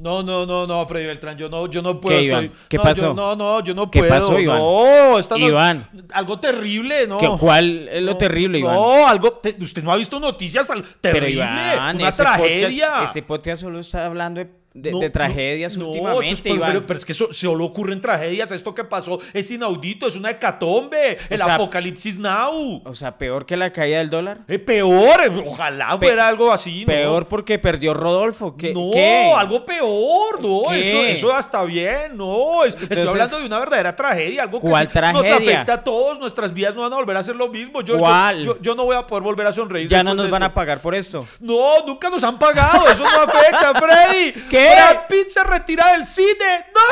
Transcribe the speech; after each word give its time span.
No, 0.00 0.22
no, 0.22 0.46
no, 0.46 0.66
no, 0.66 0.86
Freddy 0.86 1.06
Beltrán, 1.06 1.36
yo 1.36 1.50
no, 1.50 1.66
yo 1.66 1.82
no 1.82 2.00
puedo. 2.00 2.18
¿Qué, 2.18 2.24
Iván? 2.24 2.44
estoy- 2.44 2.58
¿Qué 2.70 2.76
no, 2.78 2.82
pasó? 2.82 3.00
yo- 3.02 3.14
no, 3.14 3.36
no, 3.36 3.62
yo 3.62 3.74
no 3.74 3.90
¿Qué 3.90 3.98
puedo. 3.98 4.10
pasó, 4.12 4.38
Iván? 4.40 4.58
No, 4.58 5.18
esta 5.18 5.36
no- 5.36 5.46
Iván. 5.46 5.86
Algo 6.14 6.40
terrible, 6.40 7.06
¿no? 7.06 7.18
¿Qué- 7.18 7.28
¿Cuál 7.38 7.88
es 7.88 8.02
lo 8.02 8.12
No, 8.12 8.16
terrible, 8.16 8.58
Iván? 8.60 8.74
No, 8.74 9.06
algo. 9.06 9.32
te- 9.34 9.56
usted 9.62 9.82
no 9.82 9.92
ha 9.92 9.96
visto 9.96 10.18
noticias 10.18 10.70
al- 10.70 10.82
Pero 11.00 11.14
terrible. 11.18 11.42
Iván, 11.44 11.96
una 11.96 12.08
ese 12.08 12.22
tragedia. 12.22 12.86
Podcast, 12.86 13.04
este 13.04 13.22
podcast 13.22 13.62
solo 13.62 13.78
está 13.80 14.06
hablando 14.06 14.40
de, 14.40 14.50
de- 14.72 14.92
No, 14.92 14.98
de 15.00 15.06
no, 15.06 15.12
tragedias 15.12 15.76
no, 15.76 15.88
últimamente, 15.88 16.50
Iván. 16.50 16.70
Pero, 16.72 16.86
pero 16.86 16.98
es 16.98 17.04
que 17.04 17.12
eso 17.12 17.28
solo 17.32 17.64
ocurren 17.64 18.00
tragedias. 18.00 18.52
Esto 18.52 18.74
que 18.74 18.84
pasó 18.84 19.18
es 19.32 19.50
inaudito, 19.50 20.06
es 20.06 20.16
una 20.16 20.30
hecatombe. 20.30 21.18
El 21.28 21.38
sea, 21.40 21.54
apocalipsis 21.56 22.18
now. 22.18 22.82
O 22.84 22.94
sea, 22.94 23.16
peor 23.18 23.46
que 23.46 23.56
la 23.56 23.72
caída 23.72 23.98
del 23.98 24.10
dólar. 24.10 24.38
Eh, 24.48 24.58
peor, 24.58 25.20
eh, 25.24 25.42
ojalá 25.46 25.98
Pe- 25.98 26.06
fuera 26.06 26.28
algo 26.28 26.52
así. 26.52 26.80
¿no? 26.80 26.86
Peor 26.86 27.26
porque 27.28 27.58
perdió 27.58 27.94
Rodolfo. 27.94 28.56
¿Qué? 28.56 28.72
No, 28.72 28.90
qué? 28.92 29.32
algo 29.36 29.64
peor, 29.64 30.40
no, 30.40 30.62
¿Qué? 30.70 31.08
eso, 31.10 31.28
eso 31.28 31.38
está 31.38 31.64
bien, 31.64 32.16
no, 32.16 32.64
es- 32.64 32.74
estoy 32.80 33.06
hablando 33.08 33.38
de 33.40 33.46
una 33.46 33.58
verdadera 33.58 33.94
tragedia, 33.96 34.42
algo 34.42 34.60
que 34.60 34.68
¿cuál 34.68 34.88
sí 34.90 34.98
nos 35.12 35.22
tragedia? 35.22 35.34
afecta 35.54 35.72
a 35.74 35.84
todos, 35.84 36.18
nuestras 36.18 36.52
vidas 36.54 36.74
no 36.74 36.82
van 36.82 36.92
a 36.92 36.96
volver 36.96 37.16
a 37.16 37.22
ser 37.22 37.36
lo 37.36 37.48
mismo, 37.48 37.80
yo, 37.82 37.94
yo- 37.94 38.00
¿Cuál? 38.00 38.44
Yo, 38.44 38.60
yo 38.60 38.74
no 38.74 38.84
voy 38.84 38.96
a 38.96 39.06
poder 39.06 39.22
volver 39.24 39.46
a 39.46 39.52
sonreír. 39.52 39.88
Ya 39.88 40.02
no 40.02 40.14
nos 40.14 40.30
van 40.30 40.42
a 40.42 40.54
pagar 40.54 40.80
por 40.80 40.94
esto. 40.94 41.26
No, 41.40 41.84
nunca 41.86 42.08
nos 42.10 42.22
han 42.24 42.38
pagado, 42.38 42.88
eso 42.88 43.02
no 43.02 43.22
afecta, 43.22 43.72
Freddy. 43.74 44.32
¿Qué? 44.50 44.59
Brad 44.68 45.06
Pitt 45.08 45.28
se 45.28 45.42
retira 45.42 45.92
del 45.92 46.04
cine, 46.04 46.66
no, 46.74 46.82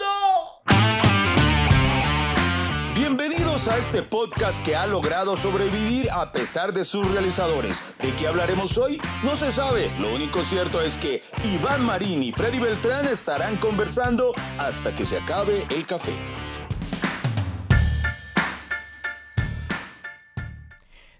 no. 0.00 0.62
Bienvenidos 2.96 3.68
a 3.68 3.78
este 3.78 4.02
podcast 4.02 4.64
que 4.64 4.74
ha 4.74 4.88
logrado 4.88 5.36
sobrevivir 5.36 6.10
a 6.10 6.32
pesar 6.32 6.72
de 6.72 6.82
sus 6.82 7.08
realizadores. 7.12 7.84
¿De 8.00 8.16
qué 8.16 8.26
hablaremos 8.26 8.76
hoy? 8.78 9.00
No 9.22 9.36
se 9.36 9.52
sabe. 9.52 9.92
Lo 10.00 10.12
único 10.12 10.44
cierto 10.44 10.82
es 10.82 10.98
que 10.98 11.22
Iván 11.44 11.84
Marín 11.84 12.20
y 12.24 12.32
Freddy 12.32 12.58
Beltrán 12.58 13.06
estarán 13.06 13.58
conversando 13.58 14.34
hasta 14.58 14.92
que 14.92 15.04
se 15.04 15.18
acabe 15.18 15.64
el 15.70 15.86
café. 15.86 16.16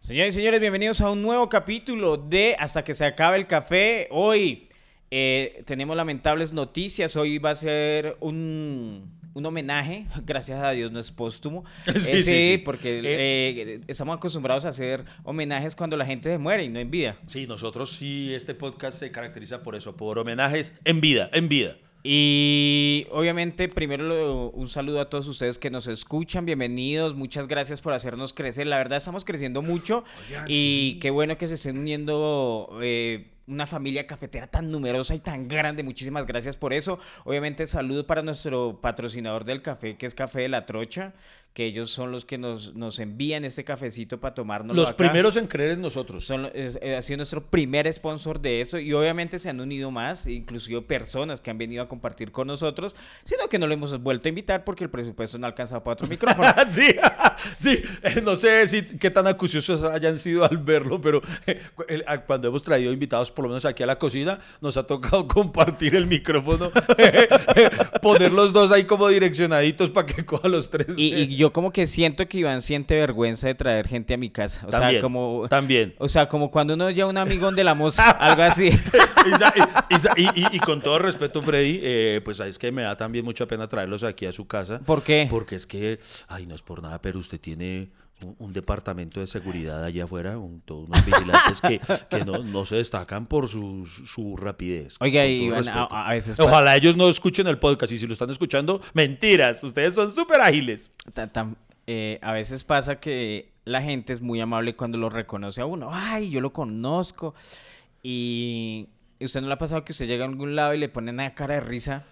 Señores 0.01 0.35
y 0.35 0.39
señores, 0.39 0.59
bienvenidos 0.59 1.01
a 1.01 1.09
un 1.09 1.23
nuevo 1.23 1.49
capítulo 1.49 2.17
de 2.17 2.57
Hasta 2.59 2.83
que 2.83 2.95
se 2.95 3.05
acabe 3.05 3.37
el 3.37 3.47
café. 3.47 4.09
Hoy 4.11 4.69
eh, 5.15 5.63
tenemos 5.67 5.95
lamentables 5.95 6.55
noticias. 6.55 7.17
Hoy 7.17 7.37
va 7.37 7.51
a 7.51 7.55
ser 7.55 8.17
un, 8.21 9.13
un 9.35 9.45
homenaje. 9.47 10.07
Gracias 10.25 10.63
a 10.65 10.71
Dios 10.71 10.91
no 10.91 10.99
es 11.01 11.13
póstumo. 11.13 11.65
Sí, 11.85 12.13
Eh, 12.13 12.23
sí, 12.23 12.23
sí. 12.23 12.59
porque 12.65 13.03
eh, 13.05 13.81
estamos 13.89 14.17
acostumbrados 14.17 14.65
a 14.65 14.69
hacer 14.71 15.05
homenajes 15.25 15.77
cuando 15.77 15.99
la 15.99 16.07
gente 16.07 16.31
se 16.31 16.39
muere 16.39 16.65
y 16.65 16.71
no 16.71 16.81
en 16.81 16.91
vida. 16.91 17.17
Sí, 17.27 17.47
nosotros 17.47 17.93
sí, 17.93 18.33
este 18.35 18.55
podcast 18.55 18.99
se 18.99 19.13
caracteriza 19.13 19.63
por 19.63 19.77
eso, 19.77 19.97
por 19.99 20.19
homenajes 20.19 20.75
en 20.87 21.03
vida, 21.03 21.29
en 21.35 21.49
vida. 21.51 21.77
Y 22.05 23.07
obviamente, 23.13 23.69
primero 23.69 24.03
lo- 24.05 24.51
un 24.51 24.69
saludo 24.69 25.01
a 25.01 25.09
todos 25.09 25.29
ustedes 25.29 25.57
que 25.59 25.71
nos 25.71 25.87
escuchan, 25.87 26.45
bienvenidos, 26.45 27.15
muchas 27.15 27.47
gracias 27.47 27.81
por 27.81 27.93
hacernos 27.93 28.33
crecer, 28.33 28.67
la 28.67 28.77
verdad 28.79 28.99
estamos 28.99 29.25
creciendo 29.25 29.63
mucho. 29.63 30.03
Oigan, 30.29 30.47
y 30.49 30.93
sí. 30.95 30.99
qué 31.01 31.11
bueno 31.11 31.39
que 31.39 31.47
se 31.47 31.55
estén 31.55 31.79
uniendo 31.79 32.77
eh, 32.83 33.29
una 33.47 33.69
familia 33.69 34.07
cafetera 34.09 34.49
tan 34.49 34.73
numerosa 34.73 35.15
y 35.15 35.21
tan 35.21 35.47
grande, 35.47 35.85
muchísimas 35.85 36.27
gracias 36.27 36.57
por 36.57 36.73
eso. 36.73 36.99
Obviamente 37.25 37.67
saludo 37.69 38.05
para 38.07 38.23
nuestro 38.23 38.81
patrocinador 38.81 39.45
del 39.45 39.63
café, 39.63 39.97
que 39.97 40.07
es 40.07 40.15
Café 40.17 40.41
de 40.43 40.49
la 40.49 40.67
Trocha, 40.67 41.13
que 41.53 41.67
ellos 41.67 41.91
son 41.91 42.11
los 42.13 42.25
que 42.25 42.39
nos, 42.39 42.75
nos 42.75 42.99
envían 42.99 43.45
este 43.45 43.63
cafecito 43.63 44.19
para 44.19 44.35
tomárnoslo 44.35 44.81
Los 44.81 44.91
acá. 44.93 44.97
primeros 44.97 45.37
en 45.37 45.47
creer 45.47 45.73
en 45.73 45.83
nosotros. 45.83 46.25
Son, 46.25 46.49
es- 46.55 46.79
eh, 46.81 46.97
ha 46.97 47.03
sido 47.03 47.19
nuestro 47.19 47.45
primer 47.45 47.93
sponsor 47.93 48.41
de 48.41 48.63
eso 48.63 48.79
y 48.79 48.91
obviamente 48.95 49.39
se 49.39 49.51
han 49.51 49.61
unido 49.61 49.91
más, 49.91 50.27
inclusive 50.27 50.81
personas 50.81 51.43
que 51.43 51.51
han 51.51 51.59
venido 51.59 51.83
a 51.83 51.89
compartir 51.89 52.33
con 52.33 52.47
nosotros, 52.47 52.95
sino 53.25 53.49
que 53.51 53.59
no 53.59 53.67
lo 53.67 53.75
hemos 53.75 54.01
vuelto 54.03 54.29
a 54.29 54.31
invitar 54.31 54.65
porque 54.65 54.85
el 54.85 54.91
presupuesto 54.91 55.39
no 55.39 55.47
ha 55.47 55.51
alcanzado 55.51 55.85
para 55.85 55.93
otro 55.93 56.07
micrófono. 56.07 56.49
sí, 56.71 56.89
sí, 57.59 57.83
eh, 58.03 58.23
no 58.25 58.35
sé 58.37 58.67
si 58.69 58.83
qué 58.83 59.11
tan 59.11 59.27
acuciosos 59.27 59.85
hayan 59.85 60.17
sido 60.19 60.45
al 60.45 60.57
verlo, 60.57 61.03
pero 61.03 61.21
eh, 61.47 61.61
cuando 62.27 62.49
hemos 62.49 62.63
traído 62.63 62.93
invitados, 62.95 63.31
por 63.31 63.43
lo 63.43 63.51
menos 63.51 63.67
aquí 63.67 63.83
a 63.83 63.87
la 63.87 63.99
cocina, 63.99 64.41
nos 64.63 64.79
ha 64.79 64.87
tocado 64.87 65.29
compartir 65.29 65.97
el 65.97 66.07
micrófono, 66.07 66.71
poner 68.01 68.33
los 68.33 68.53
dos 68.53 68.73
ahí 68.73 68.85
como 68.85 69.09
direccionaditos 69.09 69.91
para 69.91 70.07
que 70.07 70.25
coja 70.25 70.49
los 70.49 70.71
tres. 70.71 70.87
Y, 70.97 71.13
y 71.35 71.42
yo 71.43 71.53
como 71.53 71.73
que 71.73 71.87
siento 71.87 72.27
que 72.29 72.39
Iván 72.39 72.63
siente 72.63 72.95
vergüenza 72.95 73.49
de 73.49 73.55
traer 73.55 73.89
gente 73.89 74.15
a 74.15 74.17
mi 74.17 74.31
casa. 74.31 74.65
O 74.67 74.71
también, 74.71 74.93
sea, 74.93 75.01
como... 75.03 75.47
también. 75.49 75.95
O 75.99 76.09
sea, 76.09 76.29
como 76.29 76.51
cuando 76.51 76.75
uno 76.75 76.91
lleva 76.91 77.11
un 77.11 77.19
amigón 77.19 77.55
de 77.57 77.65
la 77.65 77.75
moza, 77.75 78.11
algo 78.11 78.43
así. 78.43 78.71
Y, 79.89 79.95
y- 80.23 80.29
y- 80.41 80.57
y 80.57 80.59
con 80.59 80.81
todo 80.81 80.99
respeto, 80.99 81.43
Freddy, 81.43 81.79
eh, 81.83 82.21
pues 82.25 82.41
es 82.41 82.59
que 82.59 82.73
me 82.73 82.83
da 82.83 82.97
también 82.97 83.25
mucha 83.25 83.47
pena 83.47 83.69
traerlos 83.69 84.03
aquí 84.03 84.27
a 84.27 84.33
su 84.33 84.47
casa. 84.47 84.81
¿Por 84.81 85.03
qué? 85.05 85.29
Porque 85.31 85.55
es 85.55 85.67
que, 85.67 86.01
ay, 86.29 86.47
no 86.47 86.55
es 86.57 86.63
por 86.63 86.83
nada, 86.83 87.01
pero 87.01 87.19
usted 87.21 87.39
tiene 87.41 87.91
un, 88.23 88.37
un 88.39 88.53
departamento 88.53 89.21
de 89.21 89.27
seguridad 89.27 89.85
allá 89.85 90.05
afuera, 90.05 90.39
un, 90.39 90.61
todos 90.61 90.89
unos 90.89 91.05
vigilantes 91.07 91.61
que, 91.61 91.81
que 92.11 92.25
no, 92.25 92.39
no 92.43 92.67
se 92.67 92.77
destacan 92.77 93.27
por 93.27 93.49
su, 93.49 93.87
su 93.87 94.37
rapidez. 94.37 94.97
Oiga, 95.01 95.25
Iván, 95.27 95.69
a, 95.69 95.85
a 95.85 96.13
veces... 96.13 96.39
Ojalá 96.39 96.77
ellos 96.77 96.97
no 96.97 97.09
escuchen 97.09 97.47
el 97.47 97.59
podcast 97.59 97.93
y 97.93 97.99
si 97.99 98.07
lo 98.07 98.13
están 98.13 98.31
escuchando, 98.31 98.81
mentiras, 98.95 99.63
ustedes 99.65 99.95
son 99.95 100.11
súper 100.11 100.41
ágiles. 100.41 100.91
eh, 101.87 102.19
a 102.23 102.33
veces 102.33 102.65
pasa 102.65 103.01
que 103.01 103.53
la 103.65 103.83
gente 103.83 104.13
es 104.13 104.21
muy 104.21 104.41
amable 104.41 104.77
cuando 104.77 104.99
lo 104.99 105.09
reconoce 105.11 105.61
a 105.61 105.67
uno. 105.67 105.89
Ay, 105.91 106.31
yo 106.31 106.41
lo 106.41 106.53
conozco. 106.53 107.35
Y 108.03 108.89
y 109.23 109.25
usted 109.25 109.41
no 109.41 109.47
le 109.47 109.55
ha 109.55 109.59
pasado 109.59 109.85
que 109.85 109.93
usted 109.93 110.09
llega 110.09 110.25
a 110.25 110.29
algún 110.29 110.57
lado 110.57 110.75
y 110.75 110.79
le 110.79 110.89
ponen 110.89 111.15
una 111.15 111.33
cara 111.33 111.55
de 111.55 111.61
risa. 111.61 112.03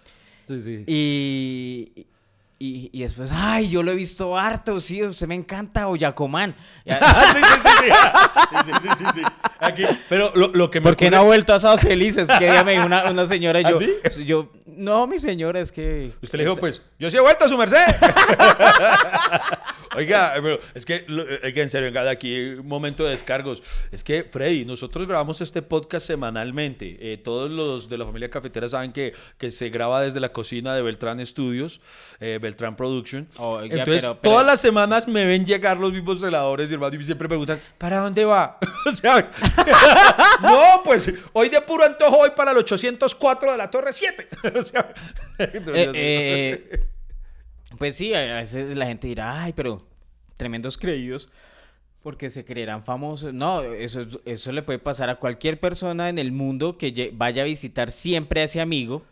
Sí, 0.47 0.61
sí. 0.61 0.85
Y, 0.87 2.07
y, 2.61 2.89
y 2.93 3.01
después, 3.01 3.31
ay, 3.33 3.69
yo 3.69 3.81
lo 3.81 3.91
he 3.91 3.95
visto 3.95 4.37
harto, 4.37 4.79
sí, 4.79 5.03
usted 5.03 5.27
me 5.27 5.35
encanta, 5.35 5.87
o 5.87 5.95
Yacomán. 5.95 6.55
Ya- 6.85 6.99
Ah, 7.01 7.33
sí, 7.33 7.39
sí, 7.39 8.71
sí, 8.73 8.87
sí. 8.87 8.87
Sí, 8.97 9.05
sí. 9.15 9.21
Aquí, 9.59 9.83
pero 10.09 10.31
lo, 10.35 10.47
lo 10.49 10.69
que 10.71 10.79
me 10.79 10.83
¿Por 10.85 10.95
qué 10.95 11.09
no 11.09 11.17
ha 11.17 11.21
vuelto 11.21 11.53
a 11.53 11.59
Sábados 11.59 11.81
Felices? 11.81 12.27
Que 12.39 12.51
día 12.51 12.63
me 12.63 12.73
dijo 12.73 12.85
una, 12.85 13.09
una 13.11 13.25
señora 13.25 13.59
¿Ah, 13.63 13.69
yo, 13.71 13.79
sí? 13.79 14.25
yo, 14.25 14.51
no, 14.65 15.05
mi 15.07 15.19
señora, 15.19 15.59
es 15.59 15.71
que... 15.71 16.11
Usted 16.21 16.37
le 16.37 16.45
dijo, 16.45 16.55
pues, 16.57 16.81
yo 16.99 17.09
sí 17.11 17.17
he 17.17 17.19
vuelto 17.19 17.45
a 17.45 17.49
su 17.49 17.57
merced. 17.57 17.77
Oiga, 19.95 20.31
pero 20.35 20.59
es 20.73 20.85
que, 20.85 21.03
en 21.07 21.69
serio, 21.69 21.87
venga, 21.87 22.03
de 22.03 22.11
aquí 22.11 22.39
un 22.53 22.67
momento 22.67 23.03
de 23.03 23.11
descargos. 23.11 23.61
Es 23.91 24.03
que, 24.05 24.23
Freddy, 24.23 24.63
nosotros 24.63 25.05
grabamos 25.05 25.41
este 25.41 25.61
podcast 25.61 26.07
semanalmente. 26.07 26.97
Eh, 26.99 27.17
todos 27.17 27.51
los 27.51 27.89
de 27.89 27.97
la 27.97 28.05
familia 28.05 28.29
cafetera 28.29 28.69
saben 28.69 28.93
que, 28.93 29.13
que 29.37 29.51
se 29.51 29.69
graba 29.69 30.01
desde 30.01 30.19
la 30.21 30.31
cocina 30.31 30.73
de 30.75 30.81
Beltrán 30.81 31.23
Studios, 31.25 31.81
eh, 32.21 32.39
Beltrán 32.41 32.50
Production. 32.55 33.27
Oiga, 33.37 33.77
Entonces, 33.77 34.01
pero- 34.01 34.19
pero- 34.19 34.33
todas 34.33 34.45
las 34.45 34.61
semanas 34.61 35.07
me 35.07 35.25
ven 35.25 35.45
llegar 35.45 35.77
los 35.79 35.91
mismos 35.91 36.21
heladores 36.23 36.69
y 36.71 36.73
hermano, 36.73 36.95
y 36.99 37.03
siempre 37.03 37.27
preguntan, 37.27 37.59
¿para 37.77 37.97
dónde 37.99 38.25
va? 38.25 38.57
o 38.87 38.91
sea, 38.91 39.29
no, 40.41 40.81
pues, 40.83 41.13
hoy 41.33 41.49
de 41.49 41.61
puro 41.61 41.83
antojo 41.85 42.17
voy 42.17 42.31
para 42.35 42.51
el 42.51 42.57
804 42.57 43.51
de 43.51 43.57
la 43.57 43.69
Torre 43.69 43.93
7. 43.93 44.27
o 44.59 44.61
sea, 44.61 44.93
Eh, 45.39 45.61
eh, 45.93 46.85
pues 47.77 47.95
sí, 47.95 48.13
a 48.13 48.35
veces 48.35 48.75
la 48.77 48.85
gente 48.85 49.07
dirá, 49.07 49.43
ay, 49.43 49.53
pero 49.53 49.85
tremendos 50.37 50.77
creídos 50.77 51.29
porque 52.03 52.29
se 52.31 52.43
creerán 52.43 52.83
famosos. 52.83 53.31
No, 53.33 53.61
eso, 53.61 54.01
es- 54.01 54.19
eso 54.25 54.51
le 54.51 54.63
puede 54.63 54.79
pasar 54.79 55.09
a 55.09 55.15
cualquier 55.17 55.59
persona 55.59 56.09
en 56.09 56.17
el 56.17 56.31
mundo 56.31 56.77
que 56.77 57.11
vaya 57.13 57.43
a 57.43 57.45
visitar 57.45 57.91
siempre 57.91 58.41
a 58.41 58.45
ese 58.45 58.59
amigo. 58.59 59.03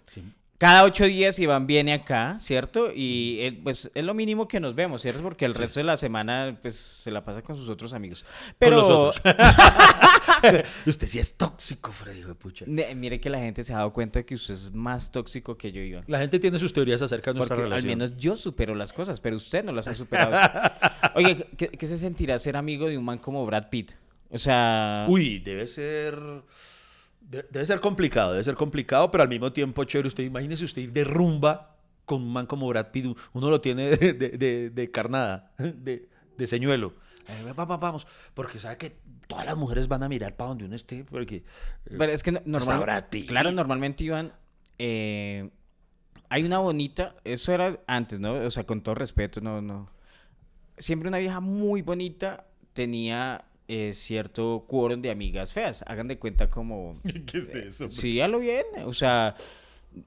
Cada 0.59 0.83
ocho 0.83 1.05
días 1.05 1.39
Iván 1.39 1.67
viene 1.67 1.93
acá, 1.93 2.35
¿cierto? 2.37 2.91
Y 2.93 3.37
eh, 3.39 3.57
pues 3.63 3.89
es 3.95 4.03
lo 4.03 4.13
mínimo 4.13 4.45
que 4.49 4.59
nos 4.59 4.75
vemos, 4.75 5.01
¿cierto? 5.01 5.21
Porque 5.21 5.45
el 5.45 5.53
resto 5.55 5.79
de 5.79 5.85
la 5.85 5.95
semana 5.95 6.59
pues 6.61 6.75
se 6.75 7.11
la 7.11 7.23
pasa 7.23 7.41
con 7.41 7.55
sus 7.55 7.69
otros 7.69 7.93
amigos. 7.93 8.25
Pero 8.57 8.81
Con 8.81 8.89
los 8.89 9.19
otros. 9.19 9.35
Usted 10.85 11.07
sí 11.07 11.17
es 11.17 11.37
tóxico, 11.37 11.93
Freddy, 11.93 12.23
de 12.23 12.35
pucha. 12.35 12.65
Ne- 12.67 12.93
mire 12.93 13.21
que 13.21 13.29
la 13.29 13.39
gente 13.39 13.63
se 13.63 13.73
ha 13.73 13.77
dado 13.77 13.93
cuenta 13.93 14.23
que 14.23 14.35
usted 14.35 14.53
es 14.53 14.73
más 14.73 15.11
tóxico 15.13 15.57
que 15.57 15.71
yo, 15.71 15.81
Iván. 15.81 16.03
La 16.07 16.19
gente 16.19 16.39
tiene 16.39 16.59
sus 16.59 16.73
teorías 16.73 17.01
acerca 17.01 17.31
de 17.31 17.37
nuestra 17.37 17.55
Porque 17.55 17.63
al 17.65 17.69
relación. 17.81 17.97
menos 17.97 18.17
yo 18.17 18.35
supero 18.35 18.75
las 18.75 18.91
cosas, 18.91 19.21
pero 19.21 19.37
usted 19.37 19.63
no 19.63 19.71
las 19.71 19.87
ha 19.87 19.95
superado. 19.95 20.35
Oye, 21.15 21.47
¿qué, 21.57 21.69
qué 21.69 21.87
se 21.87 21.97
sentirá 21.97 22.37
ser 22.37 22.57
amigo 22.57 22.87
de 22.89 22.97
un 22.97 23.05
man 23.05 23.19
como 23.19 23.45
Brad 23.45 23.69
Pitt? 23.69 23.93
O 24.29 24.37
sea, 24.37 25.05
Uy, 25.07 25.39
debe 25.39 25.67
ser. 25.67 26.19
De- 27.29 27.45
debe 27.49 27.65
ser 27.65 27.79
complicado, 27.79 28.31
debe 28.33 28.43
ser 28.43 28.55
complicado, 28.55 29.09
pero 29.11 29.21
al 29.23 29.29
mismo 29.29 29.51
tiempo 29.53 29.83
chévere. 29.83 30.07
Usted 30.07 30.23
imagínese 30.23 30.65
usted 30.65 30.81
ir 30.81 30.91
de 30.91 31.03
rumba 31.03 31.75
con 32.05 32.23
un 32.23 32.33
man 32.33 32.45
como 32.47 32.67
Brad 32.67 32.87
Pitt. 32.91 33.15
Uno 33.33 33.49
lo 33.49 33.61
tiene 33.61 33.83
de, 33.97 34.69
de- 34.71 34.91
carnada, 34.91 35.51
de, 35.57 36.09
de 36.37 36.47
señuelo. 36.47 36.93
Eh, 37.27 37.43
va- 37.53 37.65
va- 37.65 37.77
vamos, 37.77 38.07
porque 38.33 38.57
sabe 38.57 38.77
que 38.77 38.97
todas 39.27 39.45
las 39.45 39.55
mujeres 39.55 39.87
van 39.87 40.01
a 40.01 40.09
mirar 40.09 40.35
para 40.35 40.47
donde 40.49 40.65
uno 40.65 40.75
esté, 40.75 41.03
porque. 41.05 41.35
eh, 41.85 41.95
pero 41.97 42.11
es 42.11 42.23
que 42.23 42.31
no- 42.31 42.41
normal- 42.45 42.79
Brad 42.79 43.03
Pitt. 43.09 43.27
claro, 43.27 43.51
normalmente 43.51 44.03
Iván, 44.03 44.33
eh, 44.79 45.49
hay 46.29 46.43
una 46.43 46.57
bonita, 46.57 47.15
eso 47.23 47.53
era 47.53 47.79
antes, 47.85 48.19
¿no? 48.19 48.33
O 48.33 48.49
sea, 48.49 48.63
con 48.65 48.81
todo 48.81 48.95
respeto, 48.95 49.41
no, 49.41 49.61
no. 49.61 49.89
Siempre 50.79 51.09
una 51.09 51.17
vieja 51.19 51.39
muy 51.39 51.81
bonita 51.83 52.45
tenía 52.73 53.43
eh, 53.69 53.93
cierto 53.93 54.65
quórum 54.67 55.01
de 55.01 55.11
amigas 55.11 55.53
feas. 55.53 55.83
Hagan 55.87 56.07
de 56.09 56.17
cuenta 56.19 56.49
como 56.49 56.99
¿Qué 57.25 57.37
es 57.37 57.55
eso? 57.55 57.87
Sí, 57.87 58.19
a 58.19 58.27
lo 58.27 58.39
bien. 58.39 58.65
O 58.85 58.93
sea, 58.93 59.35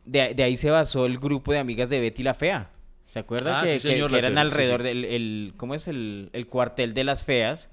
de, 0.05 0.35
de 0.35 0.43
ahí 0.43 0.57
se 0.59 0.71
basó 0.71 1.07
el 1.07 1.19
grupo 1.19 1.53
de 1.53 1.59
amigas 1.61 1.89
de 1.89 2.01
Betty 2.01 2.23
la 2.23 2.35
Fea. 2.35 2.71
¿Se 3.09 3.19
acuerdan 3.19 3.55
Ah, 3.57 3.63
que, 3.65 3.79
sí, 3.79 3.89
que- 3.89 3.99
eran 4.19 4.33
sí, 4.35 4.39
alrededor 4.39 4.81
sí. 4.81 4.87
del, 4.89 5.05
el, 5.05 5.55
¿cómo 5.57 5.75
es? 5.75 5.87
El, 5.89 6.31
el 6.33 6.47
cuartel 6.47 6.93
de 6.95 7.05
las 7.05 7.25
feas. 7.25 7.69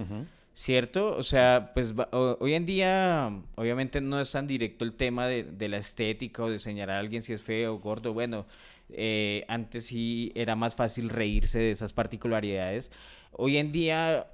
¿Cierto? 0.53 1.15
O 1.15 1.23
sea, 1.23 1.71
pues 1.73 1.93
o- 2.11 2.37
hoy 2.41 2.53
en 2.53 2.65
día, 2.65 3.31
obviamente 3.55 4.01
no 4.01 4.19
es 4.19 4.31
tan 4.31 4.45
directo 4.47 4.83
el 4.83 4.93
tema 4.93 5.25
de, 5.27 5.43
de 5.43 5.69
la 5.69 5.77
estética 5.77 6.43
o 6.43 6.49
de 6.49 6.59
señalar 6.59 6.97
a 6.97 6.99
alguien 6.99 7.23
si 7.23 7.31
es 7.31 7.41
feo 7.41 7.75
o 7.75 7.79
gordo. 7.79 8.11
Bueno, 8.13 8.45
eh, 8.89 9.45
antes 9.47 9.85
sí 9.85 10.33
era 10.35 10.55
más 10.57 10.75
fácil 10.75 11.07
reírse 11.07 11.59
de 11.59 11.71
esas 11.71 11.93
particularidades. 11.93 12.91
Hoy 13.31 13.55
en 13.57 13.71
día 13.71 14.27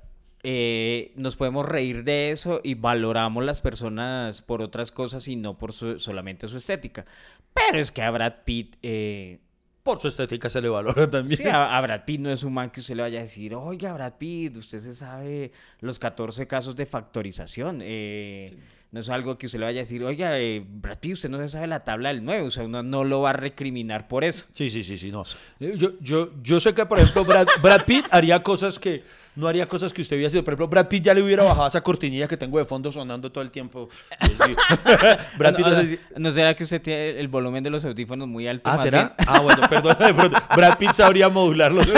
eh, 0.47 1.11
nos 1.15 1.35
podemos 1.35 1.65
reír 1.67 2.03
de 2.03 2.29
eso 2.31 2.61
y 2.63 2.75
valoramos 2.75 3.43
las 3.43 3.61
personas 3.61 4.41
por 4.43 4.61
otras 4.61 4.91
cosas 4.91 5.27
y 5.27 5.35
no 5.35 5.57
por 5.57 5.73
su- 5.73 5.97
solamente 5.99 6.47
su 6.47 6.57
estética. 6.57 7.05
Pero 7.53 7.79
es 7.79 7.91
que 7.91 8.01
a 8.03 8.11
Brad 8.11 8.33
Pitt... 8.45 8.75
eh, 8.83 9.39
Por 9.81 9.99
su 9.99 10.07
estética 10.07 10.49
se 10.49 10.61
le 10.61 10.69
valora 10.69 11.09
también. 11.09 11.37
Sí, 11.37 11.47
a, 11.47 11.75
a 11.77 11.81
Brad 11.81 12.05
Pitt 12.05 12.21
no 12.21 12.31
es 12.31 12.43
un 12.43 12.53
man 12.53 12.69
que 12.69 12.79
usted 12.79 12.95
le 12.95 13.01
vaya 13.01 13.19
a 13.19 13.21
decir, 13.23 13.55
oiga, 13.55 13.91
Brad 13.93 14.13
Pitt, 14.19 14.55
usted 14.57 14.79
se 14.79 14.93
sabe 14.93 15.51
los 15.79 15.97
14 15.99 16.45
casos 16.47 16.75
de 16.75 16.85
factorización. 16.85 17.79
eh, 17.81 18.55
No 18.91 18.99
es 19.01 19.09
algo 19.09 19.37
que 19.37 19.45
usted 19.47 19.59
le 19.59 19.65
vaya 19.65 19.79
a 19.79 19.83
decir, 19.83 20.03
oiga, 20.03 20.39
eh, 20.39 20.63
Brad 20.65 20.99
Pitt, 20.99 21.13
usted 21.13 21.29
no 21.29 21.37
se 21.39 21.47
sabe 21.49 21.67
la 21.67 21.83
tabla 21.83 22.09
del 22.09 22.23
9. 22.23 22.43
O 22.47 22.51
sea, 22.51 22.63
uno 22.63 22.83
no 22.83 23.03
lo 23.03 23.21
va 23.21 23.31
a 23.31 23.33
recriminar 23.33 24.07
por 24.07 24.23
eso. 24.23 24.45
Sí, 24.53 24.69
sí, 24.69 24.83
sí, 24.83 24.97
sí, 24.97 25.11
no. 25.11 25.23
Yo, 25.59 25.91
yo, 26.01 26.31
yo 26.43 26.59
sé 26.59 26.73
que, 26.73 26.85
por 26.85 26.99
ejemplo, 26.99 27.23
Brad, 27.25 27.47
Brad 27.61 27.85
Pitt 27.85 28.05
haría 28.11 28.41
cosas 28.43 28.79
que 28.79 29.03
no 29.35 29.47
haría 29.47 29.67
cosas 29.67 29.93
que 29.93 30.01
usted 30.01 30.15
hubiera 30.15 30.29
sido. 30.29 30.43
Por 30.43 30.53
ejemplo, 30.53 30.67
Brad 30.67 30.87
Pitt 30.87 31.03
ya 31.03 31.13
le 31.13 31.21
hubiera 31.21 31.43
bajado 31.43 31.67
esa 31.67 31.81
cortinilla 31.81 32.27
que 32.27 32.37
tengo 32.37 32.57
de 32.57 32.65
fondo 32.65 32.91
sonando 32.91 33.31
todo 33.31 33.43
el 33.43 33.51
tiempo. 33.51 33.89
Brad 35.37 35.55
Pitt 35.55 35.65
no, 35.65 35.71
no 35.71 35.75
sé 35.81 35.87
si- 35.89 35.99
¿no 36.17 36.31
será 36.31 36.53
que 36.55 36.63
usted 36.63 36.81
tiene 36.81 37.19
el 37.19 37.27
volumen 37.27 37.63
de 37.63 37.69
los 37.69 37.83
audífonos 37.85 38.27
muy 38.27 38.47
alto? 38.47 38.69
Ah, 38.69 38.77
¿será? 38.77 39.15
bien? 39.17 39.27
Ah, 39.29 39.39
bueno, 39.41 39.61
perdón. 39.69 39.95
de 39.99 40.13
pronto. 40.13 40.37
Brad 40.55 40.77
Pitt 40.77 40.91
sabría 40.91 41.29
modularlo. 41.29 41.81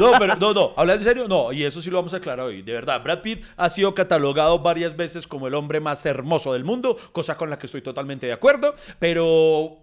No, 0.00 0.12
pero 0.18 0.34
no, 0.36 0.54
no. 0.54 0.72
¿Hablas 0.78 0.98
en 0.98 1.04
serio? 1.04 1.28
No, 1.28 1.52
y 1.52 1.62
eso 1.62 1.82
sí 1.82 1.90
lo 1.90 1.98
vamos 1.98 2.14
a 2.14 2.18
aclarar 2.18 2.46
hoy. 2.46 2.62
De 2.62 2.72
verdad, 2.72 3.02
Brad 3.02 3.20
Pitt 3.20 3.44
ha 3.58 3.68
sido 3.68 3.94
catalogado 3.94 4.58
varias 4.60 4.96
veces 4.96 5.26
como 5.26 5.46
el 5.46 5.52
hombre 5.52 5.78
más 5.78 6.06
hermoso 6.06 6.54
del 6.54 6.64
mundo, 6.64 6.96
cosa 7.12 7.36
con 7.36 7.50
la 7.50 7.58
que 7.58 7.66
estoy 7.66 7.82
totalmente 7.82 8.26
de 8.26 8.32
acuerdo. 8.32 8.74
Pero 8.98 9.26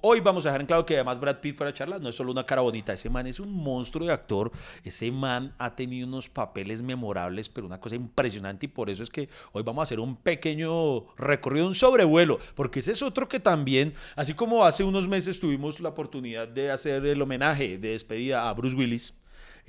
hoy 0.01 0.19
vamos 0.21 0.45
a 0.45 0.49
dejar 0.49 0.61
en 0.61 0.67
claro 0.67 0.87
que 0.87 0.95
además 0.95 1.19
Brad 1.19 1.35
Pitt 1.37 1.55
fuera 1.57 1.69
a 1.69 1.73
charla 1.73 1.99
no 1.99 2.09
es 2.09 2.15
solo 2.15 2.31
una 2.31 2.45
cara 2.45 2.61
bonita. 2.61 2.93
Ese 2.93 3.11
man 3.11 3.27
es 3.27 3.39
un 3.39 3.51
monstruo 3.51 4.07
de 4.07 4.13
actor. 4.13 4.51
Ese 4.83 5.11
man 5.11 5.53
ha 5.59 5.75
tenido 5.75 6.07
unos 6.07 6.29
papeles 6.29 6.81
memorables, 6.87 7.49
pero 7.49 7.67
una 7.67 7.79
cosa 7.79 7.95
impresionante. 7.95 8.65
Y 8.65 8.69
por 8.69 8.89
eso 8.89 9.03
es 9.03 9.09
que 9.11 9.29
hoy 9.51 9.61
vamos 9.61 9.81
a 9.81 9.83
hacer 9.83 9.99
un 9.99 10.15
pequeño 10.15 11.13
recorrido, 11.17 11.67
un 11.67 11.75
sobrevuelo. 11.75 12.39
Porque 12.55 12.79
ese 12.79 12.93
es 12.93 13.03
otro 13.03 13.27
que 13.29 13.39
también, 13.39 13.93
así 14.15 14.33
como 14.33 14.65
hace 14.65 14.83
unos 14.83 15.07
meses 15.07 15.39
tuvimos 15.39 15.79
la 15.79 15.89
oportunidad 15.89 16.47
de 16.47 16.71
hacer 16.71 17.05
el 17.05 17.21
homenaje 17.21 17.77
de 17.77 17.89
despedida 17.89 18.49
a 18.49 18.53
Bruce 18.53 18.75
Willis. 18.75 19.13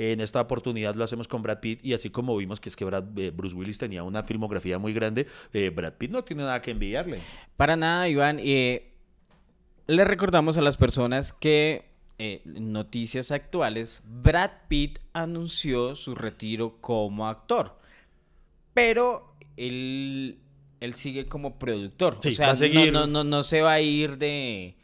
En 0.00 0.20
esta 0.20 0.40
oportunidad 0.40 0.94
lo 0.94 1.02
hacemos 1.02 1.26
con 1.26 1.42
Brad 1.42 1.58
Pitt 1.58 1.84
y 1.84 1.92
así 1.92 2.08
como 2.08 2.36
vimos 2.36 2.60
que 2.60 2.68
es 2.68 2.76
que 2.76 2.84
Brad- 2.86 3.18
eh, 3.18 3.32
Bruce 3.32 3.56
Willis 3.56 3.78
tenía 3.78 4.04
una 4.04 4.22
filmografía 4.22 4.78
muy 4.78 4.92
grande, 4.92 5.26
eh, 5.52 5.70
Brad 5.74 5.94
Pitt 5.94 6.12
no 6.12 6.22
tiene 6.22 6.44
nada 6.44 6.62
que 6.62 6.70
envidiarle. 6.70 7.20
Para 7.56 7.74
nada, 7.74 8.08
Iván. 8.08 8.38
eh, 8.40 8.92
le 9.88 10.04
recordamos 10.04 10.56
a 10.56 10.60
las 10.62 10.76
personas 10.76 11.32
que 11.32 11.88
eh, 12.18 12.42
noticias 12.44 13.30
actuales, 13.30 14.02
Brad 14.04 14.50
Pitt 14.68 14.98
anunció 15.12 15.94
su 15.94 16.14
retiro 16.14 16.78
como 16.80 17.28
actor, 17.28 17.78
pero 18.74 19.36
él, 19.56 20.38
él 20.80 20.94
sigue 20.94 21.26
como 21.26 21.58
productor. 21.58 22.18
Sí, 22.20 22.30
o 22.30 22.32
sea, 22.32 22.56
seguir. 22.56 22.92
No, 22.92 23.06
no, 23.06 23.22
no 23.22 23.42
se 23.44 23.62
va 23.62 23.74
a 23.74 23.80
ir 23.80 24.18
de, 24.18 24.74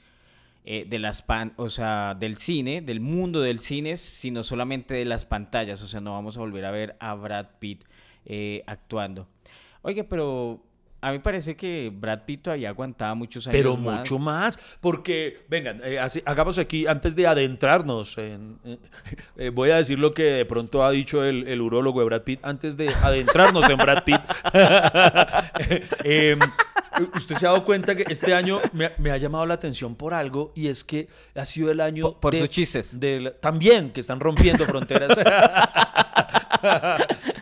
eh, 0.65 0.87
de 0.89 0.99
las 0.99 1.23
pan, 1.23 1.55
o 1.57 1.69
sea, 1.69 2.15
del 2.15 2.37
cine, 2.37 2.83
del 2.83 3.01
mundo 3.01 3.41
del 3.41 3.59
cine, 3.59 3.97
sino 3.97 4.45
solamente 4.45 4.95
de 4.95 5.05
las 5.05 5.25
pantallas. 5.25 5.83
O 5.83 5.89
sea, 5.89 6.01
no 6.01 6.13
vamos 6.13 6.37
a 6.37 6.41
volver 6.41 6.65
a 6.65 6.71
ver 6.71 6.97
a 7.01 7.15
Brad 7.15 7.47
Pitt 7.59 7.85
eh, 8.27 8.63
actuando. 8.67 9.29
Oye, 9.83 10.05
pero 10.05 10.63
a 11.07 11.13
mí 11.13 11.19
parece 11.19 11.57
que 11.57 11.91
Brad 11.95 12.21
Pitt 12.25 12.43
todavía 12.43 12.71
aguantaba 12.71 13.15
muchos 13.15 13.47
años 13.47 13.57
Pero 13.57 13.77
más. 13.77 13.99
mucho 14.01 14.19
más, 14.19 14.59
porque, 14.81 15.45
vengan, 15.49 15.81
eh, 15.85 15.99
así- 15.99 16.23
hagamos 16.25 16.59
aquí, 16.59 16.87
antes 16.87 17.15
de 17.15 17.27
adentrarnos, 17.27 18.17
en, 18.19 18.59
eh, 18.65 18.79
eh, 19.37 19.51
voy 19.51 19.71
a 19.71 19.77
decir 19.77 19.99
lo 19.99 20.13
que 20.13 20.25
de 20.25 20.45
pronto 20.47 20.85
ha 20.85 20.91
dicho 20.91 21.25
el, 21.25 21.47
el 21.49 21.61
urólogo 21.61 22.01
de 22.01 22.07
Brad 22.07 22.23
Pitt, 22.23 22.41
antes 22.43 22.77
de 22.77 22.89
adentrarnos 23.03 23.69
en 23.69 23.77
Brad 23.77 24.05
Pitt. 24.05 24.21
usted 27.17 27.37
se 27.37 27.47
ha 27.47 27.51
dado 27.51 27.65
cuenta 27.65 27.95
que 27.97 28.05
este 28.09 28.35
año 28.35 28.61
me, 28.73 28.93
me 28.99 29.11
ha 29.11 29.17
llamado 29.17 29.47
la 29.47 29.55
atención 29.55 29.95
por 29.97 30.15
algo, 30.15 30.53
y 30.55 30.69
es 30.69 30.85
que 30.85 31.09
ha 31.35 31.45
sido 31.45 31.71
el 31.71 31.81
año... 31.81 32.13
Por- 32.13 32.21
por 32.21 32.33
de- 32.33 32.41
sus 32.41 32.49
chistes. 32.51 32.99
del- 33.01 33.35
también, 33.41 33.91
que 33.91 34.01
están 34.01 34.21
rompiendo 34.21 34.65
fronteras. 34.67 35.17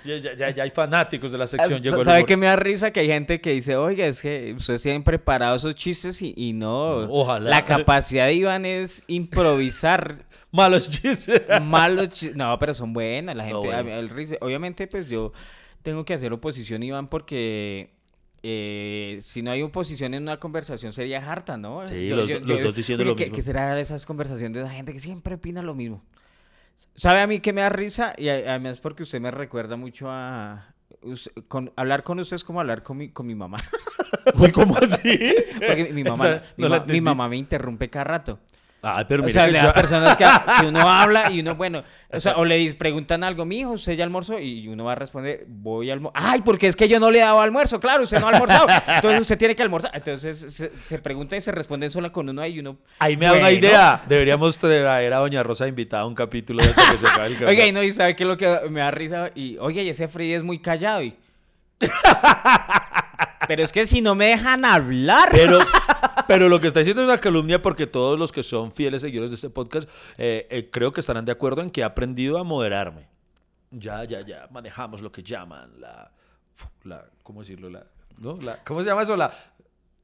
ya, 0.05 0.17
ya- 0.35 0.51
ya- 0.51 0.63
hay 0.63 0.71
fanáticos 0.71 1.33
de 1.33 1.39
la 1.39 1.47
sección. 1.47 1.83
llegó 1.83 1.97
el 1.99 2.05
¿Sabe 2.05 2.25
qué 2.25 2.37
me 2.37 2.47
da 2.47 2.57
risa? 2.57 2.91
Que 2.91 3.01
hay 3.01 3.09
gente 3.09 3.41
que 3.41 3.51
dice, 3.53 3.77
oiga, 3.77 4.07
es 4.07 4.21
que 4.21 4.55
ustedes 4.57 4.83
tienen 4.83 5.03
preparados 5.03 5.63
esos 5.63 5.75
chistes 5.75 6.21
y, 6.23 6.35
y 6.37 6.53
no. 6.53 6.99
Ojalá. 7.11 7.51
La 7.51 7.65
capacidad 7.65 8.27
de 8.27 8.35
Iván 8.35 8.65
es 8.67 9.03
improvisar 9.07 10.25
Malos 10.53 10.91
chistes. 10.91 11.43
malos 11.63 12.11
chistes. 12.11 12.37
No, 12.37 12.59
pero 12.59 12.75
son 12.75 12.93
buenas. 12.93 13.35
La 13.35 13.45
No, 13.47 13.63
gente, 13.63 13.75
bueno. 13.83 13.99
el 13.99 14.11
risa- 14.11 14.37
obviamente, 14.41 14.87
pues 14.87 15.09
yo 15.09 15.33
tengo 15.83 16.05
que 16.05 16.15
hacer 16.15 16.33
oposición, 16.33 16.83
Iván, 16.83 17.09
porque 17.09 17.91
eh, 18.43 19.19
si 19.21 19.43
no 19.43 19.51
hay 19.53 19.63
oposición 19.63 20.15
en 20.15 20.23
una 20.25 20.39
conversación 20.39 20.93
sería 20.93 21.31
harta, 21.31 21.57
¿no? 21.57 21.85
Sí, 21.87 22.09
los 22.09 22.29
do- 22.29 22.41
los 22.41 22.63
dos 22.63 22.75
diciendo 22.75 23.05
lo 23.05 23.15
¿qué- 23.17 23.25
mismo. 23.25 23.37
¿Qué 23.37 23.43
será 23.43 23.79
esas 23.79 24.05
conversaciones 24.07 24.57
de 24.57 24.63
la 24.65 24.71
gente 24.71 24.93
que 24.93 25.01
siempre 25.01 25.35
opina 25.37 25.63
lo 25.63 25.75
mismo? 25.75 26.03
¿Sabe 26.95 27.21
a 27.21 27.27
mí 27.27 27.41
que 27.41 27.53
me 27.53 27.61
da 27.63 27.69
risa? 27.71 28.15
Y 28.19 28.29
además 28.29 28.81
porque 28.81 29.05
usted 29.05 29.21
me 29.21 29.31
recuerda 29.31 29.77
mucho 29.77 30.11
a... 30.11 30.75
con, 31.49 31.73
hablar 31.77 32.03
con 32.03 32.19
usted 32.21 32.37
es 32.37 32.45
como 32.45 32.61
hablar 32.61 32.83
con 32.83 32.97
mi, 32.99 33.09
con 33.11 33.27
mi 33.27 33.35
mamá. 33.35 33.59
¿cómo 34.55 34.77
así? 34.77 35.19
Porque 35.67 35.91
mi 35.93 36.05
mamá, 36.05 36.29
Esa 36.29 36.43
mi, 36.57 36.63
no 36.65 36.69
la 36.69 36.81
ma- 36.81 36.87
mi 36.87 37.01
mamá 37.01 37.29
me 37.29 37.37
interrumpe 37.37 37.89
cada 37.91 38.05
rato. 38.05 38.39
Ah, 38.85 39.05
pero 39.09 39.25
O 39.25 39.29
sea, 39.29 39.47
que 39.47 39.53
las 39.53 39.73
personas 39.75 40.17
que, 40.17 40.25
que 40.61 40.67
uno 40.67 40.81
habla 40.81 41.31
y 41.31 41.39
uno, 41.39 41.55
bueno, 41.55 41.85
o 42.11 42.19
sea, 42.19 42.37
o 42.37 42.45
le 42.45 42.75
preguntan 42.75 43.23
algo, 43.23 43.45
mi 43.45 43.61
hijo, 43.61 43.71
¿usted 43.71 43.93
ya 43.93 44.03
almorzó? 44.03 44.41
Y 44.41 44.67
uno 44.67 44.85
va 44.85 44.93
a 44.93 44.95
responder, 44.97 45.45
voy 45.47 45.89
al 45.89 45.99
almorzar. 45.99 46.23
Ay, 46.25 46.41
porque 46.45 46.67
es 46.67 46.75
que 46.75 46.89
yo 46.89 46.99
no 46.99 47.09
le 47.13 47.19
he 47.19 47.23
dado 47.23 47.41
almuerzo, 47.41 47.79
claro, 47.79 48.03
usted 48.03 48.19
no 48.19 48.27
ha 48.27 48.31
almorzado. 48.31 48.67
Entonces 48.89 49.21
usted 49.21 49.39
tiene 49.39 49.55
que 49.55 49.63
almorzar. 49.63 49.93
Entonces 49.95 50.37
se, 50.37 50.75
se 50.75 50.99
pregunta 50.99 51.37
y 51.37 51.41
se 51.41 51.53
responden 51.53 51.91
sola 51.91 52.11
con 52.11 52.29
uno 52.29 52.43
ahí 52.43 52.55
y 52.55 52.59
uno. 52.59 52.79
Ahí 52.99 53.17
me 53.17 53.27
da 53.27 53.33
una 53.33 53.43
bueno. 53.43 53.57
idea. 53.57 54.03
Deberíamos 54.09 54.59
traer 54.59 55.13
a 55.13 55.19
Doña 55.19 55.45
Rosa 55.45 55.69
invitada 55.69 56.03
a 56.03 56.07
un 56.07 56.17
capítulo 56.17 56.65
de 56.65 56.73
que 56.73 56.99
se 56.99 57.07
acabe 57.07 57.27
el. 57.37 57.45
Oiga, 57.45 57.65
y 57.65 57.71
no, 57.71 57.85
y 57.85 57.93
sabe 57.93 58.17
que 58.17 58.25
lo 58.25 58.37
que 58.37 58.49
me 58.69 58.81
da 58.81 58.91
risa, 58.91 59.31
y 59.37 59.59
oye, 59.59 59.85
y 59.85 59.91
ese 59.91 60.09
Freddy 60.09 60.33
es 60.33 60.43
muy 60.43 60.59
callado. 60.59 61.05
Y... 61.05 61.17
Pero 63.53 63.65
es 63.65 63.71
que 63.73 63.85
si 63.85 64.01
no 64.01 64.15
me 64.15 64.29
dejan 64.29 64.65
hablar. 64.65 65.29
Pero, 65.31 65.59
pero 66.27 66.49
lo 66.49 66.59
que 66.59 66.69
está 66.69 66.79
diciendo 66.81 67.03
es 67.03 67.09
una 67.09 67.19
calumnia 67.19 67.61
porque 67.61 67.87
todos 67.87 68.19
los 68.19 68.33
que 68.33 68.43
son 68.43 68.73
fieles 68.73 69.03
seguidores 69.03 69.31
de 69.31 69.35
este 69.35 69.51
podcast 69.51 69.87
eh, 70.17 70.47
eh, 70.49 70.71
creo 70.73 70.91
que 70.95 71.01
estarán 71.01 71.27
de 71.27 71.33
acuerdo 71.33 71.61
en 71.61 71.71
que 71.71 71.83
he 71.83 71.85
aprendido 71.85 72.39
a 72.39 72.45
moderarme. 72.45 73.09
Ya, 73.71 74.05
ya, 74.05 74.23
ya 74.23 74.49
manejamos 74.51 75.03
lo 75.03 75.13
que 75.13 75.23
llaman 75.23 75.79
la, 75.79 76.11
la 76.85 77.05
¿cómo 77.23 77.41
decirlo? 77.43 77.69
La, 77.69 77.85
¿no? 78.23 78.39
La- 78.41 78.65
¿Cómo 78.65 78.81
se 78.81 78.87
llama 78.87 79.03
eso? 79.03 79.17
La, 79.17 79.31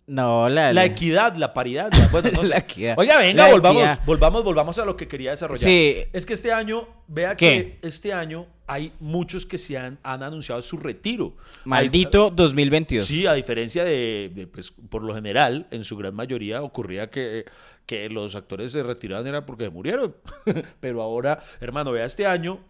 No, 0.09 0.49
la, 0.49 0.73
la 0.73 0.85
equidad, 0.87 1.37
la 1.37 1.53
paridad. 1.55 1.93
la- 1.93 2.09
bueno, 2.09 2.31
no 2.33 2.43
sé. 2.43 2.49
La 2.49 2.59
equidad. 2.59 2.95
Oiga, 2.99 3.19
venga, 3.19 3.45
La 3.47 3.53
volvamos, 3.53 3.83
equidad. 3.83 4.03
volvamos, 4.07 4.43
volvamos 4.43 4.79
a 4.79 4.85
lo 4.85 4.97
que 4.97 5.07
quería 5.07 5.31
desarrollar. 5.31 5.69
Sí. 5.69 5.97
Es 6.13 6.25
que 6.27 6.33
este 6.35 6.53
año, 6.53 6.89
vea 7.07 7.37
¿Qué? 7.37 7.79
que 7.81 7.87
este 7.87 8.13
año 8.13 8.47
hay 8.67 8.93
muchos 9.01 9.47
que 9.47 9.57
se 9.59 9.79
han, 9.79 9.99
han 10.03 10.23
anunciado 10.23 10.61
su 10.63 10.77
retiro. 10.79 11.37
Maldito 11.65 12.31
2022. 12.31 13.07
Sí, 13.07 13.27
a 13.27 13.35
diferencia 13.35 13.85
de, 13.85 14.31
de, 14.35 14.47
pues, 14.47 14.73
por 14.91 15.03
lo 15.05 15.15
general, 15.15 15.67
en 15.71 15.85
su 15.85 15.97
gran 15.97 16.15
mayoría 16.15 16.63
ocurría 16.63 17.09
que, 17.11 17.45
que 17.87 18.09
los 18.09 18.35
actores 18.35 18.73
se 18.73 18.83
retiraban 18.83 19.27
era 19.27 19.45
porque 19.47 19.69
murieron. 19.71 20.17
Pero 20.81 21.03
ahora, 21.03 21.41
hermano, 21.61 21.93
vea, 21.93 22.05
este 22.07 22.27
año, 22.27 22.61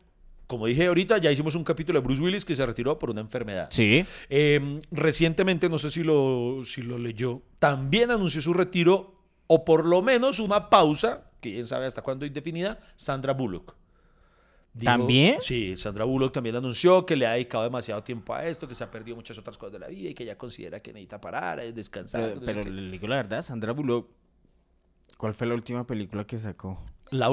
como 0.49 0.67
dije 0.67 0.87
ahorita, 0.87 1.19
ya 1.19 1.31
hicimos 1.31 1.55
un 1.55 1.62
capítulo 1.62 2.00
de 2.00 2.05
Bruce 2.05 2.23
Willis 2.23 2.45
que 2.45 2.57
se 2.57 2.64
retiró 2.64 2.99
por 2.99 3.11
una 3.11 3.21
enfermedad. 3.21 3.69
Sí. 3.71 4.05
Eh, 4.31 4.81
recientemente, 4.90 5.69
no 5.69 5.78
sé 5.78 5.90
si 5.90 6.02
lo, 6.02 6.62
si 6.64 6.83
lo 6.83 6.99
leyó, 6.99 7.43
también 7.59 8.11
anunció 8.11 8.40
su 8.40 8.55
retiro 8.55 9.14
o 9.47 9.64
por 9.64 9.87
lo 9.87 10.00
menos 10.00 10.40
una 10.40 10.71
pausa, 10.71 11.31
que 11.40 11.52
quién 11.52 11.67
sabe 11.67 11.85
hasta 11.85 12.00
cuándo 12.02 12.25
indefinida, 12.25 12.81
Sandra 12.97 13.35
Bullock. 13.35 13.76
¿También? 14.83 15.37
Sí, 15.40 15.76
Sandra 15.76 16.05
Bullock 16.05 16.33
también 16.33 16.57
anunció 16.57 17.05
que 17.05 17.17
le 17.17 17.26
ha 17.26 17.33
dedicado 17.33 17.64
demasiado 17.64 18.02
tiempo 18.02 18.35
a 18.35 18.47
esto, 18.47 18.67
que 18.67 18.75
se 18.75 18.85
ha 18.85 18.90
perdido 18.90 19.17
muchas 19.17 19.37
otras 19.37 19.59
cosas 19.59 19.75
de 19.75 19.78
la 19.81 19.88
vida 19.88 20.11
y 20.11 20.14
que 20.14 20.23
ella 20.23 20.38
considera 20.38 20.81
que 20.81 20.93
necesita 20.93 21.21
parar, 21.21 21.61
eh, 21.61 21.73
descansar. 21.73 22.38
Pero, 22.45 22.62
le 22.62 22.90
digo 22.90 23.07
la 23.07 23.17
verdad, 23.17 23.43
Sandra 23.43 23.73
Bullock, 23.73 24.09
¿cuál 25.19 25.35
fue 25.35 25.47
la 25.47 25.55
última 25.55 25.87
película 25.87 26.26
que 26.26 26.38
sacó? 26.38 26.83
La, 27.11 27.28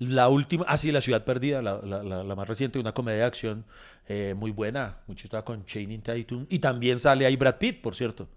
la 0.00 0.28
última, 0.28 0.64
ah, 0.66 0.76
sí, 0.76 0.90
La 0.90 1.00
Ciudad 1.00 1.24
Perdida, 1.24 1.62
la, 1.62 1.80
la- 1.84 2.02
la- 2.02 2.24
la 2.24 2.34
más 2.34 2.48
reciente, 2.48 2.78
una 2.78 2.92
comedia 2.92 3.18
de 3.20 3.24
acción 3.24 3.64
eh, 4.08 4.34
muy 4.36 4.50
buena, 4.50 4.96
mucho 5.06 5.26
estaba 5.26 5.44
con 5.44 5.64
Channing 5.66 6.00
Tatum 6.02 6.46
y 6.48 6.58
también 6.58 6.98
sale 6.98 7.26
ahí 7.26 7.36
Brad 7.36 7.58
Pitt, 7.58 7.80
por 7.80 7.94
cierto. 7.94 8.28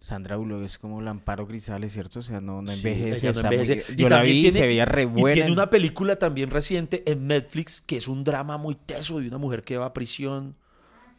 Sandra 0.00 0.36
Bullock 0.36 0.62
es 0.64 0.78
como 0.78 1.00
Lamparo 1.00 1.46
Grisales, 1.46 1.92
¿cierto? 1.92 2.20
O 2.20 2.22
sea, 2.22 2.40
no, 2.40 2.60
envejece. 2.60 3.26
no 3.26 3.32
está 3.32 3.48
muy- 3.48 3.56
envejece. 3.58 3.92
Y 3.96 4.02
la 4.02 4.08
también 4.08 4.36
vi 4.36 4.40
tiene- 4.42 4.58
se 4.58 4.66
veía 4.66 4.84
re 4.84 5.02
y 5.02 5.22
tiene 5.32 5.52
una 5.52 5.68
película 5.68 6.16
también 6.16 6.50
reciente 6.50 7.02
en 7.10 7.26
Netflix 7.26 7.80
que 7.80 7.96
es 7.96 8.06
un 8.08 8.22
drama 8.24 8.56
muy 8.56 8.74
teso 8.76 9.18
de 9.20 9.28
una 9.28 9.38
mujer 9.38 9.62
que 9.64 9.76
va 9.78 9.86
a 9.86 9.92
prisión. 9.92 10.54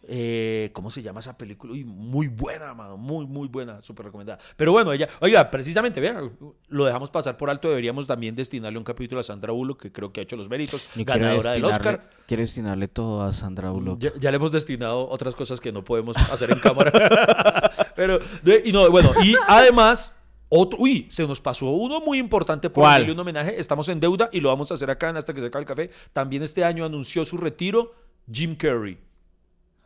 Eh, 0.09 0.69
¿Cómo 0.71 0.89
se 0.89 1.01
llama 1.01 1.19
esa 1.19 1.37
película? 1.37 1.73
Uy, 1.73 1.83
muy 1.83 2.27
buena, 2.27 2.73
mano, 2.73 2.95
muy, 2.95 3.25
muy 3.25 3.49
buena, 3.49 3.81
súper 3.81 4.05
recomendada. 4.05 4.39
Pero 4.55 4.71
bueno, 4.71 4.93
ella, 4.93 5.09
oiga, 5.19 5.51
precisamente, 5.51 5.99
vean, 5.99 6.31
lo 6.69 6.85
dejamos 6.85 7.11
pasar 7.11 7.35
por 7.35 7.49
alto. 7.49 7.67
Deberíamos 7.67 8.07
también 8.07 8.33
destinarle 8.33 8.77
un 8.77 8.85
capítulo 8.85 9.19
a 9.19 9.23
Sandra 9.23 9.51
Bullock, 9.51 9.81
que 9.81 9.91
creo 9.91 10.13
que 10.13 10.21
ha 10.21 10.23
hecho 10.23 10.37
los 10.37 10.49
méritos, 10.49 10.89
Yo 10.95 11.03
ganadora 11.03 11.51
del 11.51 11.65
Oscar. 11.65 12.09
Quiero 12.25 12.41
destinarle 12.41 12.87
todo 12.87 13.21
a 13.21 13.33
Sandra 13.33 13.69
Bullock. 13.69 13.99
Ya, 13.99 14.13
ya 14.17 14.31
le 14.31 14.37
hemos 14.37 14.51
destinado 14.51 15.09
otras 15.09 15.35
cosas 15.35 15.59
que 15.59 15.73
no 15.73 15.83
podemos 15.83 16.15
hacer 16.15 16.51
en 16.51 16.59
cámara. 16.59 16.91
Pero, 17.95 18.19
y 18.63 18.71
no, 18.71 18.89
bueno, 18.89 19.11
y 19.21 19.35
además, 19.45 20.15
otro, 20.47 20.79
uy, 20.79 21.07
se 21.09 21.27
nos 21.27 21.41
pasó 21.41 21.65
uno 21.71 21.99
muy 21.99 22.17
importante 22.17 22.69
por 22.69 22.85
darle 22.85 23.11
un 23.11 23.19
homenaje. 23.19 23.59
Estamos 23.59 23.89
en 23.89 23.99
deuda 23.99 24.29
y 24.31 24.39
lo 24.39 24.47
vamos 24.47 24.71
a 24.71 24.75
hacer 24.75 24.89
acá 24.89 25.09
en 25.09 25.17
hasta 25.17 25.33
que 25.33 25.41
se 25.41 25.47
acabe 25.47 25.63
el 25.63 25.67
café. 25.67 25.89
También 26.13 26.43
este 26.43 26.63
año 26.63 26.85
anunció 26.85 27.25
su 27.25 27.37
retiro 27.37 27.93
Jim 28.31 28.55
Carrey. 28.55 29.06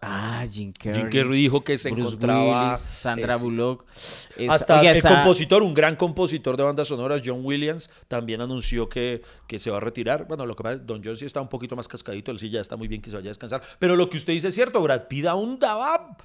Ah, 0.03 0.43
Jim 0.51 0.73
Carrey. 0.73 0.99
Jim 1.01 1.09
Carrey 1.11 1.41
dijo 1.43 1.63
que 1.63 1.77
se 1.77 1.91
Bruce 1.91 2.07
encontraba 2.07 2.69
Willis, 2.71 2.79
Sandra 2.81 3.35
es- 3.35 3.41
Bullock. 3.41 3.85
Es- 3.95 4.49
hasta 4.49 4.79
oiga, 4.79 4.91
el 4.91 4.97
esa- 4.97 5.09
compositor, 5.15 5.61
un 5.61 5.75
gran 5.75 5.95
compositor 5.95 6.57
de 6.57 6.63
bandas 6.63 6.87
sonoras, 6.87 7.21
John 7.23 7.41
Williams, 7.45 7.87
también 8.07 8.41
anunció 8.41 8.89
que, 8.89 9.21
que 9.47 9.59
se 9.59 9.69
va 9.69 9.77
a 9.77 9.79
retirar. 9.79 10.25
Bueno, 10.27 10.47
lo 10.47 10.55
que 10.55 10.63
pasa, 10.63 10.77
Don 10.77 11.03
John 11.05 11.15
sí 11.15 11.25
está 11.25 11.39
un 11.39 11.49
poquito 11.49 11.75
más 11.75 11.87
cascadito, 11.87 12.31
él 12.31 12.39
sí 12.39 12.49
ya 12.49 12.61
está 12.61 12.75
muy 12.77 12.87
bien 12.87 12.99
que 13.01 13.11
se 13.11 13.15
vaya 13.15 13.27
a 13.27 13.29
descansar. 13.29 13.61
Pero 13.77 13.95
lo 13.95 14.09
que 14.09 14.17
usted 14.17 14.33
dice 14.33 14.47
es 14.47 14.55
cierto, 14.55 14.81
Brad 14.81 15.03
Pitt 15.07 15.27
aún 15.27 15.59
daba, 15.59 16.17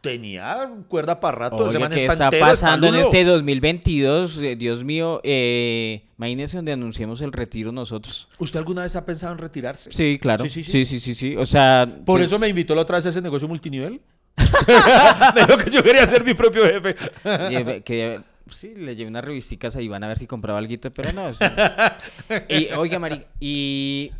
tenía 0.00 0.70
cuerda 0.88 1.20
para 1.20 1.38
rato. 1.38 1.56
man 1.78 1.90
¿qué 1.92 2.06
está 2.06 2.30
pasando 2.30 2.88
en 2.88 2.96
este 2.96 3.24
2022? 3.24 4.38
Eh, 4.38 4.56
Dios 4.56 4.84
mío, 4.84 5.20
eh, 5.24 6.04
imagínese 6.18 6.58
donde 6.58 6.72
anunciemos 6.72 7.20
el 7.20 7.32
retiro 7.32 7.72
nosotros. 7.72 8.28
¿Usted 8.38 8.58
alguna 8.58 8.82
vez 8.82 8.96
ha 8.96 9.04
pensado 9.04 9.32
en 9.32 9.38
retirarse? 9.38 9.90
Sí, 9.92 10.18
claro. 10.20 10.44
Sí, 10.44 10.50
sí, 10.50 10.64
Sí, 10.64 10.84
sí. 10.84 10.84
sí, 10.84 11.00
sí, 11.00 11.14
sí. 11.14 11.36
O 11.36 11.46
sea, 11.46 11.86
Por 11.86 12.18
pues, 12.18 12.24
eso 12.24 12.38
me 12.38 12.48
invitó 12.48 12.74
la 12.74 12.82
otra 12.82 12.96
vez 12.96 13.06
a 13.06 13.08
ese 13.10 13.20
negocio 13.22 13.46
multinivel. 13.48 14.00
Me 15.34 15.40
dijo 15.46 15.58
que 15.58 15.70
yo 15.70 15.82
quería 15.82 16.06
ser 16.06 16.24
mi 16.24 16.34
propio 16.34 16.64
jefe. 16.64 16.96
lleve- 17.50 17.82
que 17.82 18.20
sí, 18.48 18.74
le 18.74 18.94
llevé 18.96 19.10
unas 19.10 19.24
revisticas 19.24 19.76
ahí, 19.76 19.88
van 19.88 20.02
a 20.04 20.08
ver 20.08 20.18
si 20.18 20.26
compraba 20.26 20.58
algo, 20.58 20.74
pero 20.94 21.12
no. 21.12 21.28
eso- 21.28 21.44
y, 22.48 22.68
oiga, 22.72 22.98
Mari, 22.98 23.24
¿y 23.38 24.12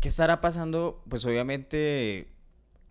qué 0.00 0.08
estará 0.08 0.40
pasando? 0.40 1.02
Pues 1.08 1.24
obviamente 1.26 2.28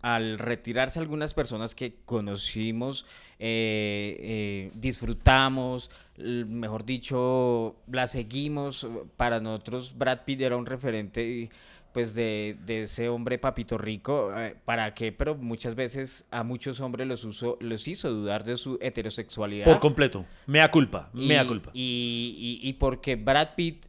al 0.02 0.38
retirarse 0.38 0.98
algunas 0.98 1.34
personas 1.34 1.74
que 1.74 1.94
conocimos, 2.04 3.04
eh, 3.38 4.16
eh, 4.20 4.70
disfrutamos, 4.74 5.90
mejor 6.18 6.84
dicho, 6.84 7.76
la 7.90 8.06
seguimos. 8.06 8.86
Para 9.16 9.40
nosotros 9.40 9.94
Brad 9.96 10.20
Pitt 10.24 10.40
era 10.42 10.56
un 10.56 10.66
referente 10.66 11.50
pues 11.92 12.14
de, 12.14 12.56
de 12.66 12.82
ese 12.82 13.08
hombre 13.08 13.38
papito 13.38 13.76
rico. 13.76 14.32
eh, 14.36 14.54
¿Para 14.64 14.94
qué? 14.94 15.10
Pero 15.10 15.34
muchas 15.34 15.74
veces 15.74 16.24
a 16.30 16.44
muchos 16.44 16.80
hombres 16.80 17.06
los, 17.08 17.24
uso, 17.24 17.56
los 17.60 17.88
hizo 17.88 18.08
dudar 18.10 18.44
de 18.44 18.56
su 18.56 18.78
heterosexualidad. 18.80 19.64
Por 19.64 19.80
completo. 19.80 20.24
Mea 20.46 20.70
culpa. 20.70 21.10
Y- 21.12 21.26
Mea 21.26 21.44
culpa. 21.46 21.70
Y, 21.74 22.60
y- 22.62 22.68
y 22.68 22.72
porque 22.74 23.16
Brad 23.16 23.54
Pitt, 23.56 23.86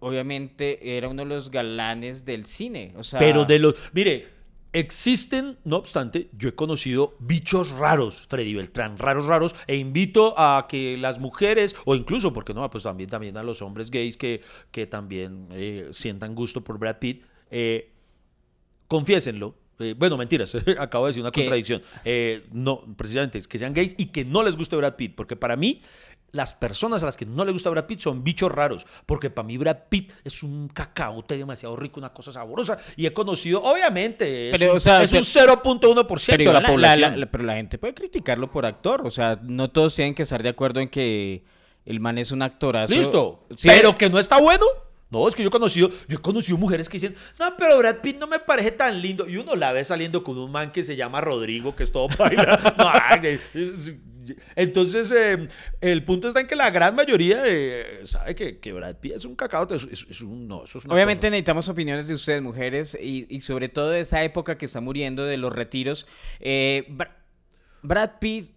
obviamente, 0.00 0.96
era 0.96 1.08
uno 1.08 1.22
de 1.24 1.28
los 1.28 1.50
galanes 1.50 2.24
del 2.24 2.46
cine. 2.46 2.92
O 2.96 3.02
sea, 3.02 3.18
Pero 3.20 3.44
de 3.44 3.58
los. 3.58 3.74
Mire, 3.92 4.26
existen, 4.72 5.58
no 5.64 5.76
obstante, 5.76 6.30
yo 6.32 6.48
he 6.48 6.54
conocido 6.54 7.14
bichos 7.18 7.70
raros, 7.70 8.26
Freddy 8.28 8.54
Beltrán, 8.54 8.96
raros, 8.98 9.26
raros, 9.26 9.54
e 9.66 9.76
invito 9.76 10.34
a 10.38 10.66
que 10.68 10.96
las 10.96 11.20
mujeres, 11.20 11.76
o 11.84 11.94
incluso, 11.94 12.32
porque 12.32 12.54
no, 12.54 12.68
pues 12.70 12.84
también, 12.84 13.10
también 13.10 13.36
a 13.36 13.42
los 13.42 13.60
hombres 13.62 13.90
gays 13.90 14.16
que, 14.16 14.40
que 14.70 14.86
también 14.86 15.48
eh, 15.50 15.88
sientan 15.92 16.34
gusto 16.34 16.64
por 16.64 16.78
Brad 16.78 16.98
Pitt, 16.98 17.24
eh, 17.50 17.92
confiésenlo. 18.88 19.56
Eh, 19.78 19.94
bueno, 19.98 20.16
mentiras, 20.16 20.54
acabo 20.78 21.06
de 21.06 21.10
decir 21.10 21.22
una 21.22 21.30
¿Qué? 21.30 21.42
contradicción. 21.42 21.82
No, 22.52 22.84
precisamente, 22.96 23.38
es 23.38 23.48
que 23.48 23.58
sean 23.58 23.74
gays 23.74 23.94
y 23.98 24.06
que 24.06 24.24
no 24.24 24.42
les 24.42 24.56
guste 24.56 24.76
Brad 24.76 24.96
Pitt, 24.96 25.14
porque 25.14 25.36
para 25.36 25.56
mí, 25.56 25.82
las 26.32 26.54
personas 26.54 27.02
a 27.02 27.06
las 27.06 27.16
que 27.16 27.26
no 27.26 27.44
les 27.44 27.52
gusta 27.52 27.68
Brad 27.70 27.84
Pitt 27.86 28.00
son 28.00 28.24
bichos 28.24 28.50
raros, 28.50 28.86
porque 29.06 29.28
para 29.30 29.46
mí 29.46 29.58
Brad 29.58 29.76
Pitt 29.88 30.12
es 30.24 30.42
un 30.42 30.68
cacaote 30.68 31.36
demasiado 31.36 31.76
rico, 31.76 32.00
una 32.00 32.12
cosa 32.12 32.32
sabrosa, 32.32 32.78
y 32.96 33.04
he 33.06 33.12
conocido, 33.12 33.62
obviamente, 33.62 34.48
es, 34.50 34.58
Pero, 34.58 34.72
un, 34.72 34.76
o 34.78 34.80
sea, 34.80 35.02
es 35.02 35.12
un 35.12 35.24
se- 35.24 35.40
0.1% 35.40 36.36
pero 36.38 36.50
de 36.50 36.52
la 36.54 36.60
la, 36.60 36.68
población. 36.68 37.10
la- 37.12 37.16
la- 37.18 37.30
pero 37.30 37.44
la 37.44 37.54
gente 37.56 37.78
puede 37.78 37.94
criticarlo 37.94 38.50
por 38.50 38.64
actor. 38.66 39.06
O 39.06 39.10
sea, 39.10 39.38
no 39.42 39.70
todos 39.70 39.94
tienen 39.94 40.14
que 40.14 40.22
estar 40.22 40.42
de 40.42 40.48
acuerdo 40.48 40.80
en 40.80 40.88
que 40.88 41.44
el 41.84 42.00
man 42.00 42.16
es 42.18 42.30
un 42.30 42.42
actorazo. 42.42 42.94
Listo, 42.94 43.46
Sí, 43.56 43.68
pero 43.68 43.98
que 43.98 44.08
no 44.08 44.18
está 44.18 44.40
bueno. 44.40 44.64
No, 45.10 45.28
es 45.28 45.34
que 45.34 45.42
yo 45.42 45.48
he 45.48 45.52
conocido, 45.52 45.90
yo 46.08 46.16
he 46.16 46.22
conocido 46.22 46.56
mujeres 46.56 46.88
que 46.88 46.96
dicen, 46.96 47.14
no, 47.38 47.54
pero 47.58 47.76
Brad 47.76 47.96
Pitt 47.96 48.18
no 48.18 48.26
me 48.26 48.38
parece 48.38 48.70
tan 48.70 49.02
lindo. 49.02 49.28
Y 49.28 49.36
uno 49.36 49.54
la 49.56 49.70
ve 49.72 49.84
saliendo 49.84 50.24
con 50.24 50.38
un 50.38 50.50
man 50.50 50.72
que 50.72 50.82
se 50.82 50.96
llama 50.96 51.20
Rodrigo, 51.20 51.76
que 51.76 51.82
es 51.82 51.92
todo 51.92 52.08
baila. 52.18 52.74
No, 52.78 52.88
Entonces, 54.56 55.12
eh, 55.12 55.48
el 55.80 56.04
punto 56.04 56.28
está 56.28 56.40
en 56.40 56.46
que 56.46 56.56
la 56.56 56.70
gran 56.70 56.94
mayoría 56.94 57.42
eh, 57.46 58.00
sabe 58.04 58.34
que, 58.34 58.58
que 58.58 58.72
Brad 58.72 58.96
Pitt 58.96 59.12
es 59.16 59.24
un 59.24 59.34
cacao. 59.36 59.66
Es, 59.74 59.84
es- 59.90 60.06
es 60.10 60.20
un, 60.20 60.46
no, 60.48 60.64
eso 60.64 60.78
es 60.78 60.84
una 60.84 60.94
Obviamente 60.94 61.22
cosa. 61.26 61.30
necesitamos 61.30 61.68
opiniones 61.68 62.06
de 62.08 62.14
ustedes, 62.14 62.42
mujeres, 62.42 62.96
y, 63.00 63.26
y 63.34 63.40
sobre 63.42 63.68
todo 63.68 63.90
de 63.90 64.00
esa 64.00 64.22
época 64.24 64.56
que 64.58 64.66
está 64.66 64.80
muriendo, 64.80 65.24
de 65.24 65.36
los 65.36 65.52
retiros. 65.52 66.06
Eh, 66.40 66.86
Bra- 66.90 67.16
Brad 67.82 68.10
Pitt, 68.20 68.50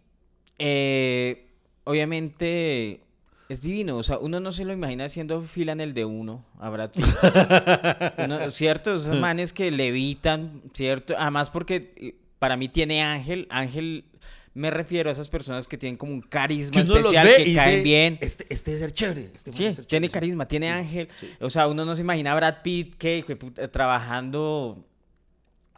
eh, 0.60 1.48
obviamente, 1.84 3.02
es 3.50 3.62
divino. 3.62 3.98
O 3.98 4.04
sea, 4.04 4.18
uno 4.18 4.40
no 4.40 4.52
se 4.52 4.66
lo 4.66 4.74
imagina 4.74 5.06
haciendo 5.06 5.42
fila 5.42 5.72
en 5.72 5.82
el 5.82 5.94
de 5.94 6.06
uno 6.06 6.46
a 6.60 6.70
Brad 6.70 6.92
Pitt. 6.92 7.06
Uno- 8.18 8.52
¿Cierto? 8.52 8.96
Esos 8.96 9.18
manes 9.20 9.54
que 9.54 9.72
levitan, 9.72 10.62
¿cierto? 10.74 11.16
Además 11.18 11.50
porque 11.50 12.16
para 12.40 12.58
mí 12.58 12.70
tiene 12.70 13.02
ángel. 13.04 13.48
Ángel, 13.50 14.06
me 14.56 14.72
refiero 14.72 15.10
a 15.10 15.12
esas 15.12 15.28
personas 15.28 15.68
que 15.68 15.78
tienen 15.78 15.98
como 15.98 16.14
un 16.14 16.22
carisma 16.22 16.72
que 16.72 16.80
especial, 16.80 17.28
que 17.28 17.42
y 17.44 17.56
caen 17.56 17.70
dice, 17.72 17.84
bien. 17.84 18.18
Este, 18.22 18.46
este 18.50 18.72
debe 18.72 18.80
ser 18.80 18.92
chévere. 18.94 19.32
Este 19.36 19.52
Sí, 19.52 19.74
ser 19.74 19.86
tiene 19.86 20.08
chévere, 20.08 20.10
carisma, 20.10 20.48
tiene 20.48 20.72
ángel. 20.72 21.10
O 21.42 21.50
sea, 21.50 21.68
uno 21.68 21.84
no 21.84 21.94
se 21.94 22.02
imagina 22.02 22.32
a 22.32 22.36
Brad 22.36 22.56
Pitt 22.64 22.96
que, 22.98 23.24
trabajando, 23.70 24.86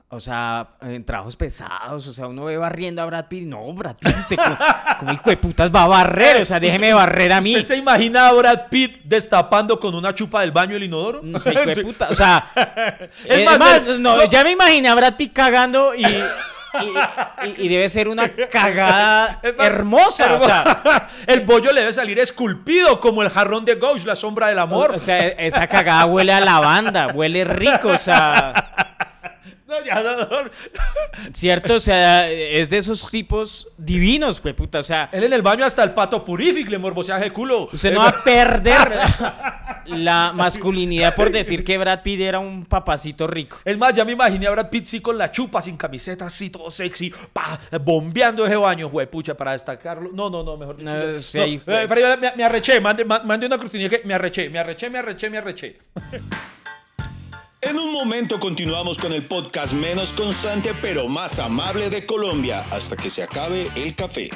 o 0.10 0.19
sea, 0.19 0.74
en 0.81 1.03
trabajos 1.03 1.36
pesados. 1.36 2.07
O 2.07 2.13
sea, 2.13 2.27
uno 2.27 2.46
ve 2.46 2.57
barriendo 2.57 3.01
a 3.01 3.05
Brad 3.05 3.27
Pitt. 3.27 3.48
No, 3.48 3.74
Brad 3.74 3.98
Pitt, 3.98 4.15
usted 4.15 4.36
como, 4.36 4.57
como 5.00 5.12
hijo 5.12 5.29
de 5.31 5.38
putas 5.38 5.74
va 5.74 5.81
a 5.81 5.88
barrer. 5.88 6.38
O 6.43 6.46
sea, 6.46 6.60
déjeme 6.60 6.93
barrer 6.93 7.34
a 7.34 7.41
mí. 7.41 7.53
¿Usted 7.55 7.65
se 7.74 7.77
imagina 7.77 8.27
a 8.27 8.34
BradTt 8.34 9.01
destapando 9.05 9.79
con 9.79 9.96
una 9.96 10.13
chupa 10.13 10.41
del 10.41 10.51
baño 10.51 10.75
el 10.75 10.84
inodoro? 10.84 11.22
No 11.24 11.39
sé, 11.39 11.51
hijo 11.51 11.65
de 11.65 11.75
puta. 11.84 12.10
O 12.12 12.15
sea, 12.15 12.51
Es 13.25 13.39
es 13.39 13.43
más, 13.46 13.57
más, 13.57 14.00
no. 14.00 14.24
ya 14.29 14.43
me 14.43 14.51
imaginé 14.51 14.88
a 14.88 14.93
Brad 14.93 15.15
Pitt 15.15 15.34
cagando 15.34 15.96
y. 15.96 16.03
y- 16.81 17.47
y- 17.47 17.65
y 17.65 17.67
debe 17.67 17.89
ser 17.89 18.07
una 18.07 18.29
cagada 18.51 19.39
hermosa. 19.59 20.36
O 20.36 20.45
sea, 20.45 21.07
el 21.27 21.41
bollo 21.41 21.71
le 21.71 21.81
debe 21.81 21.93
salir 21.93 22.19
esculpido 22.19 23.00
como 23.00 23.24
el 23.24 23.29
jarrón 23.29 23.65
de 23.65 23.75
Gauche, 23.75 24.05
la 24.05 24.15
sombra 24.15 24.47
del 24.47 24.59
amor. 24.59 24.93
o 24.95 25.00
sea, 25.00 25.19
esa 25.27 25.67
cagada 25.67 26.05
huele 26.05 26.33
a 26.33 26.41
lavanda, 26.41 27.07
huele 27.13 27.43
rico, 27.45 27.89
o 27.89 27.97
sea. 28.00 28.87
No, 29.67 29.83
ya, 29.83 30.01
no, 30.01 30.15
no. 30.43 30.50
¿Cierto? 31.33 31.75
O 31.75 31.79
sea, 31.81 32.29
es 32.31 32.69
de 32.69 32.77
esos 32.77 33.09
tipos 33.09 33.67
divinos, 33.77 34.41
güey, 34.41 34.53
puta. 34.55 34.79
O 34.79 34.83
sea, 34.83 35.09
Él 35.12 35.25
en 35.25 35.33
el 35.33 35.41
baño 35.41 35.65
hasta 35.65 35.83
el 35.83 35.93
pato 35.93 36.24
purific 36.24 36.69
le 36.69 36.77
morboseaje 36.77 37.25
el 37.25 37.33
culo. 37.33 37.67
usted 37.71 37.93
no 37.93 38.00
va 38.00 38.09
a 38.09 38.24
perder 38.24 38.88
la 39.88 40.31
masculinidad 40.33 41.13
por 41.15 41.31
decir 41.31 41.65
que 41.65 41.77
Brad 41.77 42.01
Pitt 42.01 42.21
era 42.21 42.39
un 42.39 42.65
papacito 42.65 43.27
rico. 43.27 43.57
Es 43.65 43.77
más, 43.77 43.93
ya 43.93 44.05
me 44.05 44.13
imaginé 44.13 44.47
a 44.47 44.51
Brad 44.51 44.69
Pitt 44.69 44.86
sí 44.86 45.01
con 45.01 45.17
la 45.17 45.31
chupa, 45.31 45.62
sin 45.62 45.75
camiseta, 45.75 46.27
así, 46.27 46.50
todo 46.50 46.71
sexy, 46.71 47.13
pa, 47.33 47.59
bombeando 47.81 48.45
ese 48.45 48.55
baño, 48.55 48.89
pucha, 49.12 49.36
para 49.36 49.51
destacarlo. 49.51 50.12
No, 50.13 50.29
no, 50.29 50.43
no, 50.43 50.55
mejor 50.55 50.77
dicho. 50.77 50.89
No, 50.89 51.13
ya. 51.13 51.19
sí, 51.19 51.62
No, 51.65 51.77
eh, 51.77 51.88
Freddy, 51.89 52.21
me, 52.21 52.33
me 52.38 52.43
arreché, 52.45 52.79
mande, 52.79 53.03
ma- 53.03 53.21
mande 53.24 53.47
una 53.47 53.57
cortinilla 53.57 53.89
que 53.89 54.01
me 54.05 54.13
arreché, 54.13 54.50
me 54.50 54.59
arreché, 54.59 54.89
me 54.89 55.00
arreché, 55.00 55.29
me 55.29 55.38
arreché. 55.39 55.77
En 57.59 57.79
un 57.79 57.91
momento 57.91 58.39
continuamos 58.39 58.99
con 58.99 59.11
el 59.13 59.23
podcast 59.23 59.73
menos 59.73 60.13
constante 60.13 60.75
pero 60.79 61.07
más 61.07 61.39
amable 61.39 61.89
de 61.89 62.05
Colombia 62.05 62.67
hasta 62.69 62.95
que 62.95 63.09
se 63.09 63.23
acabe 63.23 63.71
el 63.75 63.95
café. 63.95 64.29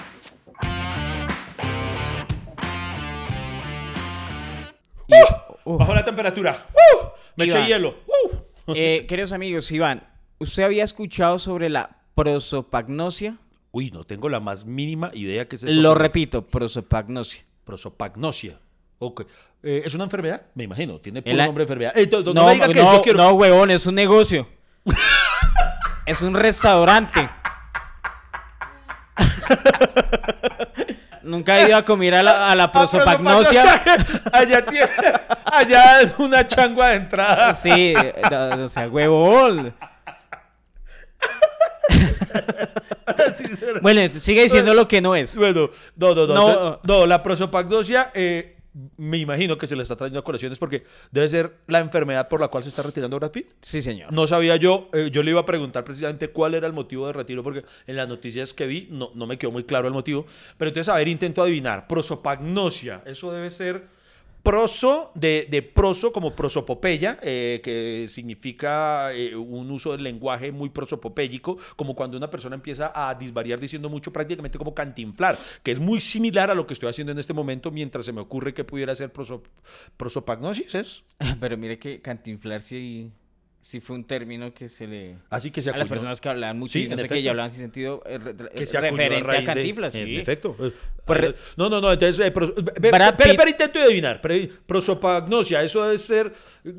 Y, 5.08 5.14
uf, 5.66 5.78
Bajo 5.78 5.94
la 5.94 6.04
temperatura. 6.04 6.68
¡Uh! 6.74 7.08
Me 7.36 7.46
eché 7.46 7.58
Iván. 7.58 7.68
hielo. 7.68 7.96
¡Uh! 8.08 8.74
eh, 8.76 9.06
queridos 9.08 9.34
amigos, 9.34 9.72
Iván, 9.72 10.04
¿usted 10.40 10.64
había 10.64 10.84
escuchado 10.84 11.38
sobre 11.38 11.70
la 11.70 12.02
prosopagnosia? 12.16 13.38
Uy, 13.72 13.92
no 13.92 14.04
tengo 14.04 14.30
la 14.30 14.40
más 14.40 14.66
mínima 14.66 15.12
idea 15.14 15.48
que 15.48 15.58
es 15.58 15.64
eso. 15.64 15.80
Lo 15.80 15.94
repito, 15.94 16.48
prosopagnosia. 16.48 17.46
Prosopagnosia. 17.66 18.60
Ok. 19.04 19.22
Eh, 19.64 19.82
¿Es 19.84 19.96
una 19.96 20.04
enfermedad? 20.04 20.44
Me 20.54 20.64
imagino. 20.66 21.00
Tiene 21.00 21.20
El 21.20 21.24
puro 21.24 21.42
a- 21.42 21.46
nombre 21.48 21.66
de 21.66 21.74
enfermedad. 21.74 21.98
Eh, 21.98 22.08
no, 22.12 22.22
no 22.22 22.34
No, 22.36 22.46
me 22.46 22.54
diga 22.54 22.68
que 22.68 22.74
no, 22.84 22.94
yo 22.98 23.02
quiero. 23.02 23.18
no, 23.18 23.32
huevón, 23.32 23.72
es 23.72 23.86
un 23.88 23.96
negocio. 23.96 24.48
es 26.06 26.22
un 26.22 26.36
restaurante. 26.36 27.28
nunca 31.24 31.56
ha 31.56 31.68
ido 31.68 31.78
a 31.78 31.84
comer 31.84 32.14
a 32.16 32.22
la, 32.24 32.52
a 32.52 32.56
la 32.56 32.72
prosopagnosia. 32.72 33.82
allá, 34.32 34.66
tiene, 34.66 34.88
allá 35.46 36.02
es 36.02 36.14
una 36.20 36.48
changua 36.48 36.90
de 36.90 36.96
entrada. 36.98 37.54
Sí, 37.56 37.96
no, 38.30 38.66
o 38.66 38.68
sea, 38.68 38.88
huevón. 38.88 39.74
bueno, 43.82 44.02
sigue 44.20 44.44
diciendo 44.44 44.74
lo 44.76 44.88
que 44.88 45.02
no 45.02 45.16
es. 45.16 45.36
Bueno, 45.36 45.70
no, 45.96 46.14
no, 46.16 46.28
no. 46.28 46.36
No. 46.36 46.80
No, 46.84 47.06
la 47.08 47.24
prosopagnosia, 47.24 48.12
eh, 48.14 48.58
me 48.98 49.18
imagino 49.18 49.58
que 49.58 49.68
se 49.68 49.76
le 49.76 49.84
está 49.84 49.96
trayendo 49.96 50.20
a 50.20 50.24
colaciones 50.24 50.58
porque 50.58 50.84
debe 51.12 51.28
ser 51.28 51.58
la 51.68 51.80
enfermedad 51.80 52.30
por 52.30 52.40
la 52.40 52.48
cual 52.48 52.64
se 52.64 52.70
está 52.70 52.82
retirando 52.82 53.20
Brad 53.20 53.32
Pitt. 53.32 53.52
Sí, 53.62 53.82
señor. 53.82 54.14
No 54.14 54.28
sabía 54.28 54.56
yo, 54.56 54.90
eh, 54.94 55.10
yo 55.12 55.24
le 55.24 55.32
iba 55.32 55.42
a 55.42 55.46
preguntar 55.46 55.84
precisamente 55.84 56.30
cuál 56.30 56.54
era 56.54 56.68
el 56.68 56.74
motivo 56.74 57.08
de 57.08 57.14
retiro, 57.14 57.44
porque 57.44 57.66
en 57.88 57.96
las 57.98 58.08
noticias 58.08 58.54
que 58.54 58.68
vi 58.68 58.88
no, 58.90 59.12
no 59.14 59.28
me 59.28 59.38
quedó 59.38 59.52
muy 59.52 59.64
claro 59.64 59.88
el 59.88 59.94
motivo. 59.94 60.26
Pero 60.58 60.70
entonces, 60.70 60.90
a 60.90 60.96
ver, 60.96 61.08
intento 61.08 61.44
adivinar. 61.44 61.88
Prosopagnosia, 61.88 63.04
eso 63.06 63.32
debe 63.32 63.50
ser 63.50 64.01
proso, 64.44 65.12
de, 65.16 65.48
de 65.50 65.62
proso 65.62 66.12
como 66.12 66.36
prosopopeya, 66.36 67.20
eh, 67.22 67.62
que 67.64 68.06
significa 68.08 69.14
eh, 69.14 69.36
un 69.36 69.70
uso 69.72 69.92
del 69.92 70.04
lenguaje 70.04 70.52
muy 70.52 70.70
prosopopéyico, 70.70 71.58
como 71.76 71.96
cuando 71.96 72.18
una 72.18 72.30
persona 72.30 72.56
empieza 72.56 72.92
a 72.94 73.14
disvariar 73.16 73.60
diciendo 73.60 73.90
mucho, 73.90 74.12
prácticamente 74.12 74.58
como 74.58 74.74
cantinflar, 74.74 75.38
que 75.64 75.72
es 75.72 75.80
muy 75.80 76.00
similar 76.00 76.50
a 76.50 76.56
lo 76.56 76.66
que 76.66 76.74
estoy 76.74 76.90
haciendo 76.90 77.12
en 77.12 77.20
este 77.20 77.34
momento, 77.34 77.72
mientras 77.72 78.06
se 78.06 78.14
me 78.14 78.22
ocurre 78.22 78.54
que 78.54 78.64
pudiera 78.64 78.96
ser 78.96 79.12
proso- 79.14 79.44
prosopagnosis. 79.98 81.04
Pero 81.40 81.58
mire 81.58 81.78
que 81.80 82.02
cantinflar 82.02 82.62
sí, 82.62 83.12
sí 83.62 83.80
fue 83.80 83.96
un 83.96 84.04
término 84.06 84.54
que 84.54 84.68
se 84.68 84.88
le... 84.88 85.18
Así 85.30 85.52
que 85.52 85.62
se 85.62 85.70
a 85.70 85.78
las 85.78 85.86
acuñó- 85.88 85.90
personas 85.90 86.20
que 86.22 86.30
hablaban 86.30 86.58
mucho 86.58 86.74
Sí, 86.74 86.86
y 86.86 86.88
no 86.88 86.94
en 86.94 86.98
sé 86.98 87.04
qué, 87.04 87.14
efecto. 87.14 87.26
y 87.26 87.28
hablaban 87.30 87.52
sin 87.52 87.60
sentido 87.62 88.02
eh, 88.06 88.20
que 88.56 88.66
se 88.66 88.78
acuñó 88.78 88.92
referente 88.98 89.30
a, 89.32 89.40
de- 89.40 89.44
cantinflas. 89.46 89.96
En 89.96 90.06
sí. 90.08 90.18
efecto. 90.18 90.56
Eh, 90.60 90.72
Por- 91.06 91.24
eh, 91.26 91.36
no, 91.58 91.70
no, 91.70 91.80
no. 91.80 91.92
Entonces, 91.92 92.26
eh, 92.26 92.32
pero, 92.32 92.54
pero 93.18 93.50
intento 93.50 93.80
de 93.80 93.86
adivinar. 93.86 94.22
prosopagnosia, 94.66 95.62
eso 95.64 95.84
debe 95.84 95.98
ser. 95.98 96.34
eh, 96.66 96.74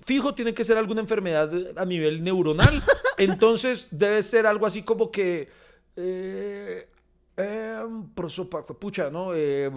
Fijo, 0.00 0.34
tiene 0.34 0.52
que 0.52 0.64
ser 0.64 0.76
alguna 0.76 1.00
enfermedad 1.00 1.50
a 1.76 1.84
nivel 1.86 2.22
neuronal. 2.22 2.82
Entonces, 3.18 3.88
debe 3.90 4.22
ser 4.22 4.46
algo 4.46 4.66
así 4.66 4.82
como 4.82 5.10
que. 5.10 5.48
Eh, 5.96 6.88
eh, 7.36 7.78
prosopa- 8.14 8.64
pucha, 8.78 9.10
¿no? 9.10 9.34
Eh, 9.34 9.70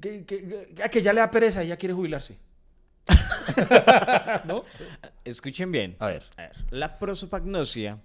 que, 0.00 0.24
que- 0.24 0.68
que- 0.74 0.90
que 0.90 1.02
ya 1.02 1.12
le 1.12 1.20
da 1.20 1.30
pereza 1.30 1.62
y 1.64 1.68
ya 1.68 1.76
quiere 1.76 1.94
jubilarse. 1.94 2.36
¿No? 4.44 4.64
Escuchen 5.24 5.72
bien. 5.72 5.96
A 5.98 6.06
ver. 6.06 6.22
A 6.36 6.42
ver, 6.42 6.52
la 6.70 6.98
prosopagnosia, 6.98 7.98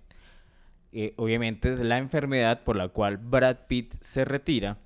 eh, 0.92 1.14
obviamente, 1.18 1.74
es 1.74 1.80
la 1.80 1.98
enfermedad 1.98 2.64
por 2.64 2.76
la 2.76 2.90
cual 2.90 3.18
Brad 3.18 3.58
Pitt 3.68 3.96
se 4.02 4.26
retira. 4.26 4.78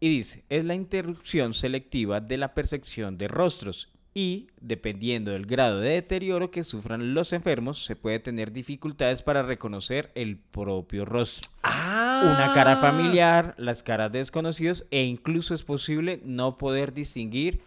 Y 0.00 0.08
dice, 0.08 0.44
es 0.48 0.64
la 0.64 0.74
interrupción 0.74 1.54
selectiva 1.54 2.20
de 2.20 2.38
la 2.38 2.54
percepción 2.54 3.18
de 3.18 3.28
rostros. 3.28 3.88
Y, 4.14 4.48
dependiendo 4.60 5.32
del 5.32 5.46
grado 5.46 5.80
de 5.80 5.90
deterioro 5.90 6.50
que 6.50 6.62
sufran 6.62 7.14
los 7.14 7.32
enfermos, 7.32 7.84
se 7.84 7.94
puede 7.94 8.18
tener 8.18 8.52
dificultades 8.52 9.22
para 9.22 9.42
reconocer 9.42 10.10
el 10.14 10.38
propio 10.38 11.04
rostro. 11.04 11.50
Ah. 11.62 12.22
Una 12.24 12.52
cara 12.52 12.78
familiar, 12.78 13.54
las 13.58 13.82
caras 13.82 14.10
de 14.10 14.18
desconocidos 14.18 14.86
e 14.90 15.04
incluso 15.04 15.54
es 15.54 15.62
posible 15.62 16.20
no 16.24 16.58
poder 16.58 16.92
distinguir 16.92 17.60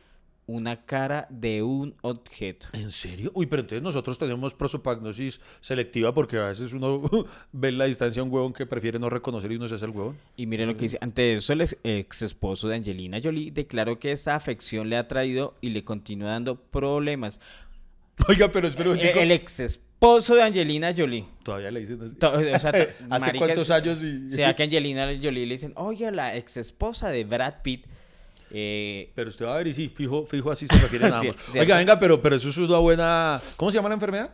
una 0.51 0.85
cara 0.85 1.27
de 1.29 1.63
un 1.63 1.95
objeto. 2.01 2.67
¿En 2.73 2.91
serio? 2.91 3.31
Uy, 3.33 3.45
pero 3.45 3.61
entonces 3.61 3.83
nosotros 3.83 4.17
tenemos 4.17 4.53
prosopagnosis 4.53 5.41
selectiva 5.59 6.13
porque 6.13 6.37
a 6.37 6.47
veces 6.47 6.73
uno 6.73 7.01
ve 7.51 7.69
en 7.69 7.77
la 7.77 7.85
distancia 7.85 8.21
a 8.21 8.25
un 8.25 8.31
huevón 8.31 8.53
que 8.53 8.65
prefiere 8.65 8.99
no 8.99 9.09
reconocer 9.09 9.51
y 9.51 9.55
uno 9.55 9.67
se 9.67 9.75
hace 9.75 9.85
el 9.85 9.91
huevón. 9.91 10.17
Y 10.35 10.45
miren 10.45 10.67
lo 10.67 10.75
que 10.75 10.83
dice. 10.83 10.97
Ante 11.01 11.35
eso, 11.35 11.53
el 11.53 11.61
ex, 11.83 12.21
esposo 12.21 12.67
de 12.67 12.75
Angelina 12.75 13.19
Jolie 13.21 13.51
declaró 13.51 13.99
que 13.99 14.11
esa 14.11 14.35
afección 14.35 14.89
le 14.89 14.97
ha 14.97 15.07
traído 15.07 15.55
y 15.61 15.69
le 15.69 15.83
continúa 15.83 16.31
dando 16.31 16.55
problemas. 16.55 17.39
Oiga, 18.27 18.51
pero 18.51 18.67
espera 18.67 18.91
un 18.91 18.99
El, 18.99 19.17
el 19.17 19.31
ex 19.31 19.59
esposo 19.59 20.35
de 20.35 20.43
Angelina 20.43 20.93
Jolie. 20.95 21.25
Todavía 21.43 21.71
le 21.71 21.81
dicen 21.81 22.01
así. 22.01 22.15
O 22.19 22.59
sea, 22.59 22.71
¿Hace 23.09 23.37
cuántos 23.37 23.69
años? 23.69 24.01
Y... 24.03 24.29
Sea 24.29 24.55
que 24.55 24.63
Angelina 24.63 25.05
Jolie 25.21 25.45
le 25.45 25.53
dicen, 25.53 25.73
oye, 25.75 26.11
la 26.11 26.35
ex 26.35 26.57
esposa 26.57 27.09
de 27.09 27.23
Brad 27.23 27.61
Pitt. 27.61 27.85
Eh, 28.53 29.11
Pero 29.15 29.29
usted 29.29 29.45
va 29.45 29.53
a 29.53 29.57
ver 29.57 29.67
y 29.67 29.73
sí, 29.73 29.89
fijo, 29.89 30.25
fijo 30.25 30.51
así 30.51 30.67
se 30.67 30.77
refieren 30.79 31.07
a 31.13 31.19
Sí, 31.21 31.27
ambos. 31.27 31.41
cierto. 31.43 31.59
Oiga, 31.59 31.77
venga, 31.77 31.99
pero, 31.99 32.21
pero 32.21 32.35
eso 32.35 32.49
es 32.49 32.57
una 32.57 32.77
buena... 32.77 33.39
¿Cómo 33.57 33.71
se 33.71 33.77
llama 33.77 33.89
la 33.89 33.95
enfermedad? 33.95 34.29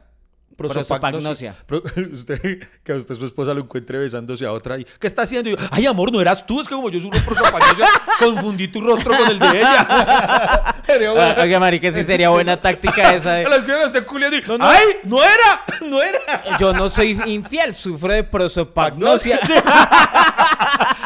Prosopagnosia. 0.55 1.53
Pro- 1.67 1.83
usted, 2.11 2.39
que 2.83 2.91
a 2.91 2.95
usted 2.95 3.13
su 3.13 3.25
esposa 3.25 3.53
lo 3.53 3.61
encuentre 3.61 3.99
besándose 3.99 4.43
a 4.45 4.51
otra 4.51 4.79
y 4.79 4.85
¿qué 4.99 5.05
está 5.05 5.21
haciendo? 5.21 5.49
Y 5.51 5.53
yo, 5.55 5.59
ay 5.69 5.85
amor, 5.85 6.11
no 6.11 6.19
eras 6.19 6.45
tú, 6.47 6.59
es 6.59 6.67
que 6.67 6.73
como 6.73 6.89
yo 6.89 6.99
sufro 6.99 7.19
prosopagnosia, 7.23 7.85
confundí 8.19 8.67
tu 8.67 8.81
rostro 8.81 9.15
con 9.15 9.29
el 9.29 9.37
de 9.37 9.59
ella. 9.59 10.75
Sería 10.87 11.11
buena. 11.11 11.31
ah, 11.37 11.41
oiga, 11.43 11.59
marica, 11.59 11.91
sí 11.91 12.03
sería 12.03 12.29
buena 12.29 12.59
táctica 12.59 13.13
esa. 13.13 13.35
A 13.35 13.41
las 13.43 13.59
que 13.59 13.83
esté 13.83 14.03
culiando 14.03 14.37
y, 14.37 14.41
No, 14.41 14.57
no. 14.57 14.65
¡ay! 14.67 14.85
¡No 15.03 15.21
era! 15.23 15.65
¡No 15.85 16.01
era! 16.01 16.57
Yo 16.57 16.73
no 16.73 16.89
soy 16.89 17.19
infiel, 17.25 17.75
sufro 17.75 18.13
de 18.13 18.23
prosopagnosia. 18.23 19.39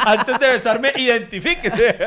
Antes 0.06 0.39
de 0.39 0.47
besarme, 0.47 0.93
identifíquese. 0.95 1.97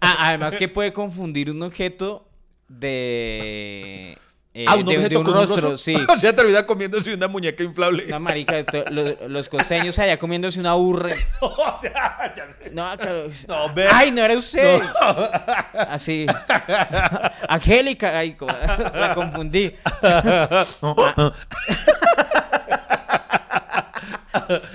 Ah, 0.00 0.28
además 0.28 0.56
que 0.56 0.68
puede 0.68 0.92
confundir 0.92 1.50
un 1.50 1.62
objeto 1.62 2.26
de... 2.68 4.16
eh, 4.58 4.64
ah, 4.66 4.76
un 4.76 4.86
de- 4.86 4.92
de 4.92 4.98
objeto 4.98 5.18
un 5.20 5.24
con 5.26 5.34
rostro, 5.34 5.76
sí. 5.76 5.94
o 6.08 6.18
sea, 6.18 6.34
termina 6.34 6.64
comiéndose 6.64 7.12
una 7.12 7.28
muñeca 7.28 7.62
inflable. 7.62 8.06
Una 8.06 8.18
marica, 8.18 8.64
to- 8.64 8.84
lo- 8.90 9.28
los 9.28 9.48
costeños 9.50 9.98
allá 9.98 10.18
comiéndose 10.18 10.58
una 10.58 10.72
burra. 10.74 11.10
o 11.40 11.78
sea, 11.78 12.32
ya 12.34 12.48
sé. 12.48 12.70
No, 12.72 12.96
claro. 12.96 13.26
No, 13.48 13.74
ve. 13.74 13.86
Ay, 13.92 14.10
no 14.12 14.22
era 14.22 14.34
usted. 14.34 14.80
Así. 15.90 16.26
Angélica, 17.48 18.18
ay, 18.18 18.34
la 18.94 19.12
confundí. 19.14 19.74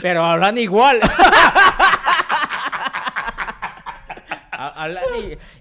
Pero 0.01 0.23
hablan 0.25 0.57
igual. 0.57 0.99
Ha- 4.61 4.83
Hablan 4.83 5.03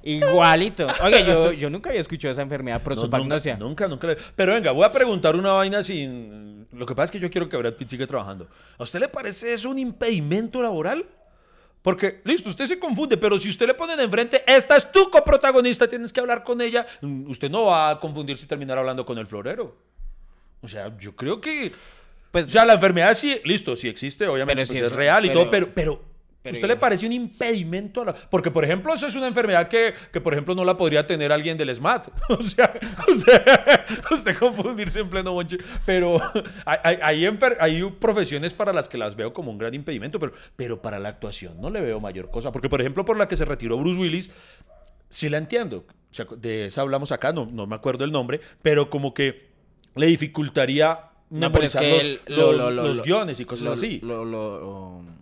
igualito. 0.02 0.86
Oye, 1.04 1.24
yo, 1.24 1.52
yo 1.52 1.70
nunca 1.70 1.90
había 1.90 2.00
escuchado 2.00 2.32
esa 2.32 2.42
enfermedad 2.42 2.78
No, 2.78 2.84
prosopagnosia. 2.84 3.56
Nunca, 3.56 3.88
nunca, 3.88 4.08
nunca 4.12 4.20
le- 4.22 4.32
Pero 4.36 4.52
venga, 4.54 4.70
voy 4.72 4.84
a 4.84 4.90
preguntar 4.90 5.36
una 5.36 5.52
vaina 5.52 5.82
sin. 5.82 6.66
Lo 6.72 6.86
que 6.86 6.94
pasa 6.94 7.04
es 7.06 7.10
que 7.12 7.20
yo 7.20 7.30
quiero 7.30 7.48
que 7.48 7.56
Brad 7.56 7.74
Pitt 7.74 7.88
siga 7.88 8.06
trabajando. 8.06 8.48
¿A 8.78 8.82
usted 8.82 9.00
le 9.00 9.08
parece 9.08 9.52
eso 9.52 9.70
un 9.70 9.78
impedimento 9.78 10.62
laboral? 10.62 11.06
Porque, 11.82 12.20
listo, 12.24 12.50
usted 12.50 12.66
se 12.66 12.78
confunde, 12.78 13.16
pero 13.16 13.38
si 13.38 13.48
usted 13.48 13.66
le 13.66 13.72
pone 13.74 13.96
de 13.96 14.04
enfrente, 14.04 14.42
esta 14.46 14.76
es 14.76 14.92
tu 14.92 15.08
coprotagonista, 15.10 15.88
tienes 15.88 16.12
que 16.12 16.20
hablar 16.20 16.44
con 16.44 16.60
ella, 16.60 16.84
mm, 17.00 17.30
usted 17.30 17.50
no 17.50 17.64
va 17.64 17.88
a 17.90 17.98
confundirse 18.00 18.44
y 18.44 18.48
terminar 18.48 18.76
hablando 18.76 19.06
con 19.06 19.16
el 19.16 19.26
florero. 19.26 19.76
O 20.60 20.68
sea, 20.68 20.94
yo 20.98 21.16
creo 21.16 21.40
que. 21.40 21.72
Pues, 22.30 22.48
O 22.48 22.50
sea, 22.50 22.64
la 22.66 22.74
enfermedad 22.74 23.14
sí, 23.14 23.40
listo, 23.44 23.74
sí 23.76 23.88
existe, 23.88 24.28
obviamente 24.28 24.60
pues, 24.60 24.68
sí 24.68 24.76
es 24.78 24.84
es- 24.86 24.92
real 24.92 25.24
y 25.24 25.28
pero- 25.28 25.40
todo, 25.40 25.50
pero, 25.50 25.74
pero, 25.74 26.02
pero 26.42 26.54
¿usted 26.54 26.68
ya. 26.68 26.74
le 26.74 26.80
parece 26.80 27.06
un 27.06 27.12
impedimento 27.12 28.02
a 28.02 28.06
la... 28.06 28.14
Porque, 28.14 28.50
por 28.50 28.64
ejemplo, 28.64 28.94
eso 28.94 29.06
es 29.06 29.14
una 29.14 29.26
enfermedad 29.26 29.68
que, 29.68 29.92
que, 30.12 30.20
por 30.20 30.32
ejemplo, 30.32 30.54
no 30.54 30.64
la 30.64 30.76
podría 30.76 31.06
tener 31.06 31.32
alguien 31.32 31.56
del 31.56 31.74
SMAT. 31.74 32.08
O 32.30 32.42
sea, 32.42 32.72
usted, 33.08 33.42
usted 34.10 34.38
confundirse 34.38 35.00
en 35.00 35.10
pleno 35.10 35.32
monche. 35.34 35.58
Pero 35.84 36.18
hay, 36.64 36.78
hay, 36.82 36.96
hay 37.02 37.20
enfer- 37.24 37.56
hay 37.60 37.82
profesiones 37.98 38.54
para 38.54 38.72
las 38.72 38.88
que 38.88 38.96
las 38.96 39.16
veo 39.16 39.32
como 39.32 39.50
un 39.50 39.58
gran 39.58 39.74
impedimento, 39.74 40.18
pero, 40.18 40.32
pero 40.56 40.80
para 40.80 40.98
la 40.98 41.10
actuación 41.10 41.60
no 41.60 41.68
le 41.70 41.80
veo 41.80 42.00
mayor 42.00 42.30
cosa. 42.30 42.52
Porque, 42.52 42.68
por 42.68 42.80
ejemplo, 42.80 43.04
por 43.04 43.16
la 43.18 43.28
que 43.28 43.36
se 43.36 43.44
retiró 43.44 43.76
Bruce 43.76 44.00
Willis, 44.00 44.30
sí 45.08 45.28
la 45.28 45.38
entiendo. 45.38 45.84
O 46.10 46.14
sea, 46.14 46.26
de 46.36 46.64
esa 46.66 46.80
hablamos 46.80 47.12
acá, 47.12 47.32
no, 47.32 47.46
no 47.46 47.66
me 47.66 47.74
acuerdo 47.76 48.04
el 48.04 48.12
nombre, 48.12 48.40
pero 48.62 48.88
como 48.90 49.12
que 49.14 49.50
le 49.94 50.06
dificultaría 50.06 51.00
memorizar 51.28 51.84
los, 52.26 53.02
guiones 53.02 53.38
y 53.40 53.44
cosas 53.44 53.68
así. 53.68 54.00
Lo, 54.02 54.24
lo- 54.24 54.58
lo- 54.58 55.02
lo 55.02 55.19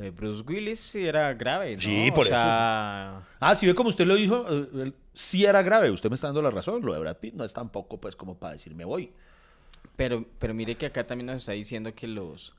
de 0.00 0.10
Bruce 0.10 0.42
Willis 0.46 0.80
sí 0.80 1.04
era 1.06 1.32
grave, 1.34 1.74
¿no? 1.76 1.82
Sí, 1.82 2.08
O 2.10 2.14
por 2.14 2.26
eso. 2.26 2.34
sea, 2.36 3.22
Ah, 3.40 3.54
sí 3.54 3.66
ve 3.66 3.74
como 3.74 3.88
usted 3.90 4.06
lo 4.06 4.14
dijo, 4.14 4.44
eh, 4.48 4.68
el- 4.82 4.94
sí 5.12 5.44
era 5.44 5.62
grave, 5.62 5.90
usted 5.90 6.08
me 6.08 6.14
está 6.14 6.28
dando 6.28 6.42
la 6.42 6.50
razón, 6.50 6.82
lo 6.84 6.92
de 6.94 7.00
Brad 7.00 7.16
Pitt 7.18 7.34
no 7.34 7.44
es 7.44 7.52
tampoco 7.52 8.00
pues 8.00 8.16
como 8.16 8.38
para 8.38 8.52
decir 8.54 8.74
me 8.74 8.84
voy. 8.84 9.12
Pero, 9.96 10.24
pero 10.38 10.54
mire 10.54 10.76
que 10.76 10.86
acá 10.86 11.04
también 11.06 11.26
nos 11.26 11.36
está 11.42 11.52
diciendo 11.52 11.94
que 11.94 12.06
los... 12.06 12.54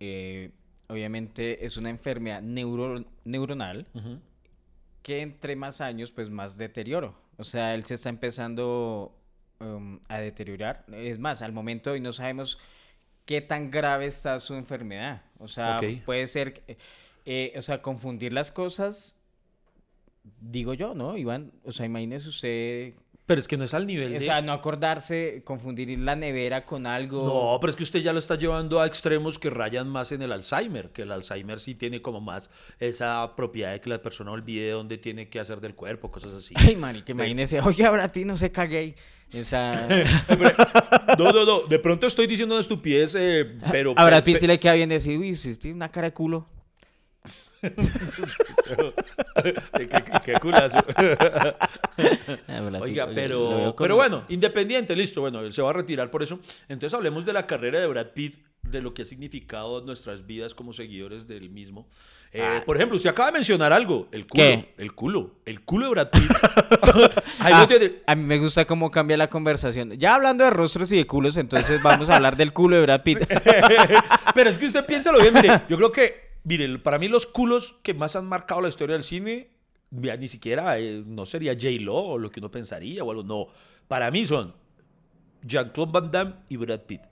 eh, 0.00 0.50
obviamente 0.88 1.64
es 1.64 1.76
una 1.76 1.90
enfermedad 1.90 2.42
neuro- 2.42 3.04
neuronal 3.24 3.86
que 5.02 5.20
entre 5.20 5.56
más 5.56 5.80
años, 5.80 6.10
pues 6.12 6.30
más 6.30 6.56
deterioro. 6.56 7.14
O 7.38 7.44
sea, 7.44 7.74
él 7.74 7.84
se 7.84 7.94
está 7.94 8.08
empezando 8.08 9.16
um, 9.60 9.98
a 10.08 10.18
deteriorar. 10.18 10.84
Es 10.92 11.18
más, 11.18 11.42
al 11.42 11.52
momento 11.52 11.92
hoy 11.92 12.00
no 12.00 12.12
sabemos 12.12 12.58
qué 13.26 13.42
tan 13.42 13.70
grave 13.70 14.06
está 14.06 14.40
su 14.40 14.54
enfermedad. 14.54 15.22
O 15.38 15.46
sea, 15.46 15.80
puede 16.06 16.26
ser, 16.26 16.62
eh, 17.26 17.52
o 17.56 17.60
sea, 17.60 17.82
confundir 17.82 18.32
las 18.32 18.50
cosas, 18.50 19.16
digo 20.40 20.72
yo, 20.72 20.94
¿no, 20.94 21.16
Iván? 21.18 21.52
O 21.64 21.72
sea, 21.72 21.84
imagínese 21.84 22.28
usted 22.28 22.94
Pero 23.26 23.40
es 23.40 23.48
que 23.48 23.56
no 23.56 23.64
es 23.64 23.74
al 23.74 23.88
nivel 23.88 24.14
O 24.14 24.18
de... 24.20 24.24
sea, 24.24 24.40
no 24.40 24.52
acordarse, 24.52 25.42
confundir 25.44 25.98
la 25.98 26.14
nevera 26.14 26.64
con 26.64 26.86
algo. 26.86 27.26
No, 27.26 27.58
pero 27.60 27.70
es 27.70 27.76
que 27.76 27.82
usted 27.82 27.98
ya 28.00 28.12
lo 28.12 28.20
está 28.20 28.36
llevando 28.36 28.80
a 28.80 28.86
extremos 28.86 29.38
que 29.40 29.50
rayan 29.50 29.88
más 29.88 30.12
en 30.12 30.22
el 30.22 30.30
Alzheimer, 30.30 30.90
que 30.90 31.02
el 31.02 31.10
Alzheimer 31.10 31.58
sí 31.58 31.74
tiene 31.74 32.00
como 32.00 32.20
más 32.20 32.50
esa 32.78 33.34
propiedad 33.34 33.72
de 33.72 33.80
que 33.80 33.90
la 33.90 34.00
persona 34.00 34.30
olvide 34.30 34.70
dónde 34.70 34.96
tiene 34.96 35.28
que 35.28 35.40
hacer 35.40 35.60
del 35.60 35.74
cuerpo, 35.74 36.10
cosas 36.10 36.34
así. 36.34 36.54
Ay, 36.56 36.76
marica, 36.76 37.10
imagínese, 37.10 37.60
oye, 37.60 37.84
ahora 37.84 38.08
ti 38.12 38.24
no 38.24 38.36
se 38.36 38.52
cague. 38.52 38.94
O 39.36 39.42
sea, 39.42 39.88
No, 41.18 41.32
no, 41.32 41.44
no, 41.44 41.60
de 41.66 41.78
pronto 41.80 42.06
estoy 42.06 42.28
diciendo 42.28 42.54
una 42.54 42.60
estupidez, 42.60 43.16
eh, 43.18 43.44
pero... 43.72 43.92
a 43.96 44.04
Brad 44.04 44.18
pe- 44.22 44.32
Pitt 44.32 44.38
sí 44.40 44.46
le 44.46 44.60
queda 44.60 44.74
bien 44.74 44.88
decir, 44.88 45.18
uy, 45.18 45.34
si 45.34 45.56
tiene 45.56 45.74
una 45.74 45.90
cara 45.90 46.08
de 46.08 46.12
culo. 46.14 46.48
qué, 49.42 49.86
qué- 49.88 50.02
qué 50.24 50.32
culazo. 50.40 50.78
Ah, 52.48 52.60
Oiga, 52.80 53.08
pero, 53.14 53.74
pero 53.78 53.96
bueno, 53.96 54.24
independiente, 54.28 54.94
listo, 54.94 55.20
bueno, 55.22 55.40
él 55.40 55.52
se 55.52 55.62
va 55.62 55.70
a 55.70 55.72
retirar 55.72 56.10
por 56.10 56.22
eso. 56.22 56.40
Entonces 56.68 56.92
hablemos 56.94 57.24
de 57.24 57.32
la 57.32 57.46
carrera 57.46 57.80
de 57.80 57.86
Brad 57.86 58.08
Pitt, 58.08 58.36
de 58.62 58.82
lo 58.82 58.92
que 58.92 59.02
ha 59.02 59.04
significado 59.04 59.80
nuestras 59.82 60.26
vidas 60.26 60.54
como 60.54 60.72
seguidores 60.72 61.26
del 61.26 61.48
mismo. 61.50 61.88
Eh, 62.32 62.42
Ah. 62.42 62.62
Por 62.66 62.76
ejemplo, 62.76 62.96
usted 62.96 63.10
acaba 63.10 63.28
de 63.28 63.34
mencionar 63.34 63.72
algo, 63.72 64.08
el 64.12 64.26
culo, 64.26 64.42
¿Qué? 64.44 64.74
el 64.76 64.92
culo, 64.94 65.36
el 65.46 65.62
culo 65.62 65.86
de 65.86 65.90
Brad 65.92 66.10
Pitt. 66.10 66.22
Ah, 67.40 67.66
a 68.06 68.14
mí 68.14 68.22
me 68.24 68.38
gusta 68.38 68.64
cómo 68.66 68.90
cambia 68.90 69.16
la 69.16 69.30
conversación. 69.30 69.92
Ya 69.92 70.14
hablando 70.16 70.44
de 70.44 70.50
rostros 70.50 70.90
y 70.92 70.96
de 70.96 71.06
culos, 71.06 71.36
entonces 71.36 71.80
vamos 71.82 72.10
a 72.10 72.16
hablar 72.16 72.36
del 72.36 72.52
culo 72.52 72.76
de 72.76 72.82
Brad 72.82 73.02
Pitt. 73.02 73.18
Pero 74.34 74.50
es 74.50 74.58
que 74.58 74.66
usted 74.66 74.84
piénsalo 74.84 75.18
bien, 75.20 75.32
mire, 75.34 75.62
yo 75.68 75.76
creo 75.76 75.92
que, 75.92 76.25
mire, 76.46 76.78
para 76.78 76.98
mí 76.98 77.08
los 77.08 77.26
culos 77.26 77.74
que 77.82 77.92
más 77.92 78.16
han 78.16 78.26
marcado 78.26 78.60
la 78.62 78.68
historia 78.68 78.94
del 78.94 79.02
cine, 79.02 79.50
ya 79.90 80.16
ni 80.16 80.28
siquiera, 80.28 80.78
eh, 80.78 81.02
no 81.04 81.26
sería 81.26 81.52
J-Lo 81.54 81.94
o 81.94 82.18
lo 82.18 82.30
que 82.30 82.40
uno 82.40 82.50
pensaría 82.50 83.04
o 83.04 83.10
algo, 83.10 83.22
no. 83.22 83.48
Para 83.88 84.10
mí 84.10 84.24
son 84.26 84.54
Jean-Claude 85.42 85.92
Van 85.92 86.10
Damme 86.10 86.34
y 86.48 86.56
Brad 86.56 86.80
Pitt. 86.80 87.02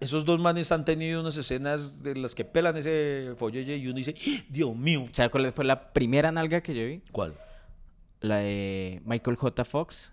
Esos 0.00 0.24
dos 0.24 0.38
manes 0.38 0.70
han 0.72 0.84
tenido 0.84 1.20
unas 1.20 1.36
escenas 1.36 2.02
de 2.02 2.16
las 2.16 2.34
que 2.34 2.44
pelan 2.44 2.76
ese 2.76 3.32
folleye 3.36 3.76
y 3.76 3.86
uno 3.86 3.96
dice, 3.96 4.14
¡Ah! 4.18 4.44
Dios 4.50 4.76
mío. 4.76 5.04
¿Sabe 5.12 5.30
cuál 5.30 5.50
fue 5.52 5.64
la 5.64 5.92
primera 5.92 6.30
nalga 6.30 6.60
que 6.60 6.74
yo 6.74 6.84
vi? 6.86 7.02
¿Cuál? 7.12 7.34
La 8.20 8.38
de 8.38 9.00
Michael 9.06 9.36
J. 9.36 9.64
Fox 9.64 10.12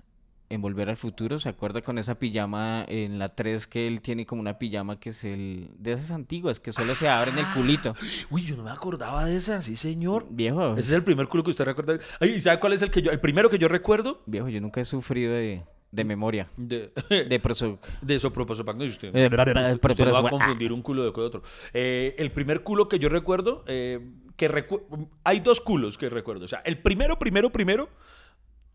en 0.51 0.61
Volver 0.61 0.89
al 0.89 0.97
Futuro. 0.97 1.39
¿Se 1.39 1.49
acuerda 1.49 1.81
con 1.81 1.97
esa 1.97 2.15
pijama 2.19 2.85
en 2.87 3.17
la 3.19 3.29
3 3.29 3.67
que 3.67 3.87
él 3.87 4.01
tiene 4.01 4.25
como 4.25 4.41
una 4.41 4.59
pijama 4.59 4.99
que 4.99 5.09
es 5.09 5.23
el 5.23 5.69
de 5.77 5.93
esas 5.93 6.11
antiguas 6.11 6.59
que 6.59 6.71
solo 6.71 6.93
se 6.95 7.07
abren 7.09 7.37
el 7.37 7.45
culito? 7.53 7.95
Uy, 8.29 8.43
yo 8.43 8.55
no 8.57 8.63
me 8.63 8.71
acordaba 8.71 9.25
de 9.25 9.35
esa, 9.37 9.61
sí, 9.61 9.75
señor. 9.75 10.27
Viejo, 10.29 10.73
Ese 10.73 10.89
es 10.89 10.91
el 10.91 11.03
primer 11.03 11.27
culo 11.27 11.43
que 11.43 11.51
usted 11.51 11.65
recuerda. 11.65 11.97
Ay, 12.19 12.31
¿Y 12.31 12.39
sabe 12.41 12.59
cuál 12.59 12.73
es 12.73 12.81
el 12.81 12.91
que 12.91 13.01
yo, 13.01 13.11
el 13.11 13.19
primero 13.19 13.49
que 13.49 13.57
yo 13.57 13.67
recuerdo? 13.67 14.21
viejo, 14.25 14.49
yo 14.49 14.59
nunca 14.61 14.81
he 14.81 14.85
sufrido 14.85 15.33
de, 15.33 15.63
de 15.91 16.03
memoria. 16.03 16.49
De, 16.57 16.91
De 17.29 17.39
proso... 17.39 17.79
De 18.01 18.19
soproposopagno, 18.19 18.83
y 18.83 18.87
usted, 18.87 19.15
Eh, 19.15 19.25
usted- 19.27 19.79
usted 19.89 20.05
no 20.05 20.11
va 20.13 20.19
a 20.19 20.21
ah. 20.25 20.29
confundir 20.29 20.71
un 20.73 20.81
culo 20.81 21.03
de 21.03 21.09
otro. 21.09 21.41
Eh, 21.73 22.15
el 22.17 22.31
primer 22.31 22.61
culo 22.63 22.87
que 22.89 22.99
yo 22.99 23.09
recuerdo, 23.09 23.63
eh, 23.67 23.99
que 24.35 24.49
recu- 24.49 25.07
hay 25.23 25.39
dos 25.39 25.61
culos 25.61 25.97
que 25.97 26.09
recuerdo. 26.09 26.45
O 26.45 26.47
sea, 26.47 26.59
el 26.65 26.79
primero, 26.79 27.19
primero, 27.19 27.51
primero, 27.51 27.89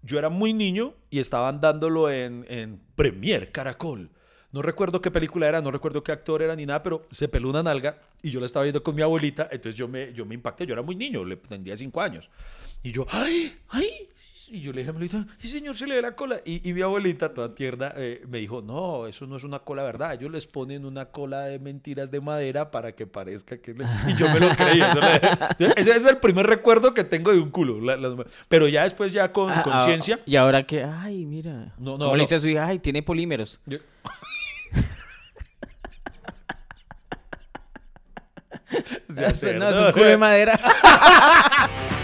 yo 0.07 0.19
era 0.19 0.29
muy 0.29 0.53
niño 0.53 0.95
y 1.11 1.19
estaban 1.19 1.61
dándolo 1.61 2.11
en, 2.11 2.47
en 2.49 2.81
Premier 2.95 3.53
Caracol. 3.53 4.11
No 4.53 4.63
recuerdo 4.63 5.03
qué 5.03 5.11
película 5.11 5.49
era, 5.49 5.61
no 5.61 5.71
recuerdo 5.71 6.03
qué 6.03 6.13
actor 6.13 6.41
era 6.41 6.57
ni 6.57 6.65
nada, 6.65 6.83
pero 6.83 7.07
se 7.11 7.29
peló 7.29 7.51
una 7.51 7.63
nalga 7.63 7.99
y 8.23 8.31
yo 8.31 8.41
la 8.41 8.47
estaba 8.47 8.63
viendo 8.63 8.83
con 8.83 8.95
mi 8.95 9.03
abuelita, 9.03 9.49
entonces 9.51 9.75
yo 9.75 9.89
me, 9.89 10.13
yo 10.15 10.25
me 10.25 10.35
impacté, 10.35 10.65
yo 10.65 10.73
era 10.73 10.83
muy 10.83 10.97
niño, 10.97 11.25
le 11.25 11.37
tendría 11.37 11.77
cinco 11.77 12.01
años. 12.01 12.31
Y 12.83 12.93
yo, 12.93 13.07
¡ay! 13.11 13.53
¡ay! 13.69 14.09
Y 14.49 14.61
yo 14.61 14.73
le 14.73 14.79
dije 14.83 14.91
a 14.91 14.93
mi 14.93 15.07
abuelita, 15.07 15.27
¡y 15.43 15.49
señor, 15.49 15.77
se 15.77 15.87
le 15.89 15.97
ve 15.97 16.03
la 16.03 16.15
cola! 16.15 16.37
Y, 16.45 16.69
y 16.69 16.73
mi 16.73 16.81
abuelita, 16.81 17.35
toda 17.35 17.53
tierna, 17.55 17.93
eh, 17.97 18.23
me 18.29 18.39
dijo, 18.39 18.63
no, 18.63 19.07
eso 19.09 19.27
no 19.27 19.37
es 19.37 19.43
una 19.45 19.59
cola 19.59 19.83
verdad, 19.83 20.15
ellos 20.15 20.31
les 20.31 20.47
ponen 20.47 20.85
una 20.85 21.07
cola 21.07 21.41
de 21.47 21.59
mentiras 21.59 22.11
de 22.13 22.21
madera 22.21 22.71
para 22.71 22.93
que 22.93 23.07
parezca 23.09 23.59
que... 23.59 23.75
le-". 23.75 23.85
Y 24.09 24.15
yo 24.15 24.29
me 24.31 24.39
lo 24.39 24.49
creí. 24.55 24.79
le- 25.59 25.73
ese 25.77 25.97
es 25.97 26.07
el 26.07 26.19
primer 26.19 26.47
recuerdo 26.47 26.95
que 26.95 27.03
tengo 27.03 27.33
de 27.33 27.41
un 27.41 27.51
culo. 27.51 27.81
la- 27.81 28.25
Pero 28.49 28.69
ya 28.69 28.85
después, 28.85 29.13
ya 29.13 29.33
con 29.33 29.51
Ah, 29.51 29.59
ah, 29.59 29.63
conciencia... 29.65 30.21
y 30.27 30.37
ahora 30.37 30.65
que, 30.65 30.85
ay, 30.85 31.27
mira. 31.27 31.75
No, 31.79 31.93
no, 31.99 32.05
¿Cómo 32.05 32.13
le 32.13 32.19
no. 32.19 32.23
dice 32.23 32.37
a 32.37 32.41
su 32.41 32.49
hija? 32.49 32.67
Ay, 32.67 32.79
tiene 32.79 33.03
polímeros. 33.03 33.59
yo- 33.67 33.79
Ya 39.09 39.27
Eso 39.29 39.35
sé, 39.41 39.55
no, 39.55 39.69
es 39.71 39.77
un 39.79 39.93
culo 39.93 40.05
de 40.07 40.17
madera. 40.17 40.59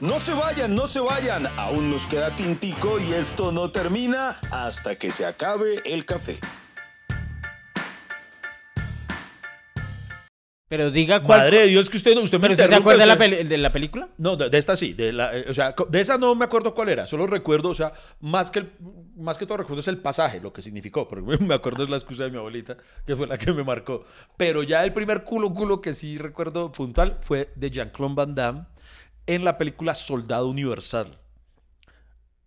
No 0.00 0.20
se 0.20 0.32
vayan, 0.32 0.74
no 0.74 0.86
se 0.86 1.00
vayan. 1.00 1.46
Aún 1.56 1.90
nos 1.90 2.06
queda 2.06 2.34
tintico 2.36 3.00
y 3.00 3.12
esto 3.12 3.50
no 3.50 3.70
termina 3.70 4.38
hasta 4.50 4.94
que 4.96 5.10
se 5.10 5.26
acabe 5.26 5.80
el 5.84 6.04
café. 6.04 6.38
Pero 10.68 10.90
diga 10.90 11.22
cuál. 11.22 11.40
Madre 11.40 11.60
de 11.60 11.66
Dios, 11.68 11.88
que 11.88 11.96
usted, 11.96 12.14
no- 12.14 12.20
usted 12.20 12.36
me 12.36 12.42
¿Pero 12.42 12.52
usted 12.52 12.68
se 12.68 12.74
acuerda 12.74 13.00
de 13.00 13.06
la, 13.06 13.16
de 13.48 13.56
la 13.58 13.72
película? 13.72 14.10
No, 14.18 14.36
de, 14.36 14.50
de 14.50 14.58
esta 14.58 14.76
sí, 14.76 14.92
de 14.92 15.14
la, 15.14 15.34
eh, 15.34 15.46
o 15.48 15.54
sea, 15.54 15.74
de 15.88 15.98
esa 16.00 16.18
no 16.18 16.34
me 16.34 16.44
acuerdo 16.44 16.74
cuál 16.74 16.90
era, 16.90 17.06
solo 17.06 17.26
recuerdo, 17.26 17.70
o 17.70 17.74
sea, 17.74 17.94
más 18.20 18.50
que, 18.50 18.58
el- 18.58 18.72
más 19.16 19.38
que 19.38 19.46
todo 19.46 19.56
recuerdo 19.56 19.80
es 19.80 19.88
el 19.88 19.96
pasaje, 19.96 20.40
lo 20.42 20.52
que 20.52 20.60
significó, 20.60 21.08
pero 21.08 21.22
me 21.40 21.54
acuerdo 21.54 21.84
es 21.84 21.88
la 21.88 21.96
excusa 21.96 22.24
de 22.24 22.30
mi 22.32 22.36
abuelita, 22.36 22.76
que 23.06 23.16
fue 23.16 23.26
la 23.26 23.38
que 23.38 23.50
me 23.54 23.64
marcó. 23.64 24.04
Pero 24.36 24.62
ya 24.62 24.84
el 24.84 24.92
primer 24.92 25.24
culo 25.24 25.54
culo 25.54 25.80
que 25.80 25.94
sí 25.94 26.18
recuerdo 26.18 26.70
puntual 26.70 27.16
fue 27.22 27.48
de 27.56 27.70
Jean-Claude 27.70 28.14
Van 28.14 28.34
Damme 28.34 28.64
en 29.28 29.44
la 29.44 29.56
película 29.58 29.94
Soldado 29.94 30.48
Universal. 30.48 31.16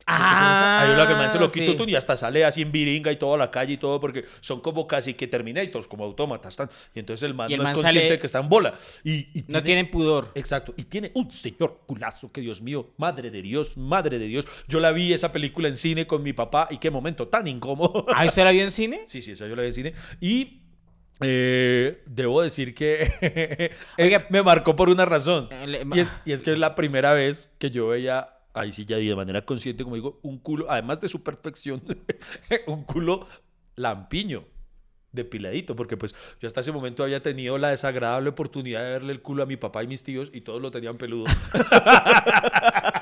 Ah, 0.08 0.82
Hay 0.82 0.94
una 0.96 1.08
que 1.08 1.13
me 1.13 1.24
hace 1.26 1.38
loquito 1.39 1.72
sí. 1.74 1.78
tú 1.78 1.84
y 1.88 1.96
hasta 1.96 2.17
sale 2.17 2.44
así 2.44 2.63
en 2.63 2.72
viringa 2.72 3.12
y 3.12 3.17
toda 3.17 3.38
la 3.38 3.52
calle 3.52 3.74
y 3.74 3.78
todo 3.78 4.00
porque 4.00 4.26
son 4.41 4.60
como 4.60 4.88
casi 4.88 5.13
que 5.13 5.28
Terminators, 5.28 5.88
como 5.88 6.04
autómatas. 6.04 6.56
tan- 6.56 6.70
Y 6.96 7.00
entonces 7.00 7.24
el 7.24 7.36
man 7.36 7.50
el 7.52 7.58
no 7.58 7.63
man 7.63 7.72
es 7.72 7.76
consciente 7.78 8.00
sale- 8.08 8.12
de 8.13 8.20
que 8.20 8.26
está 8.26 8.39
en 8.39 8.50
bola. 8.50 8.74
Y, 9.04 9.12
y 9.12 9.41
No 9.48 9.62
tiene- 9.62 9.62
tienen 9.62 9.91
pudor. 9.91 10.32
Exacto. 10.36 10.74
Y 10.76 10.86
tiene 10.86 11.12
un 11.13 11.30
señor 11.32 11.82
culazo 11.86 12.32
que, 12.32 12.41
Dios 12.41 12.62
mío, 12.62 12.91
madre 12.98 13.30
de 13.30 13.41
Dios, 13.44 13.78
madre 13.78 14.17
de 14.20 14.26
Dios. 14.26 14.46
Yo 14.67 14.80
la 14.80 14.91
vi 14.91 15.13
esa 15.13 15.32
película 15.32 15.67
en 15.67 15.78
cine 15.78 16.08
con 16.08 16.24
mi 16.24 16.34
papá 16.34 16.67
y 16.72 16.78
qué 16.80 16.89
momento 16.89 17.28
tan 17.28 17.48
incómodo. 17.48 18.06
¿Ah, 18.13 18.26
usted 18.26 18.44
la 18.44 18.52
vio 18.52 18.63
en 18.63 18.72
cine? 18.72 19.04
sí, 19.06 19.22
sí, 19.22 19.32
esa 19.34 19.48
yo 19.48 19.56
la 19.56 19.62
vi 19.62 19.67
en 19.70 19.74
cine. 19.74 19.94
Y 20.20 20.61
eh, 21.22 22.04
debo 22.06 22.42
decir 22.42 22.74
que 22.76 23.72
Oiga. 23.98 24.26
me 24.30 24.42
marcó 24.44 24.76
por 24.76 24.90
una 24.90 25.06
razón. 25.06 25.48
Eh, 25.52 25.86
Y 25.94 26.00
es, 26.00 26.12
y 26.26 26.32
es 26.34 26.42
que 26.42 26.52
es 26.54 26.58
la 26.58 26.76
primera 26.76 27.14
vez 27.14 27.54
que 27.58 27.70
yo 27.72 27.88
veía, 27.88 28.30
ahí 28.54 28.72
sí 28.72 28.86
ya 28.86 28.98
de 28.98 29.16
manera 29.16 29.44
consciente, 29.46 29.84
como 29.84 29.96
digo, 29.96 30.20
un 30.24 30.38
culo, 30.40 30.70
además 30.70 31.00
de 31.00 31.08
su 31.08 31.24
perfección, 31.24 31.82
un 32.68 32.84
culo 32.84 33.28
lampiño. 33.76 34.46
Depiladito, 35.14 35.76
porque 35.76 35.98
pues 35.98 36.16
yo 36.40 36.48
hasta 36.48 36.62
ese 36.62 36.72
momento 36.72 37.04
había 37.04 37.22
tenido 37.22 37.58
la 37.58 37.68
desagradable 37.68 38.30
oportunidad 38.30 38.82
de 38.82 38.92
verle 38.92 39.12
el 39.12 39.22
culo 39.22 39.44
a 39.44 39.46
mi 39.46 39.58
papá 39.58 39.84
y 39.84 39.88
mis 39.88 40.04
tíos 40.04 40.30
y 40.34 40.40
todos 40.40 40.62
lo 40.62 40.72
tenían 40.72 40.98
peludo. 40.98 41.26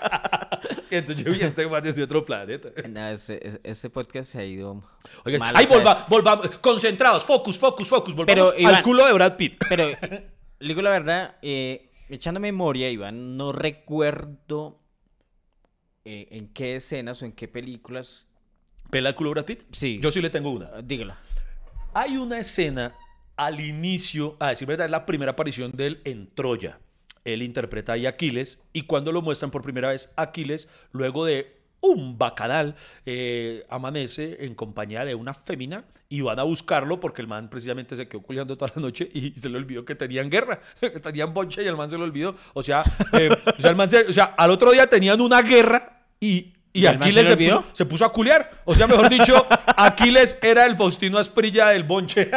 entonces 0.98 1.24
yo 1.24 1.32
vi 1.32 1.42
a 1.42 1.46
este 1.48 1.68
man 1.68 1.84
desde 1.84 2.04
otro 2.04 2.24
planeta. 2.26 2.70
No, 2.90 3.10
ese, 3.10 3.90
podcast 3.90 4.32
se 4.32 4.40
ha 4.40 4.46
ido. 4.46 4.84
Oiga, 5.26 5.40
mal, 5.40 5.56
ahí 5.56 5.66
volva- 5.66 6.06
volvamos, 6.10 6.50
concentrados, 6.60 7.24
focus, 7.26 7.58
focus, 7.58 7.88
focus, 7.88 8.16
volvamos 8.16 8.52
Pero, 8.54 8.62
Iván- 8.62 8.76
al 8.76 8.82
culo 8.82 9.06
de 9.06 9.14
Brad 9.14 9.36
Pitt. 9.38 9.64
Pero, 9.70 9.88
le 9.88 10.68
digo 10.68 10.82
la 10.82 10.90
verdad, 10.92 11.38
eh, 11.42 11.92
echando 12.10 12.40
memoria, 12.40 12.90
Iván, 12.90 13.38
no 13.38 13.52
recuerdo 13.52 14.80
eh, 16.06 16.28
en 16.32 16.48
qué 16.54 16.76
escenas 16.76 17.22
o 17.22 17.26
en 17.26 17.32
qué 17.34 17.48
películas. 17.48 18.28
¿Pela 18.90 19.10
el 19.10 19.16
culo 19.16 19.30
de 19.30 19.34
Brad 19.36 19.46
Pitt? 19.46 19.64
Sí. 19.72 20.00
Yo 20.02 20.12
sí 20.12 20.22
le 20.22 20.30
tengo 20.30 20.50
una. 20.52 20.70
Ah, 20.74 20.82
Dígala. 20.84 21.18
Hay 21.94 22.18
una 22.18 22.40
escena 22.40 22.96
al 23.36 23.60
inicio, 23.62 24.36
a 24.40 24.50
decir 24.50 24.68
verdad, 24.68 24.86
es 24.86 24.92
la 24.92 25.06
primera 25.06 25.32
aparición 25.32 25.72
de 25.72 25.88
él 25.88 26.02
en 26.04 26.34
Troya. 26.34 26.80
Él 27.26 27.42
interpreta 27.42 27.94
ahí 27.94 28.06
a 28.06 28.10
Aquiles 28.10 28.62
y 28.74 28.84
cuando 28.84 29.12
lo 29.12 29.22
muestran 29.22 29.52
por 29.52 29.62
primera 29.62 29.90
vez, 29.90 30.14
Aquiles, 30.16 30.68
luego 30.92 31.26
de 31.26 31.60
un 31.82 32.18
bacanal, 32.18 32.76
eh, 33.06 33.66
amanece 33.70 34.46
en 34.46 34.54
compañía 34.56 35.06
de 35.06 35.16
una 35.16 35.34
fémina 35.34 35.86
y 36.10 36.22
van 36.22 36.40
a 36.40 36.44
buscarlo 36.44 37.00
porque 37.00 37.22
el 37.22 37.28
man 37.28 37.50
precisamente 37.50 37.96
se 37.96 38.08
quedó 38.08 38.22
culiando 38.22 38.58
toda 38.58 38.72
la 38.76 38.82
noche 38.82 39.10
y 39.14 39.32
se 39.32 39.50
le 39.50 39.58
olvidó 39.58 39.86
que 39.86 39.96
tenían 39.96 40.30
guerra, 40.30 40.62
que 40.80 41.00
tenían 41.00 41.34
y 41.58 41.62
el 41.62 41.78
man 41.78 41.90
se 41.90 41.98
lo 41.98 42.04
olvidó. 42.04 42.36
O 42.54 42.64
sea, 42.64 42.84
eh, 43.14 43.30
o 43.58 43.62
sea, 43.62 43.72
el 43.72 43.78
man 43.78 43.90
o 44.08 44.14
sea, 44.14 44.26
al 44.38 44.52
otro 44.52 44.72
día 44.72 44.88
tenían 44.88 45.22
una 45.22 45.42
guerra 45.42 46.04
y... 46.20 46.54
Y 46.72 46.82
¿Y 46.82 46.86
el 46.86 47.00
man 47.00 47.08
Aquiles 47.08 47.28
se 47.28 47.36
puso, 47.38 47.64
se 47.74 47.86
puso 47.86 48.06
a 48.06 48.12
culiar. 48.12 48.62
O 48.64 48.76
sea, 48.76 48.86
mejor 48.86 49.10
dicho, 49.10 49.46
Aquiles 49.76 50.38
era 50.42 50.66
el 50.68 50.76
Faustino 50.76 51.18
Asprilla 51.18 51.70
del 51.70 51.84
bonche. 51.84 52.30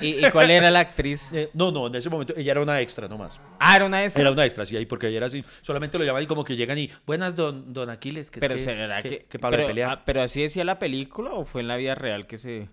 ¿Y, 0.00 0.24
y 0.24 0.30
cuál 0.30 0.50
era 0.50 0.70
la 0.70 0.80
actriz? 0.80 1.30
Eh, 1.34 1.50
no, 1.52 1.72
no, 1.72 1.88
en 1.88 1.94
ese 1.96 2.08
momento 2.08 2.32
ella 2.36 2.52
era 2.52 2.60
una 2.60 2.80
extra 2.80 3.08
nomás. 3.08 3.40
Ah, 3.58 3.74
era 3.76 3.86
una 3.86 4.04
esas. 4.04 4.20
Era 4.20 4.30
una 4.30 4.44
extra, 4.44 4.64
sí, 4.64 4.76
ahí 4.76 4.86
porque 4.86 5.08
ella 5.08 5.18
era 5.18 5.26
así. 5.26 5.44
Solamente 5.62 5.98
lo 5.98 6.04
llaman 6.04 6.22
y 6.22 6.26
como 6.26 6.44
que 6.44 6.54
llegan 6.54 6.78
y, 6.78 6.90
buenas, 7.06 7.34
don, 7.34 7.72
don 7.72 7.90
Aquiles. 7.90 8.30
Que 8.30 8.38
es 8.38 8.40
Pero 8.40 8.54
que, 8.54 8.62
será 8.62 9.02
que. 9.02 9.08
que, 9.08 9.24
que 9.24 9.38
Pablo 9.38 9.56
de 9.58 9.62
pero, 9.64 9.68
pelea. 9.74 9.90
ah, 9.92 10.02
pero 10.04 10.22
así 10.22 10.42
decía 10.42 10.64
la 10.64 10.78
película 10.78 11.32
o 11.32 11.44
fue 11.44 11.62
en 11.62 11.68
la 11.68 11.76
vida 11.76 11.94
real 11.94 12.26
que 12.26 12.38
se. 12.38 12.68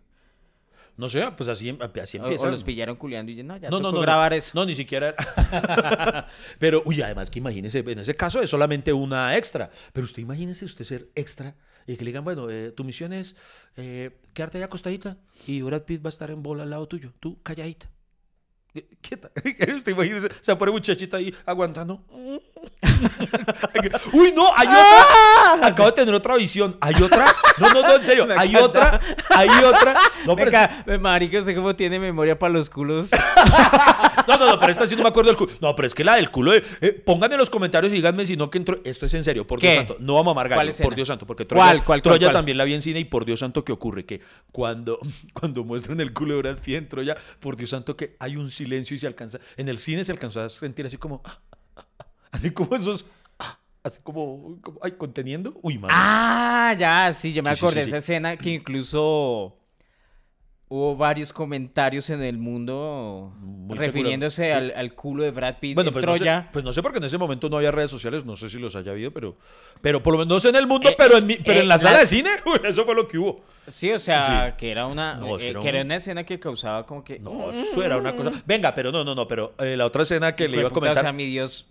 No 0.98 1.10
sé, 1.10 1.24
pues 1.36 1.50
así, 1.50 1.78
así 2.02 2.18
O, 2.20 2.24
empieza. 2.24 2.48
o 2.48 2.52
los 2.52 2.64
pillaron 2.64 2.96
culiando 2.96 3.32
y 3.32 3.36
ya, 3.36 3.44
no, 3.44 3.58
ya 3.58 3.70
no, 3.70 3.78
tocó 3.78 3.92
no, 3.94 4.02
grabar 4.02 4.32
no, 4.32 4.38
eso. 4.38 4.52
No, 4.54 4.66
ni 4.66 4.76
siquiera. 4.76 5.16
era- 5.18 6.28
Pero, 6.60 6.84
uy, 6.86 7.02
además 7.02 7.30
que 7.32 7.40
imagínese, 7.40 7.80
en 7.80 8.00
ese 8.00 8.16
caso 8.16 8.42
es 8.42 8.50
solamente 8.50 8.94
una 8.94 9.36
extra. 9.38 9.70
Pero 9.94 10.06
usted 10.06 10.22
imagínese 10.22 10.66
usted 10.66 10.86
ser 10.86 11.10
extra 11.16 11.56
Y 11.88 11.96
que 11.98 12.04
le 12.06 12.10
digan, 12.12 12.24
bueno, 12.24 12.50
eh, 12.50 12.72
tu 12.72 12.84
misión 12.84 13.14
es 13.14 13.36
eh, 13.78 14.12
quedarte 14.34 14.58
ahí 14.60 14.64
acostadita 14.64 15.18
y 15.48 15.62
Brad 15.62 15.84
Pitt 15.84 16.04
va 16.06 16.10
a 16.10 16.16
estar 16.16 16.30
en 16.30 16.44
bola 16.44 16.64
al 16.64 16.70
lado 16.70 16.88
tuyo. 16.88 17.14
Tú 17.20 17.42
calladita. 17.42 17.90
Quieta. 19.02 19.30
¿Te 19.84 19.92
imaginas? 19.92 20.28
Se 20.40 20.56
pone 20.56 20.72
muchachita 20.72 21.18
ahí 21.18 21.36
aguantando. 21.46 22.02
Uy, 24.14 24.32
no, 24.36 24.48
hay 24.56 24.68
otra. 24.68 25.68
Acabo 25.68 25.88
de 25.88 25.92
tener 25.94 26.16
otra 26.16 26.36
visión. 26.36 26.78
Hay 26.80 26.96
otra. 27.02 27.26
No, 27.58 27.74
no, 27.74 27.82
no, 27.82 27.96
en 27.96 28.04
serio. 28.04 28.26
Me 28.26 28.36
Hay 28.38 28.50
encanta. 28.50 28.68
otra. 28.68 29.00
Hay 29.36 29.50
otra. 29.64 29.98
No, 30.26 30.36
pero 30.36 30.52
marica, 31.00 31.40
usted 31.40 31.56
cómo 31.56 31.76
tiene 31.76 32.00
memoria 32.00 32.38
para 32.38 32.54
los 32.54 32.70
culos. 32.70 33.10
No, 34.28 34.38
no, 34.38 34.46
no, 34.48 34.60
pero 34.60 34.72
esta 34.72 34.88
sí 34.88 34.96
no 34.96 35.04
me 35.04 35.10
acuerdo 35.10 35.30
del 35.30 35.38
culo. 35.38 35.52
No, 35.62 35.76
pero 35.76 35.88
es 35.88 35.96
que 35.96 36.04
la 36.04 36.16
del 36.16 36.32
culo. 36.32 36.52
de- 36.52 36.64
eh, 36.82 36.94
pongan 36.94 37.32
en 37.32 37.38
los 37.38 37.50
comentarios 37.50 37.92
y 37.92 37.96
díganme 37.96 38.26
si 38.26 38.36
no 38.38 38.50
que 38.50 38.58
entró. 38.58 38.80
Esto 38.84 39.06
es 39.06 39.14
en 39.14 39.24
serio, 39.24 39.46
por 39.48 39.60
Dios 39.60 39.72
¿Qué? 39.72 39.78
santo. 39.80 39.98
No 40.00 40.14
vamos 40.16 40.30
a 40.30 40.32
amargar. 40.32 40.58
¿Cuál 40.58 40.68
Por 40.68 40.72
escena? 40.72 40.96
Dios 40.96 41.08
santo, 41.08 41.26
porque 41.28 41.46
Troya, 41.46 41.64
¿Cuál, 41.66 41.84
cuál, 41.84 42.02
Troya 42.02 42.28
cuál? 42.28 42.34
también 42.34 42.58
la 42.58 42.64
vi 42.64 42.74
en 42.74 42.82
cine 42.82 43.00
y 43.00 43.06
por 43.06 43.26
Dios 43.26 43.40
santo, 43.40 43.64
¿qué 43.66 43.72
ocurre? 43.72 44.06
Que 44.06 44.22
cuando, 44.52 45.00
cuando 45.34 45.64
muestran 45.64 46.00
el 46.02 46.14
culo 46.14 46.36
de 46.36 46.42
Brad 46.42 46.58
Pitt 46.60 46.76
en 46.76 46.90
Troya, 46.90 47.18
por 47.40 47.56
Dios 47.58 47.70
santo, 47.72 47.96
que 47.98 48.16
hay 48.20 48.36
un 48.38 48.52
silencio 48.52 48.96
y 48.96 49.00
se 49.00 49.08
alcanza. 49.08 49.40
En 49.58 49.70
el 49.70 49.78
cine 49.78 50.04
se 50.04 50.12
alcanzó 50.12 50.42
a 50.42 50.50
sentir 50.50 50.86
así 50.86 50.98
como. 50.98 51.22
Así 52.32 52.52
como 52.52 52.76
esos. 52.76 53.06
Así 53.84 54.00
como. 54.04 54.58
como 54.62 54.80
ay, 54.84 54.92
conteniendo. 54.94 55.58
Uy, 55.62 55.78
madre. 55.78 55.94
Ah, 55.98 56.74
ya, 56.78 57.12
sí, 57.14 57.34
yo 57.34 57.44
me 57.44 57.54
Sí, 57.56 57.58
acordé 57.66 57.82
sí, 57.84 57.90
de 57.92 57.98
esa 57.98 57.98
escena 57.98 58.38
que 58.38 58.52
incluso 58.52 59.58
hubo 60.74 60.96
varios 60.96 61.34
comentarios 61.34 62.10
en 62.12 62.24
el 62.24 62.38
mundo 62.38 63.34
Muy 63.42 63.78
refiriéndose 63.78 64.46
sí. 64.48 64.52
al, 64.54 64.72
al 64.74 64.94
culo 64.96 65.24
de 65.24 65.32
Brad 65.32 65.58
Pitt 65.60 65.76
Bueno, 65.76 65.90
en 65.90 65.94
pues 65.94 66.06
no, 66.06 66.14
sé, 66.14 66.20
Troya. 66.20 66.50
pues 66.54 66.64
no 66.64 66.72
sé 66.72 66.82
porque 66.82 67.00
en 67.00 67.04
ese 67.04 67.18
momento 67.18 67.50
no 67.50 67.58
había 67.58 67.72
redes 67.72 67.92
sociales, 67.92 68.24
no 68.24 68.38
sé 68.38 68.48
si 68.48 68.58
los 68.58 68.78
haya 68.78 68.92
habido, 68.94 69.12
pero, 69.12 69.36
pero 69.82 70.02
por 70.02 70.14
lo 70.14 70.20
menos 70.20 70.30
no 70.34 70.40
sé 70.40 70.48
en 70.48 70.56
el 70.56 70.68
mundo, 70.68 70.90
Eh, 70.90 70.96
pero, 70.98 71.18
en, 71.18 71.26
mi- 71.28 71.36
pero 71.36 71.60
eh, 71.60 71.64
en 71.64 71.68
la 71.68 71.76
la- 71.76 71.80
sala 71.80 72.00
de 72.00 72.06
cine, 72.08 72.30
eso 72.64 72.86
fue 72.86 72.96
lo 72.96 73.06
que 73.06 73.18
hubo. 73.18 73.44
Sí, 73.70 73.92
o 73.92 74.00
sea, 74.00 74.52
Sí. 74.52 74.58
que 74.60 74.72
era 74.72 74.86
una 74.88 75.16
No, 75.16 75.36
es 75.36 75.42
que 75.44 75.50
eh, 75.50 75.52
era 75.52 75.60
que 75.60 75.68
era 75.70 75.80
un- 75.82 75.86
una 75.88 75.96
escena 75.98 76.24
que 76.24 76.40
causaba 76.40 76.86
como 76.86 77.04
que 77.04 77.20
No, 77.20 77.52
eso 77.52 77.84
era 77.84 77.98
una 77.98 78.16
cosa. 78.16 78.32
Venga, 78.46 78.74
pero 78.74 78.94
no, 78.94 79.04
no, 79.04 79.14
no, 79.14 79.28
pero 79.28 79.54
eh, 79.60 79.76
la 79.76 79.86
otra 79.86 80.04
escena 80.04 80.38
que 80.38 80.48
le 80.48 80.58
iba 80.60 80.70
a 80.70 80.72
comentar. 80.72 81.00
O 81.00 81.02
sea, 81.02 81.12
mi 81.12 81.26
Dios. 81.26 81.68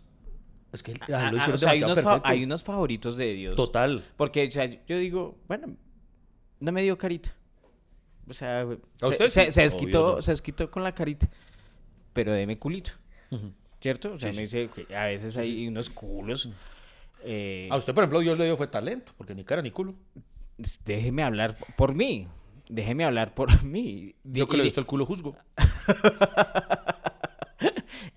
es 0.74 0.82
que 0.82 0.92
ah, 1.00 1.06
lo 1.08 1.16
ah, 1.16 1.32
hicieron 1.36 1.54
o 1.54 1.58
sea, 1.58 1.70
hay, 1.70 1.82
unos 1.82 2.04
hay 2.24 2.44
unos 2.44 2.62
favoritos 2.62 3.16
de 3.16 3.32
Dios. 3.32 3.56
Total. 3.56 4.04
Porque, 4.18 4.46
o 4.46 4.50
sea, 4.50 4.66
yo 4.66 4.98
digo, 4.98 5.38
bueno, 5.48 5.68
no 6.60 6.70
me 6.70 6.82
dio 6.82 6.98
carita. 6.98 7.32
O 8.30 8.32
sea, 8.34 8.66
se, 8.96 9.06
usted 9.06 9.28
se- 9.28 9.46
sí? 9.46 9.52
se 9.52 9.60
Obvio 9.60 9.70
desquitó, 9.70 10.14
no. 10.16 10.22
se 10.22 10.30
desquitó 10.30 10.70
con 10.70 10.82
la 10.84 10.94
carita. 10.94 11.28
Pero 12.12 12.32
deme 12.32 12.58
culito. 12.58 12.92
¿cierto? 13.80 14.12
O 14.12 14.18
sea, 14.18 14.30
Sí, 14.32 14.36
me 14.36 14.42
dice 14.42 14.68
que 14.74 14.94
a 14.96 15.06
veces 15.06 15.36
hay 15.36 15.66
unos 15.68 15.88
culos. 15.90 16.48
eh, 17.24 17.68
A 17.70 17.76
usted, 17.76 17.94
por 17.94 18.04
ejemplo, 18.04 18.20
Dios 18.20 18.36
le 18.38 18.44
dio 18.44 18.56
fue 18.56 18.66
talento, 18.66 19.12
porque 19.16 19.34
ni 19.34 19.44
cara 19.44 19.62
ni 19.62 19.70
culo. 19.70 19.94
déjeme 20.84 21.22
hablar 21.22 21.56
por 21.76 21.94
mí. 21.94 22.26
Déjeme 22.68 23.04
hablar 23.04 23.34
por 23.34 23.48
mí. 23.64 24.14
Yo 24.24 24.48
que 24.48 24.56
le 24.56 24.62
he 24.62 24.64
visto 24.64 24.80
el 24.80 24.86
culo 24.86 25.06
juzgo. 25.06 25.36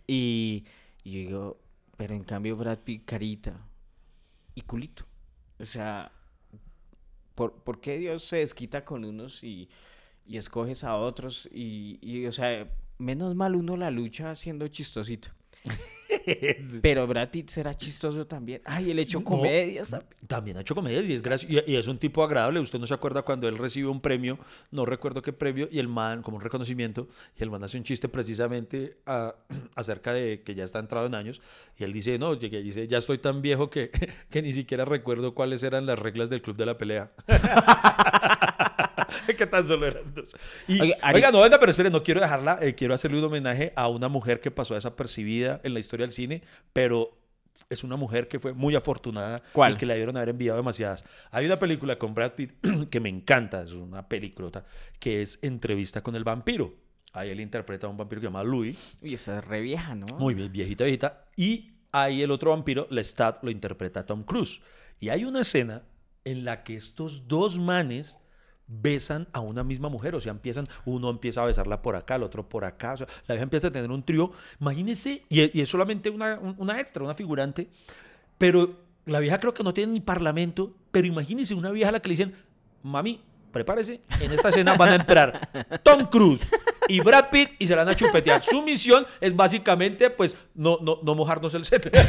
Y, 0.07 0.65
y 1.03 1.11
yo 1.11 1.19
digo, 1.19 1.57
pero 1.97 2.13
en 2.13 2.23
cambio 2.23 2.55
Brad 2.55 2.79
Pitt, 2.79 3.05
carita 3.05 3.57
y 4.53 4.61
culito. 4.61 5.05
O 5.59 5.65
sea, 5.65 6.11
¿por, 7.35 7.53
por 7.63 7.79
qué 7.81 7.97
Dios 7.97 8.23
se 8.23 8.37
desquita 8.37 8.83
con 8.85 9.05
unos 9.05 9.43
y, 9.43 9.69
y 10.25 10.37
escoges 10.37 10.83
a 10.83 10.95
otros? 10.95 11.49
Y, 11.53 11.99
y, 12.01 12.25
o 12.25 12.31
sea, 12.31 12.67
menos 12.97 13.35
mal 13.35 13.55
uno 13.55 13.75
la 13.77 13.91
lucha 13.91 14.35
siendo 14.35 14.67
chistosito. 14.67 15.29
Pero 16.81 17.05
Brad 17.07 17.29
Pitt 17.31 17.49
será 17.49 17.73
chistoso 17.73 18.25
también. 18.27 18.61
Ay, 18.65 18.91
él 18.91 18.99
echó 18.99 19.19
No, 19.19 19.25
comedias 19.25 19.89
también. 19.89 20.13
También 20.27 20.57
ha 20.57 20.61
hecho 20.61 20.75
comedias 20.75 21.03
y 21.05 21.13
es 21.13 21.21
gracioso. 21.21 21.63
Y, 21.67 21.71
y 21.71 21.75
es 21.75 21.87
un 21.87 21.97
tipo 21.97 22.23
agradable. 22.23 22.59
Usted 22.59 22.79
no 22.79 22.87
se 22.87 22.93
acuerda 22.93 23.23
cuando 23.23 23.47
él 23.47 23.57
recibe 23.57 23.89
un 23.89 23.99
premio, 23.99 24.37
no 24.71 24.85
recuerdo 24.85 25.21
qué 25.21 25.33
premio, 25.33 25.67
y 25.71 25.79
el 25.79 25.87
man, 25.87 26.21
como 26.21 26.37
un 26.37 26.43
reconocimiento, 26.43 27.07
y 27.37 27.43
el 27.43 27.49
man 27.49 27.63
hace 27.63 27.77
un 27.77 27.83
chiste 27.83 28.07
precisamente 28.09 28.97
a- 29.05 29.35
acerca 29.75 30.13
de 30.13 30.43
que 30.43 30.55
ya 30.55 30.63
está 30.63 30.79
entrado 30.79 31.07
en 31.07 31.15
años. 31.15 31.41
Y 31.77 31.83
él 31.83 31.91
dice, 31.93 32.17
no, 32.19 32.33
llegué- 32.35 32.61
dice, 32.61 32.87
ya 32.87 32.97
estoy 32.99 33.17
tan 33.17 33.41
viejo 33.41 33.69
que, 33.69 33.89
que 34.29 34.41
ni 34.41 34.53
siquiera 34.53 34.85
recuerdo 34.85 35.33
cuáles 35.33 35.63
eran 35.63 35.85
las 35.85 35.99
reglas 35.99 36.29
del 36.29 36.41
club 36.41 36.55
de 36.57 36.65
la 36.65 36.77
pelea. 36.77 37.11
¿Qué 39.37 39.45
tan 39.47 39.65
solo 39.67 39.87
eran 39.87 40.13
dos? 40.13 40.35
Y, 40.67 40.79
Oiga, 40.81 40.95
Ari- 41.01 41.15
oiga, 41.15 41.31
no, 41.31 41.41
venga, 41.41 41.59
pero 41.59 41.69
espere, 41.71 41.89
no 41.89 42.03
quiero 42.03 42.21
dejarla, 42.21 42.57
eh, 42.61 42.75
quiero 42.75 42.93
hacerle 42.93 43.19
un 43.19 43.25
homenaje 43.25 43.73
a 43.75 43.87
una 43.87 44.07
mujer 44.09 44.39
que 44.39 44.51
pasó 44.51 44.73
desapercibida 44.75 45.59
en 45.63 45.73
la 45.73 45.79
historia 45.79 46.05
del 46.05 46.13
cine, 46.13 46.41
pero 46.73 47.17
es 47.69 47.83
una 47.83 47.95
mujer 47.95 48.27
que 48.27 48.39
fue 48.39 48.53
muy 48.53 48.75
afortunada 48.75 49.41
¿Cuál? 49.53 49.73
y 49.73 49.77
que 49.77 49.85
le 49.85 49.93
debieron 49.93 50.15
haber 50.17 50.29
enviado 50.29 50.57
demasiadas. 50.57 51.03
Hay 51.31 51.45
una 51.45 51.57
película 51.57 51.97
con 51.97 52.13
Brad 52.13 52.33
Pitt 52.33 52.53
que 52.91 52.99
me 52.99 53.09
encanta, 53.09 53.63
es 53.63 53.71
una 53.73 54.07
pelicriota, 54.07 54.65
que 54.99 55.21
es 55.21 55.39
Entrevista 55.41 56.01
con 56.03 56.15
el 56.15 56.23
vampiro. 56.23 56.75
Ahí 57.13 57.29
él 57.29 57.39
interpreta 57.39 57.85
a 57.87 57.89
un 57.91 57.97
vampiro 57.97 58.19
que 58.21 58.25
se 58.27 58.29
llama 58.31 58.43
Louis, 58.43 58.97
Y 59.01 59.13
esa 59.13 59.37
es 59.37 59.45
re 59.45 59.61
vieja, 59.61 59.93
¿no? 59.95 60.07
muy 60.17 60.33
bien, 60.33 60.51
viejita, 60.51 60.83
viejita. 60.83 61.25
Y 61.35 61.73
ahí 61.91 62.23
el 62.23 62.31
otro 62.31 62.49
vampiro, 62.51 62.87
Lestat, 62.89 63.43
lo 63.43 63.51
interpreta 63.51 64.05
Tom 64.05 64.23
Cruise. 64.23 64.61
Y 64.99 65.09
hay 65.09 65.23
una 65.25 65.41
escena 65.41 65.83
en 66.25 66.43
la 66.43 66.63
que 66.63 66.75
estos 66.75 67.27
dos 67.27 67.59
manes 67.59 68.17
besan 68.67 69.27
a 69.33 69.39
una 69.39 69.63
misma 69.63 69.89
mujer, 69.89 70.15
o 70.15 70.21
sea, 70.21 70.31
empiezan, 70.31 70.65
uno 70.85 71.09
empieza 71.09 71.43
a 71.43 71.45
besarla 71.45 71.81
por 71.81 71.95
acá, 71.95 72.15
el 72.15 72.23
otro 72.23 72.47
por 72.47 72.65
acá, 72.65 72.93
o 72.93 72.97
sea, 72.97 73.07
la 73.27 73.35
vieja 73.35 73.43
empieza 73.43 73.67
a 73.67 73.71
tener 73.71 73.91
un 73.91 74.03
trío, 74.03 74.31
imagínense, 74.59 75.23
y, 75.29 75.57
y 75.57 75.61
es 75.61 75.69
solamente 75.69 76.09
una, 76.09 76.39
un- 76.39 76.55
una 76.57 76.79
extra, 76.79 77.03
una 77.03 77.13
figurante, 77.13 77.69
pero 78.37 78.79
la 79.05 79.19
vieja 79.19 79.39
creo 79.39 79.53
que 79.53 79.63
no 79.63 79.73
tiene 79.73 79.93
ni 79.93 80.01
parlamento, 80.01 80.73
pero 80.91 81.07
imagínense 81.07 81.53
una 81.53 81.71
vieja 81.71 81.89
a 81.89 81.93
la 81.93 81.99
que 82.01 82.09
le 82.09 82.13
dicen, 82.13 82.33
mami, 82.83 83.21
prepárese, 83.51 84.01
en 84.21 84.31
esta 84.31 84.49
escena 84.49 84.75
van 84.75 84.89
a 84.89 84.95
entrar 84.95 85.79
Tom 85.83 86.05
Cruise 86.05 86.49
y 86.87 86.99
Brad 87.01 87.29
Pitt 87.29 87.51
y 87.59 87.67
se 87.67 87.75
la 87.75 87.83
van 87.83 87.93
a 87.93 87.95
chupetear. 87.95 88.41
Su 88.41 88.61
misión 88.63 89.05
es 89.21 89.35
básicamente, 89.35 90.09
pues, 90.09 90.35
no, 90.55 90.79
no, 90.81 90.99
no 91.03 91.15
mojarnos 91.15 91.53
el 91.53 91.63
set. 91.63 91.91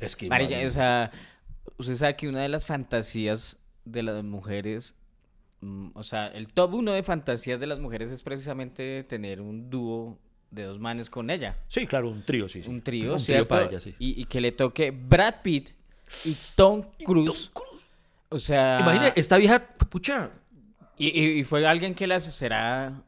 es 0.00 0.16
que... 0.16 0.28
Madre, 0.28 0.66
o 0.66 0.70
sea, 0.70 1.10
usted 1.78 1.94
sabe 1.96 2.16
que 2.16 2.28
una 2.28 2.40
de 2.42 2.48
las 2.48 2.66
fantasías 2.66 3.58
de 3.84 4.02
las 4.02 4.22
mujeres, 4.24 4.94
mm, 5.60 5.90
o 5.94 6.02
sea, 6.02 6.26
el 6.28 6.48
top 6.48 6.74
uno 6.74 6.92
de 6.92 7.02
fantasías 7.02 7.60
de 7.60 7.66
las 7.66 7.78
mujeres 7.80 8.10
es 8.10 8.22
precisamente 8.22 9.02
tener 9.04 9.40
un 9.40 9.70
dúo 9.70 10.18
de 10.50 10.64
dos 10.64 10.78
manes 10.78 11.08
con 11.08 11.30
ella. 11.30 11.56
Sí, 11.68 11.86
claro, 11.86 12.10
un 12.10 12.24
trío, 12.24 12.48
sí. 12.48 12.62
sí. 12.62 12.68
Un 12.70 12.82
trío, 12.82 13.14
Un 13.14 13.18
¿cierto? 13.18 13.48
para 13.48 13.66
ella, 13.66 13.80
sí. 13.80 13.94
y, 13.98 14.20
y 14.20 14.24
que 14.26 14.40
le 14.40 14.52
toque 14.52 14.90
Brad 14.90 15.36
Pitt 15.42 15.70
y 16.24 16.36
Tom 16.54 16.84
Cruise. 17.04 17.50
O 18.28 18.38
sea... 18.38 18.78
Imagina, 18.80 19.08
esta 19.16 19.36
vieja, 19.38 19.66
pucha, 19.90 20.30
Y, 20.98 21.08
y- 21.18 21.40
y 21.40 21.44
fue 21.44 21.66
alguien 21.66 21.94
que 21.94 22.06
las... 22.06 22.22
¿Será 22.24 23.02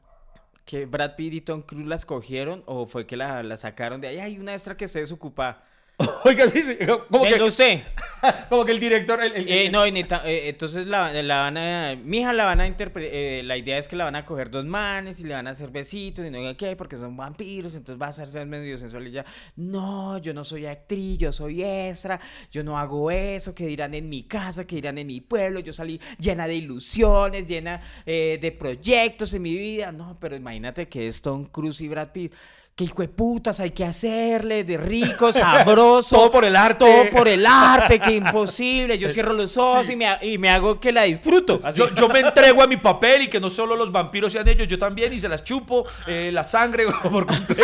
que 0.65 0.87
Brad 0.87 1.15
Pitt 1.17 1.33
y 1.35 1.41
Tom 1.43 1.61
Cruise 1.63 1.87
las 1.87 2.07
cogieron 2.07 2.63
o 2.67 2.87
fue 2.87 3.07
que 3.07 3.17
la, 3.17 3.43
la 3.43 3.57
sacaron 3.59 4.01
de 4.01 4.09
ahí? 4.09 4.19
Hay 4.19 4.39
una 4.39 4.53
extra 4.55 4.77
que 4.77 4.89
se 4.89 5.01
desocupa. 5.01 5.63
oiga, 6.25 6.49
sí, 6.49 6.61
sí, 6.63 6.77
como, 7.09 7.23
Venga 7.25 7.37
que, 7.39 7.43
usted. 7.45 7.81
como 8.49 8.65
que 8.65 8.73
el 8.73 8.81
director... 8.81 9.23
el- 9.23 9.33
el- 9.37 9.49
Eh, 9.49 9.67
el- 9.67 9.73
no, 9.73 9.85
eh, 9.85 10.49
entonces 10.49 10.87
la, 10.89 11.13
la 11.23 11.39
van 11.41 11.57
a. 11.57 11.95
Mi 12.03 12.19
hija 12.19 12.33
la 12.33 12.47
van 12.47 12.61
a 12.61 12.67
interpretar. 12.67 13.45
la 13.45 13.57
idea 13.57 13.79
es 13.79 13.87
que 13.87 13.95
la 13.95 14.05
van 14.05 14.17
a 14.17 14.25
coger 14.25 14.51
dos 14.51 14.65
manes 14.65 15.21
y 15.21 15.25
le 15.25 15.35
van 15.35 15.47
a 15.47 15.51
hacer 15.51 15.71
besitos 15.71 16.27
y 16.27 16.31
no 16.31 16.39
sé 16.49 16.57
qué, 16.57 16.75
porque 16.75 16.97
son 16.97 17.17
vampiros, 17.17 17.77
entonces 17.77 18.01
va 18.01 18.07
a 18.07 18.11
hacerse 18.11 18.45
medio 18.45 18.77
sensual 18.77 19.07
y 19.07 19.13
ya. 19.13 19.25
No, 19.55 20.19
yo 20.19 20.35
no 20.35 20.43
soy 20.45 20.67
actriz, 20.67 21.19
yo 21.19 21.31
soy 21.33 21.63
extra, 21.63 22.19
yo 22.51 22.65
no 22.65 22.77
hago 22.77 23.11
eso, 23.13 23.55
que 23.55 23.67
dirán 23.67 23.95
en 23.95 24.09
mi 24.09 24.25
casa, 24.25 24.67
que 24.67 24.77
dirán 24.77 24.99
en 24.99 25.07
mi 25.07 25.21
pueblo. 25.21 25.61
Yo 25.61 25.73
salí 25.73 26.01
llena 26.19 26.49
de 26.49 26.57
ilusiones, 26.57 27.47
llena 27.47 27.81
eh, 28.05 28.39
de 28.43 28.51
proyectos 28.51 29.33
en 29.35 29.43
mi 29.43 29.55
vida. 29.57 29.93
No, 29.93 30.19
pero 30.21 30.35
imagínate 30.35 30.89
que 30.89 31.07
es 31.07 31.23
Tom 31.23 31.45
Cruise 31.47 31.81
y 31.83 31.89
Brad 31.89 32.11
Pitt. 32.11 32.33
Que 32.77 32.83
hijo 32.83 33.03
de 33.03 33.09
putas 33.09 33.61
hay 33.61 33.71
que 33.71 33.85
hacerle 33.85 34.65
de 34.65 34.77
rico, 34.77 35.33
sabroso. 35.33 36.17
Todo 36.17 36.31
por 36.33 36.45
el 36.45 36.57
arte. 36.57 36.79
Todo 36.85 37.09
por 37.17 37.29
el 37.29 37.47
arte, 37.47 38.01
que 38.01 38.13
imposible. 38.17 38.99
Yo 38.99 39.09
cierro 39.09 39.33
los 39.33 39.57
ojos 39.57 39.89
y, 39.89 39.95
me, 39.95 40.09
y 40.23 40.39
me 40.39 40.51
hago 40.51 40.81
que 40.81 40.91
la 40.91 41.05
disfruto. 41.05 41.61
Yo, 41.73 41.95
yo 41.95 42.09
me 42.09 42.19
entrego 42.19 42.63
a 42.63 42.67
mi 42.67 42.77
papel 42.79 43.23
y 43.23 43.29
que 43.29 43.39
no 43.39 43.49
solo 43.49 43.77
los 43.77 43.93
vampiros 43.93 44.33
sean 44.33 44.49
ellos, 44.49 44.67
yo 44.67 44.77
también 44.77 45.13
y 45.13 45.21
se 45.21 45.29
las 45.29 45.45
chupo, 45.45 45.87
eh, 46.09 46.31
la 46.33 46.43
sangre 46.43 46.87
por 47.11 47.27
completo. 47.27 47.63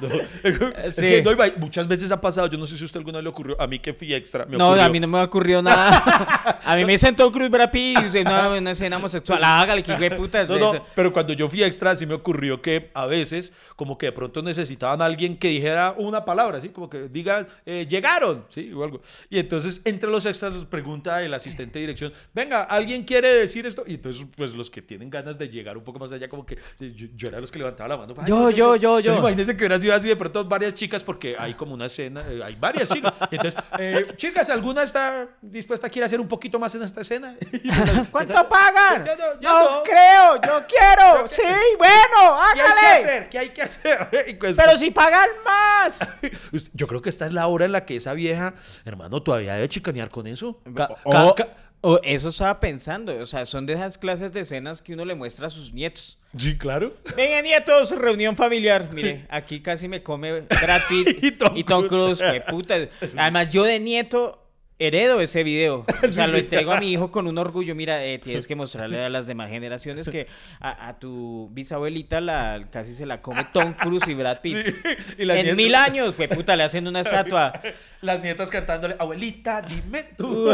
No, 0.00 0.08
es 0.84 0.94
Sí. 0.96 1.02
que 1.02 1.22
no, 1.22 1.30
muchas 1.58 1.88
veces 1.88 2.12
ha 2.12 2.20
pasado, 2.20 2.48
yo 2.48 2.58
no 2.58 2.66
sé 2.66 2.76
si 2.76 2.84
a 2.84 2.86
usted 2.86 2.98
alguna 2.98 3.18
vez 3.18 3.24
le 3.24 3.30
ocurrió, 3.30 3.56
a 3.60 3.66
mí 3.66 3.78
que 3.78 3.94
fui 3.94 4.12
extra. 4.12 4.44
me 4.44 4.58
no, 4.58 4.66
ocurrió. 4.66 4.84
a 4.84 4.88
mí 4.90 5.00
no 5.00 5.08
me 5.08 5.22
ocurrió 5.22 5.62
nada. 5.62 6.60
A 6.62 6.76
mí 6.76 6.84
me 6.84 6.98
sentó 6.98 7.32
Cruz 7.32 7.48
Brad 7.48 7.70
Pitt 7.70 8.00
y 8.00 8.04
dice, 8.04 8.22
no, 8.22 8.50
una 8.52 8.72
escena 8.72 8.98
homosexual. 8.98 9.42
Hágale, 9.42 9.82
que 9.82 9.92
hijo 9.92 10.00
de 10.00 10.10
puta. 10.10 10.44
No, 10.44 10.58
no, 10.58 10.84
pero 10.94 11.10
cuando 11.10 11.32
yo 11.32 11.48
fui 11.48 11.62
extra 11.62 11.96
sí 11.96 12.04
me 12.04 12.14
ocurrió 12.14 12.60
que 12.60 12.90
a 12.92 13.06
veces 13.06 13.45
como 13.76 13.96
que 13.98 14.06
de 14.06 14.12
pronto 14.12 14.42
necesitaban 14.42 15.02
a 15.02 15.04
alguien 15.04 15.36
que 15.36 15.48
dijera 15.48 15.94
una 15.96 16.24
palabra, 16.24 16.60
¿sí? 16.60 16.68
Como 16.70 16.88
que 16.90 17.08
digan, 17.08 17.46
eh, 17.64 17.86
llegaron, 17.88 18.44
¿sí? 18.48 18.72
O 18.72 18.82
algo. 18.84 19.00
Y 19.30 19.38
entonces 19.38 19.80
entre 19.84 20.10
los 20.10 20.26
extras 20.26 20.54
pregunta 20.70 21.22
el 21.22 21.32
asistente 21.34 21.78
de 21.78 21.86
dirección, 21.86 22.12
venga, 22.34 22.62
¿alguien 22.62 23.04
quiere 23.04 23.32
decir 23.32 23.66
esto? 23.66 23.82
Y 23.86 23.94
entonces 23.94 24.24
pues 24.36 24.54
los 24.54 24.70
que 24.70 24.82
tienen 24.82 25.10
ganas 25.10 25.38
de 25.38 25.48
llegar 25.48 25.76
un 25.76 25.84
poco 25.84 25.98
más 25.98 26.12
allá, 26.12 26.28
como 26.28 26.44
que 26.46 26.58
yo, 26.78 27.06
yo 27.14 27.28
era 27.28 27.40
los 27.40 27.50
que 27.50 27.58
levantaba 27.58 27.88
la 27.88 27.96
mano. 27.96 28.14
"Ay, 28.18 28.24
Yo, 28.26 28.50
yo, 28.50 28.76
yo, 28.76 28.76
yo". 28.76 28.96
Entonces, 28.98 29.18
imagínense 29.18 29.52
que 29.56 29.62
hubiera 29.64 29.80
sido 29.80 29.94
así 29.94 30.08
de 30.08 30.16
pronto 30.16 30.44
varias 30.44 30.74
chicas, 30.74 31.02
porque 31.04 31.36
hay 31.38 31.54
como 31.54 31.74
una 31.74 31.86
escena, 31.86 32.22
eh, 32.28 32.40
hay 32.44 32.54
varias 32.56 32.88
chicas. 32.88 33.14
Y 33.30 33.36
entonces, 33.36 33.60
eh, 33.78 34.06
chicas, 34.16 34.48
¿alguna 34.50 34.82
está 34.82 35.28
dispuesta 35.42 35.86
a 35.86 35.90
quiere 35.90 36.06
hacer 36.06 36.20
un 36.20 36.28
poquito 36.28 36.58
más 36.58 36.74
en 36.74 36.82
esta 36.82 37.00
escena? 37.00 37.36
¿Cuánto 38.10 38.48
pagan? 38.48 39.04
Yo 39.06 39.16
no, 39.16 39.40
yo 39.40 39.48
no, 39.48 39.70
no. 39.78 39.82
creo, 39.82 40.40
yo 40.42 40.66
quiero. 40.68 41.26
Sí, 41.28 41.42
bueno, 41.78 42.38
¿Qué 42.38 42.50
hay 42.50 42.54
que 42.54 42.60
hágale. 42.62 43.04
hacer? 43.04 43.28
¿Qué 43.36 43.40
hay 43.40 43.48
que 43.50 43.60
hacer? 43.62 44.08
Pues, 44.40 44.56
Pero 44.56 44.78
si 44.78 44.90
pagan 44.90 45.28
más. 45.44 45.98
Yo 46.72 46.86
creo 46.86 47.02
que 47.02 47.10
esta 47.10 47.26
es 47.26 47.32
la 47.32 47.46
hora 47.48 47.66
en 47.66 47.72
la 47.72 47.84
que 47.84 47.96
esa 47.96 48.14
vieja, 48.14 48.54
hermano, 48.86 49.22
todavía 49.22 49.54
debe 49.54 49.68
chicanear 49.68 50.08
con 50.10 50.26
eso. 50.26 50.58
Ca- 50.74 50.94
O, 51.82 52.00
eso 52.02 52.30
estaba 52.30 52.58
pensando. 52.58 53.14
O 53.20 53.26
sea, 53.26 53.44
son 53.44 53.66
de 53.66 53.74
esas 53.74 53.98
clases 53.98 54.32
de 54.32 54.40
escenas 54.40 54.80
que 54.80 54.94
uno 54.94 55.04
le 55.04 55.14
muestra 55.14 55.48
a 55.48 55.50
sus 55.50 55.72
nietos. 55.74 56.18
Sí, 56.36 56.56
claro. 56.56 56.94
Venga, 57.14 57.42
nietos, 57.42 57.90
reunión 57.90 58.34
familiar. 58.36 58.88
Mire, 58.92 59.26
aquí 59.30 59.60
casi 59.60 59.86
me 59.86 60.02
come 60.02 60.40
Brad 60.40 60.80
Pitt 60.88 61.22
Y 61.22 61.32
Tom 61.32 61.54
y 61.56 61.62
Tom 61.64 61.86
Cruise. 61.86 62.18
Cruise. 62.18 62.32
qué 62.32 62.40
puta. 62.50 62.74
Además, 63.18 63.50
yo 63.50 63.64
de 63.64 63.78
nieto 63.80 64.42
heredo 64.78 65.20
ese 65.20 65.42
video. 65.44 65.84
O 66.06 66.08
sea, 66.08 66.26
Sí, 66.26 66.32
lo 66.32 66.38
sí. 66.38 66.44
entrego 66.44 66.72
a 66.72 66.80
mi 66.80 66.92
hijo 66.92 67.10
con 67.10 67.26
un 67.26 67.36
orgullo. 67.38 67.74
Mira, 67.74 68.04
eh, 68.04 68.18
tienes 68.18 68.46
que 68.46 68.54
mostrarle 68.54 69.02
a 69.04 69.08
las 69.08 69.26
demás 69.26 69.48
generaciones 69.50 70.08
que 70.08 70.26
a, 70.60 70.88
a 70.88 70.98
tu 70.98 71.48
bisabuelita 71.52 72.20
la, 72.20 72.66
casi 72.70 72.94
se 72.94 73.06
la 73.06 73.20
come 73.22 73.46
Tom 73.52 73.72
Cruise 73.74 74.06
y 74.08 74.14
Brad 74.14 74.40
Pitt. 74.40 74.56
Sí, 75.06 75.14
y 75.18 75.24
las 75.24 75.38
en 75.38 75.44
nietas- 75.46 75.56
mil 75.56 75.74
años, 75.74 76.14
pues 76.16 76.28
puta, 76.28 76.54
le 76.56 76.62
hacen 76.64 76.86
una 76.86 77.00
estatua. 77.00 77.52
Las 78.02 78.22
nietas 78.22 78.50
cantándole, 78.50 78.94
abuelita, 78.98 79.62
dime 79.62 80.04
tú. 80.16 80.52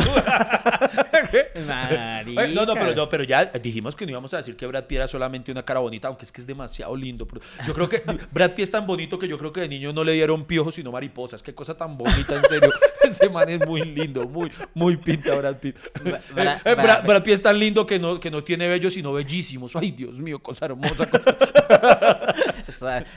No, 2.55 2.67
no, 2.67 2.75
pero 2.75 2.95
no, 2.95 3.09
pero 3.09 3.25
ya 3.25 3.45
dijimos 3.47 3.97
que 3.97 4.05
no 4.07 4.13
íbamos 4.13 4.33
a 4.35 4.39
decir 4.39 4.57
que 4.57 4.67
Brad 4.67 4.85
Pitt 4.85 4.97
era 4.97 5.09
solamente 5.09 5.51
una 5.53 5.63
cara 5.65 5.81
bonita, 5.81 6.09
aunque 6.09 6.25
es 6.25 6.33
que 6.33 6.41
es 6.41 6.47
demasiado 6.47 6.97
lindo. 6.97 7.27
yo 7.67 7.75
creo 7.75 7.89
que 7.89 8.03
Brad 8.31 8.51
Pitt 8.53 8.65
es 8.65 8.71
tan 8.71 8.87
bonito 8.87 9.19
que 9.19 9.29
yo 9.29 9.39
creo 9.39 9.53
que 9.53 9.61
de 9.61 9.69
niño 9.69 9.93
no 9.93 10.05
le 10.05 10.13
dieron 10.13 10.45
piojos 10.45 10.75
sino 10.77 10.93
mariposas. 10.93 11.43
Qué 11.43 11.55
cosa 11.55 11.77
tan 11.77 11.97
bonita, 11.99 12.37
en 12.37 12.43
serio. 12.49 12.71
Ese 13.03 13.29
man 13.29 13.49
es 13.49 13.67
muy 13.67 13.83
lindo, 13.83 14.12
muy, 14.29 14.51
muy 14.75 14.97
pinta 14.97 15.35
Brad 15.35 15.57
Pitt. 15.59 15.77
Bra- 16.05 16.21
Eh, 16.29 16.35
Bra- 16.35 16.63
eh, 16.65 16.75
Bra- 16.77 17.03
Brad, 17.07 17.23
Pitt 17.23 17.35
es 17.35 17.43
tan 17.43 17.59
lindo 17.59 17.87
que 17.87 17.99
no, 17.99 18.21
que 18.21 18.31
no 18.31 18.45
tiene 18.45 18.69
bellos 18.69 18.95
sino 18.95 19.13
bellísimos. 19.13 19.75
Ay, 19.77 19.91
Dios 19.93 20.19
mío, 20.19 20.39
cosa 20.41 20.67
hermosa. 20.67 21.09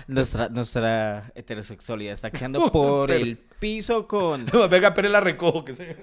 Nuestra, 0.07 0.49
nuestra 0.49 1.31
heterosexualidad 1.35 2.13
está 2.13 2.31
quedando 2.31 2.59
por 2.71 3.07
Pero- 3.07 3.23
el 3.25 3.37
piso 3.37 4.07
con... 4.07 4.45
Venga, 4.69 4.93
pero 4.93 5.09
la 5.09 5.21
recojo. 5.21 5.63
Que 5.65 5.73
se... 5.73 5.97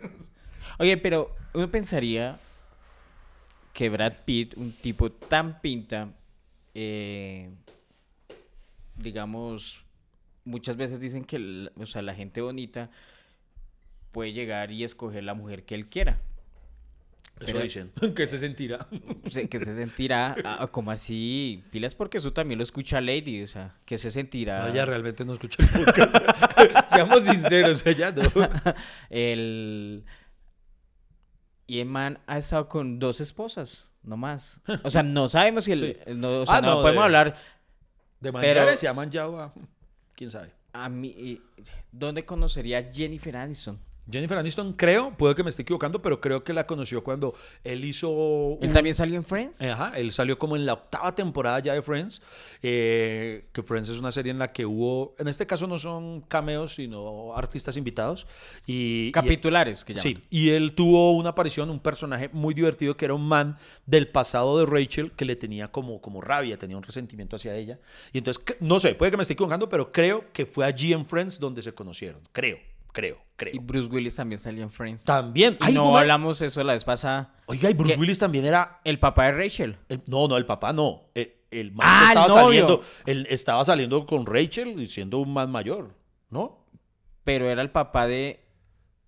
Oye, 0.79 0.97
pero 0.97 1.35
uno 1.55 1.71
pensaría 1.71 2.39
que 3.73 3.89
Brad 3.89 4.13
Pitt, 4.25 4.55
un 4.57 4.73
tipo 4.73 5.11
tan 5.13 5.61
pinta, 5.61 6.09
eh, 6.75 7.51
digamos, 8.97 9.85
muchas 10.45 10.77
veces 10.77 11.01
dicen 11.01 11.25
que 11.25 11.71
o 11.77 11.87
sea, 11.87 12.03
la 12.03 12.15
gente 12.15 12.41
bonita 12.41 12.91
puede 14.13 14.33
llegar 14.33 14.71
y 14.71 14.85
escoger 14.85 15.25
la 15.25 15.35
mujer 15.35 15.65
que 15.65 15.75
él 15.75 15.89
quiera. 15.89 16.21
Eso 17.41 17.47
Pero- 17.47 17.61
dicen. 17.63 17.93
Que 18.15 18.27
se 18.27 18.39
sentirá. 18.39 18.87
Se- 19.31 19.49
que 19.49 19.59
se 19.59 19.75
sentirá 19.75 20.37
ah, 20.45 20.69
como 20.71 20.91
así, 20.91 21.65
pilas 21.73 21.95
porque 21.95 22.19
eso 22.19 22.33
también 22.33 22.59
lo 22.59 22.63
escucha 22.65 23.01
Lady, 23.01 23.43
o 23.43 23.47
sea, 23.47 23.75
que 23.85 23.99
se 23.99 24.11
sentirá... 24.11 24.61
No, 24.63 24.69
ella 24.69 24.85
realmente 24.85 25.25
no 25.25 25.33
escucha 25.33 25.63
el 25.63 25.69
podcast. 25.69 26.15
Seamos 26.95 27.25
sinceros, 27.25 27.85
ella 27.87 28.13
no. 28.13 28.23
El... 29.11 30.05
Y 31.67 31.81
el 31.81 31.87
man 31.87 32.19
ha 32.27 32.39
estado 32.39 32.69
con 32.69 32.99
dos 32.99 33.21
esposas, 33.21 33.87
no 34.03 34.17
más. 34.17 34.61
O 34.85 34.91
sea, 34.91 35.03
no 35.03 35.29
sabemos 35.29 35.65
si 35.65 35.73
el... 35.73 35.79
Sí. 35.81 35.97
no, 36.15 36.43
o 36.43 36.47
sea, 36.47 36.57
Ah, 36.57 36.61
no, 36.61 36.67
no, 36.77 36.83
podemos 36.83 37.03
de- 37.03 37.05
hablar 37.07 37.37
De 38.21 38.31
manjares 38.33 38.79
se 38.81 38.87
llaman 38.87 39.11
ya, 39.11 39.25
ah, 39.25 39.53
quién 40.15 40.31
sabe. 40.31 40.51
a 40.73 40.89
mí... 40.89 41.15
eh, 41.17 41.41
¿Dónde 41.91 42.25
conocería 42.25 42.79
a 42.79 42.83
Jennifer 42.83 43.37
Aniston? 43.37 43.79
Jennifer 44.11 44.37
Aniston, 44.37 44.73
creo, 44.73 45.17
puede 45.17 45.35
que 45.35 45.45
me 45.45 45.51
esté 45.51 45.63
equivocando, 45.63 46.03
pero 46.03 46.21
creo 46.21 46.43
que 46.43 46.53
la 46.53 46.67
conoció 46.67 47.05
cuando 47.05 47.35
él 47.63 47.85
hizo. 47.85 48.59
¿Él 48.61 48.69
un- 48.69 48.75
también 48.75 48.95
salió 48.97 49.15
en 49.17 49.25
Friends? 49.25 49.61
Ajá, 49.63 49.93
él 49.97 50.11
salió 50.11 50.39
como 50.39 50.57
en 50.57 50.67
la 50.67 50.73
octava 50.73 51.15
temporada 51.15 51.61
ya 51.61 51.73
de 51.75 51.83
Friends, 51.83 52.21
eh, 52.63 53.45
que 53.53 53.63
Friends 53.63 53.89
es 53.89 53.99
una 53.99 54.11
serie 54.13 54.31
en 54.33 54.39
la 54.39 54.53
que 54.53 54.67
hubo, 54.67 55.15
en 55.19 55.29
este 55.29 55.47
caso 55.47 55.67
no 55.67 55.79
son 55.79 56.23
cameos, 56.23 56.75
sino 56.75 57.37
artistas 57.37 57.77
invitados. 57.77 58.27
Y, 58.67 59.09
y- 59.09 59.13
Capitulares, 59.13 59.85
que 59.85 59.95
llaman. 59.95 60.03
Sí, 60.03 60.19
y 60.31 60.51
él 60.51 60.73
tuvo 60.75 61.13
una 61.13 61.31
aparición, 61.31 61.71
un 61.71 61.81
personaje 61.81 62.29
muy 62.33 62.55
divertido 62.55 62.97
que 62.97 63.05
era 63.05 63.15
un 63.15 63.27
man 63.27 63.57
del 63.87 64.09
pasado 64.09 64.59
de 64.59 64.67
Rachel 64.67 65.13
que 65.13 65.25
le 65.25 65.37
tenía 65.37 65.69
como, 65.69 66.01
como 66.01 66.21
rabia, 66.21 66.57
tenía 66.59 66.77
un 66.77 66.83
resentimiento 66.83 67.37
hacia 67.37 67.55
ella. 67.57 67.79
Y 68.13 68.19
entonces, 68.19 68.43
no 68.61 68.81
sé, 68.81 68.95
puede 68.95 69.11
que 69.11 69.17
me 69.17 69.23
esté 69.23 69.35
equivocando, 69.35 69.69
pero 69.69 69.93
creo 69.93 70.25
que 70.33 70.47
fue 70.47 70.65
allí 70.65 70.93
en 70.93 71.07
Friends 71.07 71.39
donde 71.39 71.63
se 71.63 71.73
conocieron. 71.73 72.21
Creo, 72.33 72.59
creo, 72.93 73.19
creo. 73.37 73.55
Y 73.55 73.59
Bruce 73.59 73.89
Willis 73.89 74.15
también 74.17 74.39
salió 74.39 74.63
en 74.63 74.71
Friends. 74.71 75.05
También. 75.05 75.55
Y 75.55 75.65
Ay, 75.67 75.75
no 75.75 75.97
hablamos 75.97 76.41
eso 76.43 76.63
la 76.63 76.75
vez 76.75 76.85
pasada. 76.85 77.35
Oiga, 77.47 77.69
y 77.71 77.75
Bruce. 77.75 77.99
Willis 77.99 78.19
también 78.19 78.45
era. 78.45 78.81
El 78.85 78.99
papá 78.99 79.27
de 79.27 79.33
Rachel. 79.33 79.77
el- 79.89 80.03
no, 80.07 80.29
no, 80.29 80.37
el 80.37 80.47
papá 80.47 80.73
no. 80.73 81.03
El, 81.15 81.33
el 81.51 81.73
man 81.73 81.87
Ah, 81.89 82.03
el 82.13 82.19
estaba 82.19 82.29
novio. 82.29 82.45
saliendo. 82.45 82.81
Él 83.07 83.27
estaba 83.31 83.65
saliendo 83.65 84.07
con 84.07 84.27
Rachel 84.27 84.81
y 84.81 84.87
siendo 84.87 85.19
un 85.19 85.33
man 85.33 85.51
mayor, 85.51 85.95
¿no? 86.31 86.65
Pero 87.25 87.49
era 87.49 87.63
el 87.63 87.71
papá 87.71 88.07
de... 88.07 88.45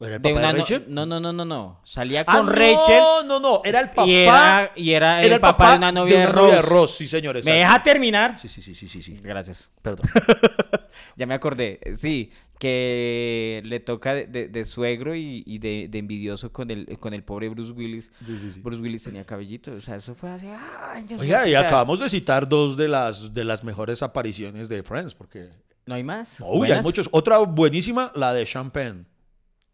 ¿Era 0.00 0.16
el 0.16 0.22
de 0.22 0.33
una 0.33 0.46
de 0.48 0.52
no- 0.52 0.59
Rachel? 0.59 0.85
No, 0.88 1.07
no, 1.07 1.20
no, 1.20 1.33
no, 1.33 1.44
no. 1.44 1.80
Salía 1.85 2.24
Ah, 2.26 2.37
con 2.37 2.46
no, 2.46 2.52
Rachel 2.52 3.02
No, 3.26 3.40
no, 3.40 3.62
era 3.64 3.80
el 3.80 3.88
papá. 3.90 4.07
y 4.07 4.14
era, 4.14 4.72
y 4.76 4.90
era 4.92 5.22
el, 5.22 5.40
papá, 5.40 5.72
de 5.72 5.78
una 5.78 5.92
novia 5.92 6.18
de, 6.20 6.26
Ross. 6.26 6.64
Ross, 6.68 6.96
sí, 6.96 7.07
señor. 7.07 7.42
¿Me 7.44 7.52
deja 7.52 7.83
terminar? 7.83 8.38
Sí, 8.38 8.48
sí, 8.48 8.61
sí, 8.61 8.74
sí, 8.74 8.87
sí, 8.88 9.00
sí. 9.02 9.18
Gracias. 9.22 9.70
Perdón. 9.83 10.07
Ya 11.16 11.26
me 11.26 11.35
acordé. 11.35 11.78
Sí, 11.96 12.30
que 12.59 13.62
le 13.64 13.78
toca 13.80 14.14
de, 14.14 14.26
de- 14.26 14.48
de 14.48 14.64
suegro 14.64 15.14
y, 15.14 15.42
y 15.46 15.59
de, 15.59 15.87
de 15.88 15.98
envidioso 15.98 16.52
con 16.52 16.70
el, 16.70 16.98
con 16.98 17.14
el 17.14 17.22
pobre 17.22 17.48
Bruce 17.48 17.70
Willis. 17.72 18.11
Sí, 18.24 18.37
sí, 18.37 18.50
sí. 18.50 18.61
Bruce 18.61 18.80
Willis 18.83 19.04
tenía 19.04 19.24
cabellito. 19.24 19.72
O 19.72 19.80
sea, 19.80 19.96
eso 19.96 20.14
fue 20.14 20.30
hace 20.30 20.48
años. 20.50 21.20
Oiga, 21.20 21.46
y 21.46 21.54
acabamos 21.54 22.00
de 22.00 22.09
citar 22.09 22.48
dos 22.48 22.76
de 22.76 22.88
las, 22.88 23.33
de 23.33 23.44
las 23.44 23.62
mejores 23.62 24.02
apariciones 24.02 24.68
de 24.68 24.83
Friends, 24.83 25.14
porque... 25.14 25.50
¿No 25.87 25.94
hay 25.94 26.02
más? 26.02 26.37
Uy, 26.40 26.72
hay 26.72 26.83
muchos. 26.83 27.09
Otra 27.12 27.38
buenísima, 27.38 28.11
la 28.14 28.33
de 28.33 28.44
Champagne. 28.44 29.04